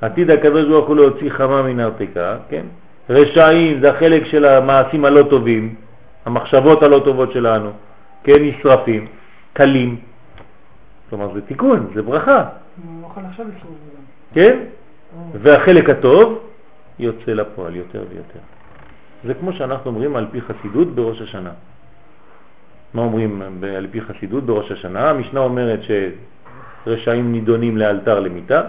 עתיד 0.00 0.30
הקדוש 0.30 0.68
ברוך 0.68 0.88
הוא 0.88 0.96
להוציא 0.96 1.30
חמה 1.30 1.62
מן 1.62 1.80
הרתיקה, 1.80 2.36
כן? 2.48 2.66
רשעים 3.10 3.80
זה 3.80 3.90
החלק 3.90 4.24
של 4.24 4.44
המעשים 4.44 5.04
הלא 5.04 5.22
טובים, 5.30 5.74
המחשבות 6.24 6.82
הלא 6.82 7.02
טובות 7.04 7.32
שלנו, 7.32 7.70
כן, 8.24 8.38
נשרפים, 8.40 9.06
קלים. 9.52 10.00
כלומר 11.10 11.34
זה 11.34 11.40
תיקון, 11.40 11.90
זה 11.94 12.02
ברכה. 12.02 12.44
כן? 14.34 14.58
והחלק 15.32 15.90
הטוב 15.90 16.38
יוצא 16.98 17.32
לפועל 17.32 17.76
יותר 17.76 18.04
ויותר. 18.10 18.38
זה 19.24 19.34
כמו 19.34 19.52
שאנחנו 19.52 19.90
אומרים 19.90 20.16
על 20.16 20.26
פי 20.30 20.40
חסידות 20.40 20.88
בראש 20.94 21.20
השנה. 21.20 21.50
מה 22.94 23.02
אומרים 23.02 23.42
על 23.76 23.86
פי 23.90 24.00
חסידות 24.00 24.44
בראש 24.44 24.72
השנה? 24.72 25.10
המשנה 25.10 25.40
אומרת 25.40 25.80
שרשעים 26.86 27.32
נידונים 27.32 27.76
לאלתר 27.76 28.20
למיטה, 28.20 28.62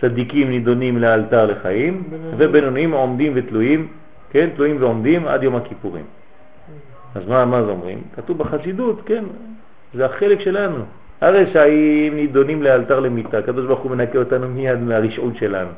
צדיקים 0.00 0.48
נידונים 0.48 0.98
לאלתר 0.98 1.46
לחיים, 1.46 2.02
ובינוניים 2.36 2.92
עומדים 2.92 3.32
ותלויים, 3.36 3.88
כן, 4.30 4.48
תלויים 4.56 4.76
ועומדים 4.80 5.28
עד 5.28 5.42
יום 5.42 5.56
הכיפורים. 5.56 6.04
אז 7.14 7.28
מה, 7.28 7.44
מה 7.44 7.62
זה 7.62 7.70
אומרים? 7.70 8.02
כתוב 8.16 8.38
בחסידות, 8.38 9.00
כן, 9.06 9.24
זה 9.94 10.06
החלק 10.06 10.40
שלנו. 10.40 10.84
הרשעים 11.20 12.16
נידונים 12.16 12.62
לאלתר 12.62 13.00
למיטה, 13.00 13.38
הקדוש 13.38 13.66
ברוך 13.66 13.80
הוא 13.80 13.90
מנקה 13.90 14.18
אותנו 14.18 14.48
מיד 14.48 14.78
מהרשעות 14.78 15.36
שלנו. 15.36 15.70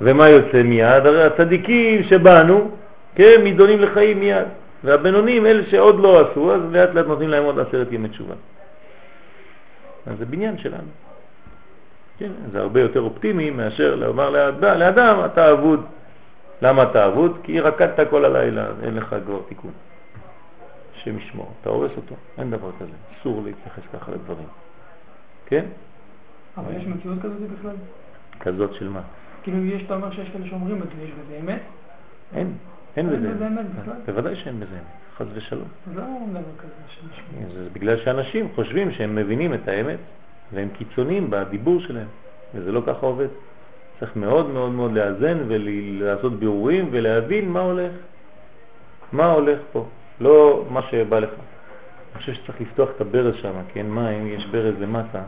ומה 0.00 0.28
יוצא 0.28 0.62
מיד? 0.62 1.06
הרי 1.06 1.24
הצדיקים 1.24 2.02
שבאנו, 2.02 2.70
כן, 3.14 3.40
נידונים 3.44 3.80
לחיים 3.80 4.20
מיד. 4.20 4.46
והבינונים, 4.84 5.46
אלה 5.46 5.62
שעוד 5.70 6.00
לא 6.00 6.30
עשו, 6.30 6.54
אז 6.54 6.60
לאט 6.70 6.94
לאט 6.94 7.06
נותנים 7.06 7.28
להם 7.28 7.44
עוד 7.44 7.58
עשרת 7.58 7.92
ימי 7.92 8.08
תשובה. 8.08 8.34
אז 10.06 10.18
זה 10.18 10.24
בניין 10.24 10.58
שלנו. 10.58 10.88
כן, 12.18 12.30
זה 12.52 12.60
הרבה 12.60 12.80
יותר 12.80 13.00
אופטימי 13.00 13.50
מאשר 13.50 13.94
לומר 13.94 14.30
לאדם, 14.30 14.78
לאדם 14.78 15.24
אתה 15.24 15.52
אבוד. 15.52 15.84
למה 16.62 16.82
אתה 16.82 17.06
אבוד? 17.06 17.38
כי 17.42 17.60
רקדת 17.60 18.10
כל 18.10 18.24
הלילה, 18.24 18.66
אין 18.82 18.94
לך 18.94 19.16
כבר 19.26 19.40
תיקון. 19.48 19.70
השם 20.96 21.18
ישמור, 21.18 21.52
אתה 21.60 21.70
הורס 21.70 21.90
אותו, 21.96 22.14
אין 22.38 22.50
דבר 22.50 22.70
כזה, 22.80 22.92
אסור 23.20 23.42
להתייחס 23.44 23.82
ככה 23.92 24.12
לדברים. 24.12 24.46
כן? 25.46 25.64
אבל 26.56 26.76
יש 26.76 26.86
מציאות 26.86 27.18
כזאת 27.22 27.50
בכלל? 27.58 27.76
כזאת 28.40 28.74
של 28.74 28.88
מה? 28.88 29.00
כאילו 29.42 29.64
יש, 29.64 29.82
אתה 29.82 29.94
אומר 29.94 30.10
שיש 30.12 30.28
כאלה 30.28 30.46
שאומרים 30.46 30.82
את 30.82 30.88
זה, 30.96 31.02
יש 31.02 31.10
בזה 31.10 31.38
אמת? 31.40 31.60
אין, 32.34 32.52
אין 32.96 33.06
בזה 33.08 33.46
אמת. 33.46 33.66
בכלל? 33.80 33.94
בוודאי 34.06 34.36
שאין 34.36 34.60
בזה 34.60 34.74
אמת, 34.74 35.16
חס 35.16 35.26
ושלום. 35.34 35.68
אז 35.90 35.96
למה 35.96 36.06
אומרים 36.06 36.30
דבר 36.30 36.52
כזה? 36.58 36.72
שנשמע? 36.88 37.54
זה 37.54 37.68
בגלל 37.72 37.96
שאנשים 37.96 38.48
חושבים 38.54 38.92
שהם 38.92 39.14
מבינים 39.14 39.54
את 39.54 39.68
האמת 39.68 39.98
והם 40.52 40.68
קיצוניים 40.78 41.30
בדיבור 41.30 41.80
שלהם, 41.80 42.08
וזה 42.54 42.72
לא 42.72 42.82
ככה 42.86 43.06
עובד. 43.06 43.28
צריך 44.00 44.16
מאוד 44.16 44.50
מאוד 44.50 44.70
מאוד 44.70 44.92
לאזן 44.92 45.38
ולעשות 45.48 46.38
בירורים 46.38 46.88
ולהבין 46.90 47.48
מה 47.48 47.60
הולך. 47.60 47.92
מה 49.12 49.32
הולך 49.32 49.58
פה, 49.72 49.86
לא 50.20 50.64
מה 50.70 50.82
שבא 50.82 51.18
לך. 51.18 51.30
אני 51.30 52.20
חושב 52.20 52.32
שצריך 52.32 52.60
לפתוח 52.60 52.88
את 52.96 53.00
הברז 53.00 53.34
שם, 53.34 53.52
כי 53.72 53.78
אין 53.78 53.94
מים, 53.94 54.26
יש 54.26 54.46
ברז 54.46 54.74
למטה. 54.80 55.22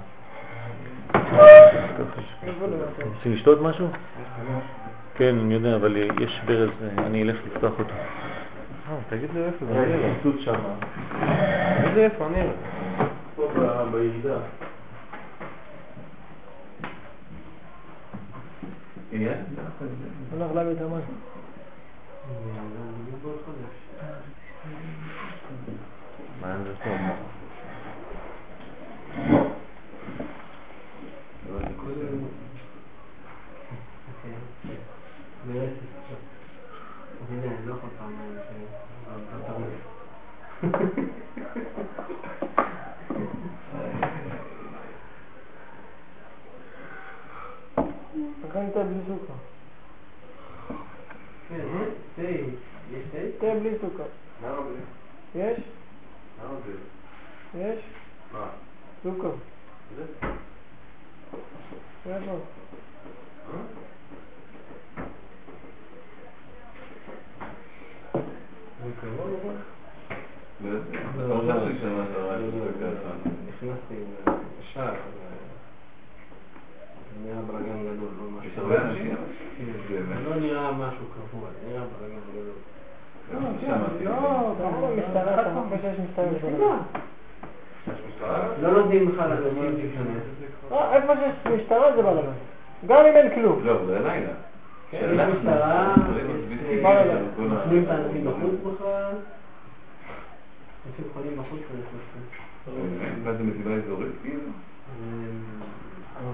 רוצים 3.17 3.33
לשתות 3.33 3.59
משהו? 3.63 3.89
כן, 5.15 5.39
אני 5.39 5.55
יודע, 5.55 5.77
אבל 5.77 5.97
יש 5.97 6.41
ברז, 6.47 6.71
אני 6.99 7.23
אלך 7.23 7.37
לפתוח 7.47 7.73
אותו. 7.79 7.95
אה, 8.91 8.97
תגיד 9.09 9.31
לי 9.35 9.45
איפה, 9.45 9.67
אני 9.71 9.79
אראה. 9.79 10.15
תגיד 11.83 11.95
לי 11.95 12.05
איפה, 12.05 12.27
אני 12.27 12.41
אראה. 12.41 12.53
פה 13.37 13.49
בירידה. 13.93 14.39
הולך 20.33 20.53
להביא 20.55 20.73
את 20.73 20.81
המים. 20.81 21.01
מה 26.41 26.55
אין 26.55 26.65
זה 26.65 26.75
פה? 26.85 26.91
לכן 52.93 53.29
תה 53.39 53.55
בלי 53.61 53.73
סוכר. 53.81 54.05
תה 54.41 54.53
בלי 54.63 54.75
סוכר. 54.81 54.95
יש? 55.35 55.61
יש? 57.59 57.79
סוכר. 59.03 59.31
איפה? 62.07 62.39
נכנסתי 73.49 73.95
לשער, 74.61 74.95
נראה 77.25 77.43
בלאגן 77.43 77.79
גדול, 77.83 78.09
לא 78.19 78.31
משהו. 78.31 78.51
כן, 79.89 80.03
לא 80.25 80.37
נראה 80.37 80.73
משהו 80.73 81.07
קבוע, 81.15 81.49
נראה 81.69 81.85
בלאגן 81.99 82.21
גדול. 82.31 82.45
לא, 84.05 84.55
כמובן 84.59 84.93
משטרה, 84.99 85.41
אתה 85.41 85.51
חושב 85.55 85.71
שיש 85.83 85.99
משטרה 85.99 86.27
גדולה. 86.39 86.77
לא 88.63 88.71
נותנים 88.71 89.09
לך 89.09 89.19
לאנשים 89.19 89.77
להיכנס. 89.77 90.23
אה, 90.73 90.97
איפה 90.97 91.13
שיש 91.17 91.53
משטרה 91.53 91.97
זה 91.97 92.03
בלגן. 92.03 92.33
גם 92.87 93.05
אם 93.07 93.17
אין 93.17 93.35
כלום. 93.35 93.61
לא, 93.65 93.87
זה 93.87 93.99
לילה. 93.99 94.33
כן, 94.91 95.11
יש 95.15 95.21
משטרה, 95.21 95.95
מה? 96.83 97.05
נותנים 97.39 97.85
את 97.85 97.89
האנשים 97.89 98.25
בחוץ 98.25 98.75
בכלל. 98.75 99.13
אנשים 100.87 101.05
חולים 101.15 101.33
בחוץ 101.39 101.61
ונכנסים. 101.61 103.25
מה 103.25 103.33
זה 103.33 103.43
מסיבה 103.43 103.71
אזורית? 103.75 104.13
כאילו? 104.23 104.41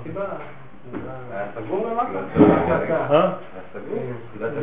הסיבה, 0.00 0.24
אה? 3.10 3.32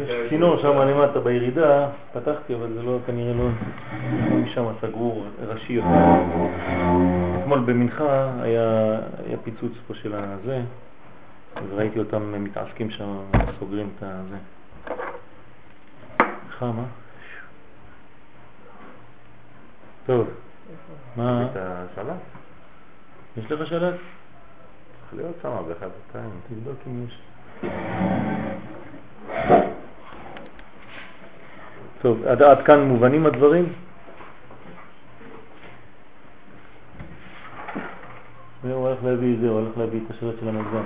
יש. 0.08 0.30
צינור 0.30 0.58
שם 0.58 0.78
למטה 0.78 1.20
בירידה, 1.20 1.88
פתחתי, 2.14 2.56
אבל 2.56 2.74
זה 2.74 2.84
לא, 2.84 2.98
כנראה 3.06 3.34
לא, 3.34 3.48
לא 4.30 4.36
משם 4.36 4.66
סגור 4.82 5.26
ראשי 5.48 5.74
יותר. 5.74 5.88
אתמול 7.42 7.60
במנחה 7.60 8.30
היה, 8.42 9.00
פיצוץ 9.44 9.72
פה 9.88 9.94
של 9.94 10.16
הזה, 10.16 10.62
אז 11.56 11.64
ראיתי 11.72 12.00
אותם 12.00 12.44
מתעסקים 12.44 12.90
שם, 12.90 13.18
סוגרים 13.60 13.90
את 13.98 14.04
הזה. 14.04 14.38
חם, 16.60 16.80
אה? 16.80 16.84
טוב, 20.06 20.28
מה? 21.16 21.48
יש 23.38 23.52
לך 23.52 23.68
שלט? 23.68 23.94
להיות 25.16 25.36
שם 25.42 25.50
באחד 25.68 25.88
התאים. 26.10 26.30
תבדוק 26.50 26.78
אם 26.88 27.06
יש. 27.06 27.20
טוב, 32.02 32.26
עד, 32.28 32.42
עד 32.42 32.66
כאן 32.66 32.80
מובנים 32.80 33.26
הדברים? 33.26 33.74
והוא 38.64 38.88
הולך 38.88 39.04
להביא 39.04 39.34
את 39.34 39.40
זה, 39.40 39.48
הוא 39.48 39.60
הולך 39.60 39.78
להביא 39.78 40.00
את 40.06 40.12
השלט 40.12 40.36
של 40.40 40.48
המגזר. 40.48 40.82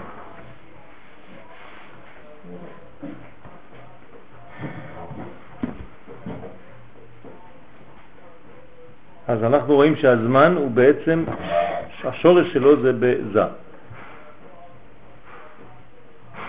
אז 9.28 9.44
אנחנו 9.44 9.76
רואים 9.76 9.96
שהזמן 9.96 10.56
הוא 10.58 10.72
בעצם, 10.72 11.24
השורש 12.04 12.54
שלו 12.54 12.82
זה 12.82 12.92
בזה. 13.00 13.44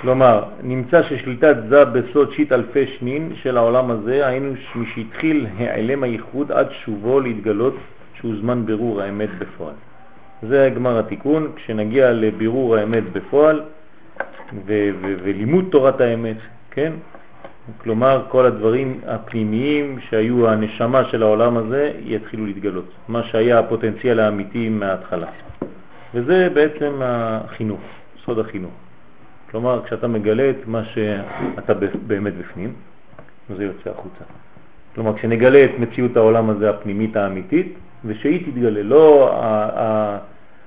כלומר, 0.01 0.43
נמצא 0.63 1.03
ששליטת 1.03 1.57
זה 1.69 1.85
בסוד 1.85 2.33
שיט 2.33 2.53
אלפי 2.53 2.87
שנין 2.87 3.33
של 3.43 3.57
העולם 3.57 3.91
הזה, 3.91 4.27
היינו 4.27 4.53
משהתחיל 4.75 5.47
העלם 5.59 6.03
הייחוד 6.03 6.53
עד 6.53 6.67
שובו 6.85 7.21
להתגלות 7.21 7.77
שהוא 8.15 8.35
זמן 8.41 8.67
בירור 8.67 9.03
האמת 9.03 9.29
בפועל. 9.39 9.75
זה 10.43 10.71
גמר 10.75 10.99
התיקון, 10.99 11.53
כשנגיע 11.57 12.13
לבירור 12.13 12.77
האמת 12.77 13.13
בפועל 13.13 13.63
ולימוד 14.67 15.65
תורת 15.71 16.01
האמת, 16.01 16.37
כן? 16.71 16.93
כלומר, 17.79 18.25
כל 18.29 18.47
הדברים 18.47 19.01
הפנימיים 19.07 19.99
שהיו 20.09 20.49
הנשמה 20.49 21.05
של 21.05 21.23
העולם 21.23 21.57
הזה 21.57 21.93
יתחילו 22.05 22.47
להתגלות, 22.47 22.89
מה 23.09 23.23
שהיה 23.23 23.59
הפוטנציאל 23.59 24.21
האמיתי 24.21 24.69
מההתחלה. 24.69 25.27
וזה 26.15 26.49
בעצם 26.55 27.01
החינוך, 27.03 27.81
סוד 28.25 28.39
החינוך. 28.39 28.90
כלומר, 29.51 29.83
כשאתה 29.85 30.09
מגלה 30.09 30.51
את 30.51 30.67
מה 30.67 30.85
שאתה 30.85 31.75
באמת 32.07 32.35
בפנים, 32.35 32.73
זה 33.57 33.65
יוצא 33.65 33.91
החוצה. 33.91 34.25
כלומר, 34.95 35.17
כשנגלה 35.17 35.65
את 35.65 35.71
מציאות 35.79 36.17
העולם 36.17 36.51
הזה 36.51 36.71
הפנימית 36.71 37.17
האמיתית, 37.17 37.75
ושהיא 38.05 38.47
תתגלה, 38.47 38.83
לא 38.83 39.31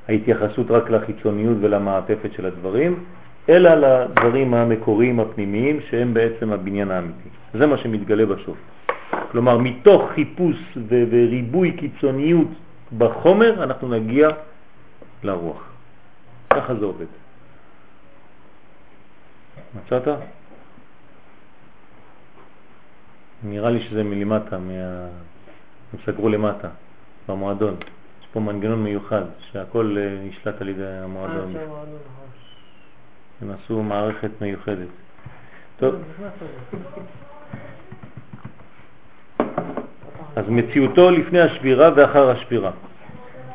ההתייחסות 0.08 0.72
רק 0.72 0.90
לחיצוניות 0.90 1.58
ולמעטפת 1.62 2.34
של 2.34 2.46
הדברים, 2.46 3.04
אלא 3.50 3.70
לדברים 3.76 4.54
המקוריים 4.54 5.20
הפנימיים 5.20 5.80
שהם 5.90 6.14
בעצם 6.14 6.54
הבניין 6.54 6.92
האמיתי. 6.92 7.30
זה 7.54 7.68
מה 7.68 7.78
שמתגלה 7.78 8.26
בסוף. 8.26 8.58
כלומר, 9.32 9.58
מתוך 9.58 10.12
חיפוש 10.16 10.78
וריבוי 10.88 11.72
קיצוניות 11.72 12.48
בחומר, 12.98 13.64
אנחנו 13.64 13.88
נגיע 13.88 14.30
לרוח. 15.24 15.64
ככה 16.50 16.76
זה 16.76 16.86
עובד. 16.86 17.23
מצאת? 19.76 20.08
נראה 23.44 23.70
לי 23.70 23.82
שזה 23.82 24.04
מלמטה, 24.04 24.58
מה... 24.58 25.08
הם 25.94 26.00
סגרו 26.06 26.30
למטה, 26.30 26.68
במועדון. 27.30 27.76
יש 28.22 28.28
פה 28.34 28.40
מנגנון 28.40 28.84
מיוחד, 28.84 29.24
שהכל 29.52 29.98
אה, 30.00 30.28
נשלט 30.30 30.62
על 30.62 30.70
ידי 30.70 30.88
המועדון. 30.88 31.54
הם 33.42 33.52
עשו 33.52 33.84
מערכת 33.84 34.30
מיוחדת. 34.42 34.88
טוב, 35.78 35.96
אז 40.36 40.46
מציאותו 40.50 41.12
לפני 41.12 41.42
השבירה 41.42 41.90
ואחר 41.96 42.30
השבירה. 42.30 42.72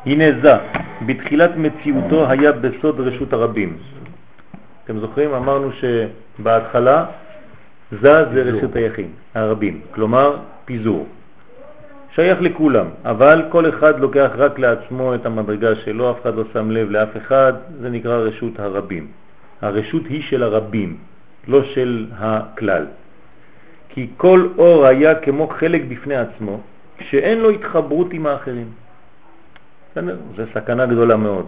הנה 0.05 0.25
זה, 0.41 0.53
בתחילת 1.05 1.51
מציאותו 1.57 2.29
היה 2.29 2.51
בסוד 2.51 2.99
רשות 2.99 3.33
הרבים. 3.33 3.77
אתם 4.89 4.99
זוכרים? 4.99 5.33
אמרנו 5.33 5.69
שבהתחלה 5.71 7.05
זה 7.91 8.25
זה 8.33 8.41
רשות 8.41 8.75
היחיד, 8.75 9.07
הרבים, 9.35 9.81
כלומר 9.91 10.37
פיזור. 10.65 11.07
שייך 12.15 12.41
לכולם, 12.41 12.85
אבל 13.05 13.43
כל 13.49 13.69
אחד 13.69 13.99
לוקח 13.99 14.29
רק 14.37 14.59
לעצמו 14.59 15.15
את 15.15 15.25
המדרגה 15.25 15.75
שלו, 15.75 16.11
אף 16.11 16.21
אחד 16.21 16.35
לא 16.35 16.43
שם 16.53 16.71
לב 16.71 16.91
לאף 16.91 17.17
אחד, 17.17 17.53
זה 17.81 17.89
נקרא 17.89 18.17
רשות 18.17 18.59
הרבים. 18.59 19.07
הרשות 19.61 20.05
היא 20.05 20.23
של 20.23 20.43
הרבים, 20.43 20.97
לא 21.47 21.63
של 21.63 22.05
הכלל. 22.17 22.85
כי 23.89 24.07
כל 24.17 24.47
אור 24.57 24.85
היה 24.85 25.15
כמו 25.15 25.47
חלק 25.47 25.81
בפני 25.87 26.15
עצמו, 26.15 26.59
שאין 27.01 27.39
לו 27.39 27.49
התחברות 27.49 28.13
עם 28.13 28.25
האחרים. 28.25 28.69
זה 30.35 30.45
סכנה 30.53 30.85
גדולה 30.85 31.15
מאוד. 31.15 31.45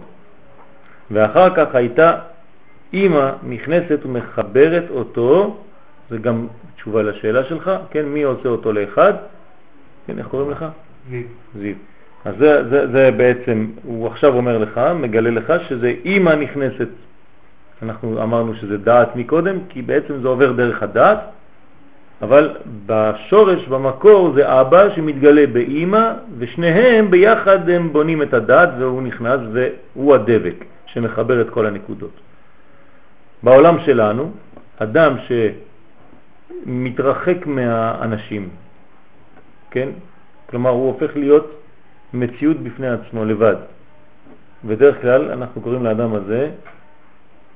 ואחר 1.10 1.54
כך 1.54 1.74
הייתה 1.74 2.18
אמא 2.94 3.30
נכנסת 3.48 3.98
ומחברת 4.04 4.84
אותו, 4.90 5.56
זה 6.10 6.18
גם 6.18 6.46
תשובה 6.76 7.02
לשאלה 7.02 7.44
שלך, 7.44 7.70
כן, 7.90 8.06
מי 8.06 8.22
עושה 8.22 8.48
אותו 8.48 8.72
לאחד? 8.72 9.12
כן, 10.06 10.18
איך 10.18 10.26
קוראים 10.26 10.50
לך? 10.50 10.64
זיו. 11.10 11.22
זיו. 11.58 11.74
אז 12.24 12.34
זה, 12.38 12.68
זה, 12.68 12.86
זה 12.92 13.10
בעצם, 13.16 13.66
הוא 13.82 14.06
עכשיו 14.06 14.34
אומר 14.36 14.58
לך, 14.58 14.80
מגלה 14.94 15.30
לך 15.30 15.52
שזה 15.68 15.94
אימא 16.04 16.30
נכנסת. 16.30 16.88
אנחנו 17.82 18.22
אמרנו 18.22 18.54
שזה 18.54 18.78
דעת 18.78 19.16
מקודם, 19.16 19.56
כי 19.68 19.82
בעצם 19.82 20.22
זה 20.22 20.28
עובר 20.28 20.52
דרך 20.52 20.82
הדעת, 20.82 21.18
אבל 22.22 22.56
בשורש, 22.86 23.66
במקור, 23.68 24.32
זה 24.34 24.60
אבא 24.60 24.94
שמתגלה 24.94 25.46
באימא, 25.46 26.12
ושניהם 26.38 27.10
ביחד 27.10 27.68
הם 27.70 27.92
בונים 27.92 28.22
את 28.22 28.34
הדעת, 28.34 28.68
והוא 28.78 29.02
נכנס 29.02 29.40
והוא 29.52 30.14
הדבק 30.14 30.64
שמחבר 30.86 31.40
את 31.40 31.50
כל 31.50 31.66
הנקודות. 31.66 32.20
בעולם 33.42 33.76
שלנו, 33.86 34.32
אדם 34.78 35.16
שמתרחק 36.66 37.46
מהאנשים, 37.46 38.48
כן? 39.70 39.88
כלומר, 40.50 40.70
הוא 40.70 40.86
הופך 40.92 41.16
להיות 41.16 41.60
מציאות 42.14 42.56
בפני 42.60 42.88
עצמו 42.88 43.24
לבד. 43.24 43.56
בדרך 44.64 45.00
כלל 45.02 45.30
אנחנו 45.32 45.60
קוראים 45.60 45.84
לאדם 45.84 46.14
הזה 46.14 46.50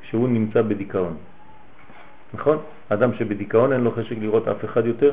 שהוא 0.02 0.28
נמצא 0.28 0.62
בדיכאון. 0.62 1.16
נכון? 2.34 2.58
אדם 2.88 3.14
שבדיכאון 3.14 3.72
אין 3.72 3.80
לו 3.80 3.90
חשק 3.92 4.16
לראות 4.20 4.48
אף 4.48 4.64
אחד 4.64 4.86
יותר, 4.86 5.12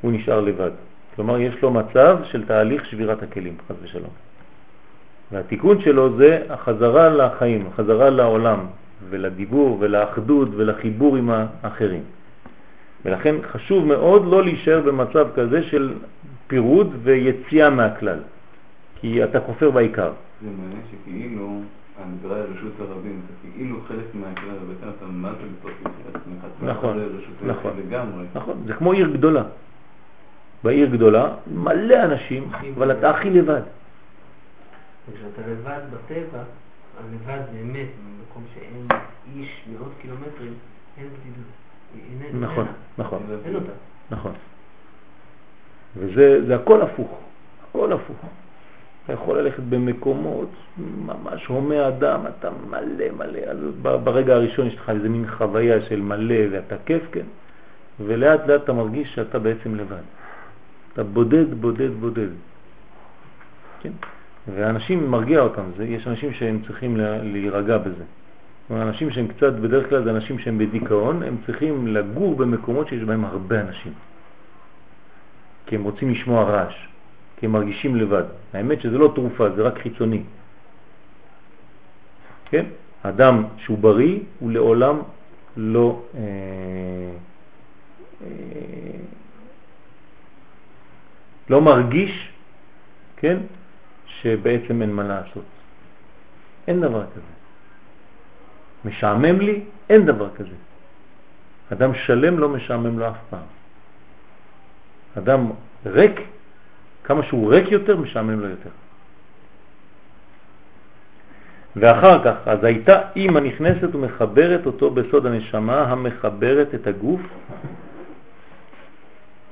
הוא 0.00 0.12
נשאר 0.12 0.40
לבד. 0.40 0.70
כלומר, 1.16 1.38
יש 1.40 1.62
לו 1.62 1.70
מצב 1.70 2.18
של 2.24 2.46
תהליך 2.46 2.86
שבירת 2.86 3.22
הכלים, 3.22 3.56
חס 3.68 3.76
ושלום. 3.82 4.10
והתיקון 5.32 5.80
שלו 5.80 6.16
זה 6.16 6.42
החזרה 6.50 7.08
לחיים, 7.08 7.66
החזרה 7.66 8.10
לעולם 8.10 8.66
ולדיבור 9.10 9.76
ולאחדות 9.80 10.48
ולחיבור 10.56 11.16
עם 11.16 11.30
האחרים. 11.30 12.02
ולכן 13.04 13.34
חשוב 13.42 13.86
מאוד 13.86 14.26
לא 14.26 14.44
להישאר 14.44 14.80
במצב 14.80 15.28
כזה 15.36 15.62
של 15.62 15.94
פירוד 16.46 16.94
ויציאה 17.02 17.70
מהכלל, 17.70 18.18
כי 19.00 19.24
אתה 19.24 19.40
כופר 19.40 19.70
בעיקר. 19.70 20.12
זה 20.42 20.48
מעניין 20.60 20.82
שכאילו 20.90 21.60
הנקרא 21.98 22.36
רשות 22.38 22.72
הרבים, 22.78 23.20
זה 23.28 23.48
כאילו 23.54 23.80
חלק 23.88 24.14
מהכלל, 24.14 24.56
וכאן 24.68 24.88
אתה 24.96 25.06
מה 25.06 25.32
זה 25.32 25.46
בתוך 25.58 25.70
עצמך, 26.14 26.44
נכון, 26.62 26.98
נכון, 27.46 27.72
לגמרי. 27.78 28.24
נכון, 28.34 28.62
זה 28.66 28.74
כמו 28.74 28.92
עיר 28.92 29.10
גדולה. 29.10 29.42
בעיר 30.64 30.88
גדולה 30.88 31.34
מלא 31.54 32.04
אנשים, 32.04 32.50
אבל 32.74 32.92
אתה 32.92 33.10
הכי 33.10 33.30
לבד. 33.30 33.60
וכשאתה 35.08 35.42
לבד 35.50 35.80
בטבע, 35.94 36.42
הלבד 36.98 37.42
באמת, 37.52 37.88
במקום 38.18 38.44
שאין 38.54 38.86
איש 39.34 39.64
מאות 39.72 39.92
קילומטרים, 40.00 40.54
אין 40.98 41.08
בדידות. 41.08 42.50
נכון, 42.50 42.66
נכון, 42.98 43.22
אין 43.44 43.54
אותה. 43.54 43.72
נכון. 44.10 44.32
וזה 45.96 46.46
זה 46.46 46.54
הכל 46.54 46.82
הפוך, 46.82 47.18
הכל 47.68 47.92
הפוך. 47.92 48.16
אתה 49.04 49.12
יכול 49.12 49.38
ללכת 49.38 49.62
במקומות 49.62 50.48
ממש 50.78 51.46
הומי 51.46 51.88
אדם, 51.88 52.20
אתה 52.26 52.50
מלא 52.70 53.10
מלא, 53.18 53.38
אז 53.38 53.58
ברגע 53.82 54.34
הראשון 54.34 54.66
יש 54.66 54.74
לך 54.74 54.90
איזה 54.90 55.08
מין 55.08 55.30
חוויה 55.30 55.80
של 55.80 56.00
מלא 56.00 56.44
ואתה 56.50 56.76
כיף, 56.86 57.02
כן? 57.12 57.26
ולאט 58.00 58.46
לאט 58.46 58.64
אתה 58.64 58.72
מרגיש 58.72 59.14
שאתה 59.14 59.38
בעצם 59.38 59.74
לבד. 59.74 60.02
אתה 60.92 61.02
בודד, 61.02 61.54
בודד, 61.54 61.90
בודד. 62.00 62.28
כן? 63.80 63.92
ואנשים 64.54 65.10
מרגיע 65.10 65.40
אותם, 65.40 65.62
זה, 65.76 65.84
יש 65.84 66.06
אנשים 66.06 66.32
שהם 66.32 66.62
צריכים 66.66 66.96
לה- 66.96 67.22
להירגע 67.22 67.78
בזה. 67.78 68.04
אנשים 68.70 69.10
שהם 69.10 69.28
קצת, 69.28 69.52
בדרך 69.52 69.88
כלל 69.88 70.04
זה 70.04 70.10
אנשים 70.10 70.38
שהם 70.38 70.58
בדיכאון, 70.58 71.22
הם 71.22 71.36
צריכים 71.46 71.86
לגור 71.86 72.36
במקומות 72.36 72.88
שיש 72.88 73.02
בהם 73.02 73.24
הרבה 73.24 73.60
אנשים. 73.60 73.92
כי 75.66 75.76
הם 75.76 75.84
רוצים 75.84 76.10
לשמוע 76.10 76.44
רעש, 76.44 76.74
כי 77.36 77.46
הם 77.46 77.52
מרגישים 77.52 77.96
לבד. 77.96 78.24
האמת 78.52 78.80
שזה 78.80 78.98
לא 78.98 79.12
תרופה, 79.14 79.50
זה 79.50 79.62
רק 79.62 79.78
חיצוני. 79.78 80.22
כן? 82.50 82.64
אדם 83.02 83.44
שהוא 83.56 83.78
בריא 83.78 84.18
הוא 84.38 84.50
לעולם 84.50 84.96
לא 85.56 86.02
אה, 86.14 86.20
אה, 88.22 88.98
לא 91.50 91.60
מרגיש, 91.60 92.32
כן, 93.16 93.36
שבעצם 94.22 94.82
אין 94.82 94.92
מה 94.92 95.02
לעשות. 95.02 95.44
אין 96.68 96.80
דבר 96.80 97.02
כזה. 97.02 97.32
משעמם 98.84 99.40
לי? 99.40 99.60
אין 99.90 100.06
דבר 100.06 100.28
כזה. 100.34 100.56
אדם 101.72 101.94
שלם 101.94 102.38
לא 102.38 102.48
משעמם 102.48 102.98
לו 102.98 103.08
אף 103.08 103.16
פעם. 103.30 103.48
אדם 105.18 105.50
ריק, 105.86 106.20
כמה 107.04 107.22
שהוא 107.22 107.54
ריק 107.54 107.70
יותר, 107.70 107.96
משעמם 107.96 108.40
לו 108.40 108.48
יותר. 108.48 108.70
ואחר 111.76 112.24
כך, 112.24 112.36
אז 112.46 112.64
הייתה 112.64 113.00
אימא 113.16 113.38
נכנסת 113.38 113.94
ומחברת 113.94 114.66
אותו 114.66 114.90
בסוד 114.90 115.26
הנשמה 115.26 115.82
המחברת 115.82 116.74
את 116.74 116.86
הגוף 116.86 117.20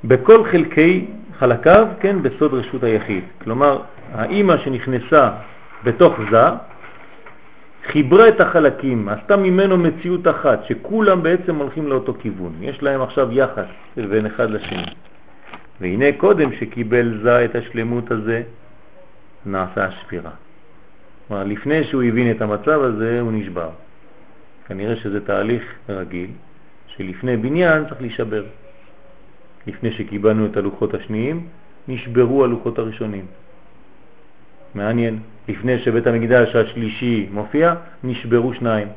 בכל 0.04 0.44
חלקי 0.44 1.06
חלקיו, 1.38 1.86
כן, 2.00 2.22
בסוד 2.22 2.54
רשות 2.54 2.82
היחיד. 2.82 3.24
כלומר, 3.44 3.82
האימא 4.12 4.56
שנכנסה 4.58 5.30
בתוך 5.84 6.14
זה, 6.30 6.42
חיברה 7.86 8.28
את 8.28 8.40
החלקים, 8.40 9.08
עשתה 9.08 9.36
ממנו 9.36 9.76
מציאות 9.76 10.28
אחת, 10.28 10.64
שכולם 10.64 11.22
בעצם 11.22 11.56
הולכים 11.56 11.86
לאותו 11.86 12.14
כיוון. 12.14 12.52
יש 12.60 12.82
להם 12.82 13.02
עכשיו 13.02 13.32
יחס 13.32 13.66
בין 13.96 14.26
אחד 14.26 14.50
לשני. 14.50 14.84
והנה 15.80 16.06
קודם 16.16 16.52
שקיבל 16.52 17.20
זה 17.22 17.44
את 17.44 17.54
השלמות 17.54 18.10
הזה, 18.10 18.42
נעשה 19.46 19.84
השבירה. 19.84 20.30
כלומר, 21.28 21.44
לפני 21.44 21.84
שהוא 21.84 22.02
הבין 22.02 22.30
את 22.30 22.42
המצב 22.42 22.82
הזה, 22.82 23.20
הוא 23.20 23.32
נשבר. 23.32 23.70
כנראה 24.66 24.96
שזה 24.96 25.20
תהליך 25.20 25.62
רגיל, 25.88 26.30
שלפני 26.86 27.36
בניין 27.36 27.84
צריך 27.88 28.00
להישבר. 28.00 28.44
לפני 29.66 29.92
שקיבלנו 29.92 30.46
את 30.46 30.56
הלוחות 30.56 30.94
השניים, 30.94 31.46
נשברו 31.88 32.44
הלוחות 32.44 32.78
הראשונים. 32.78 33.26
מעניין. 34.76 35.18
לפני 35.48 35.78
שבית 35.78 36.06
המקדש 36.06 36.56
השלישי 36.56 37.26
מופיע, 37.32 37.74
נשברו 38.04 38.54
שניים. 38.54 38.88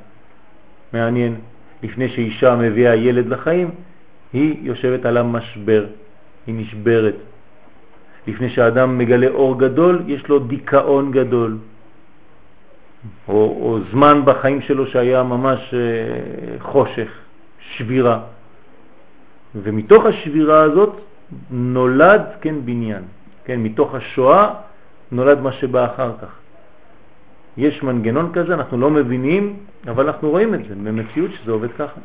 מעניין. 0.94 1.36
לפני 1.84 2.10
שאישה 2.10 2.56
מביאה 2.56 2.96
ילד 2.96 3.28
לחיים, 3.28 3.70
היא 4.34 4.56
יושבת 4.62 5.06
על 5.06 5.18
המשבר, 5.18 5.86
היא 6.48 6.56
נשברת. 6.56 7.16
לפני 8.28 8.50
שאדם 8.50 8.98
מגלה 8.98 9.28
אור 9.28 9.60
גדול, 9.60 10.04
יש 10.08 10.28
לו 10.28 10.40
דיכאון 10.40 11.12
גדול. 11.12 11.58
או, 13.28 13.34
או 13.34 13.80
זמן 13.92 14.22
בחיים 14.26 14.62
שלו 14.62 14.88
שהיה 14.88 15.24
ממש 15.24 15.74
אה, 15.74 15.80
חושך, 16.60 17.10
שבירה. 17.60 18.20
ומתוך 19.56 20.06
השבירה 20.06 20.62
הזאת 20.62 20.94
נולד, 21.52 22.22
כן, 22.42 22.56
בניין. 22.66 23.04
כן, 23.46 23.60
מתוך 23.60 23.96
השואה 23.96 24.69
נולד 25.12 25.40
מה 25.40 25.52
שבא 25.52 25.86
אחר 25.86 26.12
כך. 26.22 26.36
יש 27.58 27.84
מנגנון 27.84 28.32
כזה, 28.34 28.54
אנחנו 28.54 28.78
לא 28.78 28.90
מבינים, 28.90 29.58
אבל 29.88 30.06
אנחנו 30.06 30.30
רואים 30.30 30.54
את 30.54 30.60
זה 30.70 30.76
במציאות 30.76 31.32
שזה 31.32 31.52
עובד 31.52 31.72
ככה. 31.72 32.00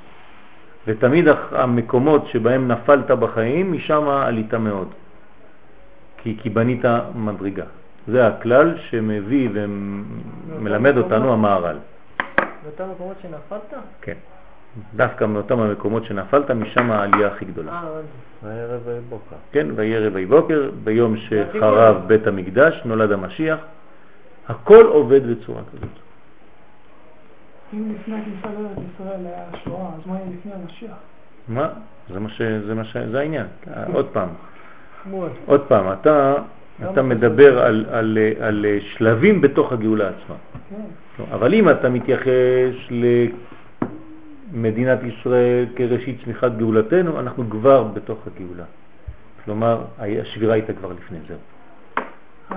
ותמיד 0.87 1.25
המקומות 1.51 2.27
שבהם 2.27 2.69
נפלת 2.69 3.11
בחיים, 3.11 3.73
משם 3.73 4.09
עלית 4.09 4.55
מאוד. 4.55 4.89
כי, 6.23 6.37
כי 6.43 6.51
בנית 6.51 6.85
מדרגה. 7.15 7.65
זה 8.07 8.27
הכלל 8.27 8.79
שמביא 8.79 9.49
ומלמד 9.53 10.97
אותנו 10.97 11.33
המערל. 11.33 11.79
באותם 12.65 12.85
מקומות 12.91 13.17
שנפלת? 13.23 13.75
כן. 14.01 14.17
דווקא 14.97 15.25
מאותם 15.25 15.61
המקומות 15.61 16.05
שנפלת, 16.05 16.51
משם 16.51 16.91
העלייה 16.91 17.29
הכי 17.29 17.45
גדולה. 17.45 17.73
אה, 17.73 17.79
הבנתי. 17.79 18.07
בערב 18.43 18.81
ובוקר. 18.85 19.37
כן, 19.53 19.67
ויהי 19.75 19.99
רבי 19.99 20.27
בוקר, 20.27 20.71
ביום 20.85 21.17
שחרב 21.17 21.97
בית 22.07 22.27
המקדש, 22.27 22.83
נולד 22.85 23.13
המשיח. 23.13 23.59
הכל 24.49 24.87
עובד 24.87 25.27
בצורה 25.27 25.63
כזאת. 25.73 25.89
אם 27.75 27.93
לפני 27.95 28.17
הכניסה 28.21 28.61
לארץ 28.61 28.79
ישראל 28.95 29.27
היה 29.27 29.45
שואה, 29.65 29.87
אז 29.87 30.07
מה 30.07 30.15
יהיה 30.15 30.27
לפני 30.39 30.53
המשיח? 30.63 30.97
מה? 31.49 31.69
זה 32.13 32.21
מה 32.21 32.29
ש... 32.29 32.43
זה 32.67 32.75
מה 32.75 32.85
ש... 32.85 32.97
זה 32.97 33.21
העניין. 33.21 33.47
עוד 33.93 34.07
פעם. 34.13 34.29
עוד 35.47 35.61
פעם, 35.69 35.93
אתה, 35.93 36.35
אתה 36.91 37.03
מדבר 37.03 37.63
על, 37.63 37.87
על, 37.91 38.19
על 38.41 38.67
שלבים 38.81 39.41
בתוך 39.41 39.73
הגאולה 39.73 40.09
עצמה. 40.09 40.37
כן. 40.71 41.25
אבל 41.33 41.55
אם 41.55 41.71
אתה 41.71 41.89
מתייחס 41.89 42.75
למדינת 44.55 44.99
ישראל 45.03 45.67
כראשית 45.77 46.19
צמיחת 46.25 46.53
גאולתנו, 46.57 47.21
אנחנו 47.21 47.51
כבר 47.51 47.85
בתוך 47.85 48.19
הגאולה. 48.27 48.65
כלומר, 49.45 49.81
השבירה 49.99 50.55
הייתה 50.55 50.73
כבר 50.73 50.93
לפני 50.93 51.19
זה. 51.29 51.35
אה? 52.53 52.57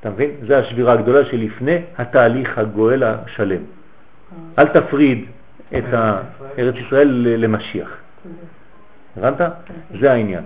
אתה 0.00 0.10
מבין? 0.10 0.30
זה 0.46 0.58
השבירה 0.58 0.92
הגדולה 0.92 1.24
שלפני 1.24 1.78
התהליך 1.98 2.58
הגואל 2.58 3.02
השלם. 3.02 3.60
אה, 4.58 4.62
אל 4.62 4.68
תפריד 4.68 5.24
את 5.78 5.94
ה- 5.94 6.20
ארץ 6.58 6.74
ישראל 6.86 7.08
למשיח. 7.38 7.88
כזה. 8.24 9.26
הבנת? 9.26 9.50
זה 10.00 10.12
העניין. 10.12 10.44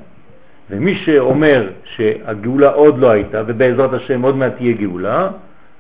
ומי 0.71 0.95
שאומר 0.95 1.71
שהגאולה 1.85 2.71
עוד 2.71 2.99
לא 2.99 3.11
הייתה 3.11 3.43
ובעזרת 3.47 3.93
השם 3.93 4.23
עוד 4.23 4.37
מעט 4.37 4.53
תהיה 4.57 4.73
גאולה, 4.73 5.29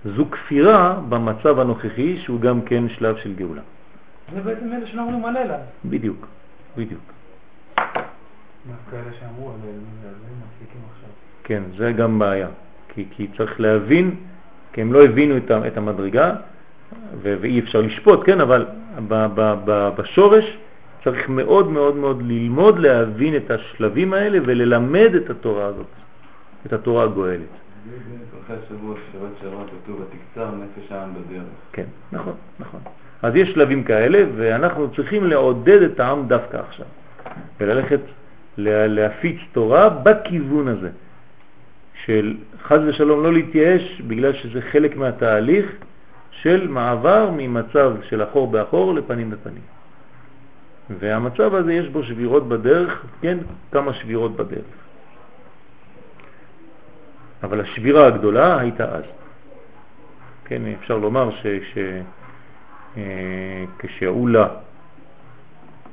זו 0.04 0.24
כפירה 0.30 1.00
במצב 1.08 1.58
הנוכחי 1.58 2.16
שהוא 2.18 2.40
גם 2.40 2.60
כן 2.62 2.88
שלב 2.88 3.16
של 3.16 3.34
גאולה. 3.34 3.60
זה 4.34 4.40
בעצם 4.40 4.72
אלה 4.72 4.86
שלא 4.86 5.02
אומרים 5.02 5.24
הלל 5.24 5.52
אז. 5.52 5.60
בדיוק, 5.84 6.26
בדיוק. 6.76 7.02
כן, 11.44 11.62
זה 11.76 11.92
גם 11.92 12.18
בעיה. 12.18 12.48
כי, 12.88 13.04
כי 13.10 13.28
צריך 13.36 13.60
להבין, 13.60 14.14
כי 14.72 14.80
הם 14.80 14.92
לא 14.92 15.04
הבינו 15.04 15.36
את, 15.36 15.50
את 15.66 15.76
המדרגה, 15.76 16.34
ו, 17.22 17.36
ואי 17.40 17.60
אפשר 17.60 17.80
לשפוט, 17.80 18.20
כן, 18.26 18.40
אבל 18.40 18.66
ב, 19.08 19.26
ב, 19.34 19.54
ב, 19.64 19.90
בשורש 19.96 20.58
צריך 21.04 21.28
מאוד 21.28 21.70
מאוד 21.70 21.96
מאוד 21.96 22.22
ללמוד 22.22 22.78
להבין 22.78 23.36
את 23.36 23.50
השלבים 23.50 24.12
האלה 24.12 24.38
וללמד 24.46 25.14
את 25.14 25.30
התורה 25.30 25.66
הזאת, 25.66 25.86
את 26.66 26.72
התורה 26.72 27.04
הגואלת. 27.04 27.40
אחרי 28.44 28.56
השבוע, 28.64 28.94
שבת 29.12 29.30
שעברה 29.40 29.64
כתוב, 29.64 30.00
ותקצר 30.00 30.50
נפש 30.54 30.92
העם 30.92 31.10
בדרך. 31.14 31.42
כן, 31.72 31.84
נכון, 32.12 32.34
נכון. 32.60 32.80
אז 33.22 33.36
יש 33.36 33.48
שלבים 33.48 33.84
כאלה, 33.84 34.24
ואנחנו 34.36 34.94
צריכים 34.94 35.24
לעודד 35.24 35.82
את 35.82 36.00
העם 36.00 36.28
דווקא 36.28 36.56
עכשיו, 36.56 36.86
וללכת 37.60 38.00
להפיץ 38.58 39.36
תורה 39.52 39.88
בכיוון 39.88 40.68
הזה, 40.68 40.90
של 42.04 42.36
חז 42.62 42.80
ושלום 42.86 43.22
לא 43.22 43.32
להתייאש, 43.32 44.00
בגלל 44.06 44.32
שזה 44.32 44.60
חלק 44.60 44.96
מהתהליך 44.96 45.66
של 46.30 46.68
מעבר 46.68 47.30
ממצב 47.36 47.92
של 48.08 48.22
אחור 48.22 48.50
באחור 48.50 48.94
לפנים 48.94 49.30
בפנים. 49.30 49.62
והמצב 50.98 51.54
הזה 51.54 51.72
יש 51.72 51.88
בו 51.88 52.02
שבירות 52.02 52.48
בדרך, 52.48 53.04
כן, 53.20 53.38
כמה 53.72 53.94
שבירות 53.94 54.36
בדרך. 54.36 54.78
אבל 57.42 57.60
השבירה 57.60 58.06
הגדולה 58.06 58.60
הייתה 58.60 58.84
אז. 58.84 59.04
כן, 60.44 60.62
אפשר 60.80 60.98
לומר 60.98 61.30
שכשאולה 61.30 62.02
אה, 62.96 63.64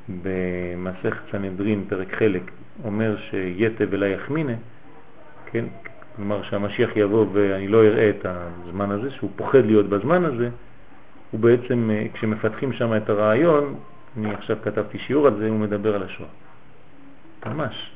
במסכת 0.08 1.20
סנהדרין, 1.32 1.84
פרק 1.88 2.14
חלק, 2.14 2.42
אומר 2.84 3.16
שיתב 3.30 3.94
אלי 3.94 4.14
יחמינה, 4.14 4.52
כן, 5.46 5.64
כלומר 6.16 6.42
שהמשיח 6.42 6.90
יבוא 6.96 7.26
ואני 7.32 7.68
לא 7.68 7.84
אראה 7.84 8.10
את 8.10 8.26
הזמן 8.26 8.90
הזה, 8.90 9.10
שהוא 9.10 9.30
פוחד 9.36 9.64
להיות 9.64 9.88
בזמן 9.88 10.24
הזה, 10.24 10.48
הוא 11.30 11.40
בעצם, 11.40 11.90
אה, 11.92 12.06
כשמפתחים 12.14 12.72
שם 12.72 12.96
את 12.96 13.10
הרעיון, 13.10 13.74
אני 14.16 14.34
עכשיו 14.34 14.56
כתבתי 14.64 14.98
שיעור 14.98 15.26
על 15.26 15.36
זה, 15.38 15.48
הוא 15.48 15.58
מדבר 15.58 15.94
על 15.94 16.02
השואה. 16.02 16.28
ממש. 17.46 17.90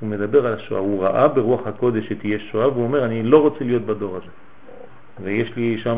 הוא 0.00 0.08
מדבר 0.08 0.46
על 0.46 0.54
השואה. 0.54 0.80
הוא 0.80 1.02
ראה 1.02 1.28
ברוח 1.28 1.66
הקודש 1.66 2.08
שתהיה 2.08 2.38
שואה, 2.38 2.68
והוא 2.68 2.84
אומר, 2.84 3.04
אני 3.04 3.22
לא 3.22 3.42
רוצה 3.42 3.64
להיות 3.64 3.82
בדור 3.82 4.16
הזה. 4.16 4.30
ויש 5.22 5.56
לי 5.56 5.78
שם, 5.78 5.96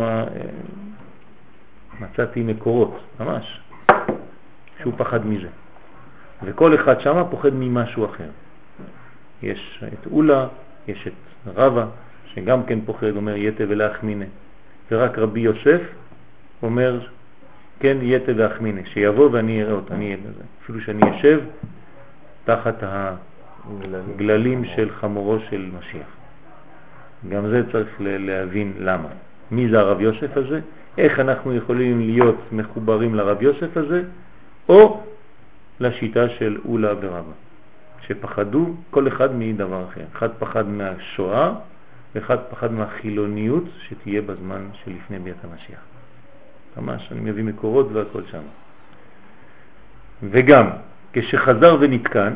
מצאתי 2.01 2.43
מקורות, 2.43 2.99
ממש, 3.21 3.61
שהוא 4.81 4.93
פחד 4.97 5.27
מזה. 5.27 5.49
וכל 6.43 6.75
אחד 6.75 7.01
שם 7.01 7.23
פוחד 7.31 7.55
ממשהו 7.55 8.05
אחר. 8.05 8.29
יש 9.43 9.85
את 9.93 10.07
אולה, 10.13 10.47
יש 10.89 11.07
את 11.07 11.13
רבה, 11.57 11.87
שגם 12.27 12.63
כן 12.63 12.81
פוחד, 12.81 13.17
אומר 13.17 13.37
יתה 13.37 13.65
ולאחמינה. 13.69 14.25
ורק 14.91 15.19
רבי 15.19 15.41
יוסף 15.41 15.81
אומר 16.63 17.01
כן, 17.81 17.97
יתה 18.03 18.33
ואחמיני, 18.37 18.87
שיבוא 18.87 19.29
ואני 19.33 19.63
אראה 19.63 19.73
אותה, 19.73 19.95
אני 19.95 20.05
אהיה 20.05 20.17
בזה. 20.17 20.43
אפילו 20.63 20.81
שאני 20.81 21.01
אשב 21.17 21.41
תחת 22.45 22.83
הגללים 22.83 24.65
של 24.65 24.91
חמורו 24.91 25.39
של 25.51 25.71
משיח. 25.79 26.07
גם 27.29 27.49
זה 27.49 27.63
צריך 27.73 27.89
להבין 28.01 28.73
למה. 28.79 29.09
מי 29.51 29.69
זה 29.69 29.79
הרב 29.79 30.01
יוסף 30.01 30.37
הזה? 30.37 30.61
איך 30.99 31.21
אנחנו 31.21 31.55
יכולים 31.55 32.01
להיות 32.01 32.37
מחוברים 32.53 33.15
לרב 33.15 33.43
יוסף 33.43 33.77
הזה, 33.77 34.03
או 34.69 35.03
לשיטה 35.81 36.29
של 36.29 36.59
אולה 36.69 36.93
ורבה, 37.01 37.33
שפחדו 38.07 38.75
כל 38.91 39.09
אחד 39.09 39.37
מדבר 39.37 39.85
אחר. 39.85 40.05
אחד 40.17 40.29
פחד 40.39 40.69
מהשואה, 40.69 41.53
ואחד 42.15 42.37
פחד 42.51 42.73
מהחילוניות 42.73 43.65
שתהיה 43.89 44.23
בזמן 44.23 44.67
שלפני 44.85 45.19
ביאת 45.19 45.37
המשיח. 45.45 45.81
ממש, 46.77 47.09
אני 47.13 47.21
מביא 47.31 47.45
מקורות 47.45 47.89
והכל 47.93 48.23
שם. 48.31 48.43
וגם, 50.23 50.67
כשחזר 51.13 51.77
ונתקן, 51.81 52.35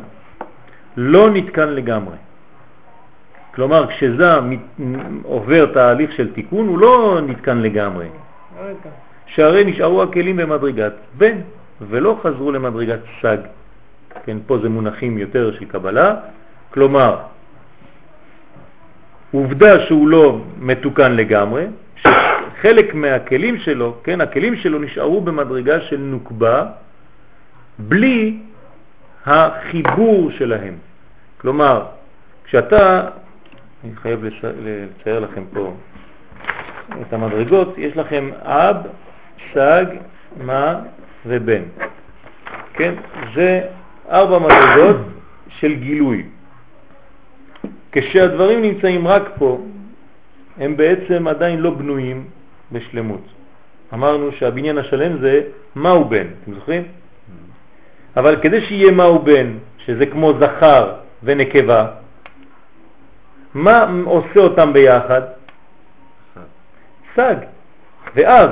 לא 0.96 1.30
נתקן 1.30 1.68
לגמרי. 1.68 2.16
כלומר, 3.54 3.86
כשזה 3.86 4.32
עובר 5.22 5.72
תהליך 5.74 6.12
של 6.12 6.32
תיקון, 6.32 6.68
הוא 6.68 6.78
לא 6.78 7.20
נתקן 7.26 7.58
לגמרי. 7.58 8.06
שהרי 9.26 9.64
נשארו 9.64 10.02
הכלים 10.02 10.36
במדרגת 10.36 10.92
בן, 11.18 11.36
ולא 11.80 12.20
חזרו 12.22 12.52
למדרגת 12.52 12.98
סג. 13.22 13.38
כן, 14.24 14.36
פה 14.46 14.58
זה 14.58 14.68
מונחים 14.68 15.18
יותר 15.18 15.52
של 15.58 15.64
קבלה, 15.64 16.16
כלומר, 16.70 17.16
עובדה 19.32 19.86
שהוא 19.86 20.08
לא 20.08 20.40
מתוקן 20.58 21.12
לגמרי, 21.12 21.66
חלק 22.60 22.94
מהכלים 22.94 23.58
שלו, 23.58 23.96
כן, 24.04 24.20
הכלים 24.20 24.56
שלו 24.56 24.78
נשארו 24.78 25.20
במדרגה 25.20 25.80
של 25.80 25.96
נוקבה 25.96 26.66
בלי 27.78 28.38
החיבור 29.26 30.30
שלהם. 30.30 30.74
כלומר, 31.40 31.84
כשאתה, 32.44 33.08
אני 33.84 33.96
חייב 33.96 34.24
לצייר 34.42 35.20
לכם 35.20 35.42
פה 35.52 35.74
את 37.00 37.12
המדרגות, 37.12 37.74
יש 37.78 37.96
לכם 37.96 38.30
אב, 38.42 38.76
סג, 39.54 39.84
מה 40.36 40.80
ובן. 41.26 41.62
כן? 42.74 42.94
זה 43.34 43.60
ארבע 44.10 44.38
מדרגות 44.38 44.96
של 45.48 45.74
גילוי. 45.74 46.24
כשהדברים 47.92 48.62
נמצאים 48.62 49.08
רק 49.08 49.22
פה, 49.38 49.60
הם 50.58 50.76
בעצם 50.76 51.28
עדיין 51.28 51.60
לא 51.60 51.70
בנויים 51.70 52.24
בשלמות. 52.72 53.24
אמרנו 53.94 54.32
שהבניין 54.32 54.78
השלם 54.78 55.18
זה 55.20 55.40
מהו 55.74 56.04
בן, 56.04 56.26
אתם 56.42 56.54
זוכרים? 56.54 56.82
אבל 58.16 58.36
כדי 58.42 58.60
שיהיה 58.60 58.92
מהו 58.92 59.18
בן, 59.18 59.52
שזה 59.78 60.06
כמו 60.06 60.32
זכר 60.40 60.92
ונקבה, 61.22 61.86
מה 63.54 63.86
עושה 64.04 64.40
אותם 64.40 64.72
ביחד? 64.72 65.22
סג 67.16 67.36
ואב, 68.14 68.50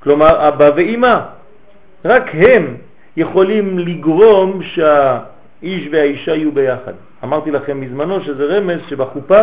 כלומר 0.00 0.48
אבא 0.48 0.70
ואימא. 0.76 1.20
רק 2.04 2.24
הם 2.32 2.76
יכולים 3.16 3.78
לגרום 3.78 4.62
שהאיש 4.62 5.88
והאישה 5.92 6.34
יהיו 6.34 6.52
ביחד. 6.52 6.92
אמרתי 7.24 7.50
לכם 7.50 7.80
מזמנו 7.80 8.20
שזה 8.20 8.44
רמז 8.44 8.80
שבחופה 8.88 9.42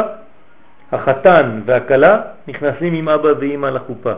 החתן 0.91 1.61
והכלה 1.65 2.21
נכנסים 2.47 2.93
עם 2.93 3.09
אבא 3.09 3.29
ואמא 3.39 3.67
לחופה. 3.67 4.13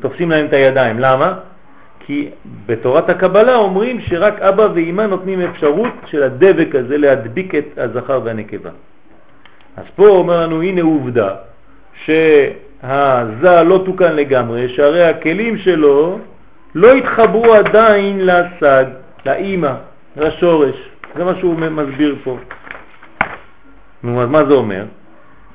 תופסים 0.00 0.30
להם 0.30 0.46
את 0.46 0.52
הידיים. 0.52 0.98
למה? 0.98 1.38
כי 2.00 2.30
בתורת 2.66 3.08
הקבלה 3.10 3.56
אומרים 3.56 4.00
שרק 4.00 4.40
אבא 4.40 4.68
ואמא 4.74 5.02
נותנים 5.02 5.40
אפשרות 5.40 5.92
של 6.06 6.22
הדבק 6.22 6.74
הזה 6.74 6.98
להדביק 6.98 7.54
את 7.54 7.78
הזכר 7.78 8.20
והנקבה. 8.24 8.70
אז 9.76 9.84
פה 9.94 10.08
אומר 10.08 10.40
לנו, 10.40 10.62
הנה 10.62 10.82
עובדה, 10.82 11.34
שהזה 12.04 13.62
לא 13.62 13.82
תוקן 13.86 14.16
לגמרי, 14.16 14.68
שהרי 14.68 15.04
הכלים 15.04 15.58
שלו 15.58 16.18
לא 16.74 16.92
התחברו 16.92 17.54
עדיין 17.54 18.26
לסג, 18.26 18.84
לאימא, 19.26 19.72
לשורש. 20.16 20.76
זה 21.16 21.24
מה 21.24 21.34
שהוא 21.40 21.54
מסביר 21.54 22.16
פה. 22.24 22.38
נו, 24.02 24.22
אז 24.22 24.28
מה 24.28 24.44
זה 24.44 24.54
אומר? 24.54 24.84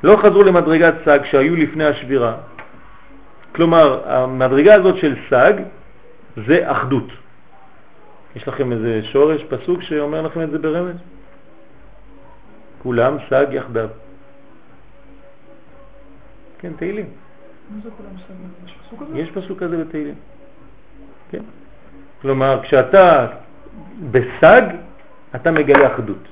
לא 0.03 0.17
חזרו 0.17 0.43
למדרגת 0.43 0.93
סג 1.05 1.19
שהיו 1.23 1.55
לפני 1.55 1.85
השבירה. 1.85 2.33
כלומר, 3.55 4.01
המדרגה 4.05 4.73
הזאת 4.73 4.97
של 4.97 5.15
סג 5.29 5.53
זה 6.47 6.71
אחדות. 6.71 7.07
יש 8.35 8.47
לכם 8.47 8.71
איזה 8.71 9.01
שורש, 9.03 9.43
פסוק 9.43 9.81
שאומר 9.81 10.21
לכם 10.21 10.41
את 10.41 10.51
זה 10.51 10.57
ברמז? 10.57 10.95
כולם 12.83 13.17
סג 13.29 13.45
יחדיו. 13.51 13.89
כן, 16.61 16.71
תהילים. 16.77 17.05
יש 19.13 19.31
פסוק 19.31 19.59
כזה 19.59 19.83
בתהילים. 19.83 20.15
כן. 21.31 21.41
כלומר, 22.21 22.59
כשאתה 22.63 23.27
בסג, 24.11 24.61
אתה 25.35 25.51
מגלה 25.51 25.93
אחדות. 25.95 26.27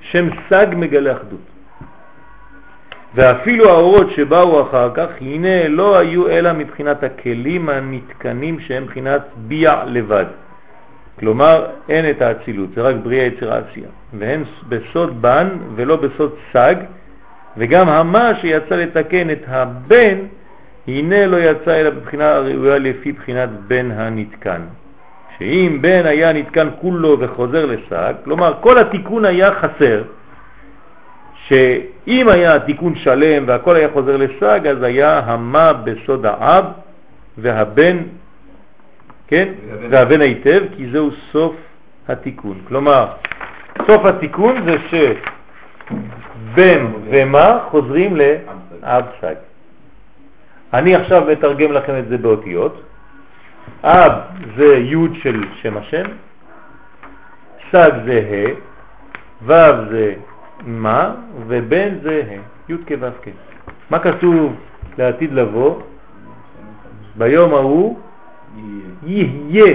שם 0.00 0.28
סג 0.48 0.66
מגלה 0.76 1.12
אחדות. 1.12 1.40
ואפילו 3.14 3.70
האורות 3.70 4.10
שבאו 4.10 4.62
אחר 4.62 4.90
כך, 4.94 5.08
הנה 5.20 5.68
לא 5.68 5.98
היו 5.98 6.28
אלא 6.28 6.52
מבחינת 6.52 7.02
הכלים 7.02 7.68
הנתקנים 7.68 8.60
שהם 8.60 8.82
מבחינת 8.82 9.22
ביע 9.36 9.84
לבד. 9.86 10.24
כלומר 11.20 11.66
אין 11.88 12.10
את 12.10 12.22
האצילות, 12.22 12.68
זה 12.74 12.82
רק 12.82 12.96
בריאה 13.02 13.24
יצירה 13.24 13.58
עשייה, 13.58 13.88
והן 14.18 14.42
בסוד 14.68 15.22
בן 15.22 15.48
ולא 15.74 15.96
בסוד 15.96 16.34
סג, 16.52 16.74
וגם 17.56 17.88
המה 17.88 18.34
שיצא 18.40 18.74
לתקן 18.74 19.30
את 19.30 19.42
הבן, 19.46 20.18
הנה 20.88 21.26
לא 21.26 21.36
יצא 21.36 21.80
אלא 21.80 21.90
בבחינה 21.90 22.30
הראויה 22.30 22.78
לפי 22.78 23.12
בחינת 23.12 23.48
בן 23.68 23.90
הנתקן. 23.90 24.60
שאם 25.38 25.78
בן 25.80 26.06
היה 26.06 26.32
נתקן 26.32 26.68
כולו 26.80 27.16
וחוזר 27.20 27.66
לסג, 27.66 28.14
כלומר 28.24 28.54
כל 28.60 28.78
התיקון 28.78 29.24
היה 29.24 29.54
חסר, 29.54 30.02
שאם 31.46 32.28
היה 32.28 32.60
תיקון 32.60 32.94
שלם 32.96 33.44
והכל 33.46 33.76
היה 33.76 33.88
חוזר 33.92 34.16
לסג, 34.16 34.66
אז 34.66 34.82
היה 34.82 35.18
המה 35.18 35.72
בסוד 35.72 36.26
האב 36.26 36.64
והבן, 37.38 37.98
כן? 39.28 39.48
והבן 39.90 40.20
היטב, 40.20 40.62
כי 40.76 40.90
זהו 40.90 41.10
סוף 41.32 41.54
התיקון. 42.08 42.58
כלומר, 42.68 43.06
סוף 43.86 44.04
התיקון 44.04 44.64
זה 44.66 44.76
שבן 46.52 46.86
ומה 47.10 47.58
חוזרים 47.70 48.16
לאב 48.16 49.04
סג. 49.20 49.34
אני 50.74 50.94
עכשיו 50.94 51.24
מתרגם 51.32 51.72
לכם 51.72 51.98
את 51.98 52.08
זה 52.08 52.18
באותיות. 52.18 52.82
אב 53.84 54.12
זה 54.56 54.76
י' 54.76 55.20
של 55.22 55.44
שם 55.62 55.76
השם, 55.76 56.04
סג 57.70 57.90
זה 58.04 58.20
ה', 58.30 58.50
ו' 59.42 59.90
זה 59.90 60.14
מה, 60.66 61.14
ובן 61.46 61.88
זה 62.02 62.22
ה', 62.30 62.72
י' 62.72 62.76
כ' 62.86 62.92
ו' 63.00 63.06
כ'. 63.22 63.28
מה 63.90 63.98
כתוב 63.98 64.56
לעתיד 64.98 65.32
לבוא? 65.32 65.80
ביום 67.16 67.54
ההוא 67.54 67.98
יהיה 69.06 69.74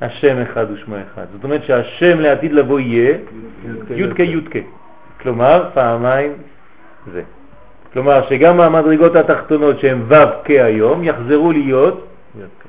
השם 0.00 0.42
אחד 0.42 0.70
ושמו 0.70 0.96
אחד. 0.96 1.26
זאת 1.32 1.44
אומרת 1.44 1.64
שהשם 1.64 2.20
לעתיד 2.20 2.52
לבוא 2.52 2.80
יהיה 2.80 3.18
י' 3.90 4.14
כ' 4.14 4.20
י' 4.20 4.40
כ'. 4.50 4.79
כלומר, 5.22 5.70
פעמיים 5.74 6.32
זה. 7.12 7.22
כלומר 7.92 8.28
שגם 8.28 8.60
המדרגות 8.60 9.16
התחתונות 9.16 9.80
שהן 9.80 10.02
ו' 10.08 10.14
היום 10.46 11.04
יחזרו 11.04 11.52
להיות 11.52 12.06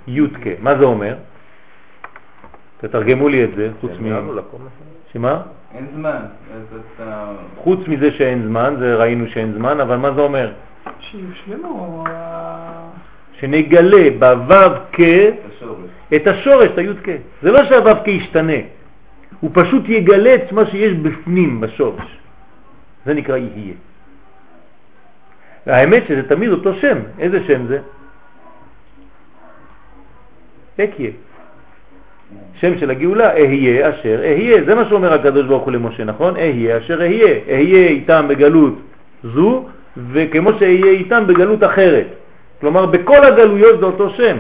י' 0.08 0.28
כ'. 0.28 0.48
מה 0.62 0.76
זה 0.78 0.84
אומר? 0.84 1.16
תתרגמו 2.78 3.28
לי 3.30 3.44
את 3.44 3.50
זה, 3.56 3.70
חוץ 3.82 3.92
מ... 4.02 4.30
שמה? 5.14 5.42
אין 5.76 5.88
זמן. 5.96 6.20
חוץ 7.58 7.80
מזה 7.88 8.12
שאין 8.12 8.44
זמן, 8.48 8.76
זה 8.80 8.96
ראינו 8.96 9.28
שאין 9.28 9.54
זמן, 9.54 9.80
אבל 9.80 9.98
מה 9.98 10.12
זה 10.12 10.22
אומר? 10.22 10.52
שיושלמו. 11.00 12.04
שנגלה 13.40 14.10
בו' 14.20 14.76
כ' 14.92 15.00
את 16.16 16.28
השורש, 16.28 16.70
את 16.74 16.78
הי' 16.78 16.94
כ'. 17.04 17.10
זה 17.42 17.52
לא 17.52 17.66
שהו' 17.66 17.96
כ' 18.06 18.08
ישתנה, 18.08 18.60
הוא 19.40 19.52
פשוט 19.54 19.90
יגלה 19.90 20.36
את 20.36 20.52
מה 20.52 20.66
שיש 20.66 20.94
בפנים, 20.94 21.62
בשורש. 21.62 22.21
זה 23.06 23.14
נקרא 23.14 23.38
יהיה. 23.38 23.74
האמת 25.66 26.04
שזה 26.08 26.30
תמיד 26.30 26.50
אותו 26.50 26.74
שם. 26.74 26.98
איזה 27.20 27.40
שם 27.48 27.68
זה? 27.68 27.80
אקיה. 30.84 31.12
שם 32.56 32.78
של 32.78 32.92
הגאולה, 32.92 33.34
אהיה 33.34 33.90
אשר 33.90 34.20
אהיה. 34.24 34.64
זה 34.66 34.76
מה 34.76 34.90
שאומר 34.90 35.14
הקדוש 35.14 35.46
ברוך 35.46 35.64
הוא 35.64 35.72
למשה, 35.72 36.04
נכון? 36.04 36.36
אהיה 36.38 36.78
אשר 36.78 37.02
אהיה. 37.02 37.40
אהיה 37.48 37.88
איתם 37.88 38.26
בגלות 38.30 38.74
זו, 39.24 39.66
וכמו 40.12 40.54
שאהיה 40.60 40.92
איתם 40.92 41.28
בגלות 41.28 41.64
אחרת. 41.64 42.08
כלומר, 42.62 42.86
בכל 42.86 43.26
הגלויות 43.26 43.80
זה 43.80 43.86
אותו 43.86 44.10
שם. 44.10 44.38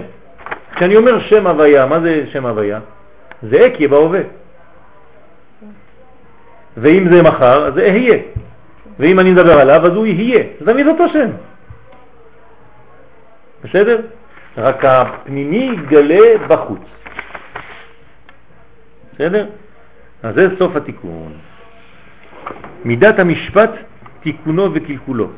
כשאני 0.76 0.96
אומר 0.96 1.20
שם 1.20 1.48
הוויה, 1.48 1.86
מה 1.86 2.00
זה 2.00 2.26
שם 2.32 2.46
הוויה? 2.46 2.80
זה 3.44 3.68
אקיה 3.68 3.88
בהווה. 3.88 4.22
ואם 6.78 7.10
זה 7.12 7.24
מחר, 7.24 7.66
אז 7.68 7.74
זה 7.74 7.82
אהיה. 7.82 8.18
ואם 9.00 9.20
אני 9.20 9.32
מדבר 9.32 9.60
עליו, 9.60 9.86
אז 9.86 9.94
הוא 9.94 10.06
יהיה. 10.06 10.44
זה 10.60 10.72
תמיד 10.72 10.88
אותו 10.88 11.10
שם. 11.10 11.30
בסדר? 13.64 14.02
רק 14.58 14.86
הפנימי 14.86 15.72
יתגלה 15.74 16.48
בחוץ. 16.48 16.82
בסדר? 19.14 19.48
אז 20.24 20.36
זה 20.36 20.48
סוף 20.60 20.76
התיקון. 20.76 21.34
מידת 22.86 23.20
המשפט, 23.20 23.72
תיקונו 24.22 24.74
וקלקולו. 24.74 25.30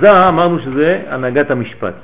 זה 0.00 0.28
אמרנו 0.28 0.58
שזה 0.58 1.02
הנהגת 1.08 1.50
המשפט. 1.50 1.94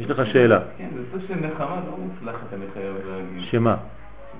יש 0.00 0.10
לך 0.10 0.26
שאלה. 0.26 0.58
כן, 0.78 0.88
זה 0.94 1.02
סוג 1.12 1.20
של 1.28 1.34
נחמה 1.34 1.80
לא 1.86 1.96
מוצלחת, 1.98 2.52
אני 2.54 2.64
חייב 2.74 2.94
להגיד. 3.08 3.48
שמה? 3.50 3.76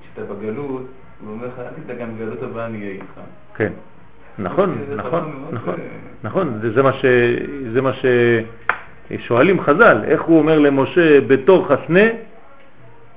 כשאתה 0.02 0.34
בגלות, 0.34 0.86
הוא 1.20 1.32
אומר 1.32 1.46
לך, 1.46 1.58
אל 1.58 1.82
תדאג, 1.84 1.98
גם 1.98 2.14
בגלות 2.14 2.42
הבאה 2.42 2.66
אני 2.66 2.78
אהיה 2.78 2.90
איתך. 2.90 3.20
כן. 3.56 3.72
נכון, 4.38 4.78
נכון, 4.96 5.22
נכון, 5.52 5.74
אה, 5.74 5.84
נכון, 6.24 6.60
זה- 7.72 7.82
מה 7.82 7.90
ששואלים 9.10 9.60
חז"ל, 9.60 9.98
איך 10.04 10.22
הוא 10.22 10.38
אומר 10.38 10.58
למשה 10.58 11.20
בתור 11.20 11.68
חסנה, 11.68 12.06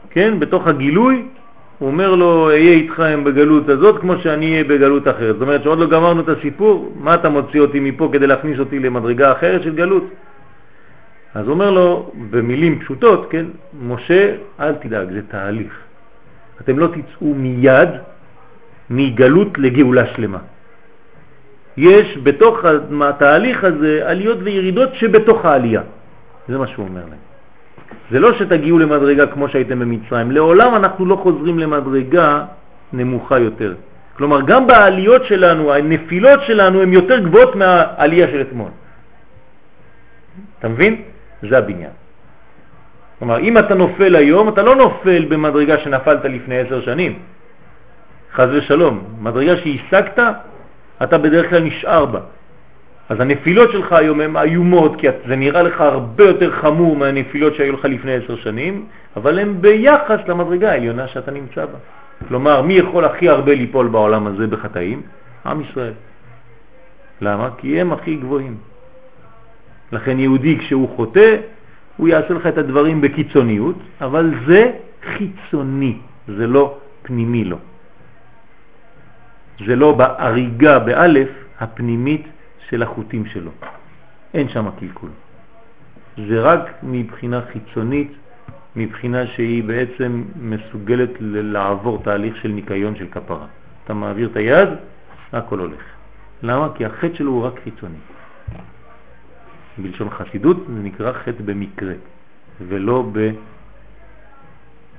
כן, 0.10 0.40
בתוך 0.40 0.68
הגילוי, 0.68 1.26
הוא 1.80 1.88
אומר 1.88 2.16
לו, 2.16 2.48
אהיה 2.50 2.72
איתכם 2.74 3.24
בגלות 3.24 3.70
הזאת 3.70 4.02
כמו 4.02 4.18
שאני 4.18 4.52
אהיה 4.52 4.64
בגלות 4.64 5.08
אחרת. 5.08 5.34
זאת 5.36 5.42
אומרת 5.42 5.64
שעוד 5.64 5.80
לא 5.80 5.88
גמרנו 5.90 6.22
את 6.22 6.30
הסיפור, 6.30 6.94
מה 7.00 7.16
אתה 7.16 7.30
מוציא 7.30 7.62
אותי 7.62 7.80
מפה 7.80 8.10
כדי 8.14 8.28
להכניס 8.28 8.60
אותי 8.60 8.80
למדרגה 8.80 9.32
אחרת 9.32 9.64
של 9.64 9.76
גלות? 9.76 10.04
אז 11.36 11.48
אומר 11.50 11.72
לו, 11.72 12.12
במילים 12.30 12.80
פשוטות, 12.80 13.28
כן, 13.30 13.46
משה, 13.82 14.36
אל 14.60 14.74
תדאג, 14.74 15.12
זה 15.12 15.22
תהליך. 15.28 15.74
אתם 16.62 16.80
לא 16.80 16.88
תצאו 16.88 17.34
מיד 17.34 17.90
מגלות 18.90 19.58
לגאולה 19.58 20.06
שלמה. 20.08 20.40
יש 21.78 22.18
בתוך 22.24 22.66
התהליך 23.02 23.64
הזה 23.64 24.02
עליות 24.06 24.38
וירידות 24.42 24.90
שבתוך 24.94 25.46
העלייה. 25.46 25.82
זה 26.48 26.58
מה 26.58 26.68
שהוא 26.68 26.88
אומר 26.88 27.02
להם. 27.02 27.22
זה 28.12 28.20
לא 28.20 28.34
שתגיעו 28.34 28.80
למדרגה 28.80 29.28
כמו 29.28 29.50
שהייתם 29.50 29.80
במצרים. 29.80 30.32
לעולם 30.32 30.76
אנחנו 30.76 31.06
לא 31.06 31.16
חוזרים 31.16 31.60
למדרגה 31.60 32.46
נמוכה 32.94 33.40
יותר. 33.40 33.74
כלומר, 34.18 34.42
גם 34.42 34.68
בעליות 34.68 35.26
שלנו, 35.26 35.74
הנפילות 35.74 36.40
שלנו 36.48 36.82
הן 36.82 36.94
יותר 36.94 37.20
גבוהות 37.20 37.56
מהעלייה 37.56 38.28
של 38.28 38.42
אתמול. 38.42 38.70
אתה 40.60 40.68
מבין? 40.68 41.02
זה 41.50 41.58
הבניין. 41.58 41.92
כלומר, 43.20 43.40
אם 43.40 43.58
אתה 43.58 43.76
נופל 43.76 44.16
היום, 44.16 44.50
אתה 44.50 44.62
לא 44.62 44.76
נופל 44.76 45.26
במדרגה 45.30 45.78
שנפלת 45.78 46.26
לפני 46.26 46.60
עשר 46.60 46.82
שנים. 46.82 47.20
חז 48.34 48.50
ושלום. 48.52 49.04
מדרגה 49.22 49.58
שהשגת, 49.58 50.20
אתה 51.04 51.18
בדרך 51.18 51.50
כלל 51.50 51.64
נשאר 51.64 52.06
בה. 52.06 52.20
אז 53.10 53.20
הנפילות 53.20 53.72
שלך 53.72 53.92
היום 53.94 54.22
הן 54.22 54.38
איומות, 54.38 54.96
כי 55.00 55.08
זה 55.28 55.36
נראה 55.36 55.62
לך 55.62 55.82
הרבה 55.82 56.24
יותר 56.24 56.52
חמור 56.52 56.96
מהנפילות 56.96 57.56
שהיו 57.56 57.74
לך 57.74 57.86
לפני 57.86 58.14
עשר 58.14 58.36
שנים, 58.36 58.86
אבל 59.16 59.40
הן 59.40 59.62
ביחס 59.62 60.20
למדרגה 60.28 60.72
העליונה 60.72 61.08
שאתה 61.08 61.32
נמצא 61.32 61.66
בה. 61.66 61.78
כלומר, 62.28 62.62
מי 62.62 62.74
יכול 62.74 63.06
הכי 63.06 63.30
הרבה 63.30 63.54
ליפול 63.54 63.88
בעולם 63.88 64.28
הזה 64.28 64.48
בחטאים? 64.48 65.02
עם 65.46 65.62
ישראל. 65.62 65.94
למה? 67.22 67.50
כי 67.58 67.82
הם 67.82 67.94
הכי 67.94 68.16
גבוהים. 68.16 68.58
לכן 69.92 70.20
יהודי 70.20 70.58
כשהוא 70.60 70.90
חוטא, 70.96 71.36
הוא 71.98 72.08
יעשה 72.08 72.34
לך 72.34 72.48
את 72.48 72.58
הדברים 72.58 73.02
בקיצוניות, 73.02 73.76
אבל 74.02 74.32
זה 74.48 74.72
חיצוני, 75.04 75.98
זה 76.28 76.48
לא 76.48 76.78
פנימי 77.04 77.44
לו. 77.44 77.58
זה 79.68 79.76
לא 79.76 79.92
בהריגה 79.92 80.80
באלף 80.80 81.30
הפנימית 81.60 82.28
של 82.70 82.84
החוטים 82.84 83.26
שלו. 83.26 83.52
אין 84.34 84.50
שם 84.50 84.70
קלקול. 84.80 85.10
זה 86.18 86.42
רק 86.42 86.70
מבחינה 86.84 87.42
חיצונית, 87.52 88.12
מבחינה 88.76 89.28
שהיא 89.28 89.64
בעצם 89.64 90.24
מסוגלת 90.36 91.10
לעבור 91.20 92.02
תהליך 92.04 92.38
של 92.38 92.50
ניקיון 92.50 92.96
של 92.96 93.08
כפרה. 93.12 93.46
אתה 93.86 93.94
מעביר 93.94 94.30
את 94.32 94.36
היד, 94.36 94.70
הכל 95.34 95.60
הולך. 95.60 95.82
למה? 96.44 96.70
כי 96.76 96.86
החטא 96.86 97.16
שלו 97.16 97.32
הוא 97.32 97.46
רק 97.46 97.54
חיצוני. 97.64 97.98
בלשון 99.78 100.10
חסידות 100.10 100.58
זה 100.68 100.84
נקרא 100.84 101.12
חטא 101.12 101.44
במקרה, 101.46 101.94
ולא 102.68 103.12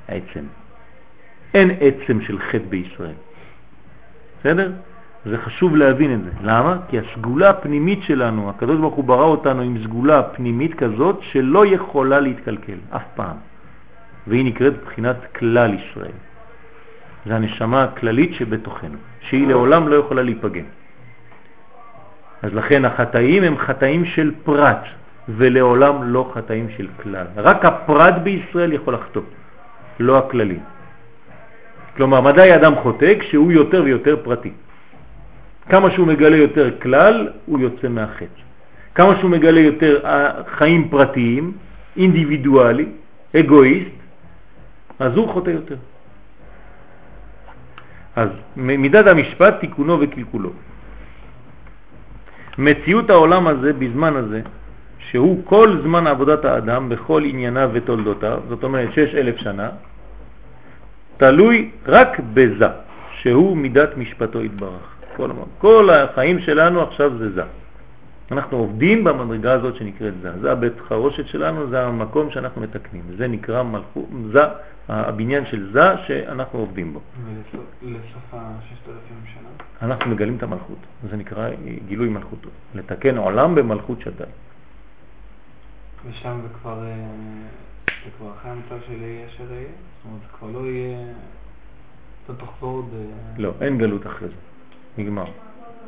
בעצם. 0.08 0.44
אין 1.54 1.70
עצם 1.80 2.20
של 2.20 2.38
חטא 2.38 2.64
בישראל. 2.68 3.14
בסדר? 4.42 4.72
זה 5.24 5.38
חשוב 5.38 5.76
להבין 5.76 6.14
את 6.14 6.24
זה. 6.24 6.30
למה? 6.42 6.76
כי 6.88 6.98
הסגולה 6.98 7.50
הפנימית 7.50 8.02
שלנו, 8.02 8.50
הקדוש 8.50 8.80
ברוך 8.80 8.94
הוא 8.94 9.04
ברא 9.04 9.24
אותנו 9.24 9.62
עם 9.62 9.82
סגולה 9.84 10.22
פנימית 10.22 10.74
כזאת 10.74 11.18
שלא 11.22 11.66
יכולה 11.66 12.20
להתקלקל 12.20 12.78
אף 12.90 13.02
פעם. 13.14 13.36
והיא 14.26 14.44
נקראת 14.44 14.72
בחינת 14.84 15.16
כלל 15.38 15.74
ישראל. 15.74 16.18
זה 17.26 17.36
הנשמה 17.36 17.84
הכללית 17.84 18.34
שבתוכנו, 18.34 18.98
שהיא 19.20 19.46
לעולם 19.46 19.88
לא 19.88 19.96
יכולה 19.96 20.22
להיפגם. 20.22 20.64
אז 22.42 22.54
לכן 22.54 22.84
החטאים 22.84 23.42
הם 23.42 23.58
חטאים 23.58 24.04
של 24.04 24.32
פרט, 24.44 24.84
ולעולם 25.28 26.02
לא 26.02 26.30
חטאים 26.34 26.66
של 26.76 26.88
כלל. 27.02 27.26
רק 27.36 27.64
הפרט 27.64 28.14
בישראל 28.22 28.72
יכול 28.72 28.94
לחטוא, 28.94 29.22
לא 30.00 30.18
הכללי. 30.18 30.58
כלומר, 31.96 32.20
מדי 32.20 32.50
האדם 32.50 32.74
חוטא 32.74 33.18
כשהוא 33.18 33.52
יותר 33.52 33.82
ויותר 33.84 34.16
פרטי. 34.22 34.52
כמה 35.68 35.90
שהוא 35.90 36.06
מגלה 36.06 36.36
יותר 36.36 36.70
כלל, 36.82 37.28
הוא 37.46 37.60
יוצא 37.60 37.88
מהחץ. 37.88 38.34
כמה 38.94 39.18
שהוא 39.18 39.30
מגלה 39.30 39.60
יותר 39.60 40.00
חיים 40.56 40.88
פרטיים, 40.88 41.52
אינדיבידואלי, 41.96 42.86
אגואיסט, 43.36 43.96
אז 44.98 45.16
הוא 45.16 45.28
חוטא 45.28 45.50
יותר. 45.50 45.76
אז 48.16 48.28
מידת 48.56 49.06
המשפט 49.06 49.60
תיקונו 49.60 50.00
וקלקולו. 50.00 50.50
מציאות 52.58 53.10
העולם 53.10 53.46
הזה 53.46 53.72
בזמן 53.72 54.16
הזה, 54.16 54.40
שהוא 54.98 55.42
כל 55.44 55.76
זמן 55.82 56.06
עבודת 56.06 56.44
האדם 56.44 56.88
בכל 56.88 57.22
ענייניו 57.24 57.70
ותולדותיו, 57.72 58.40
זאת 58.48 58.64
אומרת 58.64 58.92
שש 58.92 59.14
אלף 59.14 59.36
שנה, 59.36 59.68
תלוי 61.22 61.70
רק 61.86 62.20
בזה, 62.34 62.68
שהוא 63.20 63.56
מידת 63.56 63.96
משפטו 63.96 64.44
יתברך. 64.44 64.96
כל, 65.16 65.30
כל 65.58 65.90
החיים 65.90 66.38
שלנו 66.40 66.82
עכשיו 66.82 67.18
זה 67.18 67.30
זה. 67.32 67.42
אנחנו 68.32 68.58
עובדים 68.58 69.04
במדרגה 69.04 69.52
הזאת 69.52 69.76
שנקראת 69.76 70.14
זה. 70.22 70.30
זה 70.40 70.52
הבית 70.52 70.72
חרושת 70.88 71.26
שלנו, 71.26 71.70
זה 71.70 71.86
המקום 71.86 72.30
שאנחנו 72.30 72.60
מתקנים. 72.60 73.02
זה 73.16 73.28
נקרא 73.28 73.62
מלכות, 73.62 74.08
זה 74.32 74.40
הבניין 74.88 75.46
של 75.46 75.72
זה 75.72 75.96
שאנחנו 76.06 76.58
עובדים 76.58 76.92
בו. 76.92 77.00
ולסוף 77.82 78.26
הששת 78.32 78.88
אלפים 78.88 79.22
שנה? 79.34 79.48
אנחנו 79.82 80.10
מגלים 80.10 80.36
את 80.36 80.42
המלכות. 80.42 80.78
זה 81.10 81.16
נקרא 81.16 81.48
גילוי 81.88 82.08
מלכותו. 82.08 82.48
לתקן 82.74 83.16
עולם 83.16 83.54
במלכות 83.54 84.00
שדי. 84.00 84.24
ושם 86.10 86.38
זה 86.42 86.48
כבר, 86.60 86.84
אה, 86.84 86.94
זה 88.04 88.10
כבר 88.18 88.30
אחרי 88.38 88.50
המצב 88.50 88.86
של 88.86 89.02
יהיה 89.02 89.26
אשר 89.26 89.52
יהיה? 89.52 89.62
זאת 89.62 90.04
אומרת, 90.04 90.20
זה 90.20 90.38
כבר 90.38 90.48
לא 90.60 90.66
יהיה... 90.66 90.98
אתה 92.24 92.32
תחזור 92.34 92.70
עוד... 92.70 92.88
לא, 93.38 93.52
אין 93.60 93.78
גלות 93.78 94.06
אחרי 94.06 94.28
זה. 94.28 94.34
נגמר. 95.02 95.24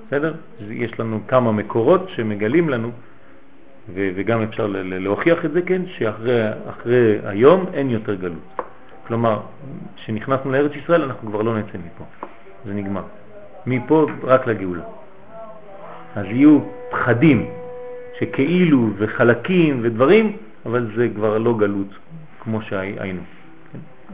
בסדר? 0.06 0.34
יש 0.70 1.00
לנו 1.00 1.20
כמה 1.28 1.52
מקורות 1.52 2.08
שמגלים 2.08 2.68
לנו, 2.68 2.90
וגם 3.94 4.42
אפשר 4.42 4.66
להוכיח 4.66 5.44
את 5.44 5.52
זה, 5.52 5.62
כן, 5.62 5.82
שאחרי 5.86 7.18
היום 7.24 7.66
אין 7.72 7.90
יותר 7.90 8.14
גלות. 8.14 8.60
כלומר, 9.06 9.40
כשנכנסנו 9.96 10.52
לארץ 10.52 10.72
ישראל 10.74 11.02
אנחנו 11.02 11.30
כבר 11.30 11.42
לא 11.42 11.58
נצא 11.58 11.78
מפה, 11.78 12.04
זה 12.64 12.74
נגמר. 12.74 13.02
מפה 13.66 14.06
רק 14.22 14.46
לגאולה. 14.46 14.84
אז 16.14 16.24
יהיו 16.26 16.58
פחדים 16.90 17.46
שכאילו 18.20 18.90
וחלקים 18.96 19.80
ודברים, 19.82 20.36
אבל 20.66 20.90
זה 20.96 21.08
כבר 21.14 21.38
לא 21.38 21.56
גלות 21.58 21.88
כמו 22.44 22.62
שהיינו. 22.62 23.22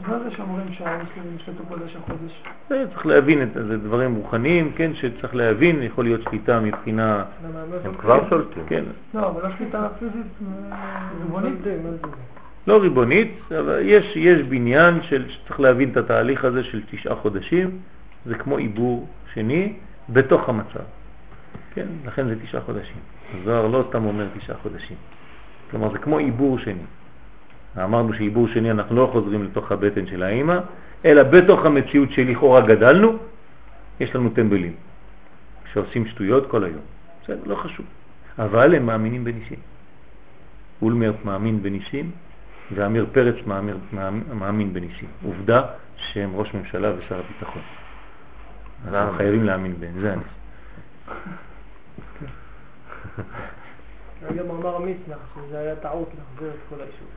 מה 0.07 0.19
זה 0.19 0.31
שאומרים 0.31 0.73
שהמוסלמים 0.73 1.35
ישלטו 1.35 1.63
קודש 1.67 1.95
החודש? 1.95 2.43
צריך 2.67 3.05
להבין 3.05 3.49
זה, 3.53 3.77
דברים 3.77 4.15
רוחניים, 4.15 4.71
כן, 4.75 4.95
שצריך 4.95 5.35
להבין, 5.35 5.83
יכול 5.83 6.03
להיות 6.03 6.21
שליטה 6.23 6.59
מבחינה... 6.59 7.23
הם 7.85 7.95
כבר 7.97 8.29
שולטים. 8.29 8.63
כן. 8.67 8.83
לא, 9.13 9.29
אבל 9.29 9.43
לא 9.43 9.55
שליטה 9.57 9.87
פיזית 9.99 10.25
אה, 10.71 11.09
ריבונית. 11.23 11.59
לא 12.67 12.81
ריבונית, 12.81 13.39
אבל 13.59 13.79
יש, 13.83 14.15
יש 14.15 14.41
בניין 14.41 15.01
של, 15.01 15.29
שצריך 15.29 15.59
להבין 15.59 15.89
את 15.91 15.97
התהליך 15.97 16.45
הזה 16.45 16.63
של 16.63 16.81
תשעה 16.91 17.15
חודשים, 17.15 17.79
זה 18.25 18.35
כמו 18.35 18.57
עיבור 18.57 19.07
שני 19.33 19.73
בתוך 20.09 20.49
המצב. 20.49 20.83
כן, 21.73 21.87
לכן 22.05 22.27
זה 22.27 22.35
תשעה 22.43 22.61
חודשים. 22.61 22.97
הזוהר 23.41 23.67
לא 23.67 23.85
סתם 23.89 24.05
אומר 24.05 24.27
תשעה 24.37 24.57
חודשים. 24.57 24.97
כלומר, 25.71 25.91
זה 25.91 25.97
כמו 25.97 26.17
עיבור 26.17 26.59
שני. 26.59 26.83
אמרנו 27.77 28.13
שעיבור 28.13 28.47
שני 28.47 28.71
אנחנו 28.71 28.95
לא 28.95 29.09
חוזרים 29.11 29.43
לתוך 29.43 29.71
הבטן 29.71 30.07
של 30.07 30.23
האימא, 30.23 30.59
אלא 31.05 31.23
בתוך 31.23 31.65
המציאות 31.65 32.11
שלכאורה 32.11 32.61
גדלנו, 32.61 33.17
יש 33.99 34.15
לנו 34.15 34.29
טמבלים 34.29 34.73
שעושים 35.73 36.07
שטויות 36.07 36.49
כל 36.49 36.63
היום. 36.63 36.81
בסדר, 37.23 37.41
לא 37.45 37.55
חשוב. 37.55 37.85
אבל 38.39 38.75
הם 38.75 38.85
מאמינים 38.85 39.23
בניסים. 39.23 39.59
אולמרט 40.81 41.15
מאמין 41.25 41.63
בניסים, 41.63 42.11
ואמיר 42.75 43.05
פרץ 43.11 43.35
מאמין, 43.47 43.75
מאמין 44.33 44.73
בניסים. 44.73 45.09
עובדה 45.23 45.61
שהם 45.97 46.35
ראש 46.35 46.53
ממשלה 46.53 46.91
ושר 46.97 47.19
הביטחון. 47.19 47.61
אנחנו 48.87 49.17
חייבים 49.17 49.43
להאמין 49.43 49.75
בהם, 49.79 50.01
זה 50.01 50.13
הניס. 50.13 50.27
גם 54.37 54.49
אמר 54.49 54.79
מצנח 54.79 55.17
שזה 55.35 55.59
היה 55.59 55.75
טעות 55.75 56.09
להחזיר 56.17 56.49
את 56.49 56.59
כל 56.69 56.75
היישוב. 56.75 57.07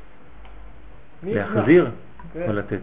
להחזיר 1.22 1.90
כן. 2.32 2.44
או 2.48 2.52
לתת? 2.52 2.78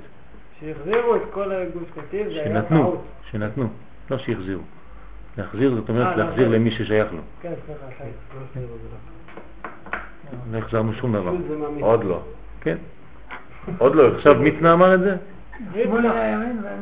שהחזירו 0.60 1.16
את 1.16 1.22
כל 1.34 1.52
הגוש 1.52 1.84
קטיף, 1.96 2.28
זה 2.28 2.34
היה 2.34 2.46
שנתנו, 2.46 2.84
טעות. 2.84 3.04
שנתנו, 3.32 3.68
לא 4.12 4.18
שהחזירו. 4.18 4.62
להחזיר 5.38 5.76
זאת 5.76 5.90
אומרת 5.90 6.08
אה, 6.08 6.16
להחזיר 6.16 6.26
להחזיר. 6.26 6.50
למי 6.50 6.72
ששייך 6.72 7.14
לו. 7.14 7.20
כן, 7.42 7.54
סליחה, 7.66 7.86
סליחה. 7.98 8.04
לא 10.52 10.58
החזרנו 10.58 10.94
שום 10.94 11.14
דבר. 11.14 11.34
עוד 11.80 12.04
לא. 12.04 12.22
כן. 12.62 12.78
עוד 13.78 13.96
לא. 13.96 14.16
עכשיו 14.16 14.36
מצנע 14.36 14.74
אמר 14.74 14.96
את 14.96 15.00
זה? 15.00 15.16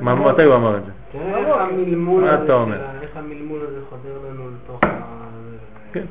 מתי 0.01 0.43
הוא 0.43 0.55
אמר 0.55 0.77
את 0.77 0.81
זה? 0.85 0.91
המלמול 1.53 2.23
מה 2.23 2.43
אתה 2.43 2.53
אומר? 2.53 2.81
איך 3.01 3.17
המלמול 3.17 3.59
הזה 3.61 3.79
חודר 3.89 4.17
לנו 4.29 4.49
לתוך 4.49 4.83
ה... 4.83 4.87
כן. 5.93 6.05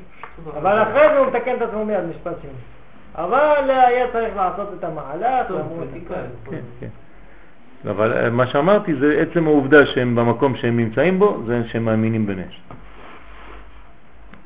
אבל 0.56 0.82
אחרי 0.82 1.08
זה 1.08 1.18
הוא 1.18 1.26
מתקן 1.26 1.56
את 1.56 1.62
עצמו 1.62 1.84
מיד 1.84 2.04
משפט 2.10 2.32
שני. 2.42 2.50
אבל 3.18 3.70
היה 3.70 4.12
צריך 4.12 4.36
לעשות 4.36 4.68
את 4.78 4.84
המהלך. 4.84 5.46
כן, 6.50 6.60
כן. 6.80 6.88
אבל 7.90 8.12
אה, 8.12 8.30
מה 8.30 8.46
שאמרתי 8.46 8.94
זה 8.94 9.24
עצם 9.30 9.46
העובדה 9.46 9.86
שהם 9.86 10.14
במקום 10.14 10.56
שהם 10.56 10.76
נמצאים 10.76 11.18
בו, 11.18 11.42
זה 11.46 11.62
שהם 11.68 11.84
מאמינים 11.84 12.26
בנס. 12.26 12.52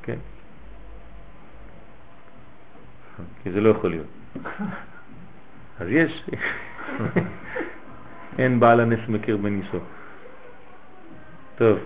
כן. 0.03 0.17
כי 3.43 3.51
זה 3.51 3.61
לא 3.61 3.71
יכול 3.71 3.91
להיות. 3.91 4.07
אז 5.81 5.89
יש, 5.89 6.25
אין 8.39 8.61
בעל 8.61 8.81
הנס 8.81 9.01
מכיר 9.09 9.37
בניסו. 9.37 9.79
טוב, 11.57 11.79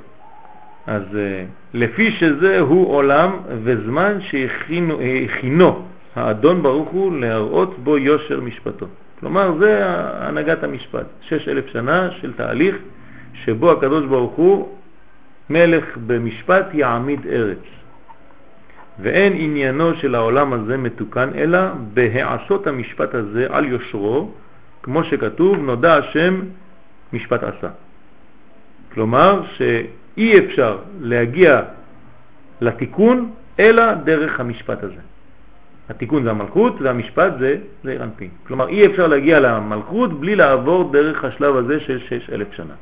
אז 0.86 1.02
אה, 1.16 1.44
לפי 1.74 2.10
שזה 2.10 2.60
הוא 2.60 2.94
עולם 2.94 3.38
וזמן 3.64 4.20
שהכינו 4.20 4.98
הכינו 5.00 5.86
האדון 6.16 6.62
ברוך 6.62 6.88
הוא 6.88 7.18
להראות 7.20 7.78
בו 7.78 7.98
יושר 7.98 8.40
משפטו. 8.40 8.86
כלומר, 9.20 9.58
זה 9.58 9.82
הנהגת 9.86 10.64
המשפט. 10.64 11.06
שש 11.20 11.48
אלף 11.48 11.66
שנה 11.66 12.10
של 12.10 12.32
תהליך 12.32 12.76
שבו 13.34 13.72
הקדוש 13.72 14.06
ברוך 14.06 14.32
הוא 14.32 14.68
מלך 15.50 15.84
במשפט 16.06 16.66
יעמיד 16.74 17.26
ארץ. 17.26 17.64
ואין 18.98 19.32
עניינו 19.36 19.94
של 19.94 20.14
העולם 20.14 20.52
הזה 20.52 20.76
מתוקן 20.76 21.28
אלא 21.34 21.58
בהעשות 21.94 22.66
המשפט 22.66 23.14
הזה 23.14 23.46
על 23.50 23.64
יושרו, 23.64 24.30
כמו 24.82 25.04
שכתוב, 25.04 25.56
נודע 25.56 25.96
השם 25.96 26.40
משפט 27.12 27.42
עשה. 27.42 27.68
כלומר 28.94 29.42
שאי 29.56 30.38
אפשר 30.38 30.78
להגיע 31.00 31.62
לתיקון 32.60 33.32
אלא 33.60 33.94
דרך 33.94 34.40
המשפט 34.40 34.82
הזה. 34.82 35.00
התיקון 35.90 36.22
זה 36.22 36.30
המלכות 36.30 36.80
והמשפט 36.80 37.32
זה 37.38 37.56
זעיר 37.84 38.04
אנפין. 38.04 38.28
כלומר 38.46 38.68
אי 38.68 38.86
אפשר 38.86 39.06
להגיע 39.06 39.40
למלכות 39.40 40.20
בלי 40.20 40.36
לעבור 40.36 40.92
דרך 40.92 41.24
השלב 41.24 41.56
הזה 41.56 41.80
של 41.80 41.98
שש 41.98 42.30
אלף 42.30 42.52
שנה. 42.52 42.74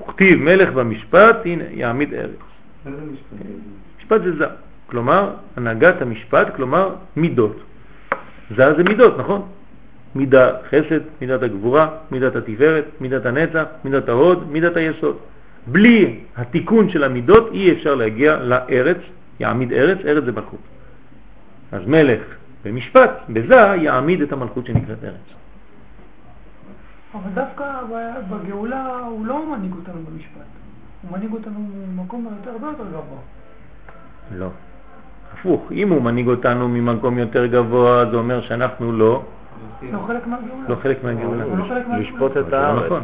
וכתיב 0.00 0.42
מלך 0.42 0.72
במשפט, 0.72 1.36
הנה 1.44 1.64
יעמיד 1.70 2.14
ארץ. 2.14 2.30
משפט? 2.86 3.46
משפט 3.98 4.22
זה 4.22 4.36
זה, 4.36 4.46
כלומר 4.86 5.30
הנהגת 5.56 6.02
המשפט, 6.02 6.56
כלומר 6.56 6.94
מידות. 7.16 7.56
זה 8.56 8.74
זה 8.76 8.84
מידות, 8.84 9.18
נכון? 9.18 9.42
מידה 10.14 10.50
חסד, 10.68 11.00
מידת 11.20 11.42
הגבורה, 11.42 11.88
מידת 12.10 12.36
התפארת, 12.36 12.84
מידת 13.00 13.26
הנצח, 13.26 13.64
מידת 13.84 14.08
ההוד, 14.08 14.52
מידת 14.52 14.76
היסוד. 14.76 15.16
בלי 15.66 16.20
התיקון 16.36 16.90
של 16.90 17.04
המידות 17.04 17.50
אי 17.52 17.72
אפשר 17.72 17.94
להגיע 17.94 18.36
לארץ, 18.42 18.96
יעמיד 19.40 19.72
ארץ, 19.72 19.98
ארץ 20.04 20.24
זה 20.24 20.32
מלכות. 20.32 20.73
אז 21.72 21.86
מלך 21.86 22.20
במשפט, 22.64 23.10
בזה 23.28 23.54
יעמיד 23.54 24.22
את 24.22 24.32
המלכות 24.32 24.66
שנקראת 24.66 25.04
ארץ. 25.04 25.14
אבל 27.14 27.30
דווקא 27.34 27.64
בגאולה 28.30 28.98
הוא 29.10 29.26
לא 29.26 29.46
מנהיג 29.46 29.72
אותנו 29.72 30.00
במשפט. 30.10 30.40
הוא 31.02 31.16
מנהיג 31.16 31.32
אותנו 31.32 31.68
ממקום 31.88 32.28
יותר 32.38 32.50
הרבה 32.50 32.66
יותר 32.66 32.84
גבוה. 32.90 33.18
לא. 34.36 34.48
הפוך, 35.32 35.72
אם 35.72 35.88
הוא 35.88 36.02
מנהיג 36.02 36.28
אותנו 36.28 36.68
ממקום 36.68 37.18
יותר 37.18 37.46
גבוה, 37.46 38.04
זה 38.10 38.16
אומר 38.16 38.40
שאנחנו 38.40 38.92
לא, 38.92 39.22
לא 39.92 39.98
חלק 40.06 40.26
מהגאולה. 40.26 40.68
לא 40.68 40.76
חלק 40.82 41.04
מהגאולה. 41.04 41.44
הוא 41.44 41.58
לא. 41.58 41.98
לשפוט 41.98 42.36
את 42.36 42.48
לא 42.52 42.56
הארץ. 42.56 42.84
נכון. 42.86 43.02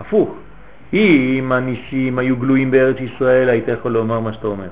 הפוך. 0.00 0.34
אם 0.92 1.52
הניסים 1.52 2.18
היו 2.18 2.36
גלויים 2.36 2.70
בארץ 2.70 2.96
ישראל, 3.00 3.48
היית 3.48 3.68
יכול 3.68 3.92
לומר 3.92 4.20
מה 4.20 4.32
שאתה 4.32 4.46
אומר. 4.46 4.68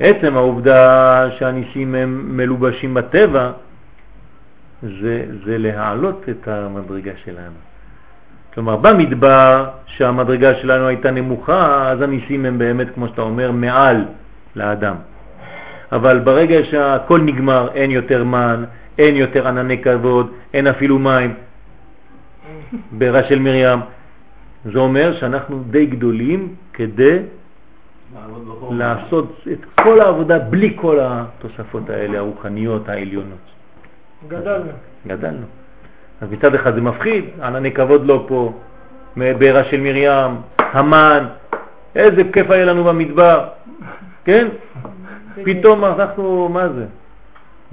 עצם 0.00 0.36
העובדה 0.36 1.26
שהניסים 1.38 1.94
הם 1.94 2.36
מלובשים 2.36 2.94
בטבע, 2.94 3.50
זה, 4.82 5.24
זה 5.44 5.58
להעלות 5.58 6.24
את 6.30 6.48
המדרגה 6.48 7.12
שלנו. 7.24 7.54
כלומר, 8.54 8.76
במדבר 8.76 9.68
שהמדרגה 9.86 10.54
שלנו 10.54 10.86
הייתה 10.86 11.10
נמוכה, 11.10 11.90
אז 11.90 12.02
הניסים 12.02 12.44
הם 12.44 12.58
באמת, 12.58 12.86
כמו 12.94 13.08
שאתה 13.08 13.22
אומר, 13.22 13.52
מעל 13.52 14.04
לאדם. 14.56 14.94
אבל 15.92 16.18
ברגע 16.18 16.64
שהכל 16.64 17.20
נגמר, 17.20 17.68
אין 17.74 17.90
יותר 17.90 18.24
מן, 18.24 18.64
אין 18.98 19.16
יותר 19.16 19.48
ענני 19.48 19.82
כבוד, 19.82 20.30
אין 20.54 20.66
אפילו 20.66 20.98
מים, 20.98 21.34
בעירה 22.92 23.24
של 23.24 23.38
מרים, 23.38 23.78
זה 24.64 24.78
אומר 24.78 25.12
שאנחנו 25.20 25.62
די 25.70 25.86
גדולים 25.86 26.54
כדי 26.72 27.18
לעשות 28.70 29.44
את 29.52 29.58
כל 29.84 30.00
העבודה 30.00 30.38
בלי 30.38 30.76
כל 30.80 30.98
התוספות 31.02 31.90
האלה, 31.90 32.18
הרוחניות, 32.18 32.88
העליונות. 32.88 33.38
גדלנו. 34.28 34.70
גדלנו. 35.06 35.46
אז 36.20 36.30
מצד 36.30 36.54
אחד 36.54 36.74
זה 36.74 36.80
מפחיד, 36.80 37.24
ענני 37.42 37.72
כבוד 37.72 38.06
לא 38.06 38.24
פה, 38.28 38.52
בעירה 39.16 39.64
של 39.64 39.80
מרים, 39.80 40.36
המן, 40.58 41.26
איזה 41.96 42.22
כיף 42.32 42.50
היה 42.50 42.64
לנו 42.64 42.84
במדבר, 42.84 43.48
כן? 44.24 44.48
פתאום 45.44 45.84
אנחנו, 45.84 46.48
מה 46.48 46.68
זה? 46.68 46.86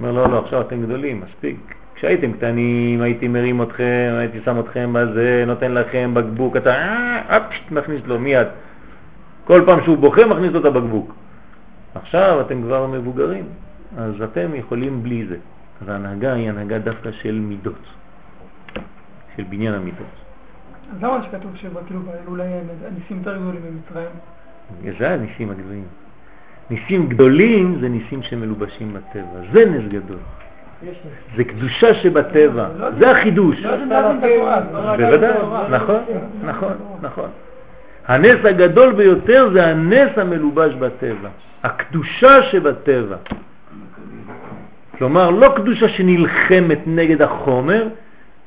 אומר, 0.00 0.12
לא, 0.12 0.30
לא, 0.30 0.38
עכשיו 0.38 0.60
אתם 0.60 0.82
גדולים, 0.82 1.22
מספיק. 1.26 1.56
כשהייתם 1.94 2.32
קטנים, 2.32 3.02
הייתי 3.02 3.28
מרים 3.28 3.62
אתכם, 3.62 4.14
הייתי 4.18 4.38
שם 4.44 4.60
אתכם 4.60 4.90
בזה, 4.92 5.44
נותן 5.46 5.72
לכם 5.72 6.10
בקבוק, 6.14 6.56
אתה 6.56 6.70
אה, 6.70 7.38
מכניס 7.70 8.00
לו 8.06 8.18
מיד. 8.18 8.46
כל 9.48 9.62
פעם 9.66 9.84
שהוא 9.84 9.98
בוכה 9.98 10.26
מכניס 10.26 10.52
לו 10.52 10.60
את 10.60 10.64
הבקבוק. 10.64 11.14
עכשיו 11.94 12.40
אתם 12.40 12.62
כבר 12.62 12.86
מבוגרים, 12.86 13.44
אז 13.98 14.22
אתם 14.22 14.54
יכולים 14.54 15.02
בלי 15.02 15.26
זה. 15.26 15.36
אז 15.82 15.88
ההנהגה 15.88 16.32
היא 16.32 16.48
הנהגה 16.48 16.78
דווקא 16.78 17.10
של 17.12 17.40
מידות, 17.40 17.82
של 19.36 19.42
בניין 19.48 19.74
המידות. 19.74 20.06
אז 20.96 21.02
למה 21.02 21.22
שכתוב 21.22 21.56
שכאילו 21.56 22.00
אולי 22.26 22.44
הניסים 22.86 23.16
יותר 23.18 23.36
גדולים 23.36 23.60
במצרים? 23.62 24.94
זה 24.98 25.10
הניסים 25.10 25.50
הגדולים. 25.50 25.84
ניסים 26.70 27.08
גדולים 27.08 27.78
זה 27.80 27.88
ניסים 27.88 28.22
שמלובשים 28.22 28.94
בטבע, 28.94 29.40
זה 29.52 29.64
נס 29.64 29.88
גדול. 29.88 30.18
זה 31.36 31.44
קדושה 31.44 31.94
שבטבע, 31.94 32.68
זה 32.98 33.10
החידוש. 33.10 33.62
בוודאי, 34.96 35.32
נכון, 35.70 36.00
נכון, 36.44 36.72
נכון. 37.02 37.28
הנס 38.08 38.44
הגדול 38.44 38.92
ביותר 38.92 39.50
זה 39.52 39.66
הנס 39.66 40.18
המלובש 40.18 40.74
בטבע, 40.74 41.28
הקדושה 41.62 42.42
שבטבע. 42.42 43.16
כלומר, 44.98 45.30
לא 45.30 45.52
קדושה 45.56 45.88
שנלחמת 45.88 46.78
נגד 46.86 47.22
החומר, 47.22 47.88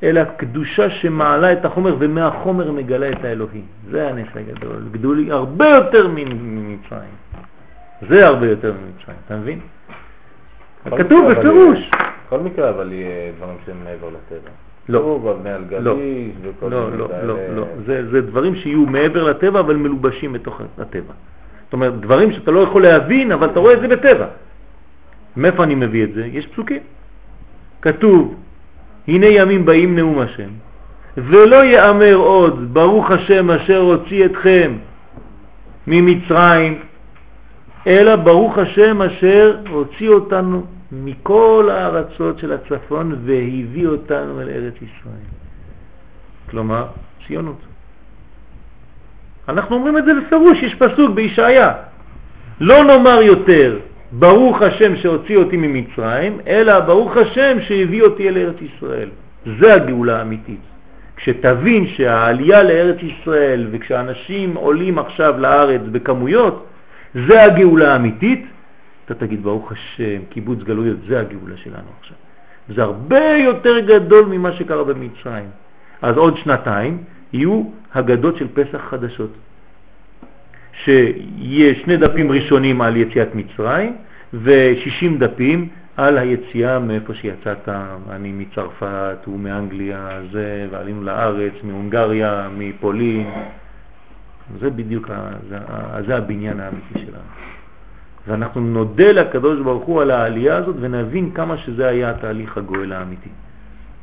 אלא 0.04 0.24
קדושה 0.38 0.90
שמעלה 0.90 1.54
את 1.54 1.66
החומר 1.66 1.96
ומהחומר 2.00 2.72
מגלה 2.72 3.10
את 3.12 3.26
האלוהים. 3.26 3.66
זה 3.92 4.10
הנס 4.10 4.28
הגדול, 4.36 4.88
גדולי 4.92 5.32
הרבה 5.32 5.70
יותר 5.70 6.08
ממצרים. 6.08 7.16
זה 8.10 8.28
הרבה 8.28 8.50
יותר 8.50 8.74
ממצרים, 8.74 9.18
אתה 9.26 9.36
מבין? 9.36 9.60
כתוב 10.98 11.32
בפירוש. 11.32 11.92
בכל 12.28 12.40
מקרה 12.40 12.70
אבל 12.70 12.92
יהיה 12.92 13.32
דברים 13.38 13.58
שהם 13.66 13.76
מעבר 13.84 14.08
לטבע. 14.08 14.52
לא, 14.92 15.20
לא, 15.82 15.96
לא, 16.62 16.92
לא, 16.92 17.08
לא, 17.24 17.36
לא, 17.56 17.66
זה, 17.86 18.12
זה 18.12 18.22
דברים 18.22 18.56
שיהיו 18.56 18.86
מעבר 18.86 19.24
לטבע 19.24 19.60
אבל 19.60 19.76
מלובשים 19.76 20.34
בתוך 20.34 20.62
הטבע. 20.78 21.14
זאת 21.64 21.74
אומרת, 21.74 22.00
דברים 22.00 22.32
שאתה 22.32 22.52
לא 22.52 22.60
יכול 22.60 22.84
להבין 22.84 23.32
אבל 23.32 23.50
אתה 23.50 23.60
רואה 23.60 23.74
את 23.74 23.82
זה 23.82 23.88
בטבע. 23.88 24.28
מאיפה 25.38 25.64
אני 25.64 25.76
מביא 25.76 26.04
את 26.04 26.14
זה? 26.14 26.26
יש 26.26 26.48
פסוקים. 26.48 26.82
כתוב, 27.82 28.36
הנה 29.08 29.26
ימים 29.26 29.66
באים 29.66 29.96
נאום 29.96 30.20
השם, 30.20 30.50
ולא 31.18 31.66
יאמר 31.66 32.16
עוד, 32.16 32.74
ברוך 32.74 33.12
השם 33.12 33.52
אשר 33.52 33.78
הוציא 33.78 34.26
אתכם 34.26 34.72
ממצרים, 35.88 36.80
אלא 37.88 38.16
ברוך 38.16 38.58
השם 38.58 39.02
אשר 39.02 39.58
הוציא 39.70 40.10
אותנו 40.10 40.64
מכל 40.92 41.70
הארצות 41.72 42.40
של 42.40 42.54
הצפון 42.54 43.12
והביא 43.26 43.88
אותנו 43.88 44.42
אל 44.42 44.50
ארץ 44.50 44.76
ישראל. 44.76 45.26
כלומר, 46.50 46.86
ציונות. 47.28 47.62
אנחנו 49.50 49.76
אומרים 49.76 49.98
את 49.98 50.06
זה 50.06 50.12
בפירוש, 50.14 50.64
יש 50.64 50.76
פסוק 50.76 51.12
בישעיה. 51.16 51.74
לא 52.62 52.84
נאמר 52.84 53.22
יותר, 53.22 53.80
ברוך 54.12 54.62
השם 54.62 54.96
שהוציא 54.96 55.38
אותי 55.38 55.58
ממצרים, 55.58 56.40
אלא 56.48 56.80
ברוך 56.80 57.18
השם 57.18 57.58
שהביא 57.62 58.04
אותי 58.04 58.30
אל 58.30 58.38
ארץ 58.38 58.56
ישראל. 58.62 59.10
זה 59.60 59.74
הגאולה 59.74 60.20
האמיתית. 60.20 60.60
כשתבין 61.16 61.88
שהעלייה 61.88 62.64
לארץ 62.64 62.98
ישראל 63.02 63.68
וכשאנשים 63.72 64.56
עולים 64.56 65.00
עכשיו 65.00 65.40
לארץ 65.40 65.82
בכמויות, 65.92 66.66
זה 67.28 67.44
הגאולה 67.44 67.94
האמיתית, 67.94 68.46
אתה 69.12 69.26
תגיד 69.26 69.44
ברוך 69.44 69.72
השם, 69.72 70.22
קיבוץ 70.30 70.60
גלויות, 70.64 70.98
זה 71.08 71.20
הגאולה 71.20 71.58
שלנו 71.58 71.88
עכשיו. 72.00 72.18
זה 72.76 72.84
הרבה 72.84 73.36
יותר 73.38 73.80
גדול 73.80 74.26
ממה 74.26 74.52
שקרה 74.52 74.84
במצרים. 74.84 75.50
אז 76.02 76.18
עוד 76.18 76.38
שנתיים 76.38 77.04
יהיו 77.34 77.64
הגדות 77.94 78.38
של 78.38 78.48
פסח 78.54 78.82
חדשות. 78.90 79.32
שיהיה 80.74 81.76
שני 81.76 81.98
דפים 81.98 82.32
ראשונים 82.32 82.82
על 82.82 82.98
יציאת 82.98 83.36
מצרים 83.36 83.96
ו-60 84.34 85.20
דפים 85.20 85.70
על 85.98 86.18
היציאה 86.18 86.80
מאיפה 86.80 87.14
שיצאת, 87.14 87.70
אני 88.10 88.32
מצרפת 88.32 89.18
ומאנגליה, 89.28 90.22
זה, 90.32 90.68
ועלינו 90.72 91.04
לארץ, 91.04 91.54
מהונגריה, 91.64 92.50
מפולין. 92.58 93.30
זה 94.60 94.70
בדיוק, 94.70 95.10
זה, 95.50 95.58
זה 96.08 96.18
הבניין 96.18 96.60
האמיתי 96.60 96.94
שלנו. 96.94 97.24
ואנחנו 98.28 98.62
נודה 98.62 99.12
לקדוש 99.12 99.60
ברוך 99.60 99.84
הוא 99.84 100.02
על 100.02 100.12
העלייה 100.12 100.58
הזאת 100.58 100.76
ונבין 100.80 101.32
כמה 101.32 101.58
שזה 101.58 101.88
היה 101.88 102.10
התהליך 102.10 102.58
הגואל 102.58 102.94
האמיתי. 102.94 103.30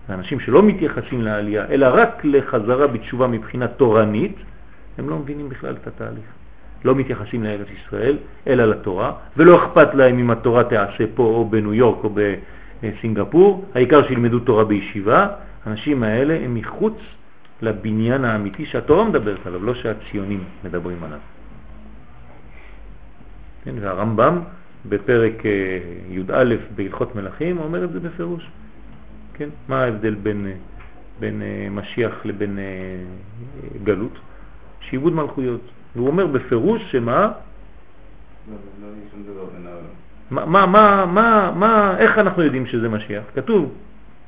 האנשים 0.09 0.41
שלא 0.41 0.63
מתייחסים 0.63 1.23
לעלייה, 1.23 1.65
אלא 1.71 1.87
רק 1.93 2.25
לחזרה 2.25 2.87
בתשובה 2.87 3.27
מבחינה 3.27 3.69
תורנית, 3.69 4.37
הם 4.99 5.11
לא 5.11 5.19
מבינים 5.19 5.49
בכלל 5.49 5.75
את 5.83 5.87
התהליך. 5.87 6.25
לא 6.85 6.95
מתייחסים 6.95 7.45
לארץ 7.45 7.67
ישראל, 7.71 8.17
אלא 8.47 8.65
לתורה, 8.65 9.13
ולא 9.37 9.65
אכפת 9.65 9.95
להם 9.95 10.19
אם 10.19 10.31
התורה 10.31 10.65
תיעשה 10.65 11.05
פה 11.15 11.23
או 11.23 11.45
בניו 11.45 11.75
יורק 11.75 12.05
או 12.05 12.11
בסינגפור, 12.83 13.65
העיקר 13.75 14.09
שילמדו 14.09 14.39
תורה 14.39 14.65
בישיבה, 14.65 15.27
האנשים 15.67 16.03
האלה 16.03 16.39
הם 16.45 16.55
מחוץ 16.55 16.99
לבניין 17.63 18.25
האמיתי 18.25 18.67
שהתורה 18.67 19.05
מדברת 19.05 19.47
עליו, 19.47 19.65
לא 19.65 19.75
שהציונים 19.75 20.45
מדברים 20.65 21.05
עליו. 21.05 21.19
כן, 23.69 23.75
והרמב"ם 23.81 24.39
בפרק 24.89 25.47
אה, 25.47 25.51
י"א 26.11 26.55
בהלכות 26.77 27.17
מלכים 27.17 27.59
אומר 27.59 27.85
את 27.85 27.93
זה 27.93 28.01
בפירוש. 28.01 28.51
כן? 29.35 29.49
מה 29.69 29.83
ההבדל 29.83 30.15
בין, 30.15 30.47
אה, 30.47 30.53
בין 31.21 31.43
אה, 31.43 31.69
משיח 31.71 32.13
לבין 32.25 32.59
גלות? 33.85 34.19
שיבוד 34.81 35.13
מלכויות. 35.13 35.61
והוא 35.97 36.07
אומר 36.07 36.27
בפירוש 36.27 36.93
שמה? 36.93 37.31
מה, 40.31 40.47
מה, 40.47 40.67
מה, 40.67 41.07
מה, 41.07 41.53
מה, 41.57 41.99
איך 41.99 42.19
אנחנו 42.19 42.43
יודעים 42.43 42.67
שזה 42.67 42.89
משיח? 42.89 43.23
כתוב, 43.35 43.73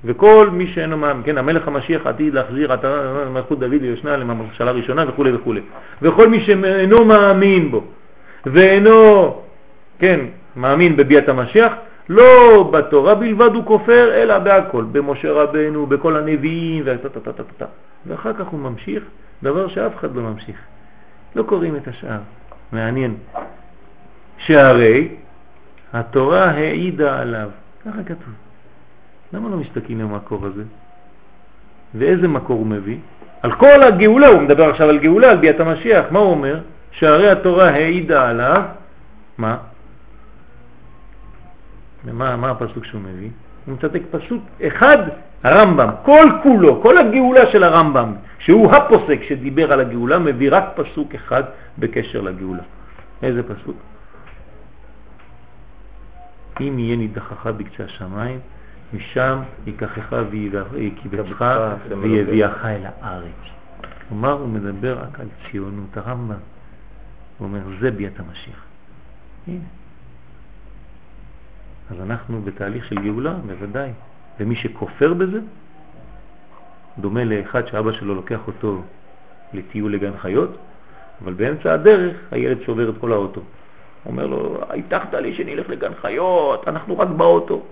וכל 0.05 0.51
מי 0.53 0.67
שאינו 0.67 0.97
מאמין, 0.97 1.23
כן, 1.27 1.39
המלך 1.39 1.69
המשיח 1.69 2.07
עתיד 2.07 2.35
להחזיר 2.35 2.75
את 2.75 2.85
מלכות 3.33 3.59
דוד 3.59 3.81
ליושנה 3.81 4.17
לממשלה 4.17 4.71
ראשונה 4.71 5.09
וכו' 5.09 5.25
וכו'. 5.35 5.55
וכל 6.03 6.29
מי 6.29 6.41
שאינו 6.41 7.05
מאמין 7.05 7.71
בו 7.71 7.85
ואינו, 8.47 9.37
כן, 9.99 10.21
מאמין 10.57 10.97
בביאת 10.97 11.29
המשיח, 11.29 11.73
לא 12.09 12.63
בתורה 12.73 13.15
בלבד 13.15 13.55
הוא 13.55 13.65
כופר, 13.65 14.15
אלא 14.15 14.39
בהכל, 14.39 14.85
במשה 14.93 15.33
רבנו, 15.33 15.87
בכל 15.87 16.17
הנביאים, 16.17 16.85
ואחר 18.07 18.33
כך 18.33 18.47
הוא 18.47 18.61
ממשיך, 18.61 19.05
דבר 19.43 19.69
שאף 19.69 19.97
אחד 19.97 20.17
לא 20.17 20.23
ממשיך. 20.23 20.57
לא 21.37 21.43
קוראים 21.43 21.77
את 21.77 21.89
השאר. 21.89 22.19
מעניין. 22.73 23.15
שהרי 24.39 25.09
התורה 25.93 26.45
העידה 26.45 27.21
עליו. 27.21 27.49
ככה 27.87 28.03
כתוב. 28.03 28.35
למה 29.33 29.49
לא 29.49 29.57
מסתכלים 29.57 30.01
למקור 30.01 30.47
הזה? 30.47 30.63
ואיזה 31.95 32.29
מקור 32.29 32.59
הוא 32.59 32.67
מביא? 32.67 32.97
על 33.43 33.53
כל 33.53 33.83
הגאולה, 33.83 34.27
הוא 34.27 34.43
מדבר 34.43 34.71
עכשיו 34.71 34.89
על 34.89 34.99
גאולה, 34.99 35.31
על 35.31 35.37
ביאת 35.37 35.61
המשיח. 35.61 36.05
מה 36.11 36.19
הוא 36.19 36.31
אומר? 36.31 36.61
שהרי 36.91 37.31
התורה 37.31 37.69
העידה 37.69 38.29
עליו, 38.29 38.63
מה? 39.39 39.57
ומה 42.05 42.37
מה 42.37 42.51
הפסוק 42.51 42.85
שהוא 42.85 43.01
מביא? 43.01 43.31
הוא 43.67 43.75
מצטק 43.75 44.03
פסוק 44.11 44.43
אחד, 44.67 44.99
הרמב"ם, 45.43 45.89
כל 46.05 46.29
כולו, 46.43 46.83
כל 46.83 46.99
הגאולה 46.99 47.51
של 47.53 47.65
הרמב"ם, 47.65 48.15
שהוא 48.39 48.73
הפוסק 48.73 49.23
שדיבר 49.29 49.73
על 49.73 49.81
הגאולה, 49.81 50.19
מביא 50.19 50.49
רק 50.53 50.65
פסוק 50.75 51.15
אחד 51.15 51.43
בקשר 51.79 52.21
לגאולה. 52.21 52.63
איזה 53.23 53.43
פסוק? 53.43 53.77
אם 56.61 56.79
יהיה 56.79 56.97
נידחך 56.97 57.47
בקצה 57.47 57.85
השמיים, 57.85 58.39
משם 58.95 59.39
ייקחך 59.67 60.15
ויקבצך 60.31 61.45
ויביאך 62.01 62.65
אל 62.65 62.83
הארץ. 63.01 63.25
כלומר, 64.09 64.33
הוא 64.33 64.49
מדבר 64.49 64.99
רק 64.99 65.21
על 65.21 65.27
ציונות, 65.51 65.97
הרמב"ם. 65.97 66.35
הוא 67.41 67.49
אומר, 67.49 67.61
זה 67.81 67.91
ביאת 67.91 68.21
המשיח. 68.21 68.65
הנה. 69.47 69.65
אז 71.91 72.01
אנחנו 72.01 72.43
בתהליך 72.43 72.85
של 72.85 72.97
גאולה, 73.03 73.35
בוודאי. 73.35 73.91
ומי 74.41 74.57
שכופר 74.57 75.15
בזה, 75.15 75.41
דומה 76.99 77.25
לאחד 77.25 77.67
שאבא 77.67 77.93
שלו 77.93 78.15
לוקח 78.15 78.41
אותו 78.47 78.83
לטיול 79.53 79.95
לגן 79.95 80.19
חיות, 80.19 80.57
אבל 81.25 81.33
באמצע 81.33 81.75
הדרך 81.75 82.17
הילד 82.31 82.63
שובר 82.63 82.91
את 82.91 82.95
כל 83.01 83.13
האוטו. 83.13 83.41
אומר 84.07 84.27
לו, 84.27 84.61
הבטחת 84.69 85.15
לי 85.15 85.35
שנלך 85.35 85.69
לגן 85.69 85.95
חיות, 86.01 86.69
אנחנו 86.69 86.99
רק 86.99 87.09
באוטו. 87.09 87.63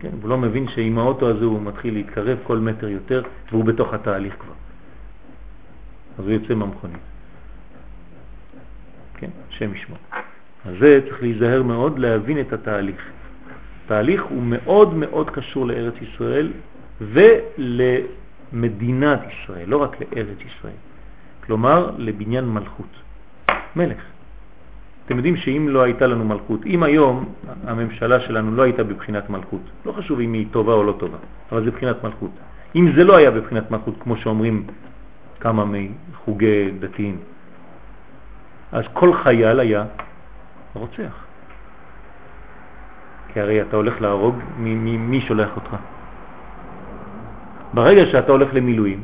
כן, 0.00 0.10
הוא 0.22 0.28
לא 0.30 0.38
מבין 0.38 0.68
שעם 0.68 0.98
האוטו 0.98 1.28
הזה 1.28 1.44
הוא 1.44 1.62
מתחיל 1.62 1.94
להתקרב 1.94 2.38
כל 2.42 2.58
מטר 2.58 2.88
יותר, 2.88 3.22
והוא 3.50 3.64
בתוך 3.64 3.94
התהליך 3.94 4.34
כבר. 4.38 4.54
אז 6.20 6.26
הוא 6.26 6.32
יוצא 6.32 6.54
מהמכונית. 6.54 6.96
כן, 9.18 9.30
השם 9.48 9.74
ישמע. 9.74 9.96
אז 10.64 10.74
זה 10.80 11.00
צריך 11.08 11.22
להיזהר 11.22 11.62
מאוד 11.62 11.98
להבין 11.98 12.40
את 12.40 12.52
התהליך. 12.52 13.10
התהליך 13.84 14.22
הוא 14.22 14.42
מאוד 14.42 14.94
מאוד 14.94 15.30
קשור 15.30 15.66
לארץ 15.66 15.94
ישראל 16.02 16.52
ולמדינת 17.00 19.20
ישראל, 19.32 19.68
לא 19.68 19.82
רק 19.82 19.96
לארץ 20.00 20.38
ישראל. 20.46 20.78
כלומר, 21.44 21.90
לבניין 21.98 22.48
מלכות. 22.48 22.96
מלך. 23.76 24.02
אתם 25.06 25.16
יודעים 25.16 25.36
שאם 25.36 25.68
לא 25.68 25.82
הייתה 25.82 26.06
לנו 26.06 26.24
מלכות, 26.24 26.66
אם 26.66 26.82
היום 26.82 27.34
הממשלה 27.64 28.20
שלנו 28.20 28.56
לא 28.56 28.62
הייתה 28.62 28.84
בבחינת 28.84 29.30
מלכות, 29.30 29.60
לא 29.86 29.92
חשוב 29.92 30.20
אם 30.20 30.32
היא 30.32 30.46
טובה 30.50 30.72
או 30.72 30.82
לא 30.82 30.94
טובה, 30.98 31.18
אבל 31.52 31.64
זה 31.64 31.70
בבחינת 31.70 32.04
מלכות. 32.04 32.30
אם 32.76 32.92
זה 32.96 33.04
לא 33.04 33.16
היה 33.16 33.30
בבחינת 33.30 33.70
מלכות, 33.70 33.94
כמו 34.00 34.16
שאומרים 34.16 34.66
כמה 35.40 35.64
מחוגי 35.64 36.70
דתיים, 36.78 37.18
אז 38.72 38.84
כל 38.92 39.14
חייל 39.14 39.60
היה 39.60 39.84
רוצח. 40.74 41.24
כי 43.32 43.40
הרי 43.40 43.62
אתה 43.62 43.76
הולך 43.76 44.00
להרוג, 44.00 44.36
מי, 44.58 45.20
שולח 45.20 45.50
אותך? 45.56 45.76
ברגע 47.74 48.06
שאתה 48.06 48.32
הולך 48.32 48.48
למילואים, 48.52 49.02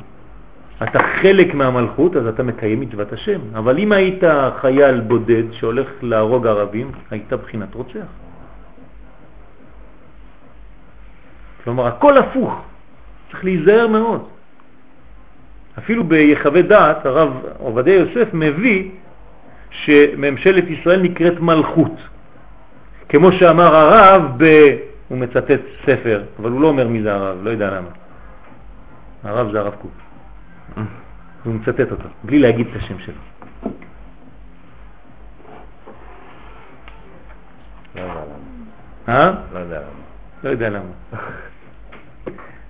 אתה 0.82 0.98
חלק 1.22 1.54
מהמלכות, 1.54 2.16
אז 2.16 2.26
אתה 2.26 2.42
מקיים 2.42 2.80
מצוות 2.80 3.12
השם. 3.12 3.40
אבל 3.54 3.78
אם 3.78 3.92
היית 3.92 4.22
חייל 4.60 5.00
בודד 5.00 5.52
שהולך 5.52 5.88
להרוג 6.02 6.46
ערבים, 6.46 6.90
היית 7.10 7.32
בחינת 7.32 7.74
רוצח. 7.74 8.06
כלומר, 11.64 11.86
הכל 11.86 12.18
הפוך. 12.18 12.62
צריך 13.30 13.44
להיזהר 13.44 13.86
מאוד. 13.88 14.35
אפילו 15.78 16.04
ביחווה 16.04 16.62
דעת, 16.62 17.06
הרב 17.06 17.42
עובדיה 17.58 17.94
יוסף 17.94 18.34
מביא 18.34 18.90
שממשלת 19.70 20.64
ישראל 20.68 21.02
נקראת 21.02 21.40
מלכות. 21.40 21.92
כמו 23.08 23.32
שאמר 23.32 23.76
הרב, 23.76 24.22
ב... 24.36 24.76
הוא 25.08 25.18
מצטט 25.18 25.60
ספר, 25.82 26.22
אבל 26.38 26.50
הוא 26.50 26.60
לא 26.60 26.68
אומר 26.68 26.88
מי 26.88 27.02
זה 27.02 27.14
הרב, 27.14 27.38
לא 27.42 27.50
יודע 27.50 27.70
למה. 27.70 27.88
הרב 29.24 29.52
זה 29.52 29.60
הרב 29.60 29.74
קוק. 29.74 29.92
הוא 31.44 31.54
מצטט 31.54 31.90
אותו, 31.90 32.08
בלי 32.24 32.38
להגיד 32.38 32.66
את 32.70 32.76
השם 32.76 32.98
שלו. 32.98 33.14
לא 37.94 38.00
יודע 38.00 38.14
למה. 38.14 39.18
אה? 39.18 39.34
לא. 39.54 39.76
לא 40.44 40.50
יודע 40.50 40.70
למה. 40.70 40.90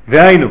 והיינו, 0.08 0.48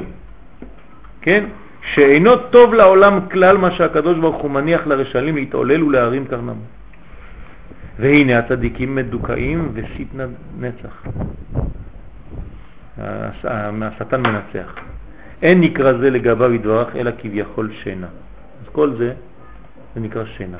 כן? 1.21 1.45
שאינו 1.93 2.37
טוב 2.49 2.73
לעולם 2.73 3.19
כלל 3.31 3.57
מה 3.57 3.71
שהקדוש 3.71 4.17
ברוך 4.17 4.41
הוא 4.41 4.51
מניח 4.51 4.87
לרשלים 4.87 5.35
להתעולל 5.35 5.83
ולהרים 5.83 6.25
קרנם. 6.25 6.59
והנה 7.99 8.39
הצדיקים 8.39 8.95
מדוכאים 8.95 9.71
וסיטנה 9.73 10.25
נצח. 10.59 11.03
השטן 12.97 14.21
מנצח. 14.21 14.75
אין 15.41 15.61
נקרא 15.61 15.93
זה 15.93 16.09
לגביו 16.09 16.53
ידברך 16.53 16.95
אלא 16.95 17.11
כביכול 17.17 17.71
שינה. 17.83 18.07
אז 18.63 18.69
כל 18.71 18.93
זה, 18.97 19.13
זה 19.95 20.01
נקרא 20.01 20.25
שינה. 20.25 20.57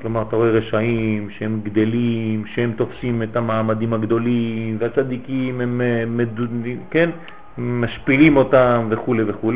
כלומר, 0.00 0.22
אתה 0.22 0.36
רואה 0.36 0.50
רשעים 0.50 1.30
שהם 1.30 1.60
גדלים, 1.62 2.44
שהם 2.46 2.72
תופסים 2.76 3.22
את 3.22 3.36
המעמדים 3.36 3.92
הגדולים, 3.92 4.76
והצדיקים 4.80 5.60
הם 5.60 5.80
אה, 5.80 6.04
מדודים, 6.06 6.80
כן? 6.90 7.10
משפילים 7.58 8.36
אותם 8.36 8.86
וכו' 8.90 9.14
וכו'. 9.26 9.52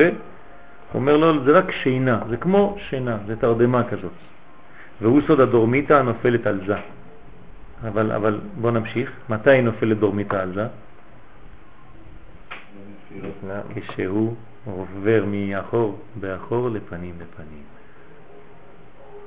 הוא 0.92 1.00
אומר 1.00 1.16
לו, 1.16 1.44
זה 1.44 1.50
רק 1.50 1.70
שינה, 1.70 2.20
זה 2.28 2.36
כמו 2.36 2.76
שינה, 2.88 3.18
זה 3.26 3.36
תרדמה 3.36 3.84
כזאת. 3.84 4.12
והוא 5.02 5.20
סוד 5.26 5.40
הדורמיתה 5.40 5.98
הנופלת 5.98 6.46
על 6.46 6.60
זה. 6.66 6.76
אבל, 7.88 8.12
אבל 8.12 8.40
בוא 8.60 8.70
נמשיך. 8.70 9.10
מתי 9.28 9.62
נופלת 9.62 9.98
דורמיתה 9.98 10.42
על 10.42 10.52
זה? 10.54 10.66
כשהוא 13.74 14.34
עובר 14.64 15.24
מאחור 15.26 15.98
באחור 16.20 16.70
לפנים 16.70 17.14
לפנים. 17.14 17.62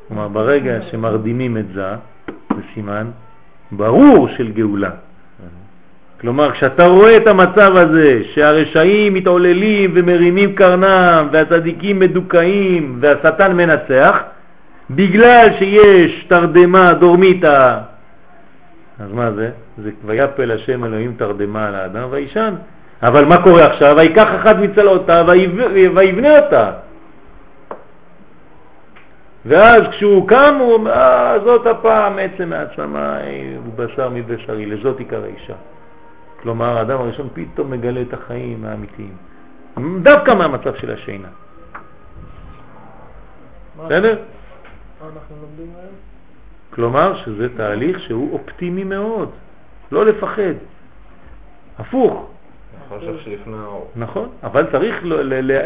כלומר, 0.08 0.28
ברגע 0.28 0.82
שמרדימים 0.92 1.58
את 1.58 1.68
זה, 1.68 1.96
זה 2.28 2.62
סימן 2.74 3.12
ברור 3.72 4.30
של 4.38 4.52
גאולה. 4.52 4.92
כלומר, 6.22 6.52
כשאתה 6.52 6.86
רואה 6.86 7.18
את 7.18 7.28
המצב 7.28 7.76
הזה, 7.76 8.22
שהרשעים 8.34 9.14
מתעוללים 9.14 9.92
ומרימים 9.94 10.56
קרנם, 10.56 11.28
והצדיקים 11.32 12.00
מדוכאים, 12.00 12.98
והשטן 13.02 13.54
מנצח, 13.54 14.18
בגלל 14.90 15.48
שיש 15.60 16.26
תרדמה 16.28 16.94
דורמיתה, 16.94 17.80
אז 19.00 19.12
מה 19.14 19.32
זה? 19.32 19.50
זה 19.84 19.92
ויפל 20.06 20.52
השם 20.52 20.86
אלוהים 20.86 21.14
תרדמה 21.18 21.68
על 21.68 21.76
האדם 21.76 22.08
וישן. 22.12 22.54
אבל 23.04 23.26
מה 23.26 23.44
קורה 23.44 23.66
עכשיו? 23.66 23.96
ויקח 23.98 24.28
אחת 24.36 24.56
מצלעותיו 24.56 25.26
ויבנה 25.94 26.40
אותה. 26.40 26.72
ואז 29.46 29.84
כשהוא 29.92 30.28
קם 30.28 30.56
הוא 30.60 30.74
אומר, 30.74 30.92
אה, 30.92 31.40
זאת 31.44 31.68
הפעם 31.68 32.20
עצם 32.20 32.50
מהשמיים, 32.50 33.62
הוא 33.66 33.74
בשר 33.76 34.10
מבשרי, 34.10 34.66
לזאת 34.66 35.00
עיקר 35.00 35.24
האישה. 35.24 35.54
כלומר, 36.42 36.78
האדם 36.78 37.00
הראשון 37.00 37.30
פתאום 37.34 37.72
מגלה 37.72 38.02
את 38.02 38.14
החיים 38.14 38.66
האמיתיים. 38.66 39.14
דווקא 40.04 40.32
מהמצב 40.32 40.76
של 40.76 40.92
השינה. 40.92 41.28
בסדר? 43.78 44.20
מה 45.02 45.08
אנחנו 45.14 45.36
לומדים 45.42 45.76
היום? 45.76 45.94
כלומר 46.70 47.18
שזה 47.26 47.58
תהליך 47.58 48.00
שהוא 48.00 48.34
אופטימי 48.34 48.84
מאוד, 48.84 49.30
לא 49.92 50.06
לפחד. 50.06 50.54
הפוך. 51.80 52.30
נכון, 53.96 54.30
אבל 54.44 54.72
צריך 54.72 54.96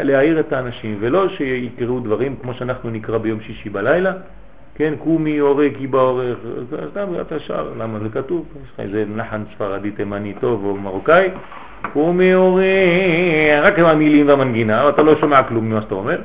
להעיר 0.04 0.40
את 0.40 0.52
האנשים, 0.52 0.96
ולא 1.00 1.28
שיקראו 1.28 2.00
דברים 2.00 2.36
כמו 2.42 2.54
שאנחנו 2.54 2.90
נקרא 2.90 3.18
ביום 3.18 3.40
שישי 3.40 3.70
בלילה, 3.70 4.12
כן, 4.74 4.94
קומי 4.98 5.40
אורי 5.40 5.74
כי 5.78 5.86
באורך, 5.86 6.38
סתם 6.90 7.06
אתה 7.20 7.38
שר, 7.38 7.72
למה 7.78 7.98
זה 7.98 8.08
כתוב? 8.08 8.46
יש 8.62 8.70
לך 8.74 8.80
איזה 8.80 9.04
נחן 9.16 9.42
ספרדי 9.54 9.90
תימני 9.90 10.34
טוב 10.40 10.64
או 10.64 10.76
מרוקאי, 10.76 11.28
קומי 11.92 12.34
אורי, 12.34 12.66
רק 13.62 13.78
עם 13.78 13.84
המילים 13.84 14.28
והמנגינה, 14.28 14.88
אתה 14.88 15.02
לא 15.02 15.20
שומע 15.20 15.42
כלום 15.42 15.70
ממה 15.70 15.82
שאתה 15.82 15.94
אומר, 15.94 16.20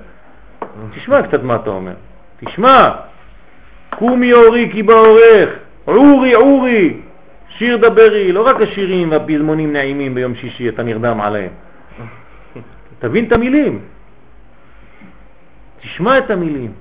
תשמע 0.96 1.22
קצת 1.28 1.44
מה 1.44 1.56
אתה 1.56 1.70
אומר, 1.70 1.94
תשמע, 2.40 2.92
קומי 3.90 4.34
אורי 4.34 4.70
כי 4.72 4.84
באורך, 4.84 5.50
עורי 5.86 6.34
עורי, 6.34 6.94
שיר 7.50 7.78
דברי, 7.78 8.32
לא 8.32 8.48
רק 8.48 8.62
השירים 8.62 9.12
והפזמונים 9.12 9.74
נעימים 9.74 10.16
ביום 10.16 10.36
שישי, 10.36 10.70
אתה 10.70 10.84
נרדם 10.84 11.22
עליהם. 11.22 11.52
תבין 13.00 13.26
את 13.26 13.32
המילים. 13.32 13.80
תשמע 15.82 16.18
את 16.18 16.32
המילים. 16.32 16.72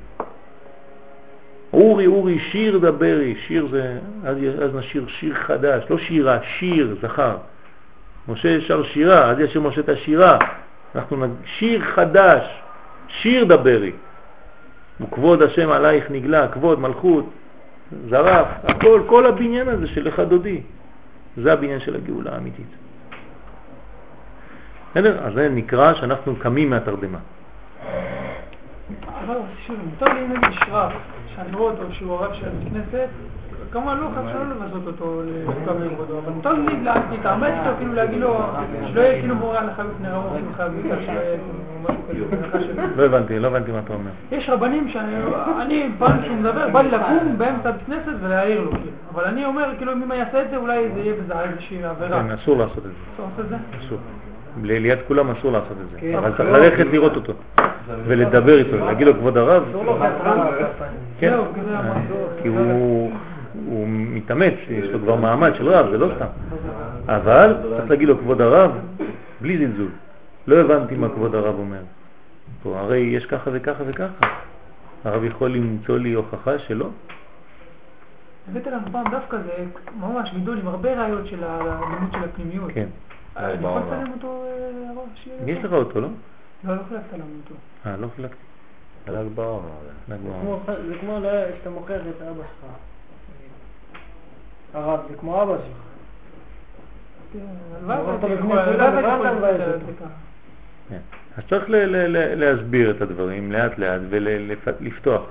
אורי, 1.73 2.07
אורי, 2.07 2.39
שיר 2.39 2.78
דברי, 2.78 3.35
שיר 3.47 3.69
זה, 3.70 3.99
אז, 4.24 4.36
אז 4.62 4.74
נשיר 4.74 5.07
שיר 5.09 5.35
חדש, 5.35 5.85
לא 5.90 5.99
שירה, 5.99 6.39
שיר, 6.59 6.97
זכר. 7.03 7.36
משה 8.28 8.61
שר 8.61 8.82
שירה, 8.82 9.31
אז 9.31 9.39
יש 9.40 9.57
משה 9.57 9.81
את 9.81 9.89
השירה. 9.89 10.39
אנחנו 10.95 11.27
שיר 11.45 11.85
חדש, 11.95 12.43
שיר 13.09 13.45
דברי. 13.45 13.93
וכבוד 15.01 15.43
השם 15.43 15.70
עלייך 15.70 16.11
נגלה, 16.11 16.49
כבוד, 16.49 16.81
מלכות, 16.81 17.31
זרף, 18.09 18.47
הכל, 18.65 19.03
כל 19.07 19.27
הבניין 19.27 19.69
הזה 19.69 19.86
של 19.86 20.09
לך 20.09 20.20
דודי. 20.20 20.61
זה 21.36 21.53
הבניין 21.53 21.81
של 21.81 21.97
הגאולה 21.97 22.35
האמיתית. 22.35 22.66
בסדר? 24.90 25.19
אז 25.24 25.35
זה 25.35 25.49
נקרא 25.49 25.95
שאנחנו 25.95 26.36
קמים 26.36 26.70
מהתרדמה. 26.70 27.19
אבל 29.24 29.36
שוב, 29.66 29.77
מותר 29.85 30.15
לי 30.15 30.28
נגיד 30.28 30.59
שרף, 30.66 30.93
שאני 31.35 31.56
רואה 31.56 31.73
אותו 31.73 31.82
שהוא 31.93 32.15
הרב 32.15 32.35
של 32.35 32.47
הבית 32.47 32.69
כנסת, 32.73 33.09
כמובן 33.73 33.98
לא 33.98 34.09
חייב 34.15 34.28
שלא 34.28 34.44
לבזות 34.44 34.86
אותו 34.86 35.23
לכתוב 35.24 35.82
לכבודו, 35.82 36.19
אבל 36.19 36.32
מותר 36.32 36.52
לי 36.52 36.85
להתעמת 37.10 37.52
איתו, 37.60 37.77
כאילו 37.78 37.94
להגיד 37.94 38.19
לו, 38.20 38.40
שלא 38.93 39.01
יהיה 39.01 39.20
כאילו 39.20 39.35
מורה 39.35 39.65
לך 39.65 39.82
בפני 39.94 40.09
רמות 40.09 40.32
שלך, 40.48 40.62
כאילו. 42.09 42.27
לא 42.97 43.02
הבנתי, 43.05 43.39
לא 43.39 43.47
הבנתי 43.47 43.73
מה 43.73 43.78
אתה 43.78 43.93
אומר. 43.93 44.10
יש 44.32 44.48
רבנים 44.48 44.89
שאני, 44.89 45.89
פעם 45.98 46.24
שהוא 46.24 46.36
מדבר, 46.36 46.69
בא 46.69 46.81
לי 46.82 46.90
לקום 46.90 47.39
באמצע 47.39 47.70
בית 47.70 47.81
כנסת 47.86 48.12
ולהעיר 48.20 48.60
לו, 48.60 48.70
כאילו. 48.70 48.90
אבל 49.15 49.24
אני 49.24 49.44
אומר, 49.44 49.70
כאילו, 49.77 49.93
אם 49.93 50.12
יעשה 50.12 50.43
את 50.43 50.51
זה, 50.51 50.56
אולי 50.56 50.89
זה 50.94 51.01
יהיה 51.01 51.15
בזה 51.23 51.40
איזושהי 51.40 51.85
עבירה. 51.85 52.23
כן, 52.23 52.31
אסור 52.31 52.56
לעשות 52.56 52.78
את 52.78 52.82
זה. 52.82 52.90
אסור 53.15 53.27
לעשות 53.27 53.44
את 53.44 53.48
זה? 53.48 53.56
אסור. 53.86 53.98
ליד 54.62 54.98
כולם 55.09 55.31
אסור 55.31 55.52
לעשות 55.52 55.77
את 55.85 55.90
זה. 55.90 56.01
כן. 56.01 56.15
אבל 56.19 56.31
צריך 56.36 56.48
ללכת 56.48 56.86
לראות 56.93 57.16
אותו. 57.16 57.32
ולדבר 58.05 58.59
איתו, 58.59 58.77
להגיד 58.77 59.06
לו 59.06 59.15
כבוד 59.15 59.36
הרב. 59.36 59.65
כן. 61.19 61.35
כזה 61.55 61.78
אמרתי. 61.78 62.12
כי 62.43 62.48
הוא 62.48 63.12
הוא 63.66 63.86
מתאמץ, 63.89 64.55
יש 64.69 64.89
לו 64.89 64.98
כבר 64.98 65.16
מעמד 65.16 65.55
של 65.55 65.69
רב, 65.69 65.90
זה 65.90 65.98
לא 65.98 66.09
סתם. 66.16 66.27
אבל 67.06 67.56
צריך 67.77 67.90
להגיד 67.90 68.09
לו 68.09 68.19
כבוד 68.19 68.40
הרב, 68.40 68.70
בלי 69.40 69.66
זלזול. 69.66 69.90
לא 70.47 70.56
הבנתי 70.56 70.94
מה 70.94 71.09
כבוד 71.09 71.35
הרב 71.35 71.55
אומר. 71.59 71.81
פה, 72.62 72.78
הרי 72.78 72.98
יש 72.98 73.27
ככה 73.27 73.51
וככה 73.55 73.82
וככה. 73.86 74.27
הרב 75.05 75.24
יכול 75.24 75.51
למצוא 75.51 75.98
לי 75.98 76.12
הוכחה 76.12 76.59
שלא? 76.59 76.89
הבאת 78.51 78.66
לנו 78.66 78.86
פעם 78.93 79.05
דווקא 79.10 79.36
זה 79.36 79.65
ממש 80.01 80.31
גידול 80.35 80.59
עם 80.59 80.69
הרבה 80.69 81.02
ראיות 81.02 81.27
של 81.27 81.44
הלימוד 81.44 82.12
של 82.12 82.24
הפנימיות. 82.24 82.70
כן. 82.74 82.86
אה, 83.36 83.52
אני 83.52 83.66
יכול 83.66 83.81
לצלם 83.81 84.12
אותו, 84.12 84.44
אה, 84.47 84.89
הרב? 84.89 85.09
שיהיה 85.15 85.59
יש 85.59 85.65
לך 85.65 85.73
אותו, 85.73 86.01
לא? 86.01 86.09
לא, 86.64 86.74
לא 86.76 86.82
חילקת 86.89 87.12
לנו 87.12 87.24
אותו. 87.44 87.55
אה, 87.86 87.97
לא 87.97 88.09
חילקתי. 88.16 88.36
ל"ג 89.09 89.26
בעומר. 89.35 89.68
ל"ג 90.09 90.16
בעומר. 90.22 90.59
זה 90.89 90.94
כמו 91.01 91.20
לא- 91.20 91.30
שאתה 91.59 91.70
מוכר 91.70 92.01
את 92.10 92.22
אבא 92.22 92.43
שלך. 92.43 92.70
הרב, 94.74 95.01
זה 95.10 95.16
כמו 95.16 95.43
אבא 95.43 95.56
שלך. 95.56 95.76
כן. 97.32 97.39
זה 99.86 99.93
ככה. 100.01 100.09
כן. 100.89 100.98
אז 101.36 101.44
צריך 101.48 101.64
להסביר 102.36 102.90
את 102.90 103.01
הדברים 103.02 103.52
לאט 103.52 103.78
לאט 103.78 104.01
ולפתוח. 104.10 105.22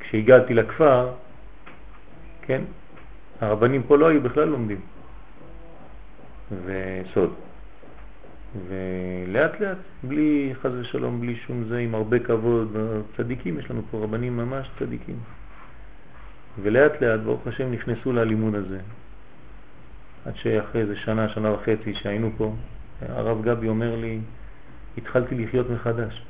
כשהגעתי 0.00 0.54
לכפר, 0.54 1.08
כן, 2.42 2.62
הרבנים 3.40 3.82
פה 3.82 3.96
לא 3.96 4.08
היו 4.08 4.20
בכלל 4.22 4.44
לומדים. 4.44 4.80
וסוד. 6.64 7.34
ולאט 8.68 9.60
לאט, 9.60 9.76
בלי 10.04 10.52
חז 10.62 10.74
ושלום, 10.74 11.20
בלי 11.20 11.36
שום 11.36 11.64
זה, 11.64 11.78
עם 11.78 11.94
הרבה 11.94 12.18
כבוד, 12.18 12.76
צדיקים, 13.16 13.58
יש 13.58 13.70
לנו 13.70 13.82
פה 13.90 13.98
רבנים 13.98 14.36
ממש 14.36 14.70
צדיקים. 14.78 15.16
ולאט 16.62 17.02
לאט, 17.02 17.20
ברוך 17.20 17.46
השם, 17.46 17.72
נכנסו 17.72 18.12
ללימוד 18.12 18.54
הזה. 18.54 18.78
עד 20.26 20.36
שאחרי 20.36 20.80
איזה 20.80 20.96
שנה, 20.96 21.28
שנה 21.28 21.52
וחצי 21.52 21.94
שהיינו 21.94 22.30
פה, 22.36 22.54
הרב 23.08 23.42
גבי 23.42 23.68
אומר 23.68 23.96
לי, 23.96 24.18
התחלתי 24.98 25.34
לחיות 25.34 25.70
מחדש. 25.70 26.22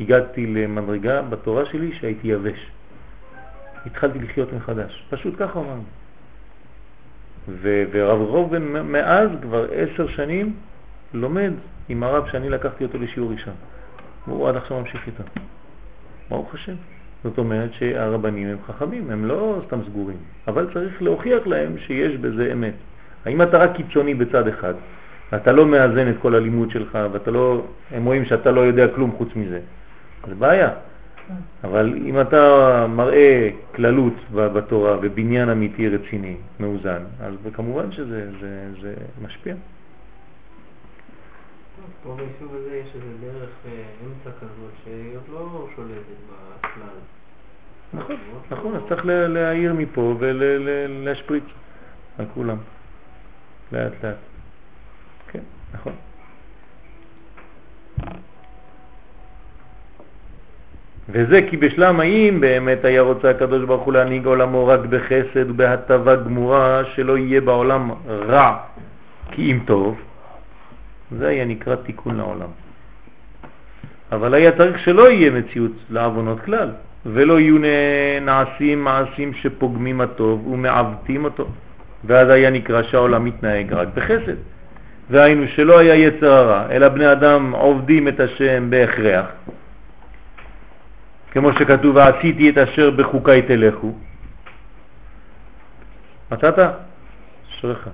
הגעתי 0.00 0.46
למדרגה 0.46 1.22
בתורה 1.22 1.66
שלי 1.66 1.92
שהייתי 1.92 2.28
יבש. 2.28 2.70
התחלתי 3.86 4.18
לחיות 4.18 4.52
מחדש. 4.52 5.04
פשוט 5.10 5.34
ככה 5.38 5.60
אמרנו. 5.60 5.84
ורב 7.60 8.20
ראובן 8.20 8.62
מ- 8.62 8.92
מאז 8.92 9.30
כבר 9.42 9.66
עשר 9.72 10.08
שנים 10.08 10.56
לומד 11.14 11.52
עם 11.88 12.02
הרב 12.02 12.28
שאני 12.28 12.48
לקחתי 12.48 12.84
אותו 12.84 12.98
לשיעור 12.98 13.30
ראשון. 13.30 13.54
והוא 14.28 14.48
עד 14.48 14.56
עכשיו 14.56 14.80
ממשיך 14.80 15.06
איתו. 15.06 15.22
ברוך 16.28 16.54
השם. 16.54 16.74
זאת 17.24 17.38
אומרת 17.38 17.72
שהרבנים 17.72 18.48
הם 18.48 18.56
חכמים, 18.66 19.10
הם 19.10 19.24
לא 19.24 19.62
סתם 19.66 19.78
סגורים, 19.86 20.16
אבל 20.48 20.68
צריך 20.72 21.02
להוכיח 21.02 21.46
להם 21.46 21.78
שיש 21.78 22.16
בזה 22.16 22.52
אמת. 22.52 22.74
האם 23.24 23.42
אתה 23.42 23.58
רק 23.58 23.76
קיצוני 23.76 24.14
בצד 24.14 24.48
אחד, 24.48 24.74
ואתה 25.32 25.52
לא 25.52 25.66
מאזן 25.66 26.10
את 26.10 26.14
כל 26.22 26.34
הלימוד 26.34 26.70
שלך, 26.70 26.98
ואתה 27.12 27.30
לא, 27.30 27.66
הם 27.90 28.04
רואים 28.04 28.24
שאתה 28.24 28.50
לא 28.50 28.60
יודע 28.60 28.88
כלום 28.88 29.12
חוץ 29.18 29.28
מזה, 29.36 29.60
זה 30.28 30.34
בעיה. 30.34 30.70
אבל 31.64 31.94
אם 32.06 32.20
אתה 32.20 32.86
מראה 32.88 33.50
כללות 33.74 34.14
בתורה 34.32 34.96
ובניין 35.02 35.48
אמיתי 35.48 35.88
רציני, 35.88 36.36
מאוזן, 36.60 37.02
אז 37.20 37.34
כמובן 37.52 37.92
שזה 37.92 38.30
זה, 38.40 38.68
זה 38.82 38.94
משפיע. 39.22 39.54
פה 42.02 42.16
ביישוב 42.16 42.54
הזה 42.54 42.76
יש 42.76 42.88
איזה 42.94 43.06
דרך 43.20 43.48
אה, 43.66 43.70
אמצע 44.06 44.30
כזאת 44.40 44.70
שהיא 44.84 45.16
עוד 45.16 45.22
לא 45.32 45.66
שולטת 45.76 46.20
בכלל. 46.60 46.98
נכון, 47.94 48.16
נכון, 48.50 48.76
אז 48.76 48.82
צריך 48.88 49.06
לה- 49.06 49.28
להעיר 49.28 49.74
מפה 49.74 50.14
ולהשפריץ 50.18 51.44
על 52.18 52.24
כולם, 52.34 52.56
לאט 53.72 53.92
לאט. 54.04 54.14
כן, 55.28 55.40
נכון. 55.74 55.92
וזה 61.08 61.40
כי 61.50 61.56
בשלם 61.56 62.00
האם 62.00 62.40
באמת 62.40 62.84
היה 62.84 63.00
רוצה 63.02 63.30
הקדוש 63.30 63.64
ברוך 63.64 63.82
הוא 63.82 63.92
להנהיג 63.92 64.26
עולמו 64.26 64.66
רק 64.66 64.80
בחסד 64.80 65.50
ובהטבה 65.50 66.16
גמורה 66.16 66.82
שלא 66.94 67.18
יהיה 67.18 67.40
בעולם 67.40 67.90
רע 68.08 68.56
כי 69.30 69.52
אם 69.52 69.58
טוב, 69.66 70.00
זה 71.18 71.28
היה 71.28 71.44
נקרא 71.44 71.76
תיקון 71.76 72.16
לעולם. 72.16 72.48
אבל 74.12 74.34
היה 74.34 74.52
צריך 74.52 74.78
שלא 74.78 75.10
יהיה 75.10 75.30
מציאות 75.30 75.72
לעוונות 75.90 76.40
כלל, 76.40 76.70
ולא 77.06 77.40
יהיו 77.40 77.56
נעשים 78.20 78.84
מעשים 78.84 79.34
שפוגמים 79.34 80.00
הטוב 80.00 80.46
ומעוותים 80.46 81.24
אותו, 81.24 81.46
ואז 82.04 82.28
היה 82.28 82.50
נקרא 82.50 82.82
שהעולם 82.82 83.24
מתנהג 83.24 83.72
רק 83.72 83.88
בחסד. 83.94 84.36
והיינו 85.10 85.48
שלא 85.48 85.78
היה 85.78 85.94
יצר 85.94 86.32
הרע, 86.32 86.66
אלא 86.70 86.88
בני 86.88 87.12
אדם 87.12 87.52
עובדים 87.52 88.08
את 88.08 88.20
השם 88.20 88.70
בהכרח, 88.70 89.26
כמו 91.30 91.52
שכתוב, 91.52 91.96
ועשיתי 91.96 92.50
את 92.50 92.58
אשר 92.58 92.90
בחוקי 92.90 93.42
תלכו. 93.42 93.92
מצאת? 96.32 96.58
אשריך. 97.50 97.88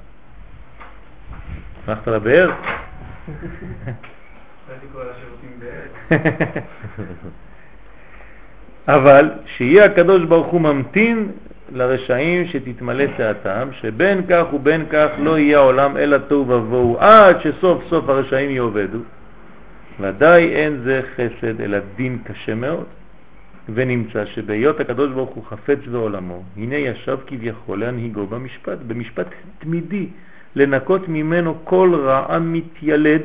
הלכת 1.87 2.09
לבאר? 2.09 2.51
אבל 8.89 9.31
שיהיה 9.57 9.85
הקדוש 9.85 10.25
ברוך 10.25 10.47
הוא 10.47 10.61
ממתין 10.61 11.29
לרשעים 11.73 12.47
שתתמלא 12.47 13.05
שעתם, 13.17 13.69
שבין 13.73 14.23
כך 14.29 14.45
ובין 14.53 14.87
כך 14.91 15.09
לא 15.19 15.39
יהיה 15.39 15.59
העולם 15.59 15.97
אלא 15.97 16.19
תוהו 16.19 16.49
ובוהו, 16.49 16.99
עד 16.99 17.37
שסוף 17.41 17.83
סוף 17.89 18.09
הרשעים 18.09 18.51
יאבדו. 18.51 18.99
ודאי 20.01 20.55
אין 20.55 20.81
זה 20.85 21.01
חסד 21.15 21.61
אלא 21.61 21.79
דין 21.97 22.19
קשה 22.25 22.55
מאוד. 22.55 22.87
ונמצא 23.75 24.25
שבהיות 24.25 24.81
הקדוש 24.81 25.13
ברוך 25.13 25.31
הוא 25.31 25.45
חפץ 25.45 25.79
בעולמו, 25.91 26.43
הנה 26.57 26.77
ישב 26.77 27.19
כביכול 27.27 27.81
להנהיגו 27.81 28.27
במשפט, 28.27 28.79
במשפט 28.87 29.27
תמידי, 29.59 30.09
לנקות 30.57 31.09
ממנו 31.09 31.55
כל 31.65 31.95
רע 32.05 32.35
המתיילד 32.35 33.23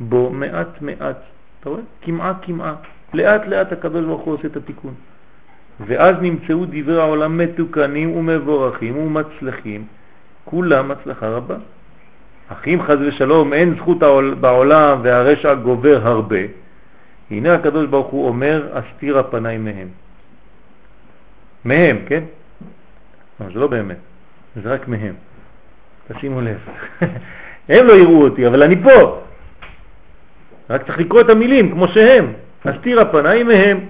בו 0.00 0.30
מעט 0.30 0.82
מעט. 0.82 1.16
אתה 1.60 1.68
רואה? 1.68 1.80
כמעה 2.02 2.32
כמעה. 2.42 2.74
לאט 3.14 3.46
לאט 3.46 3.72
הקדוש 3.72 4.04
ברוך 4.04 4.22
הוא 4.22 4.34
עושה 4.34 4.46
את 4.46 4.56
התיקון. 4.56 4.94
ואז 5.80 6.16
נמצאו 6.20 6.64
דברי 6.70 7.00
העולם 7.00 7.38
מתוקנים 7.38 8.16
ומבורכים 8.16 8.96
ומצלחים, 8.96 9.86
כולם 10.44 10.90
הצלחה 10.90 11.28
רבה. 11.28 11.56
אך 12.48 12.68
אם 12.68 12.78
חז 12.86 12.98
ושלום 13.00 13.52
אין 13.52 13.74
זכות 13.74 13.98
בעולם 14.40 15.00
והרשע 15.02 15.54
גובר 15.54 16.00
הרבה, 16.02 16.38
הנה 17.30 17.54
הקדוש 17.54 17.86
ברוך 17.86 18.06
הוא 18.06 18.28
אומר, 18.28 18.68
אסתיר 18.72 19.18
הפניי 19.18 19.58
מהם. 19.58 19.88
מהם, 21.64 21.96
כן? 22.06 22.24
זה 23.38 23.58
לא 23.58 23.66
באמת, 23.66 23.96
זה 24.62 24.74
רק 24.74 24.88
מהם. 24.88 25.14
תשימו 26.12 26.40
לב. 26.40 26.58
הם 27.68 27.86
לא 27.86 27.92
יראו 27.92 28.24
אותי, 28.24 28.46
אבל 28.46 28.62
אני 28.62 28.82
פה. 28.82 29.20
רק 30.70 30.86
צריך 30.86 30.98
לקרוא 30.98 31.20
את 31.20 31.30
המילים 31.30 31.72
כמו 31.72 31.88
שהם. 31.88 32.32
אסתיר 32.64 33.00
הפניי 33.00 33.42
מהם. 33.42 33.80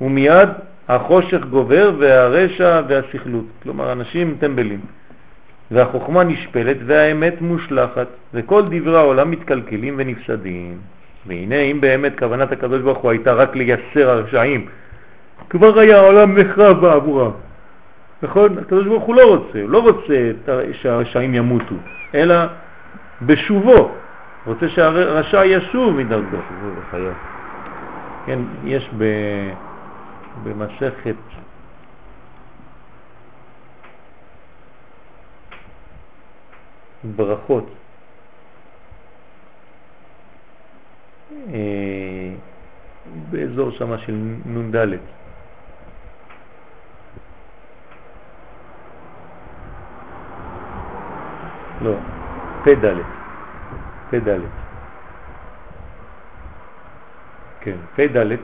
ומיד 0.00 0.48
החושך 0.88 1.44
גובר 1.50 1.92
והרשע 1.98 2.80
והסכלות. 2.88 3.44
כלומר, 3.62 3.92
אנשים 3.92 4.36
טמבלים. 4.40 4.80
והחוכמה 5.70 6.24
נשפלת 6.24 6.76
והאמת 6.86 7.40
מושלחת, 7.40 8.06
וכל 8.34 8.62
דברי 8.62 8.96
העולם 8.96 9.30
מתקלקלים 9.30 9.94
ונפסדים. 9.98 10.78
והנה, 11.26 11.56
אם 11.56 11.80
באמת 11.80 12.18
כוונת 12.18 12.52
הקדוש 12.52 12.82
ברוך 12.82 12.98
הוא 12.98 13.10
הייתה 13.10 13.32
רק 13.32 13.56
לייסר 13.56 14.10
הרשעים, 14.10 14.66
כבר 15.50 15.78
היה 15.78 15.96
העולם 15.96 16.38
נחרב 16.38 16.80
בעבורם. 16.80 17.30
נכון? 18.22 18.58
הקדוש 18.58 18.86
ברוך 18.86 19.04
הוא 19.04 19.14
לא 19.14 19.34
רוצה, 19.36 19.62
הוא 19.62 19.70
לא 19.70 19.82
רוצה 19.82 20.30
שהרשעים 20.72 21.34
ימותו, 21.34 21.74
אלא 22.14 22.34
בשובו, 23.22 23.90
רוצה 24.46 24.68
שהרשע 24.68 25.44
ישוב 25.44 25.94
מדרגו. 25.94 26.36
כן, 28.26 28.38
יש 28.64 28.90
ב... 28.98 29.04
במסכת 30.44 31.14
ברכות 37.16 37.66
אה, 41.32 42.34
באזור 43.30 43.70
שמה 43.70 43.98
של 43.98 44.12
נ"ד. 44.46 44.98
לא, 51.82 51.94
פ"ד. 52.64 52.94
פ"ד. 54.10 54.38
כן, 57.60 57.76
פ"ד. 57.96 58.36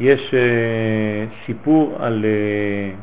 יש 0.00 0.34
uh, 0.34 1.46
סיפור 1.46 1.96
על, 2.00 2.24
uh, 2.24 2.96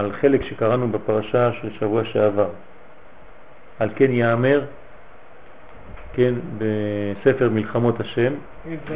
על 0.00 0.12
חלק 0.12 0.42
שקראנו 0.42 0.88
בפרשה 0.88 1.52
של 1.52 1.70
שבוע 1.78 2.04
שעבר. 2.04 2.48
על 3.78 3.90
כן 3.96 4.10
יאמר, 4.10 4.64
כן, 6.12 6.34
בספר 6.58 7.48
מלחמות 7.48 8.00
השם, 8.00 8.32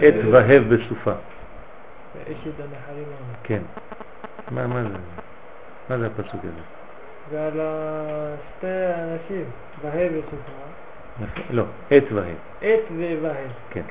עת 0.02 0.14
והב 0.32 0.74
בסופה. 0.74 1.12
כן. 3.42 3.62
מה, 4.50 4.66
מה 4.66 4.82
זה? 4.82 4.88
מה 5.90 5.98
זה 5.98 6.06
הפסוק 6.06 6.40
הזה? 6.44 6.85
ועל 7.30 7.60
שתי 8.50 8.66
אנשים, 8.66 9.44
והב 9.82 10.12
וסופה. 10.12 10.52
לא, 11.50 11.64
עת 11.90 12.04
והב. 12.12 12.24
עת 12.62 12.80
והב. 13.22 13.34
כן. 13.70 13.82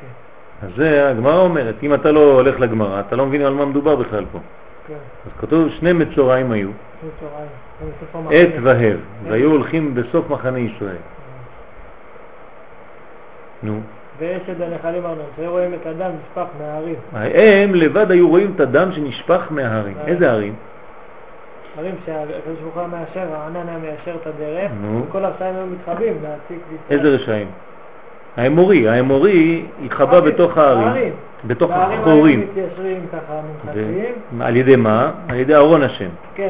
אז 0.61 0.69
זה 0.77 1.09
הגמרא 1.09 1.39
אומרת, 1.39 1.75
אם 1.83 1.93
אתה 1.93 2.11
לא 2.11 2.33
הולך 2.33 2.59
לגמרא, 2.59 2.99
אתה 2.99 3.15
לא 3.15 3.25
מבין 3.25 3.41
על 3.41 3.53
מה 3.53 3.65
מדובר 3.65 3.95
בכלל 3.95 4.25
פה. 4.31 4.39
כן. 4.87 4.93
אז 5.25 5.31
כתוב 5.39 5.69
שני 5.69 5.93
מצורעים 5.93 6.51
היו, 6.51 6.69
עת. 8.29 8.49
והב, 8.63 8.99
והיו 9.23 9.51
הולכים 9.51 9.95
בסוף 9.95 10.29
מחנה 10.29 10.59
ישראל. 10.59 10.95
נו, 13.63 13.79
ואשת 14.19 14.61
הנחלים 14.61 15.05
ארנון, 15.05 15.25
שהיו 15.35 15.51
רואים 15.51 15.73
את 15.73 15.85
הדם 15.85 16.11
נשפך 16.21 16.45
מההרים. 16.59 16.95
הם 17.13 17.75
לבד 17.75 18.11
היו 18.11 18.29
רואים 18.29 18.51
את 18.55 18.59
הדם 18.59 18.91
שנשפך 18.91 19.41
מההרים. 19.49 19.97
איזה 20.07 20.31
הרים? 20.31 20.55
הרים 21.77 21.95
שהקדוש 22.05 22.59
ברוך 22.63 22.77
הוא 22.77 22.83
מאשר, 22.87 23.35
הענן 23.35 23.67
היה 23.69 23.77
מיישר 23.77 24.15
את 24.21 24.27
הדרך. 24.27 24.71
וכל 25.09 25.25
הרשעים 25.25 25.55
היו 25.55 25.65
מתחבאים 25.67 26.13
להציג 26.23 26.57
איזה 26.89 27.09
רשעים? 27.09 27.47
האמורי, 28.37 28.89
האמורי 28.89 29.65
התחבא 29.85 30.19
בתוך 30.19 30.57
בהרים. 30.57 31.13
בתוך 31.47 31.71
החורים. 31.71 32.47
על 34.41 34.55
ידי 34.55 34.75
מה? 34.75 35.11
על 35.29 35.35
ידי 35.35 35.55
ארון 35.55 35.83
השם. 35.83 36.09
כן. 36.35 36.49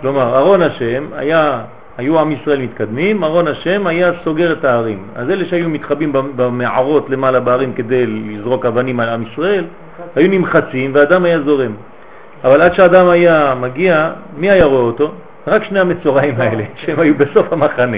כלומר, 0.00 0.38
ארון 0.38 0.62
השם 0.62 1.06
היה, 1.16 1.60
היו 1.98 2.20
עם 2.20 2.32
ישראל 2.32 2.60
מתקדמים, 2.62 3.24
ארון 3.24 3.48
השם 3.48 3.86
היה 3.86 4.10
סוגר 4.24 4.52
את 4.52 4.64
ההרים. 4.64 5.02
אז 5.16 5.30
אלה 5.30 5.44
שהיו 5.44 5.68
מתחבאים 5.68 6.12
במ- 6.12 6.32
במערות 6.36 7.10
למעלה 7.10 7.40
בהרים 7.40 7.72
כדי 7.72 8.06
לזרוק 8.06 8.66
אבנים 8.66 9.00
על 9.00 9.08
עם 9.08 9.22
ישראל, 9.32 9.64
היו 10.16 10.28
נמחצים 10.30 10.90
והדם 10.94 11.24
היה 11.24 11.40
זורם. 11.40 11.72
אבל 12.44 12.62
עד 12.62 12.74
שהאדם 12.74 13.08
היה 13.08 13.54
מגיע, 13.60 14.10
מי 14.36 14.50
היה 14.50 14.64
רואה 14.64 14.80
אותו? 14.80 15.10
רק 15.46 15.64
שני 15.64 15.80
המצורעים 15.80 16.34
האלה, 16.40 16.64
שהם 16.76 17.00
היו 17.00 17.14
בסוף 17.14 17.52
המחנה. 17.52 17.96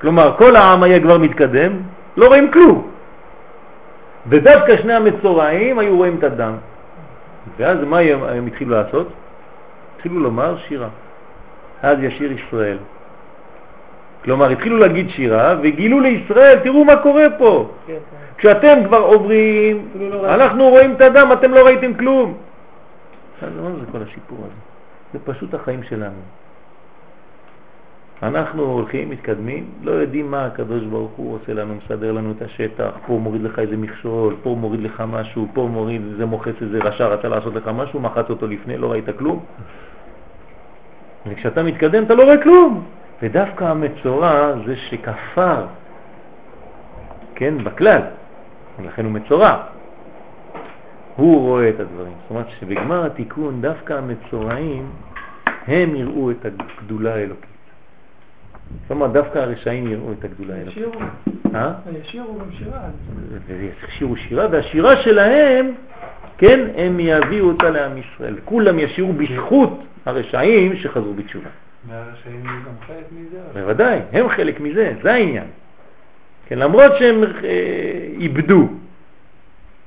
כלומר, 0.00 0.34
כל 0.38 0.56
העם 0.56 0.82
היה 0.82 1.00
כבר 1.00 1.18
מתקדם, 1.18 1.72
לא 2.16 2.26
רואים 2.26 2.52
כלום. 2.52 2.88
ודווקא 4.28 4.76
שני 4.76 4.92
המצורעים 4.92 5.78
היו 5.78 5.96
רואים 5.96 6.16
את 6.18 6.24
הדם. 6.24 6.52
ואז 7.58 7.78
מה 7.86 7.98
הם, 7.98 8.22
הם 8.24 8.46
התחילו 8.46 8.70
לעשות? 8.70 9.08
התחילו 9.96 10.20
לומר 10.20 10.56
שירה. 10.68 10.88
אז 11.82 11.98
ישיר 12.02 12.32
ישראל. 12.32 12.76
כלומר, 14.24 14.50
התחילו 14.50 14.78
להגיד 14.78 15.10
שירה 15.10 15.54
וגילו 15.62 16.00
לישראל, 16.00 16.58
תראו 16.58 16.84
מה 16.84 16.96
קורה 16.96 17.26
פה. 17.38 17.68
כן, 17.86 17.92
כן. 17.92 17.98
כשאתם 18.38 18.78
כבר 18.86 18.98
עוברים, 18.98 19.88
לא. 20.00 20.34
אנחנו 20.34 20.68
רואים 20.68 20.92
את 20.92 21.00
הדם, 21.00 21.28
אתם 21.32 21.54
לא 21.54 21.66
ראיתם 21.66 21.94
כלום. 21.94 22.34
מה 23.42 23.70
זה 23.80 23.92
כל 23.92 23.98
הסיפור 24.02 24.38
הזה? 24.38 24.54
זה 25.12 25.18
פשוט 25.24 25.54
החיים 25.54 25.82
שלנו. 25.82 26.20
אנחנו 28.22 28.62
הולכים, 28.62 29.10
מתקדמים, 29.10 29.70
לא 29.82 29.90
יודעים 29.90 30.30
מה 30.30 30.44
הקדוש 30.46 30.84
ברוך 30.84 31.12
הוא 31.16 31.34
עושה 31.34 31.54
לנו, 31.54 31.74
מסדר 31.74 32.12
לנו 32.12 32.32
את 32.36 32.42
השטח, 32.42 32.90
פה 33.06 33.12
מוריד 33.12 33.42
לך 33.42 33.58
איזה 33.58 33.76
מכשול, 33.76 34.36
פה 34.42 34.56
מוריד 34.60 34.80
לך 34.80 35.04
משהו, 35.08 35.48
פה 35.54 35.68
מוריד, 35.72 36.02
זה 36.16 36.26
מוחץ 36.26 36.54
איזה 36.62 36.78
רשע, 36.78 37.06
רצה 37.06 37.28
לעשות 37.28 37.54
לך 37.54 37.68
משהו, 37.74 38.00
מחץ 38.00 38.30
אותו 38.30 38.46
לפני, 38.46 38.78
לא 38.78 38.92
ראית 38.92 39.04
כלום. 39.18 39.44
וכשאתה 41.26 41.62
מתקדם 41.62 42.04
אתה 42.04 42.14
לא 42.14 42.24
רואה 42.24 42.42
כלום. 42.42 42.84
ודווקא 43.22 43.64
המצורע 43.64 44.52
זה 44.66 44.76
שכפר, 44.76 45.66
כן, 47.34 47.64
בכלל, 47.64 48.00
ולכן 48.78 49.04
הוא 49.04 49.12
מצורע. 49.12 49.75
הוא 51.16 51.40
רואה 51.40 51.68
את 51.68 51.80
הדברים. 51.80 52.12
זאת 52.22 52.30
אומרת 52.30 52.46
שבגמר 52.60 53.06
התיקון 53.06 53.62
דווקא 53.62 53.92
המצורעים 53.92 54.90
הם 55.66 55.96
יראו 55.96 56.30
את 56.30 56.46
הגדולה 56.46 57.14
האלוקית. 57.14 57.56
זאת 58.82 58.90
אומרת 58.90 59.12
דווקא 59.12 59.38
הרשעים 59.38 59.92
יראו 59.92 60.12
את 60.12 60.24
הגדולה 60.24 60.54
האלוקית. 60.54 60.76
ישירו, 60.76 60.92
אה? 61.54 61.72
ישירו 62.02 62.38
גם 62.38 62.52
שירה. 62.58 62.80
וישירו 63.46 64.16
שירה, 64.16 64.46
והשירה 64.50 64.96
שלהם, 64.96 65.72
כן, 66.38 66.60
הם 66.76 67.00
יביאו 67.00 67.48
אותה 67.48 67.70
לעם 67.70 67.98
ישראל. 67.98 68.34
כולם 68.44 68.78
ישירו 68.78 69.12
בזכות 69.12 69.82
הרשעים 70.06 70.76
שחזרו 70.76 71.14
בתשובה. 71.14 71.50
והרשעים 71.88 72.44
יהיו 72.44 72.56
גם 72.66 72.86
חלק 72.86 73.04
מזה? 73.12 73.38
בוודאי, 73.54 73.98
הם 74.12 74.28
חלק 74.28 74.60
מזה, 74.60 74.92
זה 75.02 75.12
העניין. 75.12 75.46
כן, 76.46 76.58
למרות 76.58 76.92
שהם 76.98 77.24
אה, 77.24 77.28
איבדו, 78.18 78.68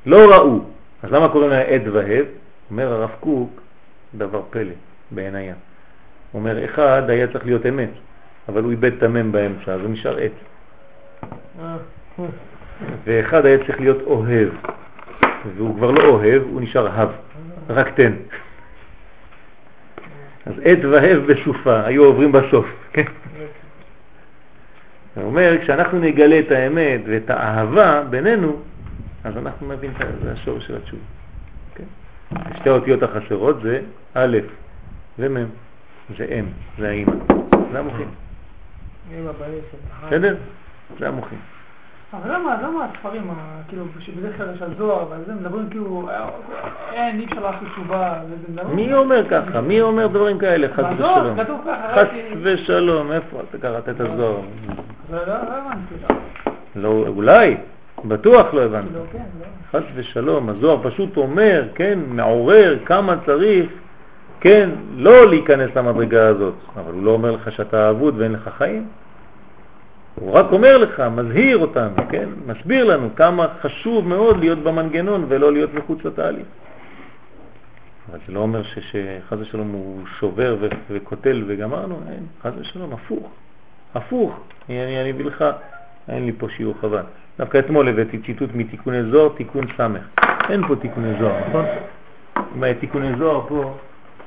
לא 0.06 0.36
ראו, 0.36 0.60
אז 1.04 1.12
למה 1.12 1.30
קוראים 1.30 1.50
להם 1.50 1.66
עד 1.70 1.88
והב? 1.88 2.26
אומר 2.72 2.94
הרב 2.94 3.12
קוק 3.20 3.62
דבר 4.16 4.42
פלא 4.50 4.74
בעינייה. 5.12 5.54
הוא 6.32 6.40
אומר, 6.40 6.66
אחד 6.66 7.10
היה 7.10 7.28
צריך 7.28 7.46
להיות 7.46 7.66
אמת, 7.66 7.90
אבל 8.50 8.64
הוא 8.64 8.72
איבד 8.72 8.94
את 8.94 9.04
המם 9.04 9.32
באמצע, 9.32 9.74
אז 9.74 9.82
הוא 9.82 9.90
נשאר. 9.90 10.18
אה, 11.62 11.78
ואחד 13.04 13.46
היה 13.46 13.58
צריך 13.58 13.80
להיות 13.80 14.02
אוהב, 14.02 14.50
והוא 15.56 15.76
כבר 15.76 15.92
לא 15.92 16.04
אוהב, 16.04 16.44
הוא 16.44 16.62
נשאר 16.62 16.88
הב, 16.88 17.10
רק 17.70 17.90
תן. 17.96 18.14
אז 20.46 20.54
עד 20.66 20.86
והב 20.86 21.32
בסופה, 21.32 21.86
היו 21.86 22.04
עוברים 22.04 22.32
בסוף. 22.32 22.66
כן? 22.94 23.04
הוא 25.16 25.24
אומר, 25.24 25.58
כשאנחנו 25.62 26.00
נגלה 26.00 26.40
את 26.40 26.52
האמת 26.52 27.02
ואת 27.06 27.30
האהבה 27.30 28.04
בינינו, 28.10 28.60
אז 29.24 29.38
אנחנו 29.38 29.74
נבין 29.74 29.92
זה 30.24 30.32
השורש 30.32 30.68
של 30.68 30.76
התשובה. 30.76 31.04
כן? 31.76 31.84
שתי 32.60 32.70
האותיות 32.70 33.04
החסרות 33.04 33.62
זה 33.62 33.82
א' 34.14 34.38
ומ', 35.20 35.38
זה 36.18 36.26
אם, 36.26 36.46
זה 36.80 36.90
האמא, 36.90 37.12
זה 37.72 37.80
המוחים, 37.80 38.10
בסדר? 40.08 40.36
זה 41.00 41.08
המוחים. 41.08 41.40
אבל 42.14 42.34
למה, 42.34 42.62
למה 42.62 42.86
הספרים, 42.86 43.32
כאילו, 43.68 43.86
שבדרך 44.00 44.38
כלל 44.38 44.56
יש 44.56 44.62
על 44.62 44.74
זוהר, 44.78 45.10
ועל 45.10 45.22
זה 45.26 45.34
מדברים 45.34 45.70
כאילו, 45.70 46.10
אין, 46.92 47.20
אי 47.20 47.26
אפשר 47.26 47.40
לעשות 47.40 47.68
תשובה. 47.72 48.22
מי 48.74 48.94
אומר 48.94 49.30
ככה? 49.30 49.62
מי 49.62 49.82
אומר 49.82 50.08
דברים 50.08 50.40
כאלה? 50.40 50.68
חס 50.74 50.84
ושלום. 50.96 51.38
חס 51.96 52.08
ושלום, 52.42 53.12
איפה 53.12 53.42
אתה 53.50 53.58
קראת 53.58 53.90
את 53.90 54.00
הזוהר? 54.00 54.42
לא, 55.12 55.18
לא, 55.18 55.26
לא 55.28 55.34
הבנתי. 55.34 55.96
לא, 56.76 57.04
אולי, 57.08 57.58
בטוח 58.06 58.54
לא 58.54 58.62
הבנת. 58.62 58.86
כאילו, 58.88 59.04
כן, 59.12 59.20
לא. 59.40 59.80
חס 59.80 59.86
ושלום, 59.96 60.50
הזוהר 60.50 60.80
פשוט 60.84 61.18
אומר, 61.18 61.68
כן, 61.76 62.00
מעורר 62.08 62.78
כמה 62.86 63.16
צריך, 63.26 63.70
כן, 64.40 64.70
לא 64.96 65.28
להיכנס 65.30 65.76
למדרגה 65.76 66.28
הזאת, 66.28 66.54
אבל 66.76 66.94
הוא 66.94 67.04
לא 67.04 67.12
אומר 67.12 67.32
לך 67.32 67.52
שאתה 67.52 67.90
אבוד 67.90 68.16
ואין 68.18 68.32
לך 68.34 68.50
חיים. 68.58 68.88
הוא 70.16 70.32
רק 70.32 70.46
אומר 70.52 70.78
לך, 70.78 71.00
מזהיר 71.00 71.58
אותנו, 71.58 71.96
כן, 72.10 72.30
מסביר 72.48 72.86
לנו 72.86 73.10
כמה 73.16 73.48
חשוב 73.62 74.08
מאוד 74.08 74.38
להיות 74.38 74.60
במנגנון 74.60 75.26
ולא 75.28 75.52
להיות 75.52 75.74
מחוץ 75.74 76.06
לתהליך. 76.06 76.46
אבל 78.12 78.20
זה 78.28 78.34
לא 78.34 78.40
אומר 78.40 78.64
ש- 78.64 78.80
שחס 78.92 79.38
ושלום 79.40 79.72
הוא 79.72 80.00
שובר 80.20 80.58
וקוטל 80.90 81.44
וגמרנו, 81.48 82.00
אין, 82.10 82.24
חס 82.44 82.52
ושלום, 82.60 82.94
הפוך, 82.94 83.30
הפוך. 83.96 84.40
אני 84.70 85.12
אביא 85.12 85.26
לך, 85.26 85.46
אין 86.10 86.26
לי 86.26 86.32
פה 86.32 86.48
שיעור 86.50 86.76
חבל. 86.82 87.04
דווקא 87.38 87.58
אתמול 87.60 87.88
הבאתי 87.88 88.20
ציטוט 88.26 88.50
מתיקוני 88.54 89.12
זוהר, 89.12 89.30
תיקון 89.38 89.66
סמך. 89.78 90.02
אין 90.50 90.68
פה 90.68 90.76
תיקוני 90.76 91.20
זוהר, 91.20 91.48
נכון? 91.50 91.66
אם 92.56 92.64
היה 92.64 92.74
תיקוני 92.74 93.16
זוהר 93.18 93.48
פה, 93.48 93.78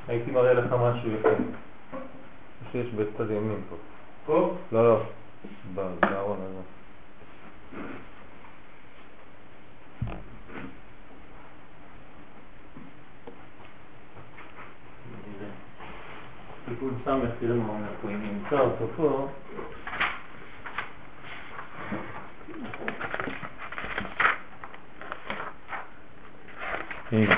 הייתי 0.08 0.30
מראה 0.30 0.54
לך 0.54 0.64
משהו 0.72 1.10
יפה. 1.10 1.28
שיש 2.72 2.86
בצד 2.86 3.30
ימין 3.30 3.60
פה. 3.70 3.76
פה? 4.26 4.54
לא, 4.72 4.84
לא. 4.84 5.00
בארון 5.74 6.38
הזה. 6.40 6.60
תיקון 16.68 16.94
סמך, 17.04 17.30
תראה 17.40 17.54
מה 17.54 17.68
אומר 17.68 17.88
פה, 18.02 18.08
אם 18.08 18.20
נמצא 18.22 18.58
אותו 18.58 18.86
פה. 18.96 19.28
הנה, 27.12 27.34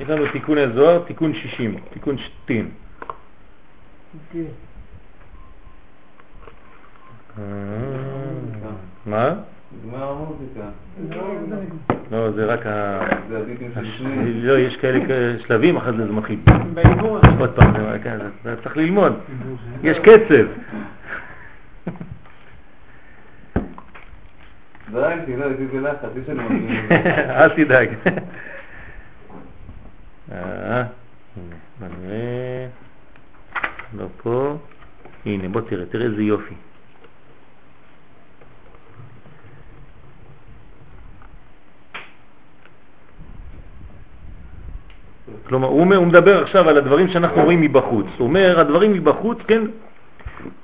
יש 0.00 0.08
לנו 0.08 0.24
תיקון 0.32 0.58
הזוהר, 0.58 1.02
תיקון 1.06 1.34
60, 1.34 1.76
תיקון 1.92 2.18
שטין. 2.18 2.68
אה, 7.38 7.42
מה? 9.06 9.34
לא, 12.10 12.30
זה 12.30 12.44
רק 12.44 12.66
ה... 12.66 13.00
לא, 14.42 14.58
יש 14.58 14.76
כאלה 14.76 14.98
שלבים, 15.46 15.76
אחרי 15.76 15.96
זה 15.96 16.06
זה 16.06 16.12
מתחיל. 16.12 16.38
בעיבור 16.74 17.18
עוד 17.38 17.50
פעם, 17.54 17.72
זה 17.76 17.92
רק- 17.94 18.04
זה- 18.04 18.28
זה 18.44 18.62
צריך 18.62 18.76
ללמוד. 18.76 19.12
יש 19.82 19.98
קצב. 19.98 20.46
מגיעים. 26.50 26.86
אל 27.40 27.48
תדאג. 27.64 27.88
אה. 30.32 30.84
לא 33.96 34.06
פה. 34.22 34.56
הנה, 35.26 35.48
בוא 35.48 35.60
תראה, 35.60 35.86
תראה 35.86 36.06
איזה 36.06 36.22
יופי. 36.22 36.54
כלומר, 45.46 45.68
הוא, 45.68 45.80
אומר, 45.80 45.96
הוא 45.96 46.06
מדבר 46.06 46.42
עכשיו 46.42 46.68
על 46.68 46.76
הדברים 46.78 47.08
שאנחנו 47.08 47.42
רואים 47.42 47.60
מבחוץ. 47.60 48.06
הוא 48.18 48.26
אומר, 48.26 48.60
הדברים 48.60 48.92
מבחוץ, 48.92 49.38
כן, 49.46 49.62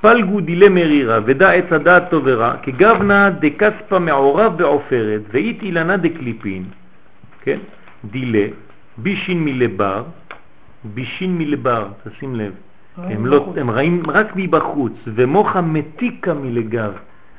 פלגו 0.00 0.40
דילה 0.40 0.68
מרירה 0.68 1.18
ודע 1.24 1.50
עץ 1.50 1.72
הדעת 1.72 2.10
טוב 2.10 2.22
ורע, 2.26 2.56
כגבנה 2.62 3.30
דקספה 3.30 3.98
מעורב 3.98 4.56
בעופרת 4.56 5.20
ואית 5.32 5.62
אילנה 5.62 5.96
דקליפין, 5.96 6.64
כן? 7.42 7.58
דילה, 8.04 8.46
בישין 8.98 9.44
מלבר, 9.44 10.04
בישין 10.84 11.38
מלבר, 11.38 11.88
תשים 12.04 12.34
לב, 12.34 12.52
הם, 12.96 13.26
לא, 13.26 13.54
הם 13.56 13.70
רעים 13.70 14.02
רק 14.08 14.26
מבחוץ, 14.36 14.92
ומוחה 15.06 15.60
מתיקה 15.60 16.34
מלגב, 16.34 16.92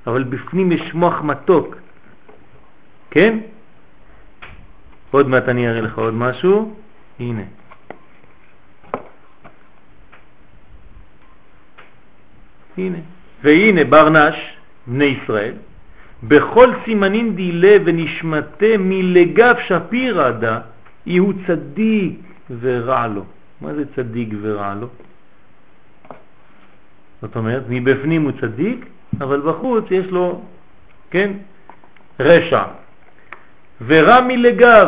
אבל 0.07 0.23
בפנים 0.23 0.71
יש 0.71 0.93
מוח 0.93 1.21
מתוק, 1.21 1.75
כן? 3.11 3.39
עוד 5.11 5.27
מעט 5.27 5.49
אני 5.49 5.67
אראה 5.67 5.81
לך 5.81 5.97
עוד 5.97 6.13
משהו, 6.13 6.75
הנה. 7.19 7.43
הנה. 12.77 12.97
והנה 13.43 13.83
ברנש, 13.83 14.35
בני 14.87 15.05
ישראל, 15.05 15.53
בכל 16.23 16.69
סימנין 16.85 17.35
דילה 17.35 17.77
ונשמתה 17.85 18.71
מלגב 18.79 19.55
שפירא 19.67 20.31
דה, 20.31 20.59
יהוא 21.05 21.33
צדיק 21.47 22.19
ורע 22.59 23.07
לו. 23.07 23.23
מה 23.61 23.73
זה 23.73 23.83
צדיק 23.95 24.29
ורע 24.41 24.75
לו? 24.75 24.87
זאת 27.21 27.35
אומרת, 27.35 27.63
מבפנים 27.69 28.23
הוא 28.23 28.31
צדיק, 28.41 28.85
אבל 29.21 29.41
בחוץ 29.41 29.85
יש 29.91 30.05
לו, 30.05 30.41
כן, 31.11 31.31
רשע. 32.19 32.63
ורע 33.87 34.21
מלגב, 34.21 34.87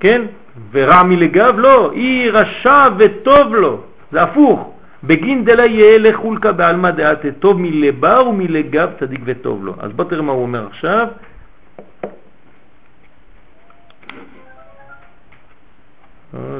כן? 0.00 0.22
ורע 0.70 1.02
מלגב 1.02 1.58
לא, 1.58 1.92
אי 1.92 2.30
רשע 2.30 2.88
וטוב 2.98 3.54
לו, 3.54 3.82
זה 4.12 4.22
הפוך. 4.22 4.70
בגין 5.04 5.44
דלה 5.44 5.66
יהיה 5.66 5.98
לחולקה 5.98 6.52
בעלמא 6.52 6.90
דעתה 6.90 7.28
טוב 7.38 7.60
מלבר 7.60 8.28
ומלגב 8.28 8.90
צדיק 9.00 9.20
וטוב 9.24 9.64
לו. 9.64 9.74
אז 9.78 9.92
בוא 9.92 10.04
תראה 10.04 10.22
מה 10.22 10.32
הוא 10.32 10.42
אומר 10.42 10.66
עכשיו. 10.66 11.08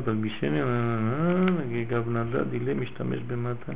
תלבישני, 0.04 0.60
נגיד 1.58 1.88
גב 1.88 2.08
נדע 2.08 2.42
דילה 2.42 2.74
משתמש 2.74 3.18
במתן. 3.18 3.72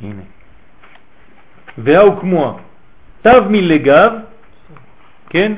הנה. 0.00 0.22
והאו 1.78 2.20
כמוה, 2.20 2.56
תו 3.22 3.30
מלגב, 3.50 4.12
כן? 5.30 5.52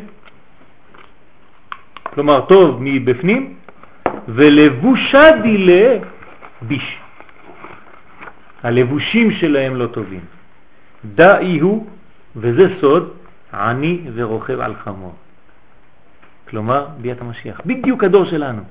כלומר 2.02 2.46
טוב 2.46 2.78
מבפנים, 2.80 3.56
ולבושה 4.28 5.30
דילה 5.42 5.98
ביש. 6.62 6.98
הלבושים 8.62 9.30
שלהם 9.30 9.76
לא 9.76 9.86
טובים. 9.86 10.24
דאי 11.04 11.58
הוא, 11.58 11.86
וזה 12.36 12.66
סוד, 12.80 13.10
עני 13.54 14.00
ורוכב 14.14 14.60
על 14.60 14.74
חמור. 14.74 15.14
כלומר, 16.48 16.86
ביאת 16.98 17.20
המשיח. 17.20 17.60
בדיוק 17.66 18.04
הדור 18.04 18.24
שלנו. 18.24 18.62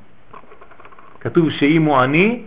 כתוב 1.19 1.49
שאם 1.49 1.83
הוא 1.83 1.97
עני, 1.97 2.41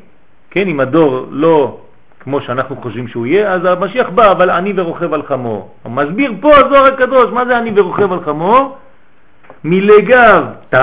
כן, 0.51 0.69
אם 0.69 0.81
הדור 0.81 1.27
לא 1.31 1.81
כמו 2.21 2.41
שאנחנו 2.41 2.77
חושבים 2.77 3.09
שהוא 3.09 3.27
יהיה, 3.27 3.53
אז 3.53 3.65
המשיח 3.65 4.09
בא, 4.09 4.33
אבל 4.33 4.51
עני 4.51 4.73
ורוכב 4.77 5.15
על 5.15 5.23
חמור. 5.23 5.75
מסביר 5.87 6.33
פה 6.41 6.57
הזוהר 6.57 6.85
הקדוש, 6.85 7.33
מה 7.33 7.47
זה 7.47 7.59
עני 7.59 7.71
ורוכב 7.75 8.13
על 8.13 8.21
חמור? 8.25 8.79
מלגב 9.65 10.45
תו, 10.71 10.79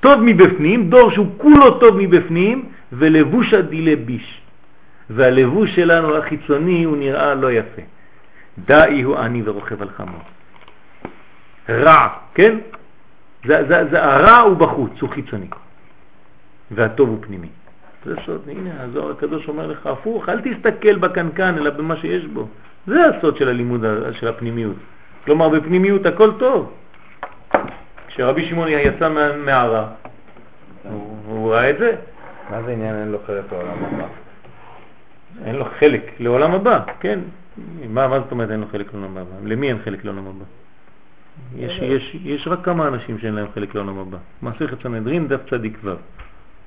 טוב 0.00 0.20
מבפנים, 0.22 0.90
דור 0.90 1.10
שהוא 1.10 1.26
כולו 1.36 1.78
טוב 1.78 1.96
מבפנים, 1.98 2.68
ולבוש 2.92 3.54
הדילה 3.54 3.96
ביש. 3.96 4.40
והלבוש 5.10 5.74
שלנו 5.76 6.16
החיצוני 6.16 6.84
הוא 6.84 6.96
נראה 6.96 7.34
לא 7.34 7.52
יפה. 7.52 7.82
דאי 8.58 9.02
הוא 9.02 9.16
עני 9.16 9.42
ורוכב 9.44 9.82
על 9.82 9.88
חמור. 9.96 10.20
רע, 11.68 12.08
כן? 12.34 12.58
זה, 13.44 13.64
זה, 13.68 13.84
זה, 13.90 14.04
הרע 14.04 14.38
הוא 14.38 14.56
בחוץ, 14.56 15.00
הוא 15.00 15.10
חיצוני. 15.10 15.46
והטוב 16.70 17.08
הוא 17.08 17.18
פנימי. 17.20 17.48
זה 18.04 18.14
סוד, 18.26 18.40
הנה 18.48 18.70
הזוהר 18.82 19.10
הקדוש 19.10 19.48
אומר 19.48 19.66
לך 19.66 19.86
הפוך, 19.86 20.28
אל 20.28 20.40
תסתכל 20.40 20.98
בקנקן 20.98 21.54
אלא 21.58 21.70
במה 21.70 21.96
שיש 21.96 22.26
בו. 22.26 22.48
זה 22.86 23.06
הסוד 23.06 23.36
של 23.36 23.48
הלימוד 23.48 23.84
של 24.12 24.28
הפנימיות. 24.28 24.76
כלומר 25.24 25.48
בפנימיות 25.48 26.06
הכל 26.06 26.30
טוב. 26.38 26.72
כשרבי 28.18 28.48
שמעון 28.48 28.68
יצא 28.68 29.08
מהמערה, 29.08 29.88
הוא, 30.82 31.16
הוא 31.26 31.54
ראה 31.54 31.70
את 31.70 31.78
זה, 31.78 31.96
מה 32.50 32.62
זה 32.62 32.72
עניין 32.72 32.94
אין 32.94 33.08
לו 33.12 33.18
חלק 33.26 33.52
לעולם 33.52 33.84
הבא? 33.84 34.06
אין 35.44 35.54
לו 35.54 35.64
חלק 35.78 36.02
לעולם 36.20 36.52
הבא, 36.52 36.84
כן. 37.00 37.18
מה, 37.88 38.08
מה 38.08 38.20
זאת 38.20 38.30
אומרת 38.30 38.50
אין 38.50 38.60
לו 38.60 38.66
חלק 38.72 38.94
לעולם 38.94 39.18
הבא? 39.18 39.34
למי 39.44 39.68
אין 39.68 39.78
חלק 39.84 40.04
לעולם 40.04 40.26
הבא? 40.26 40.44
יש, 41.56 41.78
יש, 41.78 42.16
יש 42.24 42.48
רק 42.48 42.64
כמה 42.64 42.88
אנשים 42.88 43.18
שאין 43.18 43.34
להם 43.34 43.46
חלק 43.54 43.74
לעולם 43.74 43.98
הבא. 43.98 44.18
מסכת 44.42 44.82
סנהדרין, 44.82 45.28
דף 45.28 45.40
צדיק 45.50 45.78
ו'. 45.84 45.94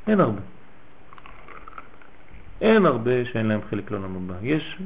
אין 0.08 0.20
הרבה. 0.20 0.42
אין 2.62 2.86
הרבה 2.86 3.26
שאין 3.26 3.48
להם 3.48 3.60
חלק 3.70 3.92
לעולם 3.92 4.16
הבא. 4.16 4.34
יש 4.42 4.80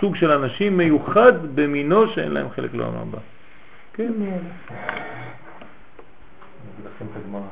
סוג 0.00 0.16
של 0.16 0.30
אנשים 0.30 0.76
מיוחד 0.76 1.32
במינו 1.54 2.08
שאין 2.08 2.32
להם 2.32 2.50
חלק 2.50 2.74
לעולם 2.74 2.98
הבא. 2.98 3.18
כן. 3.94 4.12
לכם 7.04 7.20
את 7.20 7.24
הגמרא. 7.24 7.42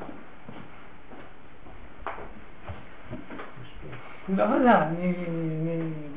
לא 4.28 4.42
יודע, 4.42 4.82
אני 4.82 5.12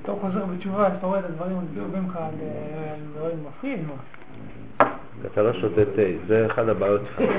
בתור 0.01 0.19
חוזר 0.21 0.45
בתשובה, 0.45 0.89
שאתה 0.95 1.07
רואה 1.07 1.19
את 1.19 1.25
הדברים 1.25 1.57
הכתובים 1.57 2.09
לך 2.09 2.15
על 2.15 2.33
דברים 3.13 3.37
מפחיד, 3.47 3.79
מה? 3.87 3.93
אתה 5.25 5.41
לא 5.41 5.53
שותה 5.53 5.85
תה, 5.85 6.01
זה 6.27 6.45
אחד 6.45 6.69
הבעיות 6.69 7.01
שלך. 7.17 7.29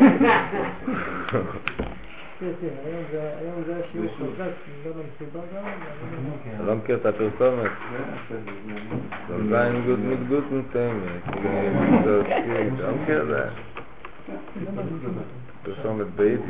כן, 2.40 2.52
כן, 2.60 2.68
לא 4.84 4.92
אתה 6.54 6.62
לא 6.62 6.74
מכיר 6.74 6.96
את 6.96 7.06
הפרסומת? 7.06 7.70
זין 9.28 9.82
גוט 9.86 9.98
מיט 9.98 10.18
גוט 10.28 10.44
מטיימת. 10.50 11.28
אתה 11.28 12.86
לא 12.86 12.96
מכיר 13.02 13.22
את 13.22 13.26
זה? 13.26 13.48
פרסומת 15.66 16.06
ביידיש. 16.06 16.46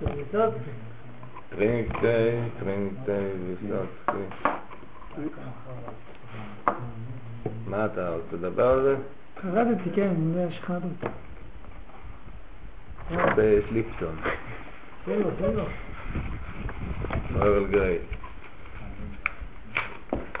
של 0.00 0.06
מצוות, 0.20 0.54
טרינק 1.48 1.92
תה, 1.92 1.98
טרינק 2.60 2.92
תה 3.06 3.12
וסאצקי. 3.46 4.24
מה 7.66 7.86
אתה 7.86 8.08
רוצה 8.10 8.36
לדבר 8.36 8.66
על 8.66 8.82
זה? 8.82 8.96
חרדתי, 9.42 9.90
כן, 9.94 10.08
אני 10.08 10.40
יודע 10.40 10.52
שחרדתי. 10.52 11.06
בשליפסון. 13.10 14.16
תן 15.04 15.18
לו, 15.18 15.30
תן 15.38 15.50
לו. 15.54 15.64
אוהב 17.36 17.70
גריי. 17.70 17.98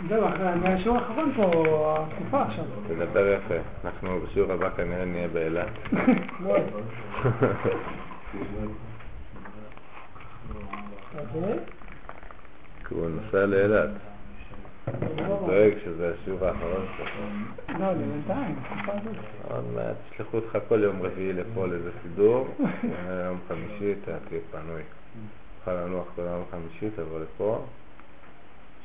זהו, 0.08 0.28
אחרי 0.28 0.54
מהשיעור 0.54 0.98
האחרון 0.98 1.32
פה, 1.36 1.96
התקופה 1.98 2.42
עכשיו. 2.42 2.64
תדבר 2.88 3.26
יפה. 3.26 3.54
אנחנו 3.84 4.20
בשיעור 4.20 4.52
הבא 4.52 4.70
כנראה 4.76 5.04
נהיה 5.04 5.28
באילת. 5.28 5.68
לא. 6.40 6.56
כי 12.88 12.94
הוא 12.94 13.08
נוסע 13.08 13.46
לאילת. 13.46 13.90
דואג 15.46 15.72
שזה 15.84 16.14
השיעור 16.14 16.44
האחרון 16.46 16.86
שלו. 16.96 17.06
לא, 17.78 17.94
זה 17.94 18.04
בינתיים, 18.04 18.56
התקופה 18.62 18.92
הזאת. 18.92 19.16
עוד 19.50 19.64
מעט 19.74 19.96
ישלחו 20.12 20.36
אותך 20.36 20.58
כל 20.68 20.80
יום 20.82 21.02
רביעי 21.02 21.32
לפה 21.32 21.66
לאיזה 21.66 21.90
סידור, 22.02 22.48
יום 23.26 23.38
חמישי 23.48 23.94
אתה 24.02 24.12
תהיה 24.28 24.40
פנוי. 24.50 24.82
תוכל 25.58 25.72
לנוח 25.72 26.04
כל 26.16 26.22
יום 26.22 26.44
חמישי, 26.50 26.96
תבוא 26.96 27.20
לפה, 27.20 27.64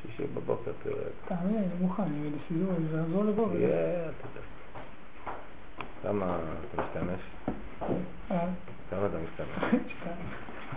שישי 0.02 0.24
בבוקר 0.34 0.72
תראה 0.84 0.96
את 0.96 1.02
זה. 1.02 1.36
תאמין, 1.36 1.58
אני 1.58 1.82
מוכן, 1.82 2.04
אני 2.04 2.22
אגיד 2.22 2.34
לסידור, 2.46 2.74
אני 2.78 3.00
אעזור 3.00 3.24
לבוא. 3.24 3.54
יהיה, 3.54 4.10
אתה 4.10 4.28
יודע. 4.28 4.48
כמה 6.04 6.38
אתה 6.74 6.82
משתמש? 6.82 7.22
אה, 8.32 8.48
כמה 8.90 9.06
אתה 9.06 9.18
משתמש? 9.18 9.94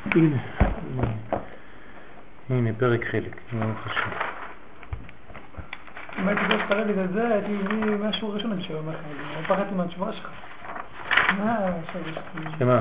הנה, 0.04 0.42
הנה 2.50 2.70
פרק 2.78 3.04
חלק, 3.04 3.36
מאוד 3.52 3.76
חשוב. 3.84 4.12
אם 6.18 6.28
הייתי 6.28 6.42
דורש 6.48 6.62
את 6.66 6.70
הרביד 6.70 6.98
הזה, 6.98 7.28
הייתי 7.28 7.52
מביא 7.52 7.96
מהשיעור 7.96 8.32
הראשון 8.32 8.52
אני 8.52 8.62
שאומר 8.62 8.92
לך, 8.92 9.00
אני 9.36 9.46
פחדתי 9.46 9.74
מהתשובה 9.74 10.12
שלך. 10.12 10.30
מה 11.38 11.58
עכשיו 11.84 12.00
יש 12.08 12.18
לי? 12.34 12.44
שמה? 12.58 12.80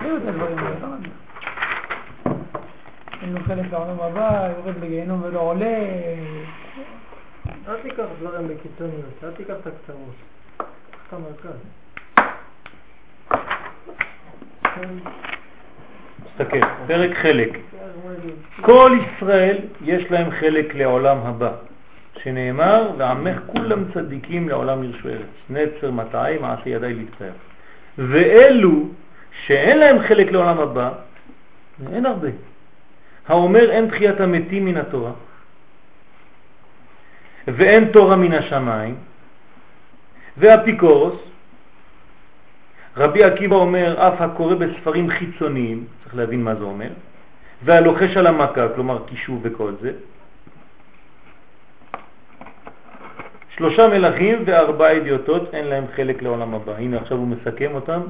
לא 0.00 0.08
יודע 0.08 0.30
דברים 0.30 0.58
האלה, 0.58 0.78
לא 0.80 0.86
יודע. 0.86 1.08
אין 3.22 3.32
לו 3.32 3.40
חלק 3.46 3.72
לעולם 3.72 4.00
הבא, 4.00 4.48
יורד 4.56 4.74
לגיהנום 4.82 5.22
ולא 5.22 5.40
עולה. 5.40 5.76
אל 7.68 7.76
תיקח 7.82 8.04
דברים 8.20 8.48
בקיצוניות, 8.48 9.24
אל 9.24 9.30
תיקח 9.30 9.54
את 9.60 9.66
הקצרות. 9.66 10.14
קח 10.58 10.64
את 11.08 11.12
המרכז. 11.12 11.58
תסתכל, 16.24 16.60
פרק 16.86 17.16
חלק. 17.16 17.58
כל 18.60 18.98
ישראל 19.16 19.58
יש 19.84 20.10
להם 20.10 20.30
חלק 20.30 20.74
לעולם 20.74 21.18
הבא, 21.18 21.52
שנאמר, 22.22 22.90
ועמך 22.98 23.38
כולם 23.46 23.84
צדיקים 23.94 24.48
לעולם 24.48 24.84
ירשו 24.84 25.08
ארץ, 25.08 25.26
נצר 25.50 25.90
מטעי 25.90 26.38
מעשה 26.38 26.70
ידי 26.70 26.94
להתפאר. 26.94 27.32
ואלו 27.98 28.88
שאין 29.46 29.78
להם 29.78 29.98
חלק 29.98 30.32
לעולם 30.32 30.58
הבא, 30.58 30.90
אין 31.92 32.06
הרבה. 32.06 32.28
האומר 33.28 33.70
אין 33.70 33.88
תחיית 33.88 34.20
המתים 34.20 34.64
מן 34.64 34.76
התורה, 34.76 35.12
ואין 37.48 37.90
תורה 37.92 38.16
מן 38.16 38.32
השמיים, 38.32 38.94
והאפיקורוס, 40.36 41.16
רבי 42.96 43.24
עקיבא 43.24 43.56
אומר, 43.56 44.08
אף 44.08 44.20
הקורא 44.20 44.54
בספרים 44.54 45.10
חיצוניים, 45.10 45.84
צריך 46.02 46.16
להבין 46.16 46.42
מה 46.42 46.54
זה 46.54 46.64
אומר, 46.64 46.90
והלוחש 47.64 48.16
על 48.16 48.26
המכה, 48.26 48.68
כלומר 48.74 49.06
קישוב 49.06 49.40
וכל 49.42 49.72
זה, 49.80 49.92
שלושה 53.56 53.88
מלכים 53.88 54.42
וארבעה 54.46 54.96
אדיוטות, 54.96 55.54
אין 55.54 55.64
להם 55.66 55.84
חלק 55.96 56.22
לעולם 56.22 56.54
הבא. 56.54 56.72
הנה 56.76 56.96
עכשיו 56.96 57.18
הוא 57.18 57.28
מסכם 57.28 57.74
אותם, 57.74 58.00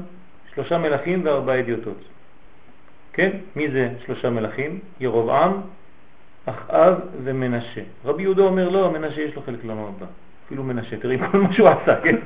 שלושה 0.55 0.79
מלכים 0.79 1.21
וארבעה 1.25 1.61
אדיוטות. 1.61 1.99
כן? 3.15 3.31
מי 3.57 3.71
זה 3.71 3.89
שלושה 4.07 4.31
מלכים? 4.31 4.79
ירובעם, 5.01 5.53
אחאב 6.47 6.95
ומנשה. 7.25 7.81
רבי 8.05 8.23
יהודה 8.23 8.43
אומר 8.43 8.69
לא, 8.69 8.91
מנשה 8.91 9.21
יש 9.21 9.37
לו 9.37 9.43
חלק 9.43 9.65
לעולם 9.65 9.85
הבא. 9.85 10.07
אפילו 10.47 10.63
מנשה, 10.63 10.97
תראי 10.97 11.19
כל 11.31 11.39
מה 11.39 11.53
שהוא 11.53 11.69
עשה, 11.69 12.01
כן? 12.01 12.17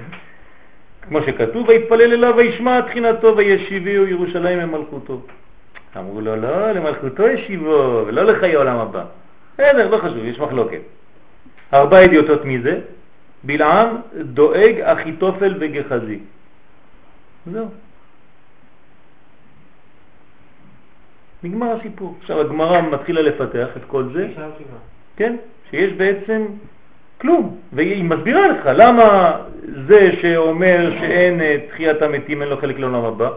כמו 1.03 1.23
שכתוב, 1.23 1.69
ויתפלל 1.69 2.13
אליו 2.13 2.35
וישמע 2.37 2.81
תחינתו 2.81 3.37
וישיביהו 3.37 4.07
ירושלים 4.07 4.59
למלכותו. 4.59 5.21
אמרו 5.97 6.21
לו, 6.21 6.37
לא, 6.37 6.73
למלכותו 6.73 7.29
ישיבו, 7.29 8.03
ולא 8.07 8.23
לחיי 8.23 8.55
עולם 8.55 8.77
הבא. 8.77 9.05
בסדר, 9.55 9.91
לא 9.91 9.99
חשוב, 9.99 10.25
יש 10.25 10.39
מחלוקת. 10.39 10.81
ארבע 11.75 12.05
אדיוטות 12.05 12.45
מזה, 12.45 12.81
בלעם, 13.45 13.97
דואג, 14.21 14.81
אחיתופל 14.81 15.55
וגחזי. 15.61 16.19
זהו. 17.53 17.69
נגמר 21.43 21.77
הסיפור. 21.81 22.15
עכשיו 22.21 22.41
הגמרא 22.41 22.81
מתחילה 22.81 23.23
לפתח 23.23 23.69
את 23.77 23.83
כל 23.87 24.05
זה, 24.13 24.29
כן, 25.17 25.37
שיש 25.71 25.93
בעצם 25.93 26.47
כלום, 27.21 27.57
והיא 27.73 28.05
מסבירה 28.05 28.49
לך 28.49 28.69
למה 28.75 29.37
זה 29.87 30.11
שאומר 30.21 30.91
שאין 31.01 31.41
אה, 31.41 31.57
תחיית 31.69 32.03
המתים 32.03 32.43
אין 32.43 32.51
לו 32.51 32.57
חלק 32.57 32.79
לעולם 32.79 33.05
הבא. 33.05 33.31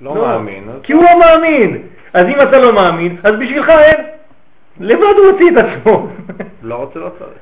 לא 0.00 0.14
מאמין. 0.14 0.68
אז- 0.68 0.80
כי 0.82 0.92
הוא 0.92 1.02
לא 1.04 1.18
מאמין. 1.20 1.82
אז 2.12 2.26
אם 2.26 2.42
אתה 2.48 2.58
לא 2.58 2.72
מאמין, 2.74 3.16
אז 3.22 3.34
בשבילך 3.34 3.68
אין. 3.68 4.04
לבד 4.80 5.02
הוא 5.02 5.26
הוציא 5.30 5.50
את 5.50 5.56
עצמו. 5.64 6.08
לא 6.62 6.74
רוצה, 6.74 6.98
לא 6.98 7.10
צריך. 7.18 7.38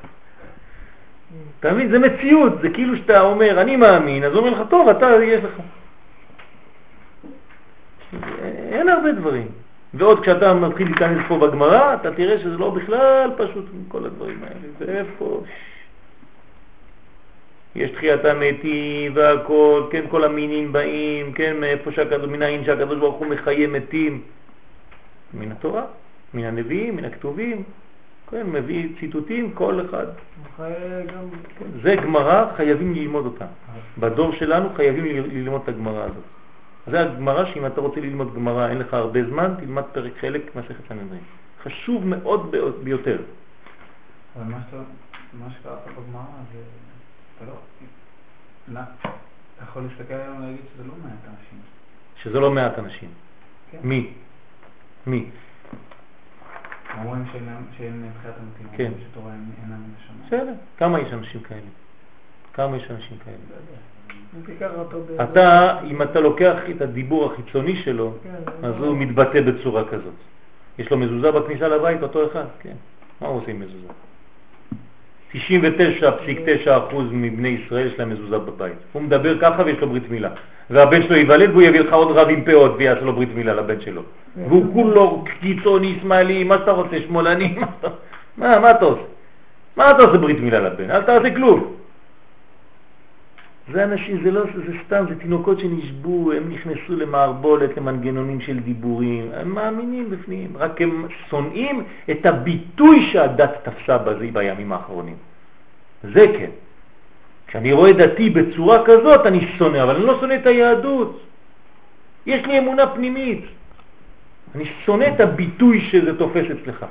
אתה 1.60 1.72
מבין? 1.72 1.88
זה 1.90 1.98
מציאות, 1.98 2.52
זה 2.62 2.68
כאילו 2.70 2.96
שאתה 2.96 3.20
אומר, 3.20 3.60
אני 3.60 3.76
מאמין, 3.76 4.24
אז 4.24 4.32
הוא 4.32 4.38
אומר 4.46 4.50
לך, 4.60 4.68
טוב, 4.70 4.88
אתה, 4.88 5.06
יש 5.24 5.44
לך. 5.44 5.60
אין 8.72 8.88
הרבה 8.88 9.12
דברים. 9.12 9.48
ועוד 9.94 10.20
כשאתה 10.20 10.54
מתחיל 10.54 10.86
להיכנס 10.86 11.18
פה 11.28 11.38
בגמרא, 11.38 11.94
אתה 11.94 12.14
תראה 12.14 12.38
שזה 12.38 12.56
לא 12.58 12.70
בכלל 12.70 13.30
פשוט 13.36 13.64
כל 13.88 14.06
הדברים 14.06 14.38
האלה. 14.42 14.68
זה 14.78 14.98
איפה... 14.98 15.42
יש 17.74 17.90
תחיית 17.90 18.24
המתים 18.24 19.12
והכל, 19.14 19.86
כן, 19.90 20.04
כל 20.10 20.24
המינים 20.24 20.72
באים, 20.72 21.32
כן, 21.32 21.56
מאיפה 21.60 21.92
שהקדוש, 21.92 22.28
מן 22.28 22.42
העין 22.42 22.64
שהקדוש 22.64 22.98
ברוך 22.98 23.16
הוא 23.16 23.26
מחיה 23.26 23.68
מתים. 23.68 24.22
מן 25.34 25.52
התורה, 25.52 25.84
מן 26.34 26.44
הנביאים, 26.44 26.96
מן 26.96 27.04
הכתובים, 27.04 27.62
כן, 28.30 28.46
מביא 28.46 28.88
ציטוטים, 29.00 29.50
כל 29.54 29.80
אחד. 29.80 30.06
גם... 30.58 31.28
כן, 31.58 31.64
זה 31.82 31.94
גמרא, 31.94 32.56
חייבים 32.56 32.94
ללמוד 32.94 33.24
אותה. 33.24 33.46
בדור 33.98 34.32
שלנו 34.32 34.68
חייבים 34.76 35.04
ללמוד 35.32 35.60
את 35.64 35.68
הגמרא 35.68 36.02
הזאת. 36.02 36.41
זה 36.86 37.00
הגמרא 37.00 37.44
שאם 37.52 37.66
אתה 37.66 37.80
רוצה 37.80 38.00
ללמוד 38.00 38.34
גמרא, 38.34 38.68
אין 38.68 38.78
לך 38.78 38.94
הרבה 38.94 39.24
זמן, 39.30 39.54
תלמד 39.58 39.82
פרק 39.92 40.12
חלק 40.20 40.56
מסכת 40.56 40.88
סנהדרין. 40.88 41.20
חשוב 41.62 42.06
מאוד 42.06 42.50
ביו- 42.50 42.72
ביותר. 42.84 43.18
אבל 44.36 44.44
מה 45.32 45.50
שקראת 45.50 45.78
בגמרא 45.86 46.22
זה, 46.52 46.58
אתה 47.36 47.44
לא, 47.44 48.80
אתה 48.98 49.10
יכול 49.62 49.82
להסתכל 49.82 50.14
היום 50.14 50.38
ולהגיד 50.38 50.60
שזה 50.74 50.84
לא 50.84 50.92
מעט 51.02 51.18
אנשים. 51.24 51.58
שזה 52.22 52.40
לא 52.40 52.50
מעט 52.50 52.78
אנשים. 52.78 53.08
כן. 53.70 53.78
מי? 53.84 54.12
מי? 55.06 55.30
אומרים 56.98 57.24
שאין 57.76 58.10
תחיית 58.20 58.34
המתים, 58.38 58.76
כן. 58.76 58.92
שתורה 59.10 59.32
אין- 59.32 59.50
אינם 59.62 59.82
השמיים. 59.98 60.22
בסדר. 60.26 60.54
כמה 60.78 61.00
יש 61.00 61.12
אנשים 61.12 61.40
כאלה? 61.40 61.60
כמה 62.54 62.76
יש 62.76 62.90
אנשים 62.90 63.18
כאלה? 63.24 63.36
אתה, 65.22 65.76
אם 65.90 66.02
אתה 66.02 66.20
לוקח 66.20 66.56
את 66.70 66.82
הדיבור 66.82 67.32
החיצוני 67.32 67.76
שלו, 67.76 68.12
כן, 68.22 68.66
אז 68.66 68.74
הוא 68.78 68.96
מתבטא 68.96 69.40
בצורה 69.40 69.84
כזאת. 69.84 70.14
יש 70.78 70.90
לו 70.90 70.96
מזוזה 70.96 71.32
בכניסה 71.32 71.68
לבית, 71.68 72.02
אותו 72.02 72.26
אחד, 72.26 72.44
כן. 72.60 72.74
מה 73.20 73.28
הוא 73.28 73.40
עושה 73.40 73.50
עם 73.50 73.60
מזוזה? 73.60 73.88
99.9% 75.34 76.94
מבני 77.10 77.48
ישראל 77.48 77.86
יש 77.86 77.98
להם 77.98 78.10
מזוזה 78.10 78.38
בבית. 78.38 78.78
הוא 78.92 79.02
מדבר 79.02 79.38
ככה 79.38 79.62
ויש 79.62 79.78
לו 79.78 79.88
ברית 79.88 80.10
מילה. 80.10 80.30
והבן 80.70 81.02
שלו 81.02 81.16
ייוולד 81.16 81.50
והוא 81.50 81.62
יביא 81.62 81.80
לך 81.80 81.92
עוד 81.92 82.16
רב 82.16 82.28
עם 82.28 82.44
פאות 82.44 82.74
ויעשה 82.78 83.00
לו 83.00 83.12
ברית 83.12 83.34
מילה 83.34 83.54
לבן 83.54 83.80
שלו. 83.80 84.02
והוא 84.36 84.72
כולו 84.72 85.24
קיצוני, 85.40 85.98
שמאלי, 86.02 86.44
מה 86.44 86.58
שאתה 86.58 86.70
רוצה, 86.70 86.96
שמאלני, 87.06 87.58
מה 88.36 88.70
אתה 88.70 88.84
עושה? 88.84 89.02
מה 89.76 89.90
אתה 89.90 90.02
עושה 90.02 90.18
ברית 90.18 90.40
מילה 90.40 90.60
לבן? 90.60 90.90
אל 90.90 91.02
תעשה 91.02 91.34
כלום. 91.34 91.74
זה 93.68 93.84
אנשים, 93.84 94.22
זה 94.24 94.30
לא, 94.30 94.42
זה 94.66 94.72
סתם, 94.86 95.04
זה 95.08 95.18
תינוקות 95.18 95.60
שנשבו, 95.60 96.32
הם 96.32 96.52
נכנסו 96.52 96.96
למערבולת, 96.96 97.76
למנגנונים 97.76 98.40
של 98.40 98.58
דיבורים, 98.58 99.30
הם 99.34 99.48
מאמינים 99.54 100.10
בפנים, 100.10 100.56
רק 100.56 100.80
הם 100.80 101.06
שונאים 101.30 101.84
את 102.10 102.26
הביטוי 102.26 103.08
שהדת 103.12 103.50
תפסה 103.62 103.98
בזה 103.98 104.26
בימים 104.32 104.72
האחרונים. 104.72 105.16
זה 106.02 106.26
כן. 106.38 106.50
כשאני 107.46 107.72
רואה 107.72 107.92
דתי 107.92 108.30
בצורה 108.30 108.84
כזאת, 108.84 109.26
אני 109.26 109.40
שונא, 109.58 109.82
אבל 109.82 109.94
אני 109.94 110.04
לא 110.04 110.20
שונא 110.20 110.34
את 110.34 110.46
היהדות. 110.46 111.20
יש 112.26 112.46
לי 112.46 112.58
אמונה 112.58 112.86
פנימית. 112.86 113.44
אני 114.54 114.64
שונא 114.84 115.04
את 115.14 115.20
הביטוי 115.20 115.80
שזה 115.80 116.18
תופס 116.18 116.44
אצלך. 116.50 116.86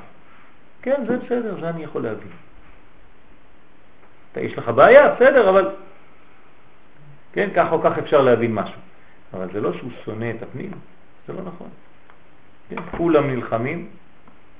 כן, 0.81 1.03
זה 1.07 1.17
בסדר, 1.17 1.55
זה 1.61 1.69
אני 1.69 1.83
יכול 1.83 2.03
להבין. 2.03 2.31
אתה, 4.31 4.41
יש 4.41 4.57
לך 4.57 4.69
בעיה, 4.69 5.13
בסדר, 5.15 5.49
אבל 5.49 5.69
כן, 7.33 7.49
כך 7.55 7.71
או 7.71 7.81
כך 7.81 7.97
אפשר 7.97 8.21
להבין 8.21 8.53
משהו. 8.53 8.79
אבל 9.33 9.47
זה 9.53 9.61
לא 9.61 9.73
שהוא 9.73 9.91
שונא 10.05 10.31
את 10.37 10.43
הפנים. 10.43 10.71
זה 11.27 11.33
לא 11.33 11.41
נכון. 11.41 11.67
כן, 12.69 12.75
כולם 12.97 13.27
נלחמים, 13.29 13.87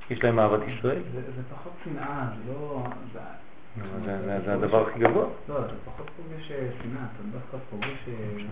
יש 0.10 0.24
להם 0.24 0.40
אהבת 0.40 0.60
ישראל. 0.68 1.02
זה 1.14 1.22
זה 1.22 1.42
פחות 1.56 1.72
שנאה, 1.84 2.26
זה 2.46 2.54
לא... 2.54 2.84
זה- 3.14 3.20
זה- 4.06 4.22
זה- 4.26 4.40
זה 4.46 4.54
הדבר 4.54 4.88
הכי 4.90 5.00
גבוה. 5.00 5.26
לא, 5.50 5.60
אתה 5.60 5.74
פחות 5.86 6.10
פוגש 6.18 6.52
אה, 6.52 6.58
שנאה, 6.84 7.04
אתה 7.16 7.24
דווקא 7.32 7.58
פוגש... 7.70 8.08
אה, 8.08 8.44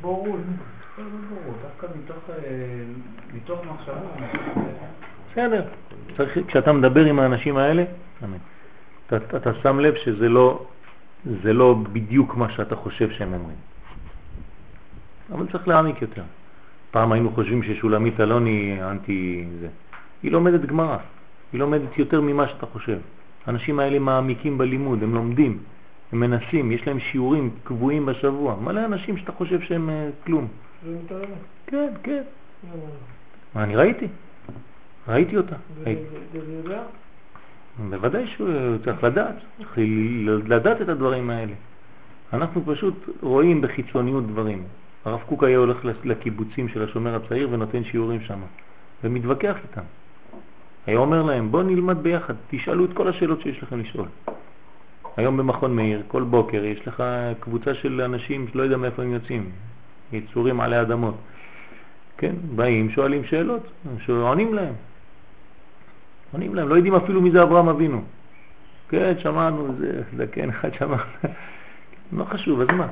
בורות. 0.00 0.40
לא, 0.98 1.04
לא 1.04 1.10
ברור, 1.30 1.54
דווקא 1.62 1.86
מתוך, 2.04 2.30
אה, 2.30 2.44
מתוך 3.34 3.60
מחשבה. 3.64 4.00
בסדר. 5.32 5.64
כשאתה 6.48 6.72
מדבר 6.72 7.04
עם 7.04 7.18
האנשים 7.18 7.56
האלה, 7.56 7.84
אתה 9.36 9.54
שם 9.62 9.80
לב 9.80 9.94
שזה 9.96 10.28
לא, 10.28 10.66
זה 11.42 11.52
לא 11.52 11.74
בדיוק 11.92 12.36
מה 12.36 12.50
שאתה 12.50 12.76
חושב 12.76 13.10
שהם 13.10 13.32
אומרים. 13.32 13.56
אבל 15.32 15.46
צריך 15.52 15.68
להעמיק 15.68 16.02
יותר. 16.02 16.22
פעם 16.90 17.12
היינו 17.12 17.30
חושבים 17.30 17.62
ששולמית 17.62 18.20
אלוני 18.20 18.50
היא 18.50 18.82
אנטי 18.82 19.46
זה. 19.60 19.68
היא 20.22 20.32
לומדת 20.32 20.60
גמרא, 20.60 20.96
היא 21.52 21.60
לומדת 21.60 21.98
יותר 21.98 22.20
ממה 22.20 22.48
שאתה 22.48 22.66
חושב. 22.66 22.98
האנשים 23.46 23.78
האלה 23.78 23.98
מעמיקים 23.98 24.58
בלימוד, 24.58 25.02
הם 25.02 25.14
לומדים, 25.14 25.58
הם 26.12 26.20
מנסים, 26.20 26.72
יש 26.72 26.86
להם 26.86 27.00
שיעורים 27.00 27.50
קבועים 27.64 28.06
בשבוע. 28.06 28.56
מלא 28.60 28.84
אנשים 28.84 29.16
שאתה 29.16 29.32
חושב 29.32 29.60
שהם 29.60 29.90
אה, 29.90 30.08
כלום. 30.24 30.48
כן, 31.66 31.92
כן. 32.02 32.22
לא, 32.64 32.70
לא, 32.74 32.86
לא. 33.54 33.62
אני 33.62 33.76
ראיתי. 33.76 34.06
ראיתי 35.08 35.36
אותה. 35.36 35.56
בוודאי 37.78 38.26
שהוא 38.26 38.78
צריך 38.84 39.04
לדעת, 39.04 39.34
צריך 39.58 39.78
לדעת 40.46 40.82
את 40.82 40.88
הדברים 40.88 41.30
האלה. 41.30 41.52
אנחנו 42.32 42.62
פשוט 42.66 42.94
רואים 43.22 43.60
בחיצוניות 43.60 44.26
דברים. 44.26 44.62
הרב 45.04 45.20
קוק 45.26 45.44
היה 45.44 45.58
הולך 45.58 45.84
לקיבוצים 46.04 46.68
של 46.68 46.82
השומר 46.82 47.14
הצעיר 47.14 47.48
ונותן 47.50 47.84
שיעורים 47.84 48.20
שם, 48.20 48.40
ומתווכח 49.04 49.56
איתם. 49.62 49.82
היה 50.86 50.98
אומר 50.98 51.22
להם, 51.22 51.50
בואו 51.50 51.62
נלמד 51.62 51.98
ביחד, 52.02 52.34
תשאלו 52.50 52.84
את 52.84 52.92
כל 52.92 53.08
השאלות 53.08 53.40
שיש 53.40 53.62
לכם 53.62 53.80
לשאול. 53.80 54.08
היום 55.16 55.36
במכון 55.36 55.76
מאיר, 55.76 56.02
כל 56.08 56.22
בוקר 56.22 56.64
יש 56.64 56.88
לך 56.88 57.02
קבוצה 57.40 57.74
של 57.74 58.00
אנשים 58.00 58.48
שלא 58.52 58.62
יודע 58.62 58.76
מאיפה 58.76 59.02
הם 59.02 59.12
יוצאים, 59.12 59.50
יצורים 60.12 60.60
עלי 60.60 60.80
אדמות. 60.80 61.14
כן, 62.18 62.34
באים, 62.56 62.90
שואלים 62.90 63.24
שאלות, 63.24 63.62
עונים 64.08 64.54
להם. 64.54 64.74
עונים 66.36 66.54
להם, 66.54 66.68
לא 66.68 66.74
יודעים 66.74 66.94
אפילו 66.94 67.20
מי 67.20 67.30
זה 67.30 67.42
אברהם 67.42 67.68
אבינו. 67.68 68.02
כן, 68.88 69.14
שמענו, 69.18 69.74
זה 69.78 70.02
זקן 70.16 70.48
אחד 70.48 70.74
שמע. 70.74 70.96
לא 72.12 72.24
חשוב, 72.24 72.60
אז 72.60 72.68
מה? 72.76 72.88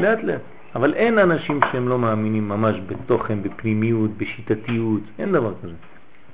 לאט 0.00 0.18
לאט. 0.22 0.40
אבל 0.74 0.94
אין 0.94 1.18
אנשים 1.18 1.60
שהם 1.72 1.88
לא 1.88 1.98
מאמינים 1.98 2.48
ממש 2.48 2.76
בתוכן, 2.86 3.42
בפנימיות, 3.42 4.10
בשיטתיות, 4.16 5.00
אין 5.18 5.32
דבר 5.32 5.54
כזה. 5.62 5.74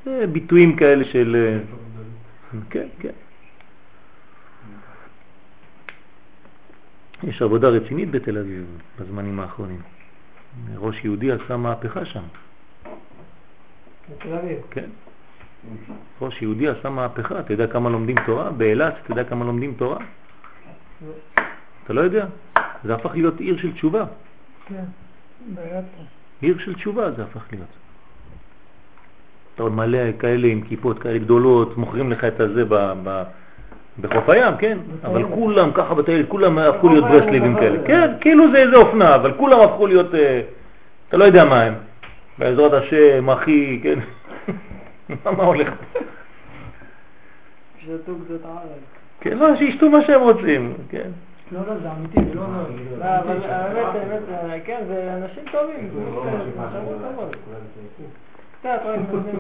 זה 0.05 0.27
ביטויים 0.27 0.77
כאלה 0.77 1.05
של... 1.05 1.37
אה, 1.37 2.59
כן, 2.71 2.87
כן. 2.99 3.11
יש 7.23 7.43
עבודה 7.43 7.69
רצינית 7.69 8.11
בתל 8.11 8.39
אביב 8.39 8.65
בזמנים 9.01 9.41
האחרונים. 9.41 9.81
ראש 10.77 11.05
יהודי 11.05 11.33
עשה 11.33 11.57
מהפכה 11.57 12.05
שם, 12.05 12.23
בתל 14.11 14.35
אביב. 14.35 14.59
כן. 14.71 14.91
ראש 16.21 16.43
יהודי 16.43 16.69
עשה 16.69 16.91
מהפכה, 16.91 17.41
אתה 17.41 17.53
יודע 17.53 17.67
כמה 17.67 17.91
לומדים 17.91 18.17
תורה? 18.27 18.51
באילת, 18.51 18.95
אתה 19.03 19.13
יודע 19.13 19.25
כמה 19.25 19.45
לומדים 19.45 19.75
תורה? 19.75 19.99
אתה 21.85 21.93
לא 21.93 22.01
יודע? 22.01 22.27
זה 22.85 22.95
הפך 22.95 23.11
להיות 23.15 23.41
עיר 23.41 23.57
של 23.57 23.73
תשובה. 23.73 24.05
כן. 24.69 24.85
עיר 26.41 26.59
של 26.59 26.75
תשובה 26.75 27.11
זה 27.11 27.23
הפך 27.23 27.45
להיות. 27.53 27.69
אתה 29.55 29.63
עוד 29.63 29.73
מלא 29.73 29.99
כאלה 30.19 30.49
עם 30.49 30.61
כיפות 30.61 30.99
כאלה 30.99 31.19
גדולות, 31.19 31.77
מוכרים 31.77 32.11
לך 32.13 32.25
את 32.25 32.41
הזה 32.41 32.65
ב, 32.65 32.75
ב, 33.05 33.23
בחוף 34.01 34.29
הים, 34.29 34.57
כן? 34.59 34.79
אבל 35.05 35.25
כולם 35.35 35.71
ככה 35.75 35.95
בטיילת, 35.95 36.29
כולם 36.29 36.59
הפכו 36.59 36.89
להיות 36.89 37.05
הוא 37.05 37.61
כאלה. 37.61 37.79
כן, 37.87 38.11
כאילו 38.21 38.53
זה 38.53 38.59
איזה 38.59 38.77
אופנה, 38.77 39.15
אבל 39.15 39.33
כולם 39.37 39.61
הפכו 39.61 39.87
להיות, 39.87 40.15
אה, 40.15 40.41
אתה 41.09 41.17
לא 41.17 41.25
יודע 41.25 41.45
מה 41.45 41.63
הם. 41.63 41.75
בעזרת 42.39 42.73
השם, 42.73 43.31
אחי, 43.31 43.81
כן? 43.83 43.99
מה 45.37 45.45
הולך? 45.45 45.75
פה? 45.93 45.99
שתו 47.79 48.13
קצת 48.25 48.45
ערק. 48.45 48.63
כן, 49.21 49.39
לא, 49.39 49.57
שישתו 49.57 49.91
מה 49.91 50.03
שהם 50.07 50.21
רוצים, 50.21 50.75
כן. 50.91 51.11
לא, 51.53 51.61
לא, 51.67 51.79
זה 51.79 51.93
אמיתי, 51.93 52.21
זה 52.29 52.35
לא 52.35 52.47
נוער. 52.47 52.67
לא, 52.99 53.05
אבל 53.05 53.43
האמת, 53.45 53.95
האמת, 53.95 54.23
אה, 54.29 54.61
כן, 54.61 54.81
זה 54.89 55.15
אנשים 55.15 55.45
טובים. 55.53 55.91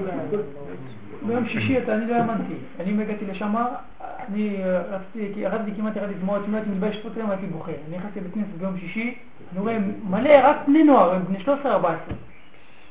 להם. 0.07 0.41
ביום 1.23 1.49
שישי 1.49 1.79
אני 1.89 2.07
לא 2.07 2.15
האמנתי. 2.15 2.55
אני 2.81 3.03
הגעתי 3.03 3.25
לשם, 3.27 3.55
אני 4.01 4.65
אה, 4.65 4.81
רציתי, 4.81 5.35
כי 5.35 5.41
ירדתי 5.41 5.71
כמעט 5.77 5.97
ירדתי 5.97 6.15
דמעות, 6.15 6.43
אם 6.47 6.53
לא 6.53 6.57
הייתי 6.57 6.71
מתבייש 6.71 6.97
פה 6.97 7.09
היום 7.17 7.31
הייתי 7.31 7.47
בוכה. 7.47 7.73
אני 7.89 7.97
נכנסתי 7.97 8.21
לבית 8.21 8.35
כנסת 8.35 8.59
ביום 8.59 8.79
שישי, 8.79 9.19
אני 9.53 9.61
רואה 9.61 9.79
מלא, 10.11 10.31
רק 10.43 10.57
בני 10.67 10.85
נוער, 10.85 11.15
הם 11.15 11.23
בני 11.25 11.39
13-14. 11.65 11.67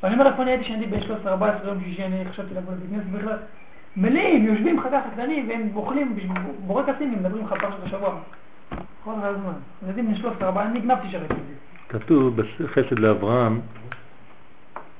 ואני 0.05 0.15
אומר 0.15 0.27
איפה 0.27 0.41
אני 0.41 0.51
הייתי 0.51 0.65
כשאני 0.65 0.85
בן 0.85 0.99
13-14 0.99 1.29
ביום 1.63 1.83
שישי, 1.83 2.05
אני 2.05 2.25
חשבתי 2.31 2.53
לבוא 2.53 2.73
לבית 2.73 2.89
כנסת 2.89 3.05
בכלל. 3.05 3.37
מלאים, 3.97 4.45
יושבים 4.45 4.81
חתך 4.81 4.99
קטנים, 5.13 5.49
והם 5.49 5.69
אוכלים 5.75 6.17
בורקסים, 6.65 7.13
הם 7.13 7.19
מדברים 7.19 7.45
לך 7.45 7.53
פרשת 7.61 7.83
השבוע. 7.83 8.19
כל 9.03 9.11
הזמן. 9.21 9.51
ילדים 9.85 10.05
בני 10.07 10.17
13-14, 10.39 10.59
אני 10.59 10.79
את 11.23 11.29
זה. 11.29 11.35
כתוב 11.89 12.41
בחסד 12.41 12.99
לאברהם, 12.99 13.61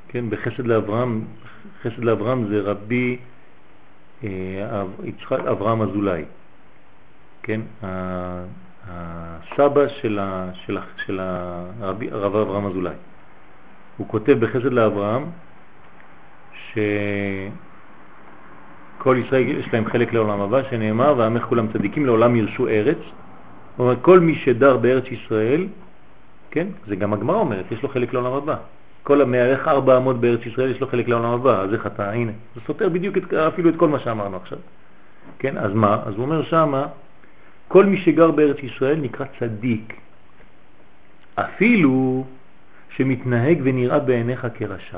כן, 0.08 0.30
בחסד 0.30 0.67
לאברהם, 0.67 1.25
חסד 1.82 2.03
לאברהם 2.03 2.48
זה 2.48 2.61
רבי 2.61 3.17
אה, 4.24 4.84
יצחק 5.03 5.40
אברהם 5.40 5.82
אזולאי, 5.82 6.25
כן, 7.43 7.61
הסבא 8.88 9.88
של, 9.88 10.19
של, 10.53 10.77
של 11.06 11.19
הרב 11.19 12.35
אברהם 12.35 12.66
אזולאי. 12.66 12.95
הוא 13.98 14.07
כותב 14.07 14.38
בחסד 14.40 14.74
לאברהם 14.74 15.25
שכל 16.72 17.57
ישראל 19.25 19.48
יש 19.48 19.74
להם 19.74 19.85
חלק 19.85 20.14
לעולם 20.14 20.41
הבא, 20.41 20.64
שנאמר, 20.69 21.14
ועמך 21.17 21.43
כולם 21.43 21.67
צדיקים 21.74 22.06
לעולם 22.06 22.35
ירשו 22.35 22.67
ארץ. 22.67 22.98
אומר, 23.80 23.95
כל 24.01 24.19
מי 24.19 24.35
שדר 24.35 24.77
בארץ 24.77 25.06
ישראל, 25.11 25.67
כן? 26.51 26.67
זה 26.88 26.95
גם 26.95 27.14
הגמרא 27.14 27.35
אומרת, 27.35 27.65
יש 27.72 27.83
לו 27.83 27.90
חלק 27.90 28.14
לעולם 28.14 28.33
הבא. 28.33 28.56
כל 29.03 29.22
המערך 29.22 29.67
ארבע 29.67 29.98
אמות 29.98 30.19
בארץ 30.19 30.45
ישראל 30.45 30.72
יש 30.72 30.82
לו 30.82 30.88
חלק 30.88 31.07
לעולם 31.07 31.32
הבא, 31.32 31.61
אז 31.61 31.74
איך 31.74 31.88
אתה, 31.88 32.11
הנה, 32.11 32.32
זה 32.56 32.61
סותר 32.67 32.90
בדיוק 32.90 33.17
את, 33.17 33.33
אפילו 33.33 33.69
את 33.69 33.75
כל 33.75 33.88
מה 33.88 33.99
שאמרנו 33.99 34.38
עכשיו. 34.38 34.57
כן, 35.40 35.57
אז 35.57 35.74
מה? 35.74 35.99
אז 36.06 36.15
הוא 36.15 36.25
אומר 36.25 36.43
שמה, 36.43 36.88
כל 37.67 37.85
מי 37.85 37.98
שגר 37.98 38.32
בארץ 38.32 38.57
ישראל 38.64 38.95
נקרא 38.95 39.25
צדיק, 39.40 39.93
אפילו 41.35 42.25
שמתנהג 42.98 43.61
ונראה 43.64 43.99
בעיניך 43.99 44.48
כרשע. 44.53 44.98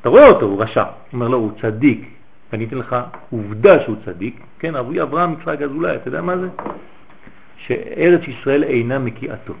אתה 0.00 0.08
רואה 0.08 0.28
אותו, 0.28 0.46
הוא 0.46 0.62
רשע. 0.62 0.84
אומר 1.12 1.28
לו, 1.28 1.38
הוא 1.38 1.52
צדיק. 1.62 2.08
ואני 2.52 2.64
אתן 2.64 2.76
לך 2.76 2.96
עובדה 3.30 3.82
שהוא 3.82 3.96
צדיק, 4.04 4.40
כן, 4.58 4.76
אבי 4.76 5.02
אברהם 5.02 5.32
יצחק 5.32 5.62
אזולאי, 5.62 5.96
אתה 5.96 6.08
יודע 6.08 6.22
מה 6.22 6.38
זה? 6.38 6.48
שארץ 7.56 8.20
ישראל 8.28 8.64
אינה 8.64 8.98
מקיאתו. 8.98 9.54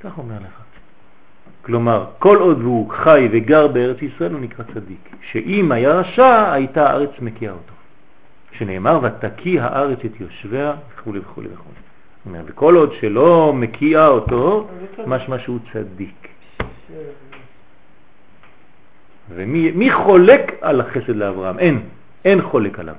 כך 0.00 0.18
אומר 0.18 0.34
לך. 0.34 0.60
כלומר, 1.62 2.06
כל 2.18 2.36
עוד 2.36 2.60
הוא 2.60 2.90
חי 2.90 3.28
וגר 3.32 3.66
בארץ 3.66 4.02
ישראל 4.02 4.32
הוא 4.32 4.40
נקרא 4.40 4.64
צדיק. 4.74 5.16
שאם 5.30 5.72
היה 5.72 5.90
רשע, 5.90 6.52
הייתה 6.52 6.90
הארץ 6.90 7.10
מקיאה 7.20 7.52
אותו. 7.52 7.72
שנאמר, 8.52 9.00
ותקיא 9.02 9.62
הארץ 9.62 9.98
את 10.04 10.20
יושביה 10.20 10.72
וכו' 10.94 11.12
וכו' 11.14 11.42
וכו'. 11.52 11.70
וכל 12.32 12.76
עוד 12.76 12.92
שלא 13.00 13.52
מקיאה 13.54 14.06
אותו, 14.06 14.68
משמע 15.06 15.38
שהוא 15.38 15.58
צדיק. 15.72 16.28
ומי 19.30 19.70
מי 19.70 19.92
חולק 19.92 20.52
על 20.60 20.80
החסד 20.80 21.16
לאברהם? 21.16 21.58
אין, 21.58 21.82
אין 22.24 22.42
חולק 22.42 22.78
עליו. 22.78 22.94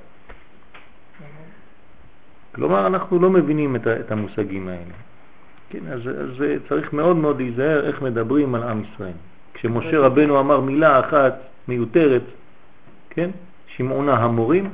כלומר, 2.54 2.86
אנחנו 2.86 3.18
לא 3.18 3.30
מבינים 3.30 3.76
את, 3.76 3.86
את 3.86 4.12
המושגים 4.12 4.68
האלה. 4.68 4.94
כן, 5.70 5.80
אז, 5.92 6.00
אז 6.00 6.42
צריך 6.68 6.92
מאוד 6.92 7.16
מאוד 7.16 7.36
להיזהר 7.36 7.86
איך 7.86 8.02
מדברים 8.02 8.54
על 8.54 8.62
עם 8.62 8.82
ישראל. 8.84 9.12
כשמשה 9.54 9.98
רבנו 9.98 10.40
אמר 10.40 10.60
מילה 10.60 11.00
אחת 11.00 11.34
מיותרת, 11.68 12.22
כן, 13.10 13.30
שמעונה 13.66 14.12
המורים, 14.12 14.70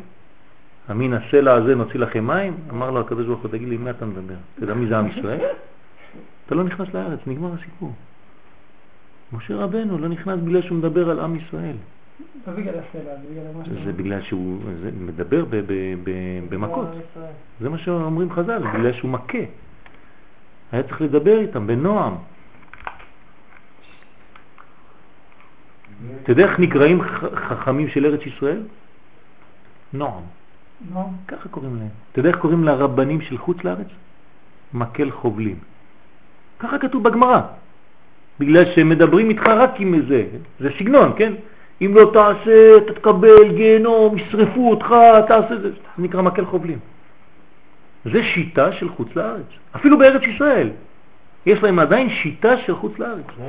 המין 0.88 1.12
הסלע 1.12 1.54
הזה 1.54 1.74
נוציא 1.74 2.00
לכם 2.00 2.26
מים, 2.26 2.56
אמר 2.70 2.90
לו 2.90 3.00
הקדוש 3.00 3.26
ברוך 3.26 3.42
הוא, 3.42 3.50
תגיד 3.50 3.68
לי, 3.68 3.76
מה 3.76 3.90
אתה 3.90 4.06
מדבר? 4.06 4.34
אתה 4.54 4.64
יודע 4.64 4.74
מי 4.74 4.86
זה 4.86 4.98
עם 4.98 5.06
ישראל? 5.06 5.40
אתה 6.46 6.54
לא 6.54 6.64
נכנס 6.64 6.88
לארץ, 6.94 7.18
נגמר 7.26 7.52
הסיפור. 7.52 7.92
משה 9.32 9.56
רבנו 9.56 9.98
לא 9.98 10.08
נכנס 10.08 10.40
בגלל 10.40 10.62
שהוא 10.62 10.78
מדבר 10.78 11.10
על 11.10 11.20
עם 11.20 11.36
ישראל. 11.36 11.76
לא 12.46 12.52
בגלל 12.52 12.74
הסלע, 12.74 13.16
זה 13.16 13.28
בגלל 13.30 13.44
מה 13.58 13.64
שאתה 13.64 13.84
זה 13.84 13.92
בגלל 13.92 14.22
שהוא 14.22 14.58
זה 14.82 14.90
מדבר 15.00 15.44
ב, 15.44 15.56
ב, 15.56 15.72
ב, 16.04 16.10
במכות. 16.48 16.88
זה 17.60 17.68
מה 17.68 17.78
שאומרים 17.78 18.32
חז"ל, 18.32 18.58
בגלל 18.58 18.92
שהוא 18.92 19.10
מכה. 19.10 19.38
היה 20.72 20.82
צריך 20.82 21.02
לדבר 21.02 21.38
איתם 21.38 21.66
בנועם. 21.66 22.14
אתה 26.22 26.32
יודע 26.32 26.44
איך 26.44 26.58
נקראים 26.58 27.02
חכמים 27.34 27.88
של 27.88 28.06
ארץ 28.06 28.20
ישראל? 28.26 28.62
נועם. 29.92 30.22
נו, 30.90 31.12
ככה 31.28 31.48
קוראים 31.48 31.76
להם. 31.76 31.88
אתה 32.12 32.18
יודע 32.18 32.28
איך 32.28 32.38
קוראים 32.38 32.64
לרבנים 32.64 33.20
של 33.20 33.38
חוץ 33.38 33.64
לארץ? 33.64 33.86
מקל 34.74 35.10
חובלים. 35.10 35.56
ככה 36.58 36.78
כתוב 36.78 37.02
בגמרא. 37.02 37.40
בגלל 38.40 38.64
שהם 38.74 38.88
מדברים 38.88 39.30
איתך 39.30 39.46
רק 39.46 39.70
עם 39.78 40.02
זה, 40.08 40.24
זה 40.60 40.68
סגנון, 40.78 41.12
כן? 41.16 41.32
אם 41.82 41.94
לא 41.94 42.10
תעשה, 42.12 42.76
אתה 42.76 42.92
תקבל 42.94 43.56
גיהנום, 43.56 44.18
ישרפו 44.18 44.70
אותך, 44.70 44.94
תעשה 45.28 45.56
זה, 45.56 45.70
זה 45.70 45.78
נקרא 45.98 46.22
מקל 46.22 46.44
חובלים. 46.44 46.78
זה 48.04 48.22
שיטה 48.22 48.72
של 48.72 48.88
חוץ 48.88 49.16
לארץ. 49.16 49.46
אפילו 49.76 49.98
בארץ 49.98 50.22
ישראל. 50.22 50.70
יש 51.46 51.62
להם 51.62 51.78
עדיין 51.78 52.10
שיטה 52.10 52.56
של 52.56 52.74
חוץ 52.74 52.98
לארץ. 52.98 53.24
זה 53.38 53.44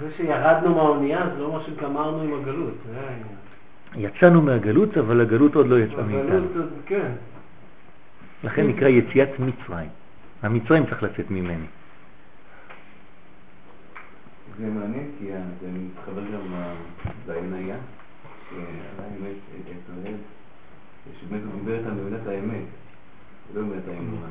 זה 0.00 0.08
שירדנו 0.16 0.74
מהאונייה 0.74 1.26
זה 1.34 1.40
לא 1.40 1.46
אומר 1.46 1.62
שגמרנו 1.66 2.22
עם 2.22 2.34
הגלות, 2.42 2.74
זה 2.86 3.00
העניין. 3.00 3.47
יצאנו 3.96 4.42
מהגלות, 4.42 4.96
אבל 4.98 5.20
הגלות 5.20 5.54
עוד 5.54 5.66
לא 5.66 5.78
יצאה 5.78 6.02
מאיתנו. 6.02 6.18
הגלות, 6.28 6.56
עוד- 6.56 6.72
כן. 6.86 7.12
לכן 8.44 8.66
נקרא 8.66 8.88
יציאת 8.88 9.28
מצרים. 9.38 9.88
המצרים 10.42 10.86
צריך 10.86 11.02
לצאת 11.02 11.30
ממני. 11.30 11.66
זה 14.58 14.66
מעניין 14.66 15.10
כי 15.18 15.24
זה 15.60 15.68
מתחבר 15.72 16.20
גם 16.22 16.54
לעיניה, 17.28 17.76
האמת, 18.98 19.36
את 19.60 19.66
ישראל, 19.66 20.14
שבאמת 21.20 21.42
הוא 21.52 21.60
דיבר 21.60 21.78
איתם 21.78 21.96
במידת 21.96 22.26
האמת, 22.26 22.64
לא 23.54 23.62
במידת 23.62 23.82
האמונה, 23.88 24.26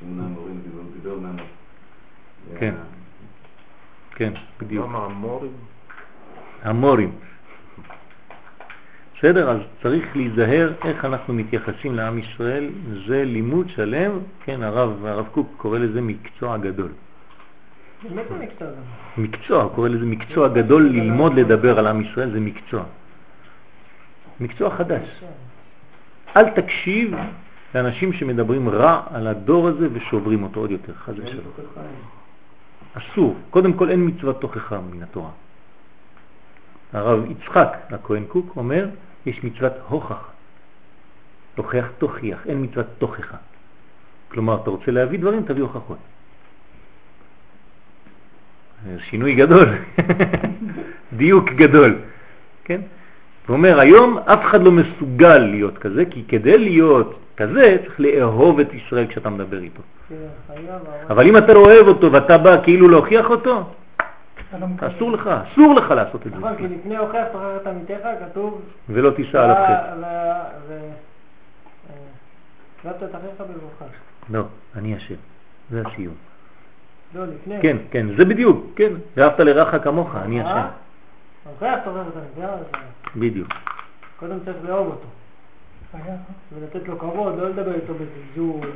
כמו 0.00 0.48
דיברו, 1.02 1.20
מהמות. 1.20 1.46
כן. 2.58 2.74
כן, 4.14 4.32
לא 4.32 4.40
בדיוק. 4.60 4.86
המורים? 4.92 5.52
המורים. 6.62 7.12
בסדר, 9.22 9.50
אז 9.50 9.58
צריך 9.82 10.16
להיזהר 10.16 10.72
איך 10.84 11.04
אנחנו 11.04 11.34
מתייחסים 11.34 11.94
לעם 11.94 12.18
ישראל, 12.18 12.70
זה 13.06 13.24
לימוד 13.24 13.68
שלם, 13.68 14.10
כן, 14.44 14.62
הרב, 14.62 15.06
הרב 15.06 15.26
קוק 15.32 15.48
קורא 15.56 15.78
לזה 15.78 16.00
מקצוע 16.00 16.58
גדול. 16.58 16.88
באמת 18.02 18.24
זה 18.28 18.38
מקצוע. 18.38 18.68
מקצוע, 19.18 19.62
הוא 19.62 19.70
קורא 19.74 19.88
לזה 19.88 20.04
מקצוע 20.04 20.48
גדול, 20.48 20.82
ללמוד 20.88 21.34
לדבר 21.34 21.78
על 21.78 21.86
עם 21.86 22.00
ישראל 22.00 22.30
זה 22.30 22.40
מקצוע. 22.40 22.82
מקצוע 24.40 24.70
חדש. 24.76 25.22
אל 26.36 26.50
תקשיב 26.50 27.14
לאנשים 27.74 28.12
שמדברים 28.12 28.68
רע 28.68 29.02
על 29.10 29.26
הדור 29.26 29.68
הזה 29.68 29.88
ושוברים 29.92 30.42
אותו 30.42 30.60
עוד 30.60 30.70
יותר, 30.70 30.94
חס 30.94 31.14
ושלום. 31.16 31.44
אסור. 32.94 33.36
קודם 33.50 33.72
כל 33.72 33.90
אין 33.90 34.06
מצוות 34.06 34.40
תוכחה 34.40 34.80
מן 34.90 35.02
התורה. 35.02 35.30
הרב 36.92 37.30
יצחק 37.30 37.76
הכהן 37.90 38.24
קוק 38.28 38.56
אומר, 38.56 38.86
יש 39.26 39.44
מצוות 39.44 39.72
הוכח. 39.88 40.28
תוכח 41.54 41.86
תוכיח, 41.98 42.46
אין 42.46 42.62
מצוות 42.62 42.86
תוכחה. 42.98 43.36
כלומר, 44.28 44.58
אתה 44.62 44.70
רוצה 44.70 44.90
להביא 44.90 45.18
דברים, 45.18 45.42
תביא 45.42 45.62
הוכחות. 45.62 45.98
שינוי 48.98 49.34
גדול, 49.34 49.68
דיוק 51.20 51.50
גדול, 51.50 51.98
כן? 52.64 52.80
הוא 53.46 53.56
אומר, 53.56 53.80
היום 53.80 54.18
אף 54.18 54.44
אחד 54.44 54.62
לא 54.62 54.70
מסוגל 54.72 55.38
להיות 55.38 55.78
כזה, 55.78 56.04
כי 56.10 56.24
כדי 56.28 56.58
להיות 56.58 57.18
כזה 57.36 57.76
צריך 57.84 58.00
לאהוב 58.00 58.60
את 58.60 58.74
ישראל 58.74 59.06
כשאתה 59.06 59.30
מדבר 59.30 59.58
איתו. 59.62 59.82
כן, 60.08 60.14
אבל- 61.10 61.26
אם 61.26 61.36
אתה 61.36 61.52
אוהב 61.52 61.86
אותו 61.86 62.12
ואתה 62.12 62.38
בא 62.38 62.62
כאילו 62.64 62.88
להוכיח 62.88 63.30
אותו. 63.30 63.70
אסור 64.80 65.12
לך, 65.12 65.30
אסור 65.52 65.74
לך 65.74 65.90
לעשות 65.90 66.26
את 66.26 66.32
זה. 66.32 66.38
נכון, 66.38 66.56
כי 66.56 66.68
לפני 66.68 66.96
הוכח 66.96 67.24
תוכח 67.32 67.46
את 67.62 67.66
עמיתך, 67.66 68.06
כתוב... 68.20 68.62
ולא 68.88 69.10
תישא 69.10 69.38
עליו 69.40 69.56
חטא. 69.56 70.04
אה, 70.04 70.44
את 73.02 73.14
אחיך 73.14 73.40
בלבבך. 73.40 73.92
לא, 74.30 74.42
אני 74.76 74.96
אשם. 74.96 75.14
זה 75.70 75.82
הסיום. 75.86 76.14
לא, 77.14 77.26
לפני. 77.26 77.62
כן, 77.62 77.76
כן, 77.90 78.06
זה 78.16 78.24
בדיוק, 78.24 78.66
כן. 78.76 78.92
ואהבת 79.16 79.40
לרעך 79.40 79.84
כמוך, 79.84 80.16
אני 80.16 80.40
אה? 80.40 80.46
אשם. 80.46 80.68
הוכח 81.50 81.78
את 81.82 81.86
עמיתך, 82.16 82.50
אז 82.50 82.64
בדיוק. 83.16 83.48
קודם 84.16 84.38
צריך 84.44 84.56
לאהוב 84.64 84.86
אותו. 84.86 85.08
ולתת 86.52 86.88
לו 86.88 86.98
כבוד, 86.98 87.38
לא 87.38 87.48
לדבר 87.48 87.74
איתו 87.74 87.94
בזלזול. 87.94 88.70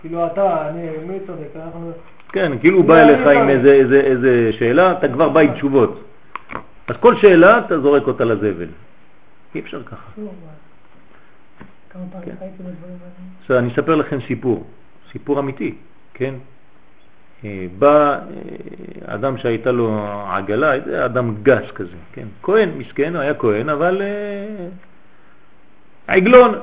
כאילו 0.00 0.26
אתה, 0.26 0.68
אני, 0.68 0.88
מי 1.06 1.18
צודק? 1.26 1.48
אנחנו... 1.56 1.92
כן, 2.32 2.58
כאילו 2.58 2.76
הוא 2.76 2.84
לא, 2.84 2.94
בא 2.94 3.02
אני 3.02 3.08
אליך 3.14 3.26
לא- 3.26 3.30
עם 3.30 3.48
איזה, 3.48 3.72
איזה, 3.72 4.00
איזה 4.00 4.52
שאלה, 4.52 4.92
אתה 4.92 5.08
כבר 5.08 5.28
בא 5.28 5.40
עם 5.40 5.54
תשובות. 5.54 6.04
אז 6.88 6.96
כל 7.00 7.16
שאלה 7.16 7.58
אתה 7.58 7.80
זורק 7.80 8.06
אותה 8.06 8.24
לזבל. 8.24 8.68
אי 9.54 9.60
אפשר 9.60 9.82
ככה. 9.82 10.10
כמה 11.90 12.02
כן. 12.24 12.34
עכשיו 13.40 13.58
אני 13.58 13.72
אספר 13.72 13.94
לכם 13.94 14.18
סיפור, 14.26 14.66
סיפור 15.12 15.38
אמיתי, 15.38 15.74
כן? 16.14 16.34
אה, 17.44 17.66
בא 17.78 18.18
אה, 18.18 19.14
אדם 19.14 19.38
שהייתה 19.38 19.72
לו 19.72 20.16
עגלה, 20.28 21.04
אדם 21.04 21.34
גס 21.42 21.70
כזה, 21.74 21.96
כן? 22.12 22.26
כהן, 22.42 22.70
מסכן, 22.78 23.16
היה 23.16 23.34
כהן, 23.34 23.68
אבל 23.68 24.02
אה, 24.02 24.68
עגלון. 26.06 26.54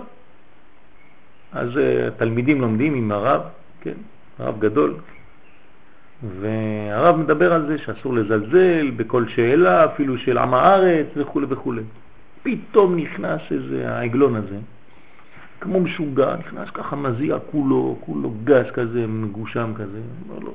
אז 1.53 1.69
התלמידים 2.07 2.61
לומדים 2.61 2.95
עם 2.95 3.11
הרב, 3.11 3.41
כן? 3.81 3.93
הרב 4.39 4.59
גדול, 4.59 4.95
והרב 6.39 7.15
מדבר 7.15 7.53
על 7.53 7.67
זה 7.67 7.77
שאסור 7.77 8.13
לזלזל 8.13 8.91
בכל 8.95 9.27
שאלה, 9.27 9.85
אפילו 9.85 10.17
של 10.17 10.37
עם 10.37 10.53
הארץ 10.53 11.07
וכו' 11.15 11.41
וכו'. 11.49 11.73
פתאום 12.43 12.95
נכנס 12.95 13.41
איזה 13.51 13.89
העגלון 13.89 14.35
הזה, 14.35 14.57
כמו 15.59 15.79
משוגע, 15.79 16.35
נכנס 16.35 16.69
ככה 16.69 16.95
מזיע 16.95 17.37
כולו, 17.51 17.97
כולו 17.99 18.33
גס 18.43 18.65
כזה, 18.73 19.07
מגושם 19.07 19.73
כזה, 19.75 19.99
אומר 20.29 20.39
לו, 20.39 20.53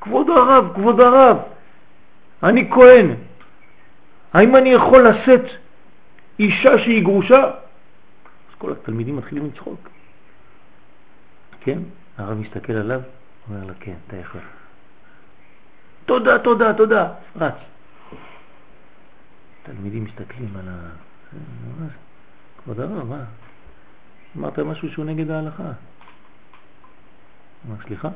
כבוד 0.00 0.30
הרב, 0.30 0.72
כבוד 0.74 1.00
הרב, 1.00 1.36
אני 2.42 2.70
כהן, 2.70 3.14
האם 4.32 4.56
אני 4.56 4.68
יכול 4.68 5.08
לשאת 5.08 5.44
אישה 6.38 6.78
שהיא 6.78 7.04
גרושה? 7.04 7.44
אז 7.44 8.54
כל 8.58 8.72
התלמידים 8.72 9.16
מתחילים 9.16 9.46
לצחוק. 9.46 9.88
כן? 11.60 11.78
הרב 12.18 12.38
מסתכל 12.38 12.72
עליו, 12.72 13.00
אומר 13.50 13.66
לו, 13.66 13.72
כן, 13.80 13.94
אתה 14.06 14.16
יכול. 14.16 14.40
תודה, 16.06 16.38
תודה, 16.38 16.74
תודה, 16.74 17.08
רץ. 17.36 17.54
תלמידים 19.62 20.04
מסתכלים 20.04 20.56
על 20.56 20.68
ה... 20.68 20.90
כבוד 22.62 22.80
הרב, 22.80 23.08
מה? 23.08 23.24
אמרת 24.36 24.58
משהו 24.58 24.90
שהוא 24.90 25.04
נגד 25.04 25.30
ההלכה. 25.30 25.72
אמר, 27.68 27.76
סליחה? 27.86 28.08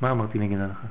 מה 0.00 0.10
אמרתי 0.10 0.38
נגד 0.38 0.58
ההלכה? 0.58 0.86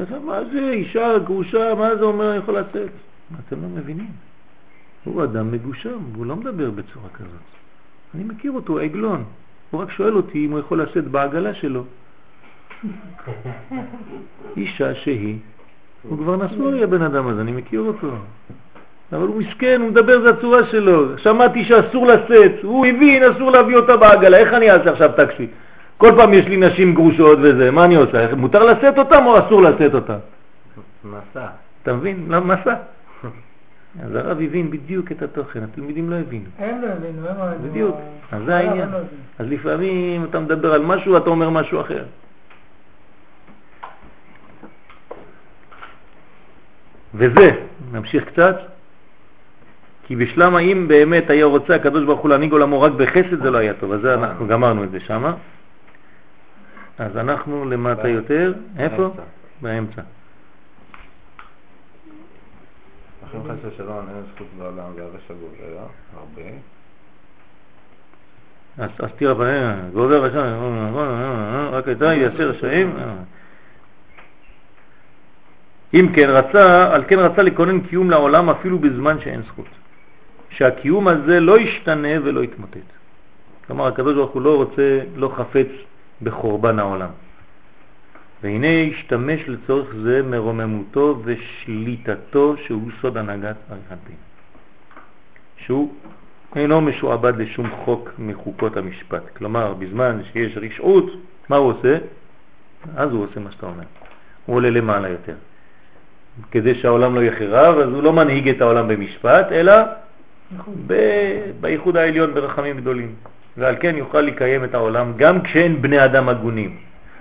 יודע, 0.00 0.18
מה 0.18 0.44
זה 0.52 0.70
אישה 0.70 1.18
גרושה, 1.18 1.74
מה 1.74 1.96
זה 1.96 2.04
אומר 2.04 2.34
יכול 2.34 2.58
לצאת? 2.58 2.90
אתם 3.38 3.62
לא 3.62 3.68
מבינים? 3.68 4.10
הוא 5.04 5.24
אדם 5.24 5.52
מגושם, 5.52 5.98
והוא 6.12 6.26
לא 6.26 6.36
מדבר 6.36 6.70
בצורה 6.70 7.08
כזאת. 7.08 7.54
אני 8.14 8.24
מכיר 8.24 8.52
אותו, 8.52 8.78
עגלון. 8.78 9.24
הוא 9.70 9.82
רק 9.82 9.90
שואל 9.90 10.16
אותי 10.16 10.46
אם 10.46 10.50
הוא 10.50 10.58
יכול 10.58 10.82
לשאת 10.82 11.04
בעגלה 11.04 11.54
שלו. 11.54 11.84
אישה 14.56 14.94
שהיא, 14.94 15.36
הוא 16.02 16.18
כבר 16.18 16.36
נשוי 16.36 16.84
הבן 16.84 17.02
אדם 17.02 17.28
הזה, 17.28 17.40
אני 17.40 17.52
מכיר 17.52 17.80
אותו. 17.80 18.08
אבל 19.12 19.26
הוא 19.26 19.42
מסכן, 19.42 19.80
הוא 19.80 19.90
מדבר, 19.90 20.20
זה 20.20 20.30
הצורה 20.30 20.66
שלו. 20.66 21.18
שמעתי 21.18 21.64
שאסור 21.64 22.06
לשאת, 22.06 22.52
הוא 22.62 22.86
הבין, 22.86 23.22
אסור 23.22 23.50
להביא 23.50 23.76
אותה 23.76 23.96
בעגלה, 23.96 24.36
איך 24.36 24.52
אני 24.52 24.70
אעשה 24.70 24.90
עכשיו 24.90 25.10
טקסי? 25.16 25.46
כל 25.98 26.12
פעם 26.16 26.34
יש 26.34 26.46
לי 26.46 26.56
נשים 26.56 26.94
גרושות 26.94 27.38
וזה, 27.42 27.70
מה 27.70 27.84
אני 27.84 27.94
עושה? 27.94 28.34
מותר 28.34 28.64
לשאת 28.64 28.98
אותם 28.98 29.26
או 29.26 29.38
אסור 29.38 29.62
לשאת 29.62 29.94
אותם? 29.94 30.18
מסע. 31.04 31.46
אתה 31.82 31.92
מבין? 31.92 32.26
למה 32.28 32.54
מסע? 32.54 32.74
אז 34.02 34.14
הרב 34.14 34.40
הבין 34.40 34.70
בדיוק 34.70 35.12
את 35.12 35.22
התוכן, 35.22 35.62
התלמידים 35.62 36.10
לא 36.10 36.16
הבינו. 36.16 36.44
הם 36.58 36.82
לא 36.82 36.86
הבינו, 36.86 37.28
הם 37.28 37.38
לא 37.38 37.68
בדיוק, 37.70 37.96
אז 38.32 38.42
זה 38.46 38.56
הרב 38.56 38.66
העניין. 38.66 38.88
לא 38.90 38.96
הבין. 38.96 39.08
אז 39.38 39.46
לפעמים 39.48 40.24
אתה 40.24 40.40
מדבר 40.40 40.74
על 40.74 40.82
משהו, 40.82 41.16
אתה 41.16 41.30
אומר 41.30 41.50
משהו 41.50 41.80
אחר. 41.80 42.04
וזה, 47.14 47.50
נמשיך 47.92 48.24
קצת, 48.24 48.56
כי 50.06 50.16
בשלמה 50.16 50.58
אם 50.58 50.88
באמת 50.88 51.30
היה 51.30 51.44
רוצה 51.44 51.74
הקדוש 51.74 52.04
ברוך 52.04 52.20
הוא 52.20 52.30
להנהיג 52.30 52.52
עולמו 52.52 52.80
רק 52.80 52.92
בחסד 52.92 53.42
זה 53.42 53.50
לא 53.50 53.58
היה 53.58 53.74
טוב, 53.74 53.92
אז 53.92 54.00
זה 54.00 54.14
אנחנו 54.14 54.46
גמרנו 54.46 54.84
את 54.84 54.90
זה 54.90 55.00
שמה. 55.00 55.34
אז 56.98 57.16
אנחנו 57.16 57.64
למטה 57.64 58.08
יותר, 58.08 58.54
איפה? 58.78 59.10
באמצע. 59.62 60.02
אחים 63.28 63.40
חס 63.44 63.72
ושלום, 63.74 64.06
אין 64.08 64.22
זכות 64.34 64.46
בעולם 64.58 64.90
והרשע 64.96 65.34
גובר, 65.34 65.86
הרבה. 66.16 66.42
אז, 68.78 68.90
תראה, 69.16 69.74
גובר 69.92 70.24
רשע, 70.24 70.56
רק 71.70 71.88
הייתה 71.88 72.14
יעשה 72.14 72.44
רשעים. 72.44 72.96
אם 75.94 76.08
כן 76.14 76.30
רצה, 76.30 76.94
על 76.94 77.04
כן 77.08 77.18
רצה 77.18 77.42
לכונן 77.42 77.80
קיום 77.80 78.10
לעולם 78.10 78.50
אפילו 78.50 78.78
בזמן 78.78 79.20
שאין 79.20 79.42
זכות. 79.42 79.66
שהקיום 80.50 81.08
הזה 81.08 81.40
לא 81.40 81.58
ישתנה 81.58 82.08
ולא 82.24 82.44
יתמוטט. 82.44 82.88
כלומר, 83.66 83.86
הקדוש 83.86 84.14
ברוך 84.14 84.30
הוא 84.30 84.42
לא 84.42 84.56
רוצה, 84.56 85.00
לא 85.16 85.32
חפץ 85.36 85.66
בחורבן 86.22 86.78
העולם. 86.78 87.08
והנה 88.42 88.66
השתמש 88.66 89.40
לצורך 89.48 89.94
זה 90.02 90.22
מרוממותו 90.22 91.22
ושליטתו 91.24 92.54
שהוא 92.66 92.90
סוד 93.00 93.16
הנהגת 93.16 93.56
אריכנטין. 93.70 94.16
שהוא 95.56 95.92
אינו 96.56 96.80
משועבד 96.80 97.36
לשום 97.36 97.70
חוק 97.84 98.10
מחוקות 98.18 98.76
המשפט. 98.76 99.22
כלומר, 99.36 99.74
בזמן 99.74 100.20
שיש 100.32 100.56
רשעות, 100.56 101.10
מה 101.48 101.56
הוא 101.56 101.72
עושה? 101.72 101.98
אז 102.96 103.10
הוא 103.12 103.24
עושה 103.24 103.40
מה 103.40 103.50
שאתה 103.50 103.66
אומר. 103.66 103.84
הוא 104.46 104.56
עולה 104.56 104.70
למעלה 104.70 105.08
יותר. 105.08 105.34
כדי 106.50 106.74
שהעולם 106.74 107.14
לא 107.14 107.20
יחרב, 107.20 107.78
אז 107.78 107.88
הוא 107.88 108.02
לא 108.02 108.12
מנהיג 108.12 108.48
את 108.48 108.60
העולם 108.60 108.88
במשפט, 108.88 109.52
אלא 109.52 109.72
בייחוד 111.60 111.96
העליון 111.96 112.34
ברחמים 112.34 112.76
גדולים. 112.76 113.14
ועל 113.56 113.76
כן 113.80 113.96
יוכל 113.96 114.20
לקיים 114.20 114.64
את 114.64 114.74
העולם 114.74 115.12
גם 115.16 115.42
כשאין 115.42 115.82
בני 115.82 116.04
אדם 116.04 116.28
הגונים. 116.28 116.76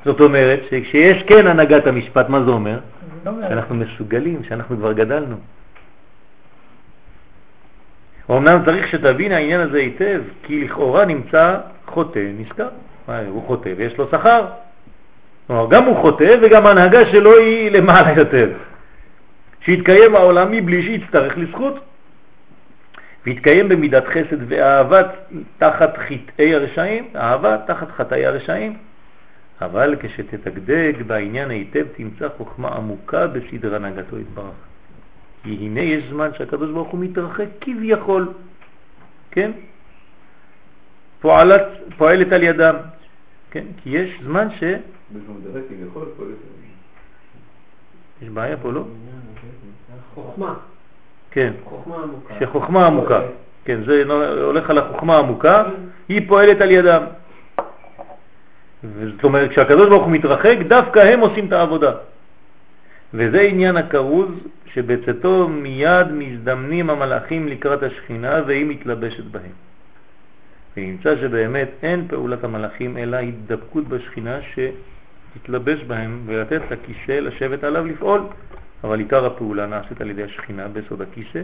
זאת 0.05 0.21
אומרת 0.21 0.59
שכשיש 0.71 1.23
כן 1.23 1.47
הנהגת 1.47 1.87
המשפט, 1.87 2.29
מה 2.29 2.43
זה 2.43 2.51
אומר? 2.51 2.79
שאנחנו 3.23 3.75
מסוגלים, 3.75 4.43
שאנחנו 4.43 4.77
כבר 4.77 4.93
גדלנו. 4.93 5.35
אמנם 8.31 8.59
צריך 8.65 8.87
שתבין 8.87 9.31
העניין 9.31 9.59
הזה 9.59 9.77
היטב, 9.77 10.21
כי 10.43 10.63
לכאורה 10.65 11.05
נמצא 11.05 11.57
חוטא 11.85 12.19
נזכר. 12.39 12.67
הוא 13.27 13.43
חוטא 13.47 13.69
ויש 13.77 13.97
לו 13.97 14.07
שכר. 14.11 14.45
כלומר, 15.47 15.67
גם 15.69 15.83
הוא 15.83 16.01
חוטא 16.01 16.35
וגם 16.41 16.65
ההנהגה 16.65 17.05
שלו 17.05 17.37
היא 17.37 17.71
למעלה 17.71 18.13
יותר. 18.17 18.49
שיתקיים 19.65 20.15
העולם 20.15 20.51
מבלי 20.51 20.83
שיצטרך 20.83 21.37
לזכות. 21.37 21.79
ויתקיים 23.25 23.69
במידת 23.69 24.07
חסד 24.07 24.51
ואהבת 24.51 25.07
תחת 25.57 25.97
חטאי 25.97 26.55
הרשעים, 26.55 27.07
אהבה 27.15 27.57
תחת 27.67 27.91
חטאי 27.91 28.25
הרשעים. 28.25 28.77
אבל 29.61 29.95
כשתתקדק 29.99 30.95
בעניין 31.07 31.49
היטב 31.49 31.85
תמצא 31.95 32.27
חוכמה 32.37 32.69
עמוקה 32.75 33.27
בסדר 33.27 33.75
הנהגתו 33.75 34.19
יתברך. 34.19 34.55
כי 35.43 35.57
הנה 35.61 35.81
יש 35.81 36.03
זמן 36.09 36.29
שהקדוש 36.37 36.71
ברוך 36.71 36.89
הוא 36.89 36.99
מתרחק 36.99 37.47
כביכול, 37.61 38.33
כן? 39.31 39.51
פועלת, 41.21 41.61
פועלת 41.97 42.31
על 42.31 42.43
ידם, 42.43 42.75
כן? 43.51 43.65
כי 43.83 43.89
יש 43.89 44.19
זמן 44.23 44.47
ש... 44.59 44.63
יש 48.21 48.29
בעיה 48.29 48.57
פה, 48.57 48.71
לא? 48.71 48.85
חוכמה. 50.15 50.53
כן. 51.31 51.53
חוכמה 51.63 51.95
עמוקה. 52.03 52.33
שחוכמה 52.39 52.87
עמוקה. 52.87 53.21
כן, 53.65 53.79
זה 53.85 54.03
הולך 54.43 54.69
על 54.69 54.77
החוכמה 54.77 55.15
העמוקה, 55.15 55.63
היא 56.09 56.27
פועלת 56.27 56.61
על 56.61 56.71
ידם. 56.71 57.03
זאת 58.83 59.23
אומרת, 59.23 59.49
כשהקדוש 59.49 59.89
ברוך 59.89 60.03
הוא 60.03 60.11
מתרחק, 60.11 60.57
דווקא 60.67 60.99
הם 60.99 61.19
עושים 61.19 61.47
את 61.47 61.51
העבודה. 61.51 61.91
וזה 63.13 63.41
עניין 63.41 63.77
הכרוז, 63.77 64.29
שבצאתו 64.73 65.47
מיד 65.47 66.07
מזדמנים 66.11 66.89
המלאכים 66.89 67.47
לקראת 67.47 67.83
השכינה 67.83 68.41
והיא 68.47 68.65
מתלבשת 68.65 69.23
בהם. 69.23 69.51
ונמצא 70.77 71.15
שבאמת 71.15 71.69
אין 71.83 72.07
פעולת 72.07 72.43
המלאכים 72.43 72.97
אלא 72.97 73.17
התדבקות 73.17 73.87
בשכינה 73.87 74.39
שתתלבש 74.41 75.83
בהם 75.83 76.21
ולתת 76.25 76.61
לכיסא 76.71 77.11
לשבת 77.11 77.63
עליו 77.63 77.85
לפעול. 77.85 78.21
אבל 78.83 78.99
עיקר 78.99 79.25
הפעולה 79.25 79.65
נעשית 79.65 80.01
על 80.01 80.09
ידי 80.09 80.23
השכינה 80.23 80.67
בסוד 80.67 81.01
הכיסא, 81.01 81.41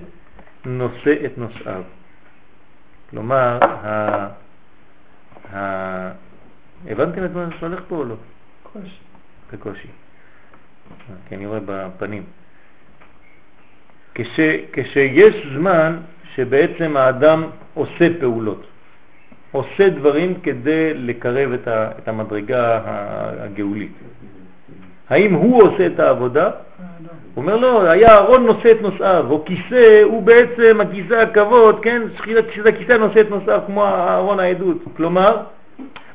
נושא 0.66 1.26
את 1.26 1.38
נושאיו. 1.38 1.84
כלומר, 3.09 3.59
ה... 3.64 4.27
ה... 5.53 6.11
הבנתם 6.88 7.26
את 7.26 7.32
מה 7.35 7.48
שהולך 7.59 7.80
פה 7.88 7.95
או 7.95 8.03
לא? 8.03 8.16
קושי. 8.64 8.98
בקושי. 9.53 9.88
כי 11.27 11.35
אני 11.35 11.45
רואה 11.45 11.59
בפנים. 11.66 12.24
כש, 14.16 14.40
כשיש 14.72 15.35
זמן 15.56 15.98
שבעצם 16.35 16.98
האדם 16.98 17.43
עושה 17.74 18.08
פעולות, 18.19 18.68
עושה 19.51 19.90
דברים 19.90 20.40
כדי 20.42 20.93
לקרב 20.93 21.51
את, 21.51 21.68
ה, 21.68 21.92
את 21.98 22.08
המדרגה 22.08 22.82
הגאולית. 23.43 23.92
האם 25.09 25.34
הוא 25.34 25.64
עושה 25.64 25.88
את 25.88 26.00
העבודה? 26.00 26.51
הוא 27.33 27.41
אומר 27.41 27.58
לא, 27.58 27.90
היה 27.90 28.17
ארון 28.17 28.45
נושא 28.45 28.72
את 28.72 28.82
נושאיו, 28.82 29.25
או 29.30 29.45
כיסא 29.45 30.01
הוא 30.03 30.24
בעצם 30.24 30.82
הכיסא 30.82 31.14
הכבוד, 31.14 31.80
כן? 31.82 32.01
כשזה 32.49 32.72
כיסא 32.72 32.91
נושא 32.91 33.22
את 33.22 33.30
נושאיו 33.30 33.61
כמו 33.66 33.88
ארון 33.88 34.40
העדות. 34.40 34.77
כלומר, 34.98 35.38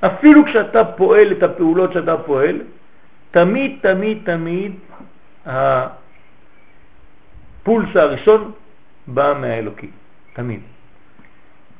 אפילו 0.01 0.44
כשאתה 0.44 0.84
פועל 0.84 1.33
את 1.33 1.43
הפעולות 1.43 1.93
שאתה 1.93 2.17
פועל, 2.17 2.60
תמיד, 3.31 3.78
תמיד, 3.81 4.18
תמיד 4.25 4.73
הפולס 5.47 5.97
הראשון 7.97 8.51
בא 9.07 9.34
מהאלוקי, 9.41 9.89
תמיד. 10.33 10.60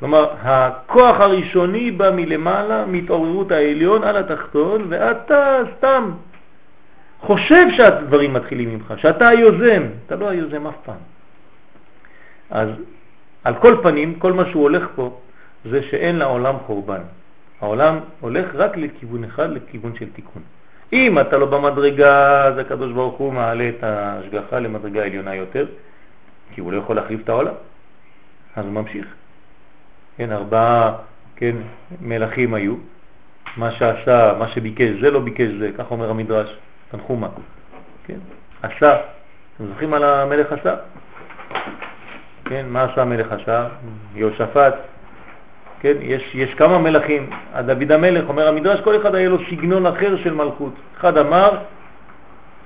כלומר, 0.01 0.31
הכוח 0.43 1.21
הראשוני 1.21 1.91
בא 1.91 2.11
מלמעלה, 2.11 2.87
מהתעוררות 2.87 3.53
העליון 3.53 4.05
על 4.05 4.17
התחתון, 4.17 4.87
ואתה 4.89 5.63
סתם 5.77 6.11
חושב 7.27 7.67
שהדברים 7.77 8.33
מתחילים 8.33 8.75
ממך, 8.75 8.95
שאתה 8.97 9.29
היוזם, 9.29 9.83
אתה 10.07 10.17
לא 10.17 10.29
היוזם 10.29 10.67
אף 10.67 10.75
פעם. 10.85 11.03
אז 12.51 12.69
על 13.45 13.55
כל 13.55 13.77
פנים, 13.83 14.15
כל 14.19 14.33
מה 14.33 14.45
שהוא 14.51 14.63
הולך 14.63 14.89
פה 14.95 15.21
זה 15.65 15.83
שאין 15.83 16.17
לעולם 16.17 16.55
חורבן. 16.67 17.01
העולם 17.61 17.99
הולך 18.21 18.55
רק 18.55 18.77
לכיוון 18.77 19.25
אחד, 19.25 19.51
לכיוון 19.51 19.93
של 19.99 20.11
תיקון. 20.11 20.43
אם 20.93 21.19
אתה 21.19 21.39
לא 21.39 21.47
במדרגה, 21.47 22.45
אז 22.45 22.59
הקדוש 22.59 22.93
ברוך 22.93 23.15
הוא 23.15 23.33
מעלה 23.33 23.69
את 23.69 23.85
ההשגחה 23.85 24.59
למדרגה 24.59 25.05
עליונה 25.05 25.35
יותר, 25.35 25.67
כי 26.55 26.61
הוא 26.61 26.73
לא 26.73 26.79
יכול 26.79 26.97
להחליף 26.97 27.21
את 27.25 27.29
העולם. 27.29 27.55
אז 28.57 28.65
הוא 28.65 28.73
ממשיך. 28.73 29.07
כן, 30.17 30.33
ארבעה 30.33 30.93
כן, 31.37 31.57
מלכים 32.01 32.55
היו, 32.55 32.75
מה 33.57 33.71
שעשה, 33.71 34.35
מה 34.39 34.49
שביקש 34.49 34.91
זה 35.01 35.11
לא 35.11 35.21
ביקש 35.21 35.49
זה, 35.59 35.71
כך 35.79 35.91
אומר 35.91 36.11
המדרש, 36.11 36.57
תנחומה. 36.91 37.29
כן, 38.07 38.19
עשה, 38.63 38.97
אתם 39.57 39.67
זוכרים 39.67 39.95
על 39.95 40.05
המלך 40.05 40.53
עשה? 40.53 40.75
כן, 42.45 42.67
מה 42.69 42.83
עשה 42.83 43.03
המלך 43.03 43.33
עשה? 43.33 43.69
יהושפט, 44.15 44.75
כן, 45.81 45.95
יש, 46.01 46.35
יש 46.35 46.55
כמה 46.55 46.79
מלכים, 46.79 47.31
דוד 47.67 47.93
המלך, 47.93 48.29
אומר 48.29 48.49
המדרש, 48.49 48.81
כל 48.81 48.97
אחד 48.97 49.15
היה 49.15 49.29
לו 49.29 49.39
סגנון 49.51 49.87
אחר 49.87 50.17
של 50.17 50.35
מלכות. 50.35 50.73
אחד 50.99 51.17
אמר, 51.17 51.59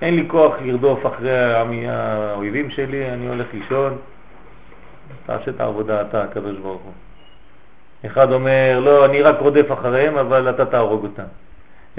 אין 0.03 0.15
לי 0.17 0.25
כוח 0.29 0.55
לרדוף 0.63 1.07
אחרי 1.07 1.87
האויבים 1.89 2.71
שלי, 2.71 3.11
אני 3.11 3.29
הולך 3.29 3.47
לישון, 3.53 3.97
תעשה 5.27 5.51
את 5.51 5.61
העבודה 5.61 6.03
אתה, 6.03 6.23
הקדוש 6.23 6.57
ברוך 6.57 6.83
הוא. 6.83 6.93
אחד 8.07 8.33
אומר, 8.33 8.81
לא, 8.85 9.05
אני 9.05 9.23
רק 9.23 9.37
רודף 9.41 9.73
אחריהם, 9.73 10.19
אבל 10.19 10.51
אתה 10.51 10.67
תהרוג 10.67 11.03
אותם. 11.03 11.29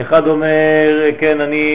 אחד 0.01 0.27
אומר, 0.27 1.05
כן, 1.19 1.41
אני, 1.41 1.65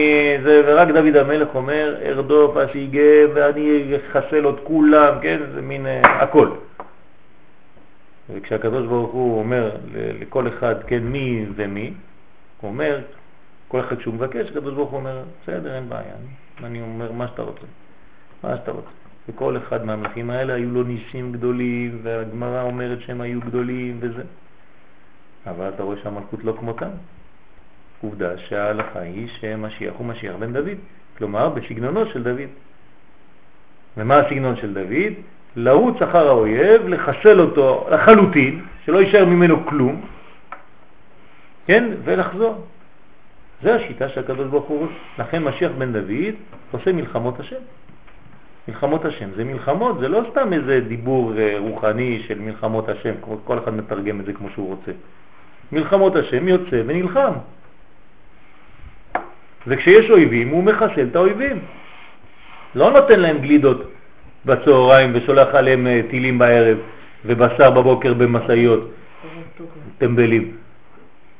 זה, 0.43 0.61
ורק 0.65 0.87
דוד 0.87 1.15
המלך 1.15 1.55
אומר, 1.55 1.95
ארדוף 2.05 2.57
אשיגה 2.57 3.33
ואני 3.33 3.93
אחסל 3.95 4.49
את 4.49 4.55
כולם, 4.63 5.13
כן, 5.21 5.39
זה 5.53 5.61
מין 5.61 5.85
uh, 5.85 6.07
הכל. 6.07 6.49
וכשהקדוש 8.29 8.85
ברוך 8.87 9.11
הוא 9.11 9.39
אומר 9.39 9.71
לכל 9.93 10.47
אחד, 10.47 10.75
כן, 10.87 11.03
מי 11.03 11.45
ומי, 11.55 11.93
הוא 12.61 12.69
אומר, 12.69 12.99
כל 13.67 13.79
אחד 13.79 14.01
שהוא 14.01 14.13
מבקש, 14.13 14.49
הקדוש 14.49 14.73
ברוך 14.73 14.91
הוא 14.91 14.99
אומר, 14.99 15.23
בסדר, 15.43 15.75
אין 15.75 15.89
בעיה, 15.89 16.13
אני 16.63 16.81
אומר 16.81 17.11
מה 17.11 17.27
שאתה 17.27 17.41
רוצה, 17.41 17.65
מה 18.43 18.57
שאתה 18.57 18.71
רוצה. 18.71 18.89
וכל 19.29 19.57
אחד 19.57 19.85
מהמלכים 19.85 20.29
האלה 20.29 20.53
היו 20.53 20.71
לו 20.71 20.83
ניסים 20.83 21.31
גדולים, 21.31 21.99
והגמרא 22.03 22.61
אומרת 22.61 23.01
שהם 23.01 23.21
היו 23.21 23.41
גדולים 23.41 23.97
וזה. 23.99 24.23
אבל 25.47 25.69
אתה 25.75 25.83
רואה 25.83 25.97
שהמלכות 26.03 26.43
לא 26.43 26.55
כמותם. 26.59 26.89
עובדה 28.05 28.37
שההלכה 28.37 28.99
היא 28.99 29.27
שמשיח 29.27 29.93
הוא 29.97 30.07
משיח 30.07 30.35
בן 30.39 30.53
דוד, 30.53 30.77
כלומר 31.17 31.49
בסגנונו 31.49 32.05
של 32.05 32.23
דוד. 32.23 32.49
ומה 33.97 34.17
הסגנון 34.17 34.55
של 34.55 34.73
דוד? 34.73 35.13
לרוץ 35.55 36.01
אחר 36.01 36.27
האויב, 36.27 36.87
לחסל 36.87 37.39
אותו 37.41 37.87
לחלוטין, 37.91 38.61
שלא 38.85 38.97
יישאר 38.97 39.25
ממנו 39.25 39.65
כלום, 39.65 40.01
כן, 41.67 41.89
ולחזור. 42.03 42.65
זה 43.61 43.75
השיטה 43.75 44.09
שהקדוש 44.09 44.47
ברוך 44.47 44.65
הוא, 44.65 44.87
לכן 45.19 45.43
משיח 45.43 45.71
בן 45.77 45.93
דוד 45.93 46.35
עושה 46.71 46.91
מלחמות 46.91 47.39
השם. 47.39 47.61
מלחמות 48.67 49.05
השם 49.05 49.29
זה 49.35 49.43
מלחמות, 49.43 49.99
זה 49.99 50.07
לא 50.07 50.21
סתם 50.31 50.53
איזה 50.53 50.79
דיבור 50.87 51.33
אה, 51.37 51.55
רוחני 51.59 52.23
של 52.27 52.39
מלחמות 52.39 52.89
השם, 52.89 53.13
כל 53.43 53.59
אחד 53.59 53.73
מתרגם 53.73 54.19
את 54.19 54.25
זה 54.25 54.33
כמו 54.33 54.49
שהוא 54.49 54.67
רוצה. 54.67 54.91
מלחמות 55.71 56.15
השם 56.15 56.47
יוצא 56.47 56.81
ונלחם. 56.85 57.31
וכשיש 59.67 60.09
אויבים 60.09 60.49
הוא 60.49 60.63
מחסל 60.63 61.07
את 61.11 61.15
האויבים. 61.15 61.59
לא 62.75 62.91
נותן 62.91 63.19
להם 63.19 63.37
גלידות 63.37 63.91
בצהריים 64.45 65.11
ושולח 65.13 65.55
עליהם 65.55 65.87
אה, 65.87 66.01
טילים 66.09 66.37
בערב 66.37 66.77
ובשר 67.25 67.71
בבוקר 67.71 68.13
במשאיות, 68.13 68.91
טמבלים. 69.97 70.51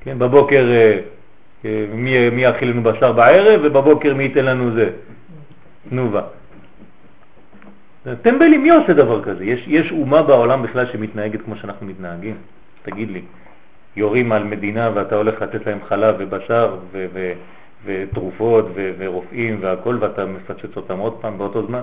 כן, 0.04 0.20
בבוקר 0.20 0.66
אה, 0.72 1.00
אה, 1.66 1.86
מי, 1.94 2.30
מי 2.30 2.42
יאכיל 2.42 2.70
לנו 2.70 2.84
בשר 2.84 3.12
בערב 3.12 3.62
ובבוקר 3.64 4.14
מי 4.14 4.24
ייתן 4.24 4.46
לנו 4.46 4.72
זה, 4.72 4.90
תנובה. 5.90 6.22
טמבלים, 8.22 8.64
מי 8.64 8.70
עושה 8.70 8.94
דבר 8.94 9.24
כזה? 9.24 9.46
יש, 9.46 9.64
יש 9.68 9.92
אומה 9.92 10.24
בעולם 10.24 10.64
בכלל 10.64 10.86
שמתנהגת 10.86 11.42
כמו 11.42 11.56
שאנחנו 11.56 11.88
מתנהגים? 11.88 12.36
תגיד 12.84 13.12
לי, 13.12 13.22
יורים 13.96 14.32
על 14.32 14.44
מדינה 14.44 14.90
ואתה 14.94 15.16
הולך 15.16 15.42
לתת 15.42 15.66
להם 15.66 15.80
חלב 15.88 16.16
ובשר 16.20 16.76
ו- 16.92 17.06
ו- 17.14 17.34
ותרופות 17.86 18.66
ו- 18.76 18.94
ורופאים 18.98 19.58
והכל 19.62 19.98
ואתה 20.02 20.26
מפצץ 20.26 20.78
אותם 20.78 20.98
עוד 20.98 21.18
פעם 21.22 21.38
באותו 21.38 21.68
זמן? 21.68 21.82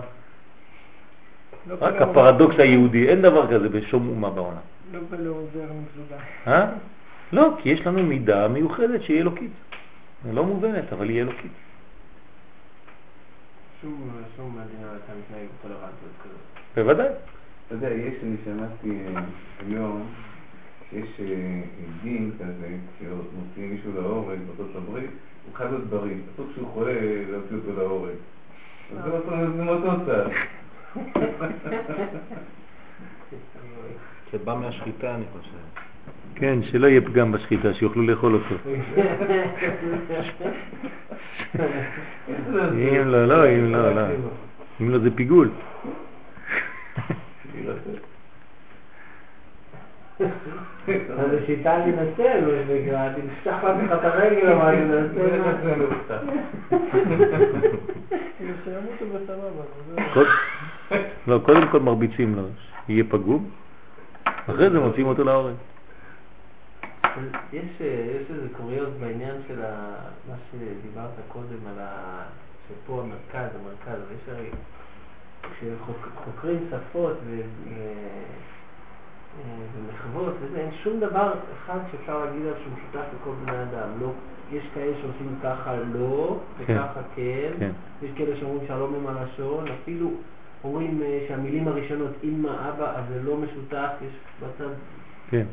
לא 1.66 1.76
רק 1.80 1.94
הפרדוקס 1.94 2.58
היהודי, 2.58 3.08
אין 3.08 3.22
דבר 3.22 3.46
כזה 3.46 3.68
בשום 3.68 4.08
אומה 4.08 4.30
בעולם. 4.30 4.56
לא 4.92 4.98
פלא 5.10 5.30
עוזר 5.30 5.72
מסוגל. 5.72 6.22
אה? 6.46 6.66
לא, 7.32 7.54
כי 7.62 7.68
יש 7.68 7.86
לנו 7.86 8.02
מידה 8.02 8.48
מיוחדת 8.48 9.02
שהיא 9.02 9.20
אלוקית. 9.20 9.50
היא 10.24 10.34
לא 10.34 10.44
מובנת, 10.44 10.92
אבל 10.92 11.08
היא 11.08 11.20
אלוקית. 11.20 11.52
שום 13.82 14.10
שום 14.36 14.50
מדינה 14.50 14.90
הייתה 14.90 15.12
מתנהגת 15.18 15.48
בטולרנטיות 15.58 16.12
כזאת. 16.22 16.36
בוודאי. 16.76 17.08
אתה 17.66 17.74
יודע, 17.74 17.90
יש, 17.90 18.14
אני 18.22 18.36
שמעתי 18.44 18.98
אה, 19.06 19.22
היום, 19.66 20.06
שיש 20.90 21.20
אה, 21.20 21.60
דין 22.02 22.30
כזה, 22.38 22.76
כשמוציאים 22.96 23.70
מישהו 23.70 23.92
להורג 23.94 24.38
בארצות 24.46 24.76
הברית, 24.76 25.10
הוא 25.46 25.54
חייב 25.54 25.70
להיות 25.70 25.84
בריא. 25.84 26.14
אסור 26.34 26.46
כשהוא 26.52 26.68
חולה 26.68 26.92
להוציא 27.30 27.56
אותו 27.56 27.80
להורג. 27.80 28.10
אז 28.98 29.04
זה 29.04 29.10
אותו- 29.10 29.30
זה 29.56 29.62
מאותו 29.64 29.90
צד. 30.06 30.28
זה 34.32 34.38
בא 34.44 34.54
מהשחיטה, 34.54 35.14
אני 35.14 35.24
חושב. 35.32 35.50
כן, 36.34 36.58
שלא 36.62 36.86
יהיה 36.86 37.00
פגם 37.00 37.32
בשחיטה, 37.32 37.74
שיוכלו 37.74 38.02
לאכול 38.02 38.34
אותו. 38.34 38.54
אם 42.72 43.08
לא, 43.08 43.26
לא, 43.26 43.48
אם 43.48 43.72
לא, 43.72 43.94
לא. 43.94 44.02
אם 44.80 44.90
לא 44.90 44.98
זה 44.98 45.08
פיגול. 45.14 45.50
אז 50.20 51.30
זה 51.30 51.46
שיטה 51.46 51.78
להינצל, 51.78 52.40
מה 52.40 52.62
שנקרא, 52.66 53.08
תפתח 53.12 53.56
לעצמך 53.64 53.92
את 53.92 54.04
הרגל, 54.04 54.52
אבל 54.52 54.74
כל- 60.14 60.24
לא, 61.26 61.38
קודם 61.44 61.68
כל 61.68 61.80
מרביצים 61.80 62.34
לו, 62.34 62.42
שיהיה 62.86 63.04
פגום, 63.08 63.50
אחרי 64.24 64.70
זה 64.70 64.80
מוציאים 64.80 65.06
אותו 65.06 65.24
להורג. 65.24 65.54
יש, 67.52 67.64
יש 67.80 68.30
איזה 68.30 68.48
קוריוז 68.56 68.88
בעניין 69.00 69.34
של. 69.48 69.60
מה 70.28 70.34
שדיברת 70.50 71.10
קודם 71.28 71.66
על 71.68 71.78
ה... 71.80 72.22
שפה 72.68 73.02
המרכז, 73.02 73.48
המרכז, 73.60 74.00
יש 74.14 74.28
הרי... 74.28 74.46
כשחוקרים 75.42 76.58
שפות 76.70 77.16
ו... 77.26 77.40
ומחוות 79.74 80.34
אין 80.56 80.70
שום 80.82 81.00
דבר 81.00 81.32
אחד 81.56 81.78
שאפשר 81.90 82.24
להגיד 82.24 82.42
עליו 82.42 82.54
שהוא 82.62 82.72
משותף 82.72 83.06
לכל 83.20 83.30
בני 83.44 83.62
אדם. 83.62 83.88
לא, 84.00 84.12
יש 84.52 84.64
כאלה 84.74 84.92
שעושים 85.00 85.34
ככה 85.42 85.76
לא, 85.76 86.38
כן. 86.66 86.74
וככה 86.74 87.00
כן, 87.14 87.52
כן. 87.58 87.70
יש 88.02 88.10
כאלה 88.16 88.36
שאומרים 88.36 88.68
שלום 88.68 88.94
עם 88.94 89.06
הלשון, 89.06 89.64
אפילו 89.82 90.10
אומרים 90.64 91.02
אה, 91.02 91.24
שהמילים 91.28 91.68
הראשונות 91.68 92.12
אמא, 92.24 92.48
אבא, 92.48 92.96
אז 92.96 93.04
זה 93.08 93.22
לא 93.22 93.36
משותף, 93.36 93.90
יש 94.02 94.12
בצד 94.40 94.72
כן. 95.30 95.46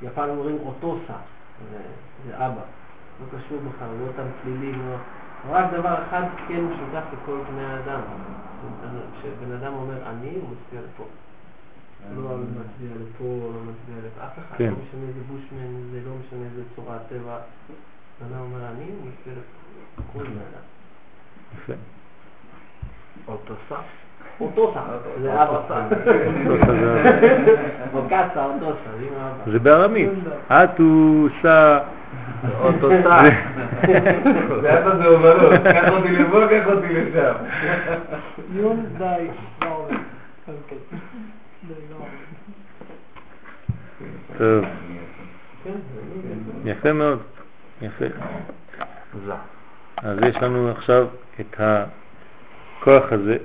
ביפן 0.00 0.28
אומרים 0.28 0.58
אוטוסה, 0.62 1.16
זה, 1.70 1.78
זה 2.26 2.36
אבא, 2.36 2.62
לא 3.20 3.38
קשור 3.38 3.58
בכלל, 3.58 3.88
לא 4.00 4.06
אותם 4.06 4.26
צלילים, 4.42 4.88
לא... 4.88 4.96
רק 5.50 5.72
דבר 5.72 5.94
אחד 6.08 6.22
כן 6.48 6.64
משותף 6.64 7.02
לכל 7.12 7.38
בני 7.50 7.64
האדם. 7.64 8.00
כשבן 9.20 9.52
אדם 9.52 9.72
אומר 9.72 9.96
אני, 10.06 10.34
הוא 10.34 10.48
מצביע 10.50 10.80
לפה. 10.80 11.04
לא 12.16 12.36
מצביע 12.38 12.90
לפה, 13.02 13.24
לא 13.24 13.60
מצביע 13.60 13.96
אף 14.24 14.38
אחד, 14.38 14.56
כן. 14.58 14.64
לא 14.64 14.70
משנה 14.70 15.08
איזה 15.08 15.20
בושמן, 15.28 15.90
זה 15.92 16.00
לא 16.06 16.12
משנה 16.26 16.44
איזה 16.50 16.62
צורת 16.76 17.00
טבע. 17.08 17.36
אומר 18.40 18.58
אני, 18.58 18.84
מצביע 18.84 19.34
לפה. 19.34 20.02
כל 20.12 20.24
בן 20.24 20.30
אדם. 20.30 20.64
יפה. 21.56 21.72
אוטוסה. 23.28 23.82
אוטוסה, 24.40 24.80
זה 25.20 25.42
אבא. 25.42 25.56
אוטוסה 25.56 25.88
זה 25.88 25.96
אוקסה, 27.94 28.44
אוטוסה, 28.44 28.90
זה 28.98 29.06
עם 29.06 29.14
אבא. 29.14 29.52
זה 29.52 29.58
בארמית. 29.58 30.10
אטוסה. 30.48 31.78
אוטוסה. 32.60 33.20
זה 34.60 34.78
אבא 34.78 34.96
זה 34.96 35.06
אומנות, 35.06 35.62
קח 35.64 35.88
אותי 35.88 36.08
לפה, 36.08 36.46
קח 36.50 36.66
אותי 36.66 36.94
לשם. 36.94 37.34
יום 38.52 38.86
לא. 38.98 39.06
די, 39.06 39.28
לא 39.62 39.68
עובד. 39.68 39.96
טוב, 44.42 44.64
זה- 45.64 45.70
יפה 46.70 46.92
מאוד. 46.92 47.18
יפה. 47.82 48.04
אז 49.96 50.18
יש 50.28 50.36
לנו 50.36 50.70
עכשיו 50.70 51.06
את 51.40 51.56
הכוח 51.58 53.12
הזה, 53.12 53.36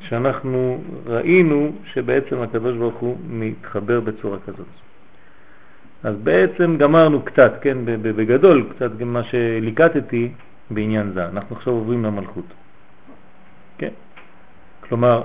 שאנחנו 0.00 0.82
ראינו 1.06 1.72
שבעצם 1.84 2.42
הקדוש 2.42 2.76
ברוך 2.76 2.94
הוא 2.94 3.18
מתחבר 3.28 4.00
בצורה 4.00 4.38
כזאת. 4.46 4.66
אז 6.04 6.14
בעצם 6.16 6.76
גמרנו 6.76 7.22
קצת, 7.22 7.52
כן, 7.60 7.78
בגדול, 7.84 8.66
קצת 8.76 8.96
גם 8.96 9.12
מה 9.12 9.22
שליקטתי 9.24 10.32
בעניין 10.70 11.12
זה. 11.14 11.28
אנחנו 11.28 11.56
עכשיו 11.56 11.72
עוברים 11.72 12.04
למלכות. 12.04 12.46
כן? 13.78 13.92
כלומר, 14.80 15.22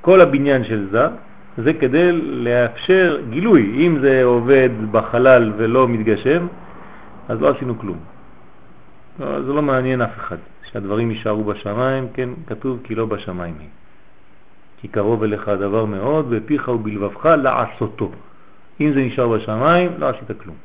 כל 0.00 0.20
הבניין 0.20 0.64
של 0.64 0.88
זה, 0.90 1.06
זה 1.58 1.72
כדי 1.72 2.12
לאפשר 2.12 3.20
גילוי. 3.30 3.86
אם 3.86 3.98
זה 4.00 4.24
עובד 4.24 4.70
בחלל 4.90 5.52
ולא 5.56 5.88
מתגשם, 5.88 6.46
אז 7.28 7.40
לא 7.40 7.50
עשינו 7.50 7.78
כלום. 7.78 7.98
לא, 9.20 9.42
זה 9.42 9.52
לא 9.52 9.62
מעניין 9.62 10.02
אף 10.02 10.16
אחד, 10.16 10.36
שהדברים 10.72 11.10
יישארו 11.10 11.44
בשמיים, 11.44 12.08
כן, 12.14 12.28
כתוב 12.46 12.80
כי 12.84 12.94
לא 12.94 13.06
בשמיים 13.06 13.54
היא. 13.60 13.68
כי 14.80 14.88
קרוב 14.88 15.22
אליך 15.22 15.48
הדבר 15.48 15.84
מאוד, 15.84 16.30
בפיך 16.30 16.68
ובלבבך 16.68 17.24
לעשותו. 17.26 18.10
אם 18.80 18.92
זה 18.94 19.00
נשאר 19.00 19.28
בשמיים, 19.28 19.90
לא 19.98 20.08
עשית 20.08 20.40
כלום. 20.42 20.56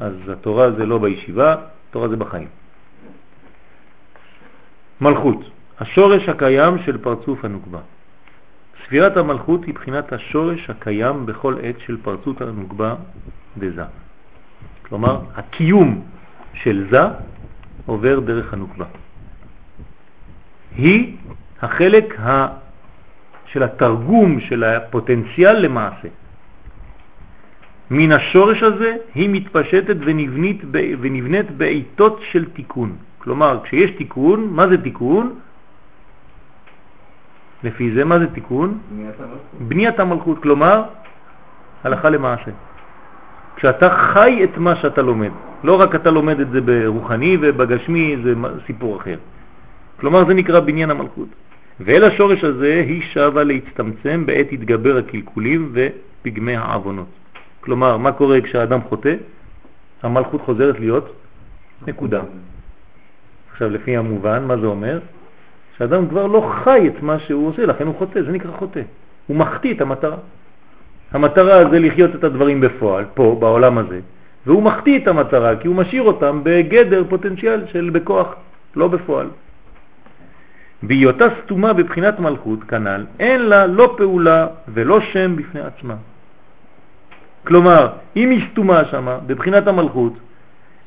אז 0.00 0.12
התורה 0.28 0.70
זה 0.70 0.86
לא 0.86 0.98
בישיבה, 0.98 1.56
התורה 1.90 2.08
זה 2.08 2.16
בחיים. 2.16 2.48
מלכות, 5.00 5.50
השורש 5.80 6.28
הקיים 6.28 6.78
של 6.78 6.98
פרצוף 6.98 7.44
הנוקבה. 7.44 7.78
ספירת 8.88 9.16
המלכות 9.16 9.64
היא 9.64 9.74
בחינת 9.74 10.12
השורש 10.12 10.70
הקיים 10.70 11.26
בכל 11.26 11.54
עת 11.62 11.76
של 11.86 11.96
פרצות 12.02 12.40
הנוקבה 12.40 12.94
דזה. 13.58 13.84
כלומר, 14.82 15.20
הקיום 15.34 16.02
של 16.54 16.86
זה 16.90 17.00
עובר 17.86 18.20
דרך 18.20 18.52
הנוקבה. 18.52 18.84
היא 20.76 21.16
החלק 21.62 22.20
ה... 22.20 22.46
של 23.52 23.62
התרגום 23.62 24.40
של 24.40 24.64
הפוטנציאל 24.64 25.58
למעשה. 25.58 26.08
מן 27.90 28.12
השורש 28.12 28.62
הזה 28.62 28.96
היא 29.14 29.28
מתפשטת 29.28 29.96
ונבנית, 30.00 30.64
ב... 30.70 30.94
ונבנית 31.00 31.50
בעיתות 31.50 32.20
של 32.32 32.44
תיקון. 32.44 32.96
כלומר, 33.18 33.60
כשיש 33.64 33.90
תיקון, 33.90 34.48
מה 34.52 34.68
זה 34.68 34.82
תיקון? 34.82 35.38
לפי 37.64 37.94
זה, 37.94 38.04
מה 38.04 38.18
זה 38.18 38.26
תיקון? 38.26 38.78
בניית 38.90 39.20
המלכות. 39.20 39.38
בניית 39.58 40.00
המלכות, 40.00 40.42
כלומר, 40.42 40.82
הלכה 41.84 42.10
למעשה. 42.10 42.50
כשאתה 43.56 43.90
חי 43.90 44.44
את 44.44 44.58
מה 44.58 44.76
שאתה 44.76 45.02
לומד, 45.02 45.30
לא 45.64 45.80
רק 45.80 45.94
אתה 45.94 46.10
לומד 46.10 46.40
את 46.40 46.50
זה 46.50 46.60
ברוחני 46.60 47.36
ובגשמי, 47.40 48.16
זה 48.24 48.34
סיפור 48.66 48.96
אחר. 48.96 49.16
כלומר, 50.00 50.26
זה 50.26 50.34
נקרא 50.34 50.60
בניין 50.60 50.90
המלכות. 50.90 51.28
ואל 51.80 52.04
השורש 52.04 52.44
הזה 52.44 52.82
היא 52.86 53.02
שווה 53.02 53.44
להצטמצם 53.44 54.26
בעת 54.26 54.46
התגבר 54.52 54.96
הקלקולים 54.96 55.72
ופגמי 55.72 56.56
העוונות. 56.56 57.08
כלומר, 57.60 57.96
מה 57.96 58.12
קורה 58.12 58.40
כשהאדם 58.40 58.80
חוטא? 58.82 59.14
המלכות 60.02 60.40
חוזרת 60.40 60.80
להיות 60.80 61.12
נקודה. 61.86 62.20
עכשיו, 63.52 63.70
לפי 63.70 63.96
המובן, 63.96 64.44
מה 64.44 64.56
זה 64.56 64.66
אומר? 64.66 64.98
שאדם 65.78 66.08
כבר 66.08 66.26
לא 66.26 66.50
חי 66.64 66.88
את 66.88 67.02
מה 67.02 67.18
שהוא 67.18 67.48
עושה, 67.48 67.66
לכן 67.66 67.86
הוא 67.86 67.94
חוטא, 67.98 68.22
זה 68.22 68.32
נקרא 68.32 68.50
חוטא. 68.58 68.80
הוא 69.26 69.36
מחטיא 69.36 69.74
את 69.74 69.80
המטרה. 69.80 70.16
המטרה 71.12 71.70
זה 71.70 71.78
לחיות 71.78 72.14
את 72.14 72.24
הדברים 72.24 72.60
בפועל, 72.60 73.04
פה, 73.14 73.36
בעולם 73.40 73.78
הזה, 73.78 74.00
והוא 74.46 74.62
מחטיא 74.62 74.98
את 74.98 75.08
המטרה 75.08 75.56
כי 75.56 75.68
הוא 75.68 75.76
משאיר 75.76 76.02
אותם 76.02 76.40
בגדר 76.42 77.04
פוטנציאל 77.08 77.66
של 77.66 77.90
בכוח, 77.92 78.34
לא 78.76 78.88
בפועל. 78.88 79.26
בהיותה 80.82 81.26
סתומה 81.42 81.72
בבחינת 81.72 82.20
מלכות 82.20 82.64
כנ"ל, 82.64 83.04
אין 83.20 83.40
לה 83.42 83.66
לא 83.66 83.94
פעולה 83.96 84.46
ולא 84.68 85.00
שם 85.00 85.36
בפני 85.36 85.60
עצמה. 85.60 85.94
כלומר, 87.46 87.88
אם 88.16 88.30
היא 88.30 88.46
סתומה 88.50 88.84
שמה, 88.84 89.18
בבחינת 89.26 89.66
המלכות, 89.66 90.12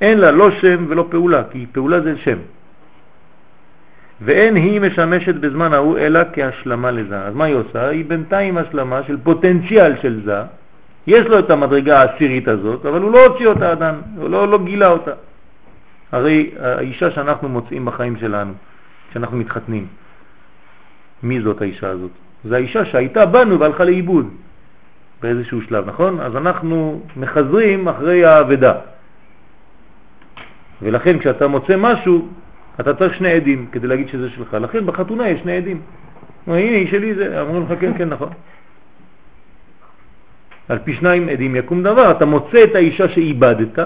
אין 0.02 0.18
לה 0.18 0.32
לא 0.32 0.52
שם 0.52 0.86
ולא 0.90 1.08
פעולה, 1.10 1.44
כי 1.52 1.66
פעולה 1.72 2.02
זה 2.02 2.18
שם. 2.18 2.38
ואין 4.25 4.56
היא 4.56 4.82
משמשת 4.82 5.35
בזמן 5.35 5.74
ההוא 5.74 5.98
אלא 5.98 6.19
כהשלמה 6.33 6.91
לזה. 6.91 7.19
אז 7.22 7.35
מה 7.35 7.45
היא 7.45 7.56
עושה? 7.56 7.88
היא 7.88 8.06
בינתיים 8.06 8.58
השלמה 8.58 9.03
של 9.03 9.17
פוטנציאל 9.24 9.93
של 10.01 10.22
זה. 10.25 10.41
יש 11.08 11.25
לו 11.25 11.40
את 11.40 11.50
המדרגה 11.50 12.01
העשירית 12.01 12.48
הזאת, 12.48 12.85
אבל 12.85 13.01
הוא 13.01 13.11
לא 13.11 13.25
הוציא 13.25 13.48
אותה 13.48 13.72
עדיין, 13.72 13.95
הוא 14.17 14.30
לא, 14.30 14.48
לא 14.48 14.64
גילה 14.64 14.90
אותה. 14.90 15.11
הרי 16.11 16.51
האישה 16.59 17.11
שאנחנו 17.11 17.50
מוצאים 17.50 17.85
בחיים 17.85 18.17
שלנו, 18.17 18.53
כשאנחנו 19.09 19.38
מתחתנים, 19.38 19.88
מי 21.24 21.41
זאת 21.41 21.61
האישה 21.61 21.90
הזאת? 21.90 22.11
זו 22.45 22.56
האישה 22.56 22.85
שהייתה 22.85 23.25
בנו 23.25 23.59
והלכה 23.59 23.83
לאיבוד 23.83 24.30
באיזשהו 25.22 25.61
שלב, 25.61 25.88
נכון? 25.88 26.19
אז 26.19 26.35
אנחנו 26.35 27.01
מחזרים 27.17 27.88
אחרי 27.88 28.25
האבדה. 28.25 28.74
ולכן 30.82 31.19
כשאתה 31.19 31.48
מוצא 31.48 31.75
משהו, 31.77 32.27
אתה 32.80 32.93
צריך 32.93 33.16
שני 33.16 33.32
עדים 33.32 33.67
כדי 33.72 33.88
להגיד 33.88 34.08
שזה 34.08 34.30
שלך. 34.30 34.53
לכן 34.53 34.85
בחתונה 34.85 35.30
יש 35.30 35.41
שני 35.41 35.58
עדים. 35.58 35.82
הנה, 36.48 36.77
היא 36.77 36.91
שלי 36.91 37.16
זה, 37.16 37.41
אמרו 37.41 37.59
לך 37.59 37.80
כן, 37.80 37.98
כן, 37.98 38.09
נכון. 38.09 38.30
על 40.69 40.80
פי 40.80 40.93
שניים 40.93 41.30
עדים 41.30 41.56
יקום 41.56 41.83
דבר, 41.83 42.11
אתה 42.11 42.25
מוצא 42.25 42.64
את 42.64 42.75
האישה 42.75 43.09
שאיבדת, 43.09 43.80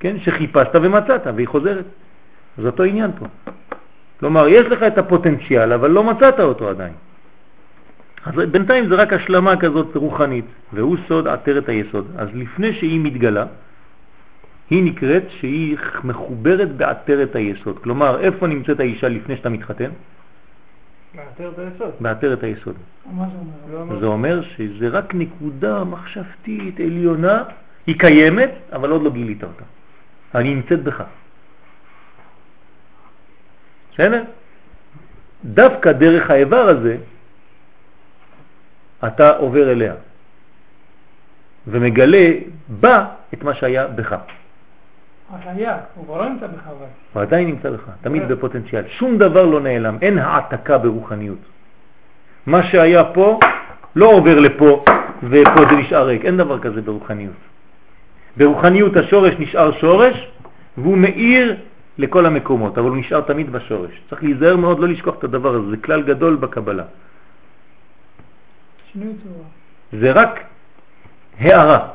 כן, 0.00 0.18
שחיפשת 0.18 0.74
ומצאת, 0.74 1.26
והיא 1.34 1.48
חוזרת. 1.48 1.84
זה 2.58 2.66
אותו 2.66 2.82
עניין 2.82 3.10
פה. 3.18 3.26
כלומר, 4.20 4.48
יש 4.48 4.66
לך 4.66 4.82
את 4.82 4.98
הפוטנציאל, 4.98 5.72
אבל 5.72 5.90
לא 5.90 6.04
מצאת 6.04 6.40
אותו 6.40 6.68
עדיין. 6.68 6.92
אז 8.26 8.34
בינתיים 8.34 8.88
זה 8.88 8.94
רק 8.94 9.12
השלמה 9.12 9.56
כזאת 9.56 9.96
רוחנית, 9.96 10.44
והוא 10.72 10.96
סוד 11.08 11.28
עטרת 11.28 11.68
היסוד. 11.68 12.06
אז 12.18 12.28
לפני 12.34 12.72
שהיא 12.72 13.00
מתגלה, 13.00 13.44
היא 14.72 14.84
נקראת 14.84 15.22
שהיא 15.30 15.76
מחוברת 16.04 16.76
בעטרת 16.76 17.34
היסוד. 17.36 17.78
כלומר, 17.78 18.20
איפה 18.20 18.46
נמצאת 18.46 18.80
האישה 18.80 19.08
לפני 19.08 19.36
שאתה 19.36 19.48
מתחתן? 19.48 19.90
בעטרת 21.14 21.58
היסוד. 21.58 21.92
בעטרת 22.00 22.42
היסוד. 22.42 22.76
מה 23.12 23.24
זה 23.68 23.76
אומר? 23.76 24.00
זה 24.00 24.06
אומר 24.06 24.42
שזה 24.42 24.88
רק 24.88 25.14
נקודה 25.14 25.84
מחשבתית 25.84 26.80
עליונה, 26.80 27.44
היא 27.86 27.98
קיימת, 27.98 28.50
אבל 28.72 28.90
עוד 28.90 29.02
לא 29.02 29.10
גילית 29.10 29.44
אותה. 29.44 29.64
אני 30.34 30.54
נמצאת 30.54 30.82
בך. 30.82 31.04
בסדר? 33.92 34.22
דווקא 35.44 35.92
דרך 35.92 36.30
האיבר 36.30 36.68
הזה 36.68 36.96
אתה 39.06 39.36
עובר 39.36 39.72
אליה 39.72 39.94
ומגלה 41.66 42.28
בה 42.68 43.06
את 43.34 43.42
מה 43.42 43.54
שהיה 43.54 43.86
בך. 43.86 44.16
היה, 45.44 45.78
הוא 45.94 46.04
כבר 46.04 46.18
לא 46.18 46.28
נמצא 46.28 46.46
בך 46.46 46.66
אבל. 46.66 46.86
הוא 47.12 47.22
עדיין 47.22 47.46
נמצא 47.46 47.70
בך, 47.70 47.88
תמיד 48.00 48.28
בפוטנציאל. 48.28 48.84
שום 48.88 49.18
דבר 49.18 49.46
לא 49.46 49.60
נעלם, 49.60 49.98
אין 50.02 50.18
העתקה 50.18 50.78
ברוחניות. 50.78 51.38
מה 52.46 52.62
שהיה 52.62 53.04
פה 53.04 53.38
לא 53.96 54.06
עובר 54.06 54.38
לפה 54.38 54.84
ופה 55.22 55.60
זה 55.70 55.76
נשאר 55.76 56.06
ריק, 56.06 56.24
אין 56.24 56.36
דבר 56.36 56.58
כזה 56.58 56.82
ברוחניות. 56.82 57.34
ברוחניות 58.36 58.96
השורש 58.96 59.34
נשאר 59.38 59.72
שורש 59.72 60.28
והוא 60.78 60.98
מאיר 60.98 61.56
לכל 61.98 62.26
המקומות, 62.26 62.78
אבל 62.78 62.88
הוא 62.88 62.96
נשאר 62.96 63.20
תמיד 63.20 63.52
בשורש. 63.52 64.00
צריך 64.10 64.22
להיזהר 64.22 64.56
מאוד 64.56 64.78
לא 64.78 64.88
לשכוח 64.88 65.14
את 65.18 65.24
הדבר 65.24 65.54
הזה, 65.54 65.70
זה 65.70 65.76
כלל 65.76 66.02
גדול 66.02 66.36
בקבלה. 66.36 66.84
שינוי 68.92 69.12
צורה. 69.22 69.44
זה 69.92 70.12
רק 70.12 70.44
הערה. 71.38 71.88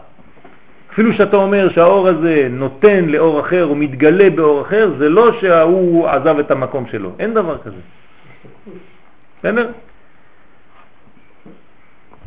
אפילו 0.98 1.14
שאתה 1.14 1.38
אומר 1.38 1.70
שהאור 1.70 2.08
הזה 2.08 2.48
נותן 2.52 3.06
לאור 3.06 3.40
אחר 3.40 3.66
או 3.66 3.76
מתגלה 3.76 4.30
באור 4.30 4.62
אחר, 4.62 4.94
זה 4.98 5.10
לא 5.10 5.32
שההוא 5.42 6.08
עזב 6.08 6.40
את 6.40 6.52
המקום 6.52 6.86
שלו, 6.92 7.12
אין 7.20 7.34
דבר 7.34 7.58
כזה. 7.58 7.82
בסדר? 9.40 9.70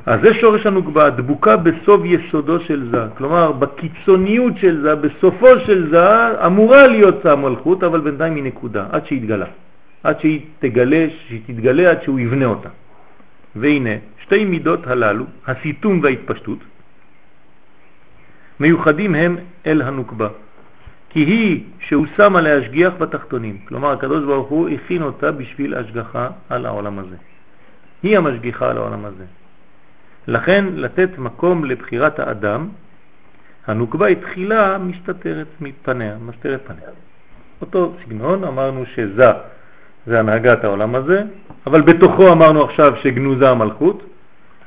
אז 0.07 0.21
זה 0.23 0.35
שורש 0.35 0.67
הנוגבה, 0.67 1.11
דבוקה 1.11 1.57
בסוף 1.57 2.01
יסודו 2.05 2.61
של 2.61 2.89
זה. 2.91 2.99
כלומר, 3.19 3.53
בקיצוניות 3.53 4.53
של 4.57 4.81
זה, 4.83 4.95
בסופו 4.95 5.61
של 5.67 5.91
זה, 5.91 6.39
אמורה 6.47 6.87
להיות 6.87 7.27
המלכות, 7.27 7.85
אבל 7.85 8.01
בינתיים 8.01 8.35
היא 8.35 8.45
נקודה, 8.45 8.87
עד 8.93 9.07
שהיא 9.07 9.19
התגלה. 9.19 9.47
עד 10.03 10.21
שהיא 10.21 10.41
תגלה, 10.59 11.07
שהיא 11.27 11.41
תתגלה, 11.47 11.91
עד 11.91 12.03
שהוא 12.03 12.21
יבנה 12.21 12.47
אותה. 12.47 12.69
והנה, 13.57 13.95
שתי 14.23 14.45
מידות 14.45 14.87
הללו, 14.87 15.25
הסיתום 15.47 16.01
וההתפשטות, 16.03 16.59
מיוחדים 18.61 19.15
הם 19.15 19.37
אל 19.67 19.83
הנוקבה. 19.83 20.29
כי 21.09 21.21
היא 21.21 21.65
שהוא 21.81 22.07
שמה 22.17 22.41
להשגיח 22.41 22.93
בתחתונים. 22.99 23.59
כלומר, 23.69 23.93
הקדוש 23.93 24.25
ברוך 24.25 24.49
הוא 24.49 24.69
הכין 24.69 25.03
אותה 25.03 25.33
בשביל 25.33 25.75
השגחה 25.75 26.29
על 26.49 26.67
העולם 26.67 26.99
הזה. 26.99 27.17
היא 28.03 28.19
המשגיחה 28.19 28.71
על 28.71 28.77
העולם 28.77 29.05
הזה. 29.05 29.25
לכן, 30.27 30.65
לתת 30.75 31.19
מקום 31.19 31.65
לבחירת 31.65 32.19
האדם, 32.19 32.69
הנוקבה 33.67 34.07
התחילה 34.07 34.79
מסתתרת 34.79 35.47
מפניה, 35.61 36.17
מסתרת 36.27 36.61
פניה. 36.67 36.91
אותו 37.61 37.93
סגנון, 38.05 38.45
אמרנו 38.45 38.87
שזה 38.87 39.31
זה 40.07 40.19
הנהגת 40.19 40.65
העולם 40.65 40.95
הזה, 40.95 41.23
אבל 41.67 41.81
בתוכו 41.81 42.33
אמרנו 42.33 42.65
עכשיו 42.65 42.97
שגנוזה 43.03 43.51
המלכות, 43.51 44.03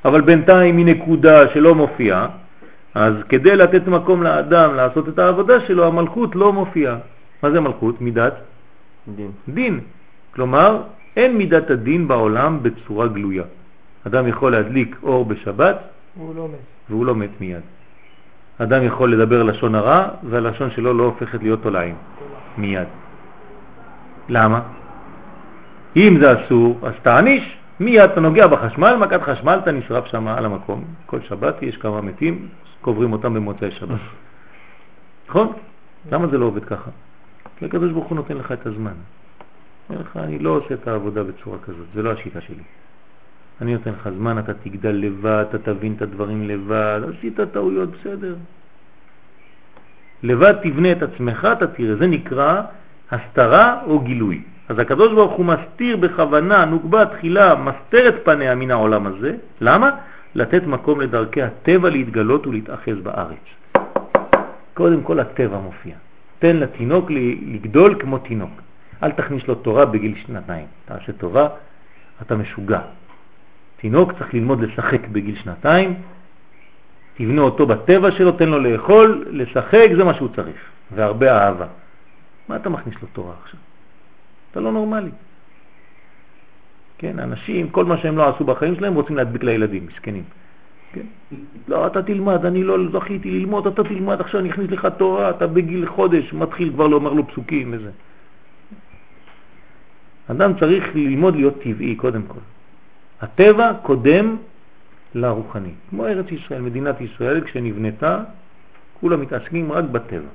אבל 0.05 0.21
בינתיים 0.21 0.77
היא 0.77 0.85
נקודה 0.85 1.49
שלא 1.53 1.75
מופיעה, 1.75 2.27
אז 2.95 3.13
כדי 3.29 3.55
לתת 3.55 3.87
מקום 3.87 4.23
לאדם 4.23 4.75
לעשות 4.75 5.09
את 5.09 5.19
העבודה 5.19 5.59
שלו, 5.59 5.87
המלכות 5.87 6.35
לא 6.35 6.53
מופיעה. 6.53 6.95
מה 7.43 7.51
זה 7.51 7.59
מלכות? 7.59 8.01
מידת? 8.01 8.33
דין. 9.07 9.31
דין. 9.49 9.79
כלומר, 10.35 10.81
אין 11.17 11.37
מידת 11.37 11.69
הדין 11.69 12.07
בעולם 12.07 12.59
בצורה 12.61 13.07
גלויה. 13.07 13.43
אדם 14.07 14.27
יכול 14.27 14.51
להדליק 14.51 14.95
אור 15.03 15.25
בשבת 15.25 15.77
הוא 16.15 16.35
לא 16.35 16.47
מת. 16.47 16.59
והוא 16.89 17.05
לא 17.05 17.15
מת 17.15 17.29
מיד. 17.39 17.61
אדם 18.57 18.83
יכול 18.83 19.13
לדבר 19.13 19.43
לשון 19.43 19.75
הרע 19.75 20.07
והלשון 20.29 20.71
שלו 20.71 20.93
לא 20.93 21.03
הופכת 21.03 21.41
להיות 21.41 21.61
תולעים 21.61 21.95
מיד. 22.57 22.87
למה? 24.29 24.61
אם 25.95 26.17
זה 26.21 26.33
אסור, 26.33 26.79
אז 26.83 26.93
תעניש. 27.01 27.57
מיד 27.79 28.09
אתה 28.09 28.21
נוגע 28.21 28.47
בחשמל, 28.47 28.95
מכת 28.95 29.21
חשמל, 29.21 29.59
אתה 29.63 29.71
נשרף 29.71 30.05
שם 30.05 30.27
על 30.27 30.45
המקום. 30.45 30.83
כל 31.05 31.19
שבת 31.21 31.61
יש 31.61 31.77
כמה 31.77 32.01
מתים, 32.01 32.47
קוברים 32.83 33.13
אותם 33.13 33.33
במוצאי 33.33 33.71
שבת. 33.71 33.99
נכון? 35.29 35.53
למה 36.11 36.27
זה 36.27 36.37
לא 36.37 36.45
עובד 36.45 36.65
ככה? 36.65 36.91
כי 37.57 37.65
הקדוש 37.65 37.91
ברוך 37.91 38.07
הוא 38.07 38.15
נותן 38.15 38.37
לך 38.37 38.51
את 38.51 38.67
הזמן. 38.67 38.93
אומר 39.89 40.01
לך, 40.01 40.17
אני 40.17 40.39
לא 40.39 40.49
עושה 40.49 40.73
את 40.73 40.87
העבודה 40.87 41.23
בצורה 41.23 41.57
כזאת, 41.57 41.85
זה 41.93 42.01
לא 42.03 42.11
השיטה 42.11 42.41
שלי. 42.41 42.63
אני 43.61 43.73
נותן 43.73 43.91
לך 43.91 44.09
זמן, 44.17 44.39
אתה 44.39 44.53
תגדל 44.53 44.89
לבד, 44.89 45.45
אתה 45.49 45.57
תבין 45.57 45.93
את 45.97 46.01
הדברים 46.01 46.47
לבד, 46.47 47.01
עשית 47.17 47.39
טעויות, 47.51 47.89
בסדר. 47.91 48.35
לבד 50.23 50.53
תבנה 50.63 50.91
את 50.91 51.01
עצמך, 51.03 51.47
אתה 51.57 51.67
תראה, 51.67 51.95
זה 51.95 52.07
נקרא 52.07 52.61
הסתרה 53.11 53.81
או 53.85 53.99
גילוי. 53.99 54.41
אז 54.69 54.79
הקדוש 54.79 55.13
ברוך 55.13 55.31
הוא 55.31 55.45
מסתיר 55.45 55.97
בכוונה, 55.97 56.65
נוגבה 56.65 57.05
תחילה, 57.05 57.55
מסתר 57.55 58.09
את 58.09 58.15
פניה 58.25 58.55
מן 58.55 58.71
העולם 58.71 59.07
הזה. 59.07 59.35
למה? 59.61 59.89
לתת 60.35 60.63
מקום 60.63 61.01
לדרכי 61.01 61.41
הטבע 61.41 61.89
להתגלות 61.89 62.47
ולהתאחז 62.47 62.97
בארץ. 63.03 63.45
קודם 64.73 65.03
כל 65.03 65.19
הטבע 65.19 65.57
מופיע. 65.57 65.95
תן 66.39 66.57
לתינוק 66.57 67.11
לגדול 67.45 67.95
כמו 67.99 68.17
תינוק. 68.17 68.61
אל 69.03 69.11
תכניס 69.11 69.47
לו 69.47 69.55
תורה 69.55 69.85
בגיל 69.85 70.15
שנתיים. 70.25 70.65
תעשה 70.85 71.11
טובה, 71.11 71.47
אתה 72.21 72.35
משוגע. 72.35 72.81
תינוק 73.77 74.11
צריך 74.11 74.33
ללמוד 74.33 74.61
לשחק 74.61 75.07
בגיל 75.07 75.35
שנתיים, 75.35 75.95
תבנה 77.17 77.41
אותו 77.41 77.67
בטבע 77.67 78.11
שלו, 78.11 78.31
תן 78.31 78.49
לו 78.49 78.59
לאכול, 78.59 79.25
לשחק, 79.29 79.87
זה 79.97 80.03
מה 80.03 80.13
שהוא 80.13 80.29
צריך, 80.35 80.55
והרבה 80.95 81.31
אהבה. 81.31 81.67
מה 82.49 82.55
אתה 82.55 82.69
מכניס 82.69 82.95
לו 83.01 83.07
תורה 83.13 83.33
עכשיו? 83.43 83.59
אתה 84.51 84.59
לא 84.59 84.71
נורמלי. 84.71 85.11
כן, 87.03 87.19
אנשים, 87.19 87.69
כל 87.69 87.85
מה 87.85 87.97
שהם 87.97 88.17
לא 88.17 88.29
עשו 88.29 88.43
בחיים 88.43 88.75
שלהם 88.75 88.93
רוצים 88.93 89.15
להדביק 89.15 89.43
לילדים, 89.43 89.87
מסכנים. 89.91 90.23
כן? 90.93 91.01
לא, 91.67 91.87
אתה 91.87 92.03
תלמד, 92.03 92.45
אני 92.45 92.63
לא 92.63 92.77
זכיתי 92.91 93.31
ללמוד, 93.31 93.67
אתה 93.67 93.83
תלמד, 93.83 94.21
עכשיו 94.21 94.39
אני 94.39 94.49
אכניס 94.49 94.71
לך 94.71 94.87
תורה, 94.97 95.29
אתה 95.29 95.47
בגיל 95.47 95.85
חודש 95.85 96.33
מתחיל 96.33 96.69
כבר 96.73 96.87
לומר 96.87 97.13
לו 97.13 97.27
פסוקים 97.27 97.73
וזה. 97.73 97.91
אדם 100.31 100.51
צריך 100.59 100.95
ללמוד 100.95 101.35
להיות 101.35 101.61
טבעי 101.63 101.95
קודם 101.95 102.21
כל. 102.27 102.39
הטבע 103.21 103.71
קודם 103.81 104.37
לרוחני. 105.15 105.73
כמו 105.89 106.07
ארץ 106.07 106.31
ישראל, 106.31 106.61
מדינת 106.61 107.01
ישראל, 107.01 107.41
כשנבנתה, 107.41 108.23
כולם 108.99 109.21
מתעסקים 109.21 109.71
רק 109.71 109.85
בטבע. 109.85 110.31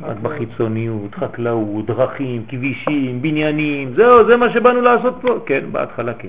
רק 0.00 0.16
בחיצוניות, 0.16 1.14
חקלאות, 1.14 1.86
דרכים, 1.86 2.44
כבישים, 2.48 3.22
בניינים, 3.22 3.94
זהו, 3.94 4.26
זה 4.26 4.36
מה 4.36 4.50
שבאנו 4.50 4.80
לעשות 4.80 5.14
פה. 5.20 5.38
כן, 5.46 5.64
בהתחלה 5.72 6.14
כן. 6.14 6.28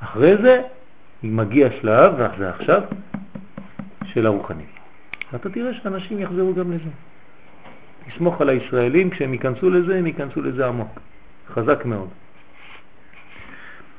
אחרי 0.00 0.36
זה 0.42 0.62
מגיע 1.22 1.68
שלב, 1.80 2.12
וזה 2.14 2.50
עכשיו, 2.50 2.82
של 4.04 4.26
הרוחני. 4.26 4.64
ואתה 5.32 5.50
תראה 5.50 5.74
שאנשים 5.74 6.18
יחזרו 6.18 6.54
גם 6.54 6.72
לזה. 6.72 6.90
תסמוך 8.08 8.40
על 8.40 8.48
הישראלים, 8.48 9.10
כשהם 9.10 9.32
ייכנסו 9.32 9.70
לזה, 9.70 9.98
הם 9.98 10.06
ייכנסו 10.06 10.42
לזה 10.42 10.66
עמוק. 10.66 11.00
חזק 11.48 11.84
מאוד. 11.84 12.08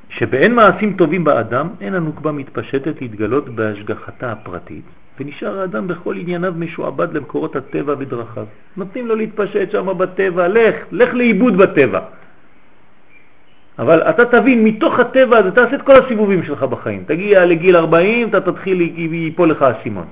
שבאין 0.10 0.56
מעשים 0.56 0.94
טובים 0.98 1.24
באדם, 1.24 1.70
אין 1.82 1.94
הנוקבה 1.96 2.32
מתפשטת 2.32 3.02
להתגלות 3.02 3.50
בהשגחתה 3.50 4.32
הפרטית, 4.32 4.86
ונשאר 5.20 5.60
האדם 5.60 5.88
בכל 5.88 6.16
ענייניו 6.16 6.54
משועבד 6.58 7.14
למקורות 7.14 7.56
הטבע 7.56 7.96
ודרכיו. 8.00 8.46
נותנים 8.78 9.08
לו 9.08 9.16
להתפשט 9.16 9.72
שם 9.72 9.98
בטבע, 9.98 10.48
לך, 10.48 10.76
לך 10.92 11.14
לאיבוד 11.14 11.58
בטבע. 11.58 12.00
אבל 13.80 14.02
אתה 14.02 14.26
תבין, 14.26 14.64
מתוך 14.64 15.00
הטבע 15.00 15.38
הזה 15.38 15.52
תעשה 15.52 15.76
את 15.76 15.82
כל 15.82 15.96
הסיבובים 16.04 16.44
שלך 16.44 16.64
בחיים. 16.64 17.04
תגיע 17.08 17.46
לגיל 17.46 17.76
40, 17.76 18.28
אתה 18.30 18.42
תתחיל, 18.42 18.78
ליפול 18.78 19.52
לך 19.52 19.62
הסימון. 19.62 20.08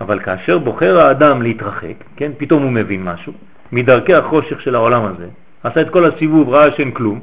אבל 0.00 0.18
כאשר 0.20 0.58
בוחר 0.58 1.00
האדם 1.00 1.42
להתרחק, 1.42 1.98
כן, 2.16 2.32
פתאום 2.38 2.62
הוא 2.62 2.72
מבין 2.72 3.02
משהו, 3.04 3.32
מדרכי 3.72 4.14
החושך 4.14 4.60
של 4.60 4.74
העולם 4.74 5.04
הזה, 5.04 5.28
עשה 5.62 5.80
את 5.80 5.90
כל 5.90 6.04
הסיבוב, 6.04 6.48
ראה 6.48 6.72
שאין 6.72 6.90
כלום, 6.90 7.20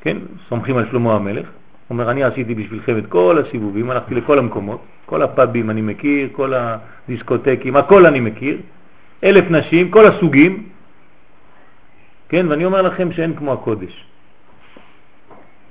כן, 0.00 0.16
סומכים 0.48 0.76
על 0.76 0.86
שלמה 0.90 1.14
המלך, 1.14 1.46
אומר, 1.90 2.10
אני 2.10 2.24
עשיתי 2.24 2.54
בשבילכם 2.54 2.98
את 2.98 3.06
כל 3.08 3.38
הסיבובים, 3.38 3.90
הלכתי 3.90 4.14
לכל 4.14 4.38
המקומות, 4.38 4.80
כל 5.06 5.22
הפאבים 5.22 5.70
אני 5.70 5.82
מכיר, 5.82 6.28
כל 6.32 6.52
הדיסקוטקים, 6.54 7.76
הכל 7.76 8.06
אני 8.06 8.20
מכיר, 8.20 8.58
אלף 9.24 9.50
נשים, 9.50 9.90
כל 9.90 10.06
הסוגים, 10.06 10.62
כן, 12.28 12.46
ואני 12.48 12.64
אומר 12.64 12.82
לכם 12.82 13.12
שאין 13.12 13.36
כמו 13.36 13.52
הקודש. 13.52 14.04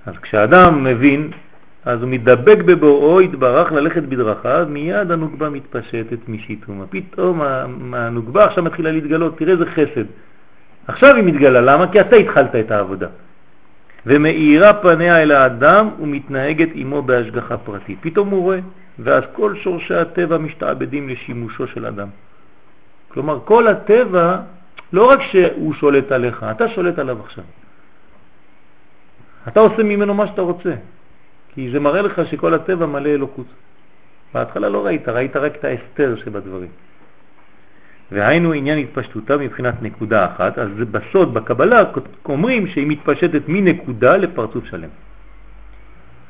אז 0.06 0.14
כשאדם 0.18 0.84
מבין, 0.84 1.32
אז 1.86 2.02
הוא 2.02 2.10
מתדבק 2.10 2.58
בבוראו, 2.66 3.20
התברך 3.20 3.72
ללכת 3.72 4.04
בדרכיו, 4.04 4.66
מיד 4.70 5.12
הנוגבה 5.12 5.50
מתפשטת 5.50 6.20
משיתומה. 6.28 6.86
פתאום 6.90 7.42
הנוגבה 7.94 8.46
עכשיו 8.46 8.64
מתחילה 8.64 8.92
להתגלות, 8.92 9.38
תראה 9.38 9.54
איזה 9.54 9.66
חסד. 9.66 10.06
עכשיו 10.88 11.16
היא 11.16 11.24
מתגלה, 11.24 11.62
למה? 11.62 11.92
כי 11.92 12.02
אתה 12.02 12.16
התחלת 12.16 12.56
את 12.56 12.72
העבודה. 12.72 13.08
ומאירה 14.06 14.74
פניה 14.74 15.22
אל 15.22 15.32
האדם 15.32 15.90
ומתנהגת 16.00 16.70
עמו 16.74 17.02
בהשגחה 17.02 17.58
פרטית. 17.58 17.98
פתאום 18.02 18.30
הוא 18.30 18.42
רואה, 18.42 18.60
ואז 19.00 19.24
כל 19.34 19.56
שורשי 19.56 19.96
הטבע 19.96 20.38
משתעבדים 20.38 21.10
לשימושו 21.10 21.68
של 21.68 21.86
אדם. 21.86 22.08
כלומר, 23.08 23.40
כל 23.46 23.68
הטבע, 23.68 24.38
לא 24.94 25.10
רק 25.10 25.20
שהוא 25.22 25.74
שולט 25.74 26.12
עליך, 26.12 26.46
אתה 26.52 26.70
שולט 26.70 27.00
עליו 27.00 27.18
עכשיו. 27.20 27.44
אתה 29.48 29.60
עושה 29.60 29.84
ממנו 29.84 30.14
מה 30.14 30.28
שאתה 30.28 30.42
רוצה, 30.42 30.74
כי 31.54 31.72
זה 31.72 31.80
מראה 31.80 32.02
לך 32.02 32.22
שכל 32.32 32.54
הטבע 32.54 32.86
מלא 32.86 33.10
אלוקות. 33.10 33.48
בהתחלה 34.34 34.70
לא 34.70 34.86
ראית, 34.86 35.10
ראית 35.10 35.36
רק 35.36 35.56
את 35.56 35.64
ההסתר 35.64 36.16
שבדברים. 36.16 36.70
והיינו 38.12 38.54
עניין 38.54 38.78
התפשטותה 38.78 39.38
מבחינת 39.38 39.82
נקודה 39.82 40.26
אחת, 40.26 40.58
אז 40.60 40.70
בסוד, 40.92 41.34
בקבלה, 41.34 41.84
אומרים 42.26 42.68
שהיא 42.68 42.88
מתפשטת 42.88 43.42
מנקודה 43.48 44.18
לפרצוף 44.18 44.66
שלם. 44.66 44.90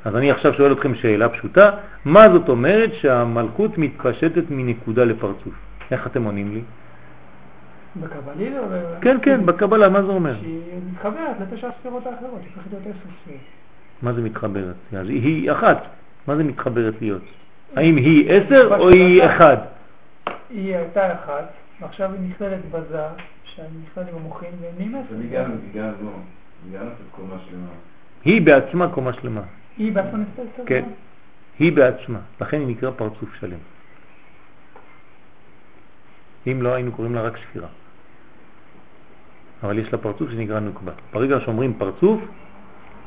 אז 0.06 0.16
אני 0.16 0.32
עכשיו 0.32 0.54
שואל 0.54 0.72
אתכם 0.72 0.96
שאלה 0.96 1.30
פשוטה, 1.30 1.72
מה 2.06 2.30
זאת 2.30 2.50
אומרת 2.50 2.94
שהמלכות 2.94 3.78
מתפשטת 3.78 4.44
מנקודה 4.50 5.04
לפרצוף? 5.04 5.54
איך 5.92 6.08
אתם 6.08 6.24
עונים 6.24 6.54
לי? 6.54 6.62
בקבלי 7.96 8.50
לא... 8.50 8.62
כן, 9.02 9.18
כן, 9.22 9.46
בקבלה, 9.46 9.90
מה 9.90 10.02
זה 10.04 10.08
אומר? 10.08 10.36
שהיא 10.40 10.60
מתחברת 10.92 11.36
לתשע 11.42 11.68
הספירות 11.68 12.08
האחרות, 12.08 12.42
היא 12.42 12.50
הופכת 12.56 12.72
להיות 12.72 12.84
עשר 12.84 13.10
ספירות. 13.24 13.42
מה 14.02 14.14
זה 14.14 14.22
מתחברת? 14.22 14.76
אז 14.94 15.10
היא 15.10 15.52
אחת, 15.52 15.84
מה 16.28 16.36
זה 16.36 16.44
מתחברת 16.44 16.94
להיות? 17.02 17.22
האם 17.76 17.98
היא 17.98 18.32
עשר 18.32 18.76
או 18.80 18.90
היא 18.90 19.26
אחד? 19.26 19.58
היא 20.50 20.76
הייתה 20.76 21.14
אחת, 21.14 21.54
ועכשיו 21.82 22.12
היא 22.14 22.30
נכללת 22.30 22.66
בזה, 22.72 23.08
שאני 23.44 23.68
נכלל 23.84 24.04
עם 24.10 24.16
המוחין, 24.16 24.52
והם 24.62 24.96
עשר. 24.96 25.16
היא 25.20 25.32
גם, 25.32 25.52
היא 25.52 25.82
גם 25.82 25.92
לא, 26.02 26.10
היא 26.66 26.80
גם 26.80 26.86
נותנת 26.86 26.98
קומה 27.12 27.36
שלמה. 27.50 27.68
היא 28.26 28.42
בעצמה 28.42 28.90
קומה 28.90 29.14
שלמה. 29.14 29.42
היא 29.78 29.94
בעצמה 29.94 30.18
נפתלת 30.18 30.68
כן, 30.68 30.84
היא 31.60 31.74
בעצמה, 31.74 32.20
לכן 32.42 32.60
היא 32.60 32.68
נקרא 32.68 32.92
פרצוף 32.92 33.36
שלם. 33.40 33.58
אם 36.48 36.62
לא 36.62 36.74
היינו 36.74 36.92
קוראים 36.92 37.16
לה 37.16 37.22
רק 37.22 37.38
ספירה. 37.38 37.68
אבל 39.64 39.80
יש 39.80 39.92
לה 39.92 39.98
פרצוף 39.98 40.32
שנקרא 40.32 40.60
נוקבה. 40.60 40.92
ברגע 41.14 41.40
שאומרים 41.40 41.74
פרצוף, 41.74 42.22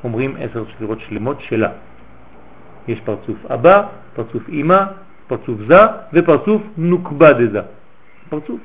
אומרים 0.05 0.37
עשר 0.41 0.65
ספירות 0.75 1.01
שלמות 1.01 1.41
שלה. 1.41 1.73
יש 2.89 3.01
פרצוף 3.01 3.47
אבא, 3.47 3.89
פרצוף 4.15 4.49
אמא, 4.49 4.85
פרצוף 5.27 5.59
זה 5.69 5.81
ופרצוף 6.13 6.63
נוקבה 6.77 7.33
דזה. 7.33 7.63
פרצוף. 8.29 8.61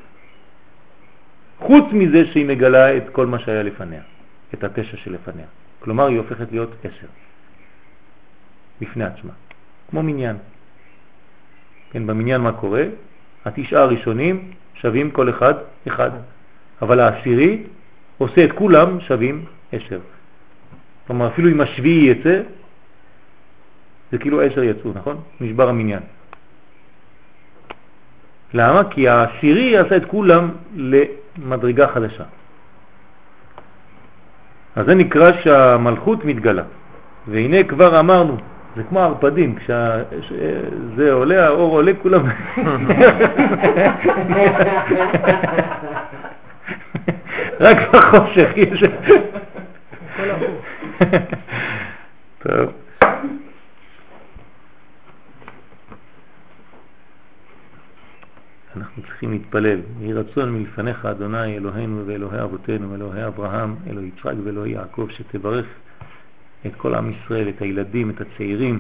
חוץ 1.60 1.86
מזה 1.94 2.26
שהיא 2.26 2.46
מגלה 2.46 2.98
את 2.98 3.10
כל 3.12 3.26
מה 3.26 3.40
שהיה 3.40 3.64
לפניה, 3.64 4.02
את 4.54 4.64
התשע 4.64 4.98
שלפניה. 4.98 5.46
כלומר, 5.80 6.08
היא 6.08 6.18
הופכת 6.18 6.52
להיות 6.52 6.70
עשר, 6.84 7.08
בפני 8.82 9.04
עצמה, 9.04 9.32
כמו 9.90 10.04
מניין. 10.04 10.36
כן, 11.92 12.08
במניין 12.08 12.42
מה 12.42 12.52
קורה? 12.52 12.84
התשעה 13.46 13.82
הראשונים 13.82 14.52
שווים 14.74 15.12
כל 15.12 15.30
אחד 15.30 15.54
אחד, 15.88 16.12
אבל 16.82 17.00
העשירי 17.00 17.64
עושה 18.18 18.46
את 18.46 18.52
כולם 18.52 19.00
שווים 19.00 19.46
עשר. 19.72 20.00
כלומר, 21.08 21.28
אפילו 21.28 21.50
אם 21.50 21.62
השביעי 21.62 22.12
יצא, 22.12 22.42
זה 24.12 24.18
כאילו 24.18 24.42
עשר 24.42 24.64
יצאו, 24.64 24.92
נכון? 24.96 25.18
נשבר 25.42 25.70
המניין. 25.70 26.04
למה? 28.54 28.84
כי 28.90 29.10
העשירי 29.10 29.78
עשה 29.78 29.98
את 29.98 30.06
כולם 30.06 30.50
למדרגה 30.76 31.88
חדשה. 31.88 32.24
אז 34.76 34.86
זה 34.86 34.96
נקרא 34.96 35.32
שהמלכות 35.44 36.26
מתגלה. 36.26 36.64
והנה 37.28 37.64
כבר 37.64 38.00
אמרנו, 38.00 38.38
זה 38.76 38.84
כמו 38.84 39.00
ערפדים, 39.00 39.56
כשזה 39.56 41.12
עולה, 41.12 41.46
האור 41.46 41.72
עולה, 41.74 41.92
כולם... 42.02 42.26
רק 47.60 47.78
בחושך 47.94 48.50
יש... 48.56 48.84
טוב. 52.40 52.83
אנחנו 58.78 59.04
צריכים 59.04 59.32
להתפלל. 59.32 59.80
יהי 60.00 60.14
רצון 60.14 60.54
מלפניך, 60.54 61.06
אדוני, 61.06 61.58
אלוהינו 61.58 62.04
ואלוהי 62.06 62.42
אבותינו, 62.42 62.92
ואלוהי 62.92 63.28
אברהם, 63.28 63.76
אלוהי 63.88 64.08
יצחק 64.08 64.34
ואלוהי 64.44 64.72
יעקב, 64.72 65.08
שתברך 65.10 65.66
את 66.66 66.76
כל 66.78 66.96
עם 66.96 67.12
ישראל, 67.12 67.50
את 67.50 67.62
הילדים, 67.62 68.10
את 68.10 68.22
הצעירים, 68.22 68.80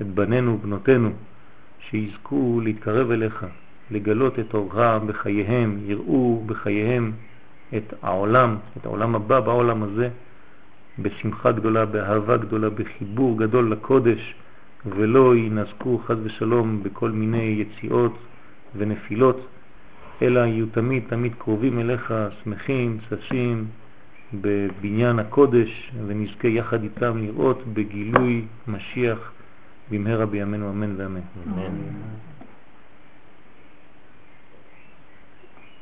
את 0.00 0.06
בנינו 0.06 0.54
ובנותינו, 0.54 1.10
שיזכו 1.78 2.60
להתקרב 2.64 3.10
אליך, 3.10 3.46
לגלות 3.90 4.38
את 4.38 4.54
אורך 4.54 4.74
בחייהם, 5.06 5.78
יראו 5.86 6.42
בחייהם 6.46 7.12
את 7.76 7.94
העולם, 8.02 8.56
את 8.76 8.86
העולם 8.86 9.14
הבא 9.14 9.40
בעולם 9.40 9.82
הזה, 9.82 10.08
בשמחה 10.98 11.52
גדולה, 11.52 11.86
באהבה 11.86 12.36
גדולה, 12.36 12.70
בחיבור 12.70 13.38
גדול 13.38 13.72
לקודש, 13.72 14.34
ולא 14.86 15.36
ינזקו 15.36 15.98
חז 15.98 16.16
ושלום 16.22 16.82
בכל 16.82 17.10
מיני 17.10 17.64
יציאות 17.66 18.18
ונפילות, 18.76 19.46
אלא 20.22 20.40
יהיו 20.40 20.66
תמיד 20.66 21.02
תמיד 21.08 21.32
קרובים 21.38 21.80
אליך, 21.80 22.14
שמחים, 22.42 22.98
ששים, 23.08 23.66
בבניין 24.34 25.18
הקודש, 25.18 25.90
ונזכה 26.06 26.48
יחד 26.48 26.82
איתם 26.82 27.18
לראות 27.18 27.66
בגילוי 27.66 28.44
משיח 28.68 29.32
במהרה 29.90 30.26
בימינו 30.26 30.70
אמן 30.70 30.94
ואמן. 30.96 31.20
אמן. 31.46 31.70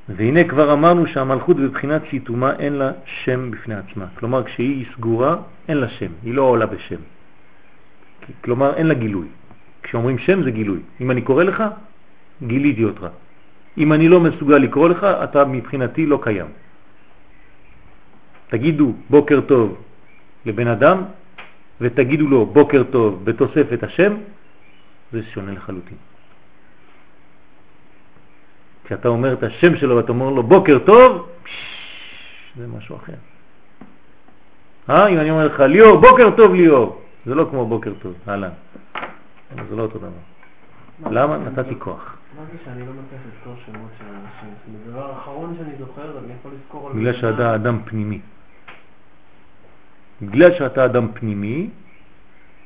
והנה 0.08 0.44
כבר 0.48 0.72
אמרנו 0.72 1.06
שהמלכות 1.06 1.56
בבחינת 1.56 2.02
סיתומה 2.10 2.52
אין 2.58 2.72
לה 2.72 2.90
שם 3.24 3.50
בפני 3.50 3.74
עצמה. 3.74 4.06
כלומר, 4.18 4.44
כשהיא 4.44 4.86
סגורה, 4.96 5.36
אין 5.68 5.76
לה 5.76 5.88
שם, 5.88 6.12
היא 6.22 6.34
לא 6.34 6.42
עולה 6.42 6.66
בשם. 6.66 7.00
כלומר, 8.44 8.74
אין 8.74 8.86
לה 8.86 8.94
גילוי. 8.94 9.26
כשאומרים 9.82 10.18
שם 10.18 10.42
זה 10.42 10.50
גילוי. 10.50 10.80
אם 11.00 11.10
אני 11.10 11.22
קורא 11.22 11.44
לך, 11.44 11.62
גיליתי 12.42 12.84
אותך. 12.84 13.06
אם 13.78 13.92
אני 13.92 14.08
לא 14.08 14.20
מסוגל 14.20 14.58
לקרוא 14.58 14.88
לך, 14.88 15.04
אתה 15.04 15.44
מבחינתי 15.44 16.06
לא 16.06 16.18
קיים. 16.22 16.46
תגידו 18.48 18.92
בוקר 19.10 19.40
טוב 19.40 19.76
לבן 20.46 20.66
אדם 20.66 21.02
ותגידו 21.80 22.28
לו 22.28 22.46
בוקר 22.46 22.82
טוב 22.90 23.24
בתוספת 23.24 23.82
השם, 23.82 24.16
זה 25.12 25.22
שונה 25.22 25.52
לחלוטין. 25.52 25.96
כשאתה 28.84 29.08
אומר 29.08 29.32
את 29.32 29.42
השם 29.42 29.76
שלו 29.76 29.96
ואתה 29.96 30.12
אומר 30.12 30.30
לו 30.30 30.42
בוקר 30.42 30.78
טוב, 30.78 31.28
זה 32.56 32.66
משהו 32.66 32.96
אחר. 32.96 33.12
אה? 34.90 35.08
אם 35.08 35.18
אני 35.18 35.30
אומר 35.30 35.46
לך 35.46 35.60
ליאור, 35.60 36.00
בוקר 36.00 36.36
טוב 36.36 36.54
ליאור, 36.54 37.02
זה 37.26 37.34
לא 37.34 37.46
כמו 37.50 37.66
בוקר 37.66 37.92
טוב, 38.02 38.14
אהלן. 38.28 38.50
זה 39.68 39.76
לא 39.76 39.82
אותו 39.82 39.98
דבר. 39.98 40.22
למה? 41.10 41.36
נתתי 41.38 41.74
כוח. 41.78 42.17
אמרתי 42.38 42.56
שאני 42.64 42.80
לא 42.80 42.92
מצליח 42.92 43.20
לזכור 43.28 43.54
שמות 43.66 43.90
של 43.98 44.04
אנשים. 44.04 44.54
אומרת, 44.68 44.86
הדבר 44.86 45.10
האחרון 45.10 45.56
שאני 45.58 45.72
זוכר, 45.78 46.18
אני 46.18 46.32
יכול 46.40 46.50
לזכור. 46.54 46.90
בגלל 46.92 47.12
שאתה 47.12 47.54
אדם. 47.54 47.78
פנימי. 47.84 48.20
בגלל 50.22 50.54
שאתה 50.54 50.84
אדם 50.84 51.08
פנימי, 51.14 51.70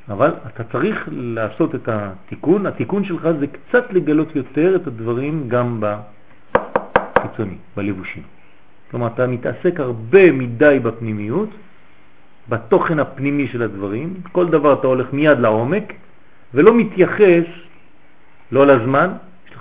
אבל 0.09 0.31
אתה 0.47 0.65
צריך 0.65 1.09
לעשות 1.13 1.75
את 1.75 1.89
התיקון. 1.89 2.67
התיקון 2.67 3.05
שלך 3.05 3.29
זה 3.41 3.47
קצת 3.47 3.93
לגלות 3.93 4.37
יותר 4.37 4.77
את 4.77 4.87
הדברים 4.87 5.49
גם 5.49 5.81
בחיצוני, 5.81 7.57
בלבושים. 7.77 8.23
כלומר, 8.91 9.07
אתה 9.07 9.27
מתעסק 9.27 9.81
הרבה 9.81 10.33
מדי 10.33 10.79
בפנימיות, 10.83 11.49
בתוכן 12.49 12.99
הפנימי 12.99 13.49
של 13.49 13.63
הדברים. 13.63 14.15
כל 14.33 14.49
דבר 14.51 14.73
אתה 14.73 14.87
הולך 14.87 15.13
מיד 15.13 15.39
לעומק, 15.39 15.93
ולא 16.55 16.75
מתייחס 16.75 17.45
לא 18.53 18.67
לזמן, 18.67 19.11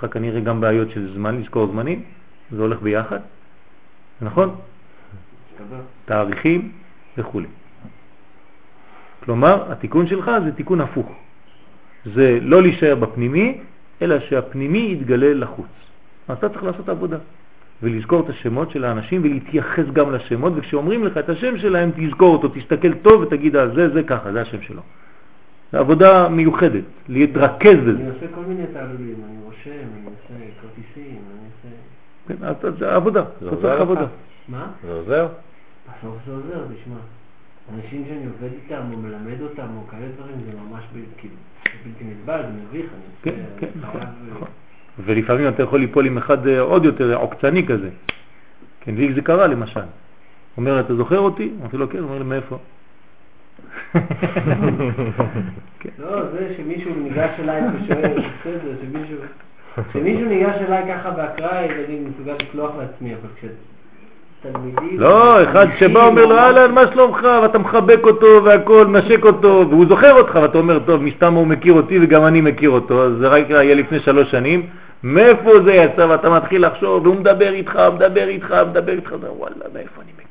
לך 0.02 0.12
כנראה 0.12 0.40
גם 0.40 0.60
בעיות 0.60 0.90
של 0.90 1.12
זמן, 1.14 1.40
לזכור 1.40 1.66
זמנים, 1.66 2.02
זה 2.50 2.62
הולך 2.62 2.82
ביחד, 2.82 3.20
נכון? 4.22 4.54
תאריכים 6.04 6.72
וכו'. 7.18 7.40
כלומר, 9.24 9.72
התיקון 9.72 10.06
שלך 10.06 10.30
זה 10.44 10.52
תיקון 10.52 10.80
הפוך. 10.80 11.12
זה 12.14 12.38
לא 12.42 12.62
להישאר 12.62 12.94
בפנימי, 12.94 13.58
אלא 14.02 14.20
שהפנימי 14.20 14.88
יתגלה 14.92 15.34
לחוץ. 15.34 15.66
אז 16.28 16.36
אתה 16.38 16.48
צריך 16.48 16.64
לעשות 16.64 16.88
עבודה, 16.88 17.18
ולזכור 17.82 18.20
את 18.20 18.28
השמות 18.28 18.70
של 18.70 18.84
האנשים 18.84 19.20
ולהתייחס 19.24 19.84
גם 19.92 20.12
לשמות, 20.12 20.52
וכשאומרים 20.56 21.04
לך 21.04 21.18
את 21.18 21.28
השם 21.28 21.58
שלהם, 21.58 21.90
תזכור 21.96 22.36
אותו, 22.36 22.48
תסתכל 22.48 22.94
טוב 22.94 23.22
ותגיד, 23.22 23.56
"אה, 23.56 23.68
זה, 23.68 23.88
זה 23.88 24.02
ככה, 24.02 24.32
זה 24.32 24.40
השם 24.40 24.62
שלו. 24.62 24.82
זו 25.72 25.78
עבודה 25.78 26.28
מיוחדת, 26.28 26.84
להתרכז 27.08 27.76
בזה. 27.82 27.90
אני 27.90 28.08
עושה 28.08 28.26
כל 28.34 28.40
מיני 28.48 28.64
תעלולים, 28.72 29.14
אני 29.28 29.36
רושם, 29.44 29.70
אני 29.70 30.04
עושה 30.04 30.34
כרטיסים, 30.62 31.18
אני 31.30 31.48
עושה... 31.48 31.76
כן, 32.28 32.68
אז- 32.68 32.78
זה 32.78 32.94
עבודה, 32.94 33.22
זה 33.40 33.46
אתה 33.46 33.56
עוזר 33.56 33.60
צריך 33.62 33.74
לך? 33.74 33.80
עבודה. 33.80 34.06
מה? 34.48 34.66
זה 34.86 34.92
עוזר? 34.92 35.28
בסוף 35.98 36.14
זה 36.26 36.32
עוזר, 36.32 36.64
תשמע. 36.74 36.94
אנשים 37.74 38.04
שאני 38.08 38.26
עובד 38.26 38.54
איתם, 38.62 38.82
או 38.92 38.98
מלמד 38.98 39.40
אותם, 39.40 39.66
או 39.76 39.86
כאלה 39.90 40.06
דברים, 40.16 40.34
זה 40.46 40.58
ממש 40.70 40.84
ב- 40.94 41.18
כאילו, 41.20 41.34
זה 41.64 41.70
בלתי 41.84 42.04
נסבל, 42.04 42.42
זה 42.42 42.62
מביך, 42.68 42.86
אני 42.86 43.02
כן, 43.22 43.30
עושה- 43.30 43.60
כן, 43.60 43.66
אני 43.74 43.82
נכון, 43.82 44.00
חייב, 44.00 44.12
נכון. 44.36 44.48
ולפעמים 45.04 45.48
אתה 45.48 45.62
יכול 45.62 45.80
ליפול 45.80 46.06
עם 46.06 46.18
אחד 46.18 46.46
אה, 46.46 46.60
עוד 46.60 46.84
יותר 46.84 47.14
עוקצני 47.16 47.66
כזה. 47.66 47.88
כן, 48.80 48.94
לי 48.94 49.14
זה 49.14 49.22
קרה 49.22 49.46
למשל. 49.46 49.80
אומר, 50.56 50.80
אתה 50.80 50.94
זוכר 50.94 51.18
אותי? 51.18 51.50
אמרתי 51.60 51.76
לו, 51.76 51.88
כן, 51.90 51.98
הוא 51.98 52.06
אומר 52.06 52.18
לי, 52.18 52.24
מאיפה? 52.24 52.58
לא, 55.98 56.22
זה 56.32 56.54
שמישהו 56.56 56.90
ניגש 56.96 57.30
אליי 57.38 57.62
ושואל, 57.74 58.12
בסדר, 58.18 58.72
שמישהו... 58.82 59.16
כשמישהו 59.90 60.28
ניגש 60.28 60.54
אליי 60.68 60.82
ככה 60.94 61.10
באקראי, 61.10 61.68
אני 61.88 62.00
מסוגל 62.00 62.32
לקלוח 62.32 62.70
לעצמי, 62.78 63.14
אבל 63.14 63.28
כשתלמידים... 63.36 65.00
לא, 65.00 65.42
אחד 65.42 65.66
שבא 65.78 66.06
אומר 66.06 66.26
לו, 66.26 66.38
אהלן, 66.38 66.74
מה 66.74 66.82
שלומך? 66.92 67.26
ואתה 67.42 67.58
מחבק 67.58 68.00
אותו 68.04 68.44
והכל, 68.44 68.86
נשק 68.86 69.24
אותו, 69.24 69.66
והוא 69.70 69.86
זוכר 69.88 70.12
אותך, 70.12 70.38
ואתה 70.42 70.58
אומר, 70.58 70.78
טוב, 70.78 71.02
מסתם 71.02 71.34
הוא 71.34 71.46
מכיר 71.46 71.72
אותי 71.72 71.98
וגם 72.02 72.24
אני 72.24 72.40
מכיר 72.40 72.70
אותו, 72.70 73.04
אז 73.04 73.12
זה 73.18 73.28
רק 73.28 73.50
היה 73.50 73.74
לפני 73.74 74.00
שלוש 74.00 74.30
שנים, 74.30 74.66
מאיפה 75.02 75.50
זה 75.64 75.72
יצא? 75.72 76.06
ואתה 76.08 76.30
מתחיל 76.30 76.66
לחשוב, 76.66 77.06
והוא 77.06 77.16
מדבר 77.16 77.52
איתך, 77.52 77.78
מדבר 77.94 78.28
איתך, 78.28 78.56
מדבר 78.70 78.92
איתך, 78.92 79.14
וואלה, 79.36 79.54
מאיפה 79.74 80.00
אני 80.02 80.12
מכיר? 80.12 80.21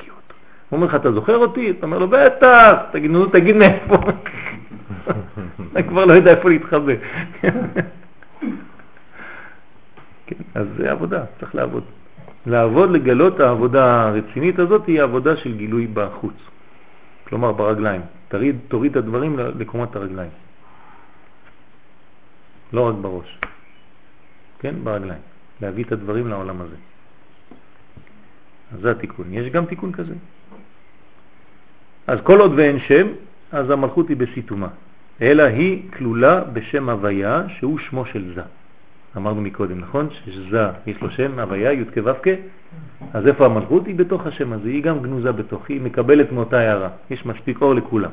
הוא 0.72 0.78
אומר 0.78 0.88
לך, 0.88 0.96
אתה 0.96 1.12
זוכר 1.12 1.38
אותי? 1.38 1.72
אתה 1.72 1.86
אומר 1.86 1.98
לו, 2.00 2.08
בטח, 2.08 2.74
תגיד, 2.92 3.12
נו, 3.12 3.26
תגיד 3.26 3.56
מאיפה. 3.56 3.96
אתה 5.72 5.84
כבר 5.84 6.06
לא 6.06 6.14
יודע 6.14 6.32
איפה 6.32 6.50
להתחבא. 6.50 6.94
כן, 10.26 10.44
אז 10.56 10.68
זה 10.78 10.92
עבודה, 10.92 11.24
צריך 11.40 11.56
לעבוד. 11.56 11.84
לעבוד, 12.46 12.90
לגלות 12.92 13.40
העבודה 13.40 14.08
הרצינית 14.08 14.60
הזאת 14.60 14.88
היא 14.88 15.02
עבודה 15.02 15.38
של 15.38 15.58
גילוי 15.58 15.88
בחוץ. 15.88 16.34
כלומר 17.28 17.52
ברגליים. 17.52 18.02
תוריד, 18.28 18.56
תוריד 18.68 18.92
את 18.92 18.98
הדברים 18.98 19.40
לקומת 19.40 19.96
הרגליים. 19.96 20.32
לא 22.74 22.88
רק 22.88 22.96
בראש. 22.96 23.40
כן, 24.60 24.76
ברגליים. 24.84 25.22
להביא 25.62 25.84
את 25.84 25.92
הדברים 25.92 26.28
לעולם 26.28 26.62
הזה. 26.62 26.76
אז 28.74 28.80
זה 28.80 28.92
התיקון. 28.92 29.26
יש 29.34 29.50
גם 29.50 29.66
תיקון 29.66 29.92
כזה. 29.92 30.14
אז 32.08 32.20
כל 32.24 32.40
עוד 32.40 32.52
ואין 32.56 32.80
שם, 32.80 33.08
אז 33.52 33.70
המלכות 33.70 34.10
היא 34.10 34.18
בסיתומה. 34.18 34.68
אלא 35.22 35.44
היא 35.44 35.82
כלולה 35.98 36.42
בשם 36.54 36.90
הוויה 36.90 37.44
שהוא 37.48 37.80
שמו 37.80 38.06
של 38.06 38.32
זה. 38.36 38.42
אמרנו 39.18 39.42
מקודם, 39.42 39.80
נכון? 39.80 40.10
שזה 40.26 40.68
יש 40.88 41.02
לו 41.02 41.12
שם, 41.12 41.40
הוויה, 41.40 41.74
י' 41.74 41.86
כו' 41.94 42.32
אז 43.14 43.28
איפה 43.28 43.46
המלכות? 43.46 43.88
היא 43.88 43.96
בתוך 43.96 44.28
השם 44.28 44.54
הזה, 44.54 44.70
היא 44.70 44.84
גם 44.84 45.02
גנוזה 45.02 45.32
בתוך, 45.32 45.70
היא 45.70 45.82
מקבלת 45.82 46.32
מאותה 46.32 46.60
הערה, 46.60 46.90
יש 47.10 47.26
מספיק 47.26 47.62
אור 47.62 47.76
לכולם. 47.76 48.10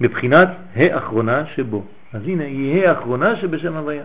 מבחינת 0.00 0.48
האחרונה 0.74 1.46
שבו. 1.46 1.84
אז 2.12 2.22
הנה, 2.24 2.44
היא 2.44 2.88
האחרונה 2.88 3.36
שבשם 3.36 3.76
הוויה. 3.76 4.04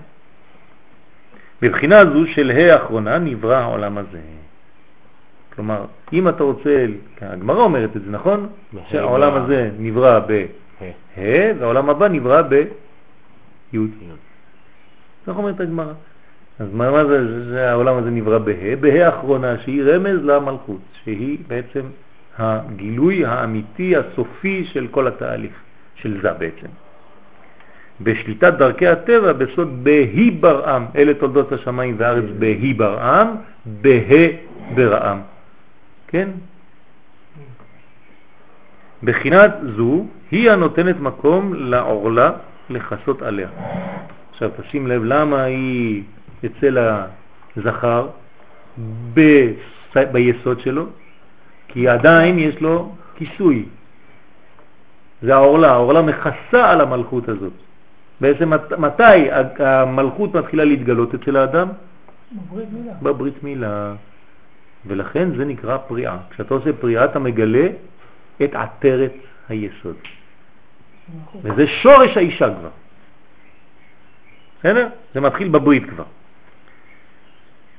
מבחינה 1.61 2.05
זו 2.05 2.27
של 2.27 2.51
האחרונה 2.51 3.19
נברא 3.19 3.55
העולם 3.55 3.97
הזה. 3.97 4.19
כלומר, 5.55 5.85
אם 6.13 6.29
אתה 6.29 6.43
רוצה, 6.43 6.85
הגמרא 7.21 7.63
אומרת 7.63 7.95
את 7.95 8.01
זה, 8.01 8.11
נכון? 8.11 8.47
שהעולם 8.89 9.33
הזה 9.33 9.69
נברא 9.79 10.19
ב-ה' 10.19 11.53
והעולם 11.59 11.89
הבא 11.89 12.07
נברא 12.07 12.41
ב-י'. 12.41 13.77
כך 15.27 15.37
אומרת 15.37 15.59
הגמרא. 15.59 15.93
אז 16.59 16.67
מה, 16.73 16.91
מה 16.91 17.05
זה, 17.05 17.27
זה, 17.27 17.49
זה 17.49 17.69
העולם 17.71 17.97
הזה 17.97 18.09
נברא 18.09 18.37
בה, 18.37 18.75
בה 18.79 19.05
האחרונה 19.05 19.59
שהיא 19.59 19.83
רמז 19.83 20.25
למלכות, 20.25 20.81
שהיא 21.03 21.37
בעצם 21.47 21.81
הגילוי 22.37 23.25
האמיתי 23.25 23.95
הסופי 23.95 24.65
של 24.65 24.87
כל 24.91 25.07
התהליך, 25.07 25.53
של 25.95 26.21
זה 26.21 26.33
בעצם. 26.33 26.67
בשליטת 28.01 28.53
דרכי 28.53 28.87
הטבע 28.87 29.33
בסוד 29.33 29.83
בהי 29.83 30.31
ברעם, 30.31 30.85
אלה 30.95 31.13
תולדות 31.13 31.51
השמיים 31.51 31.95
והארץ 31.97 32.23
בהי 32.39 32.73
ברעם, 32.73 33.27
בה 33.65 33.89
ברעם. 34.75 35.19
כן? 36.13 36.29
בחינת 39.03 39.51
זו 39.77 40.05
היא 40.31 40.51
הנותנת 40.51 40.99
מקום 40.99 41.53
לעורלה 41.53 42.31
לחסות 42.69 43.21
עליה. 43.21 43.49
עכשיו 44.31 44.49
תשים 44.61 44.87
לב 44.87 45.03
למה 45.03 45.43
היא 45.43 46.03
אצל 46.45 46.77
הזכר 47.57 48.07
ב... 49.13 49.19
ביסוד 50.11 50.59
שלו, 50.59 50.85
כי 51.67 51.87
עדיין 51.87 52.39
יש 52.39 52.61
לו 52.61 52.95
כיסוי. 53.15 53.65
זה 55.21 55.33
העורלה, 55.33 55.71
העורלה 55.71 56.01
מכסה 56.01 56.69
על 56.71 56.81
המלכות 56.81 57.29
הזאת. 57.29 57.53
בעצם 58.21 58.51
מתי 58.77 59.31
המלכות 59.59 60.35
מתחילה 60.35 60.63
להתגלות 60.65 61.15
אצל 61.15 61.37
האדם? 61.37 61.67
בברית 62.31 62.67
מילה. 62.73 62.93
בברית 63.01 63.43
מילה. 63.43 63.93
ולכן 64.87 65.35
זה 65.37 65.45
נקרא 65.45 65.77
פריאה. 65.77 66.17
כשאתה 66.29 66.53
עושה 66.53 66.73
פריאה 66.73 67.05
אתה 67.05 67.19
מגלה 67.19 67.67
את 68.43 68.55
עטרת 68.55 69.13
היסוד. 69.49 69.95
וזה 71.43 71.67
שורש 71.67 72.17
האישה 72.17 72.49
כבר. 72.59 72.69
בסדר? 74.59 74.87
זה 75.13 75.21
מתחיל 75.21 75.49
בברית 75.49 75.89
כבר. 75.89 76.03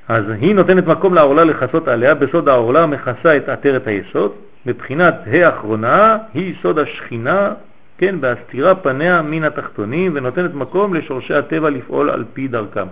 אז 0.07 0.29
היא 0.29 0.55
נותנת 0.55 0.87
מקום 0.87 1.13
לעורלה 1.13 1.43
לחסות 1.43 1.87
עליה, 1.87 2.13
בסוד 2.13 2.49
העורלה 2.49 2.85
מכסה 2.85 3.37
את 3.37 3.49
עטרת 3.49 3.87
היסוד, 3.87 4.31
מבחינת 4.65 5.15
האחרונה 5.25 6.17
היא 6.33 6.55
סוד 6.61 6.79
השכינה, 6.79 7.53
כן, 7.97 8.21
בהסתירה 8.21 8.75
פניה 8.75 9.21
מן 9.21 9.43
התחתונים, 9.43 10.11
ונותנת 10.15 10.53
מקום 10.53 10.93
לשורשי 10.93 11.33
הטבע 11.33 11.69
לפעול 11.69 12.09
על 12.09 12.25
פי 12.33 12.47
דרכם. 12.47 12.87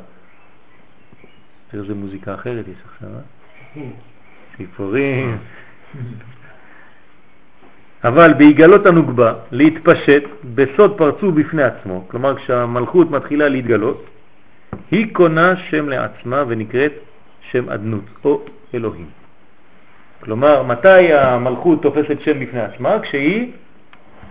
איזה 1.74 1.93
מוזיקה 1.93 2.33
אחרת 2.33 2.67
יש 2.67 2.77
עכשיו, 2.93 3.09
אה? 3.09 3.43
סיפורים. 4.58 5.38
אבל 8.03 8.34
בהיגלות 8.34 8.85
הנוגבה, 8.85 9.34
להתפשט 9.52 10.24
בסוד 10.56 10.98
פרצוף 10.98 11.34
בפני 11.35 11.64
עצמו, 11.64 12.06
כלומר 12.08 12.35
כשהמלכות 12.35 13.11
מתחילה 13.11 13.50
להתגלות, 13.50 14.06
היא 14.92 15.14
קונה 15.14 15.56
שם 15.56 15.90
לעצמה 15.90 16.43
ונקראת 16.48 16.92
שם 17.52 17.69
אדנות 17.69 18.03
או 18.26 18.42
אלוהים. 18.74 19.10
כלומר, 20.19 20.64
מתי 20.64 21.14
המלכות 21.14 21.82
תופסת 21.82 22.22
שם 22.22 22.40
בפני 22.40 22.61
עצמה? 22.61 23.00
כשהיא 23.00 23.52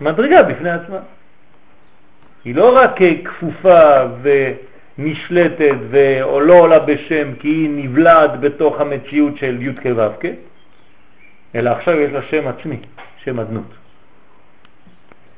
מדרגה 0.00 0.42
בפני 0.42 0.70
עצמה. 0.70 0.98
היא 2.44 2.54
לא 2.54 2.76
רק 2.76 2.98
כפופה 3.24 4.06
נשלטת 4.98 5.76
ולא 5.90 6.42
לא 6.42 6.54
עולה 6.54 6.78
בשם 6.78 7.34
כי 7.40 7.48
היא 7.48 7.70
נבלעת 7.70 8.40
בתוך 8.40 8.80
המציאות 8.80 9.36
של 9.36 9.62
י' 9.62 9.74
כ' 9.74 9.86
ו' 9.96 10.20
כ', 10.20 10.26
אלא 11.54 11.70
עכשיו 11.70 12.00
יש 12.00 12.12
לה 12.12 12.22
שם 12.22 12.48
עצמי, 12.48 12.76
שם 13.24 13.40
אדנות. 13.40 13.74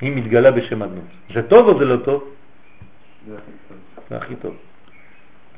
היא 0.00 0.16
מתגלה 0.16 0.50
בשם 0.50 0.83
אדנות. 0.83 1.05
זה 1.34 1.42
טוב 1.42 1.68
או 1.68 1.78
זה 1.78 1.84
לא 1.84 1.97
טוב? 1.97 2.24
זה 3.28 3.36
הכי 3.36 3.52
טוב. 3.68 3.76
זה 4.10 4.16
הכי 4.16 4.34
טוב. 4.36 4.57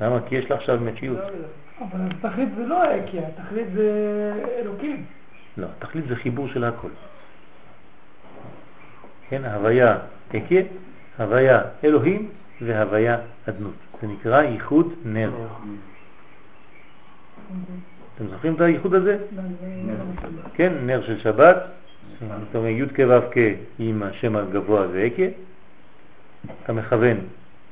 למה? 0.01 0.19
כי 0.29 0.35
יש 0.35 0.49
לה 0.49 0.55
עכשיו 0.55 0.79
מציאות. 0.81 1.19
אבל 1.81 1.99
התכלית 2.11 2.49
זה 2.57 2.65
לא 2.65 2.83
האקיה, 2.83 3.21
התכלית 3.27 3.67
זה 3.73 3.89
אלוקים. 4.59 5.05
לא, 5.57 5.67
התכלית 5.77 6.07
זה 6.07 6.15
חיבור 6.15 6.47
של 6.47 6.63
הכל. 6.63 6.89
כן, 9.29 9.45
הוויה 9.45 9.97
אקיה, 10.35 10.61
הוויה 11.17 11.61
אלוהים 11.83 12.29
והוויה 12.61 13.17
אדנות. 13.49 13.73
זה 14.01 14.07
נקרא 14.07 14.41
ייחוד 14.41 14.93
נר. 15.05 15.31
אתם 18.15 18.27
זוכרים 18.27 18.55
את 18.55 18.61
הייחוד 18.61 18.93
הזה? 18.93 19.17
כן, 20.53 20.73
נר 20.85 21.01
של 21.05 21.19
שבת, 21.19 21.57
זאת 22.19 22.55
אומרת 22.55 22.69
י' 22.69 22.85
כ' 22.95 22.99
ו' 22.99 23.31
כ' 23.31 23.37
עם 23.79 24.03
השם 24.03 24.35
הגבוה 24.35 24.87
זה 24.87 25.07
אקיה, 25.07 25.29
אתה 26.63 26.73
מכוון 26.73 27.17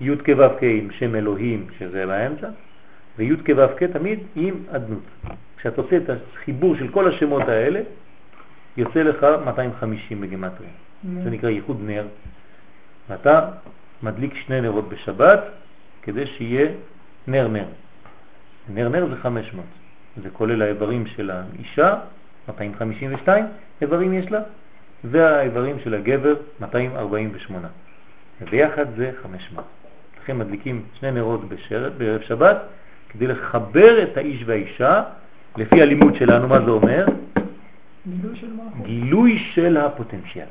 י' 0.01 0.15
כ' 0.23 0.29
ו' 0.37 0.59
כ' 0.59 0.63
עם 0.63 0.91
שם 0.91 1.15
אלוהים 1.15 1.67
שזה 1.77 2.05
באמצע, 2.05 2.47
וי' 3.17 3.37
כ' 3.45 3.49
ו' 3.57 3.77
כ' 3.77 3.83
תמיד 3.83 4.19
עם 4.35 4.53
אדנות. 4.71 5.03
כשאתה 5.57 5.81
עושה 5.81 5.97
את 5.97 6.09
החיבור 6.09 6.75
של 6.75 6.87
כל 6.87 7.07
השמות 7.07 7.47
האלה, 7.47 7.81
יוצא 8.77 9.03
לך 9.03 9.25
250 9.45 10.21
בגימטריה. 10.21 10.69
זה 11.23 11.29
נקרא 11.29 11.49
ייחוד 11.49 11.77
נר. 11.85 12.05
ואתה 13.09 13.49
מדליק 14.03 14.35
שני 14.35 14.61
נרות 14.61 14.89
בשבת 14.89 15.39
כדי 16.05 16.25
שיהיה 16.25 16.67
נר 17.27 17.47
נר. 17.47 17.65
נר 18.69 18.89
נר 18.89 19.07
זה 19.09 19.15
500. 19.15 19.65
זה 20.23 20.29
כולל 20.29 20.61
האיברים 20.61 21.05
של 21.07 21.31
האישה, 21.31 21.95
252 22.47 23.45
איברים 23.81 24.13
יש 24.13 24.31
לה, 24.31 24.39
והאיברים 25.03 25.79
של 25.83 25.93
הגבר, 25.93 26.35
248. 26.59 27.67
וביחד 28.41 28.85
זה 28.95 29.11
500. 29.23 29.65
לכן 30.23 30.37
מדליקים 30.37 30.83
שני 30.99 31.11
נרות 31.11 31.49
בשרת, 31.49 31.93
בערב 31.97 32.21
שבת 32.21 32.57
כדי 33.09 33.27
לחבר 33.27 34.03
את 34.03 34.17
האיש 34.17 34.43
והאישה, 34.45 35.03
לפי 35.57 35.81
הלימוד 35.81 36.15
שלנו, 36.15 36.47
מה 36.47 36.59
זה 36.65 36.71
אומר? 36.71 37.05
גילוי 38.07 38.35
של 38.35 38.53
מה? 38.53 38.63
גילוי 38.83 39.39
של 39.53 39.77
הפוטנציאל. 39.77 40.47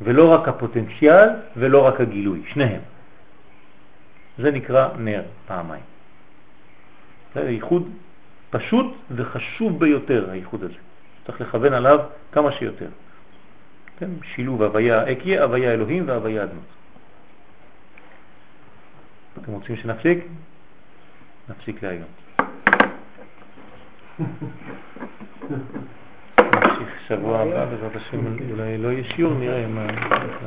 ולא 0.00 0.32
רק 0.32 0.48
הפוטנציאל 0.48 1.28
ולא 1.56 1.86
רק 1.86 2.00
הגילוי, 2.00 2.42
שניהם. 2.52 2.80
זה 4.42 4.50
נקרא 4.50 4.88
נר 4.98 5.22
פעמיים. 5.46 5.82
זה 7.34 7.50
ייחוד 7.50 7.88
פשוט 8.50 8.94
וחשוב 9.10 9.80
ביותר, 9.80 10.30
הייחוד 10.30 10.62
הזה. 10.62 10.74
צריך 11.26 11.40
לכוון 11.40 11.72
עליו 11.72 11.98
כמה 12.32 12.52
שיותר. 12.52 12.88
כן? 13.98 14.10
שילוב 14.34 14.62
הוויה 14.62 15.12
אקיה, 15.12 15.42
הוויה 15.42 15.72
אלוהים 15.72 16.08
והוויה 16.08 16.44
אדנות. 16.44 16.64
אתם 19.42 19.52
רוצים 19.52 19.76
שנפסיק? 19.76 20.18
נפסיק 21.48 21.82
להיום. 21.82 22.08
שבוע 27.08 27.38
הבא, 27.38 27.64
בעזרת 27.64 27.96
השם, 27.96 28.18
אולי 28.50 28.78
לא 28.78 28.88
יהיה 28.88 29.04
שיעור, 29.04 29.34
נראה 29.34 29.66
מה... 29.66 29.86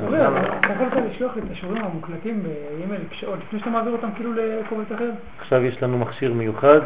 אורי, 0.02 0.26
אבל 0.26 0.40
אתה 0.40 0.72
יכול 0.72 0.88
קצת 0.88 1.00
לשלוח 1.10 1.36
לי 1.36 1.42
את 1.42 1.50
השיעורים 1.52 1.84
המוקלטים 1.84 2.42
באימייל 2.42 3.00
עוד 3.26 3.38
לפני 3.38 3.58
שאתה 3.58 3.70
מעביר 3.70 3.92
אותם 3.92 4.08
כאילו 4.14 4.32
לקובץ 4.32 4.92
אחר? 4.92 5.10
עכשיו 5.38 5.64
יש 5.64 5.82
לנו 5.82 5.98
מכשיר 5.98 6.34
מיוחד, 6.34 6.80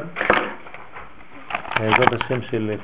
בעזרת 1.81 2.13
השם 2.13 2.43
של 2.43 2.77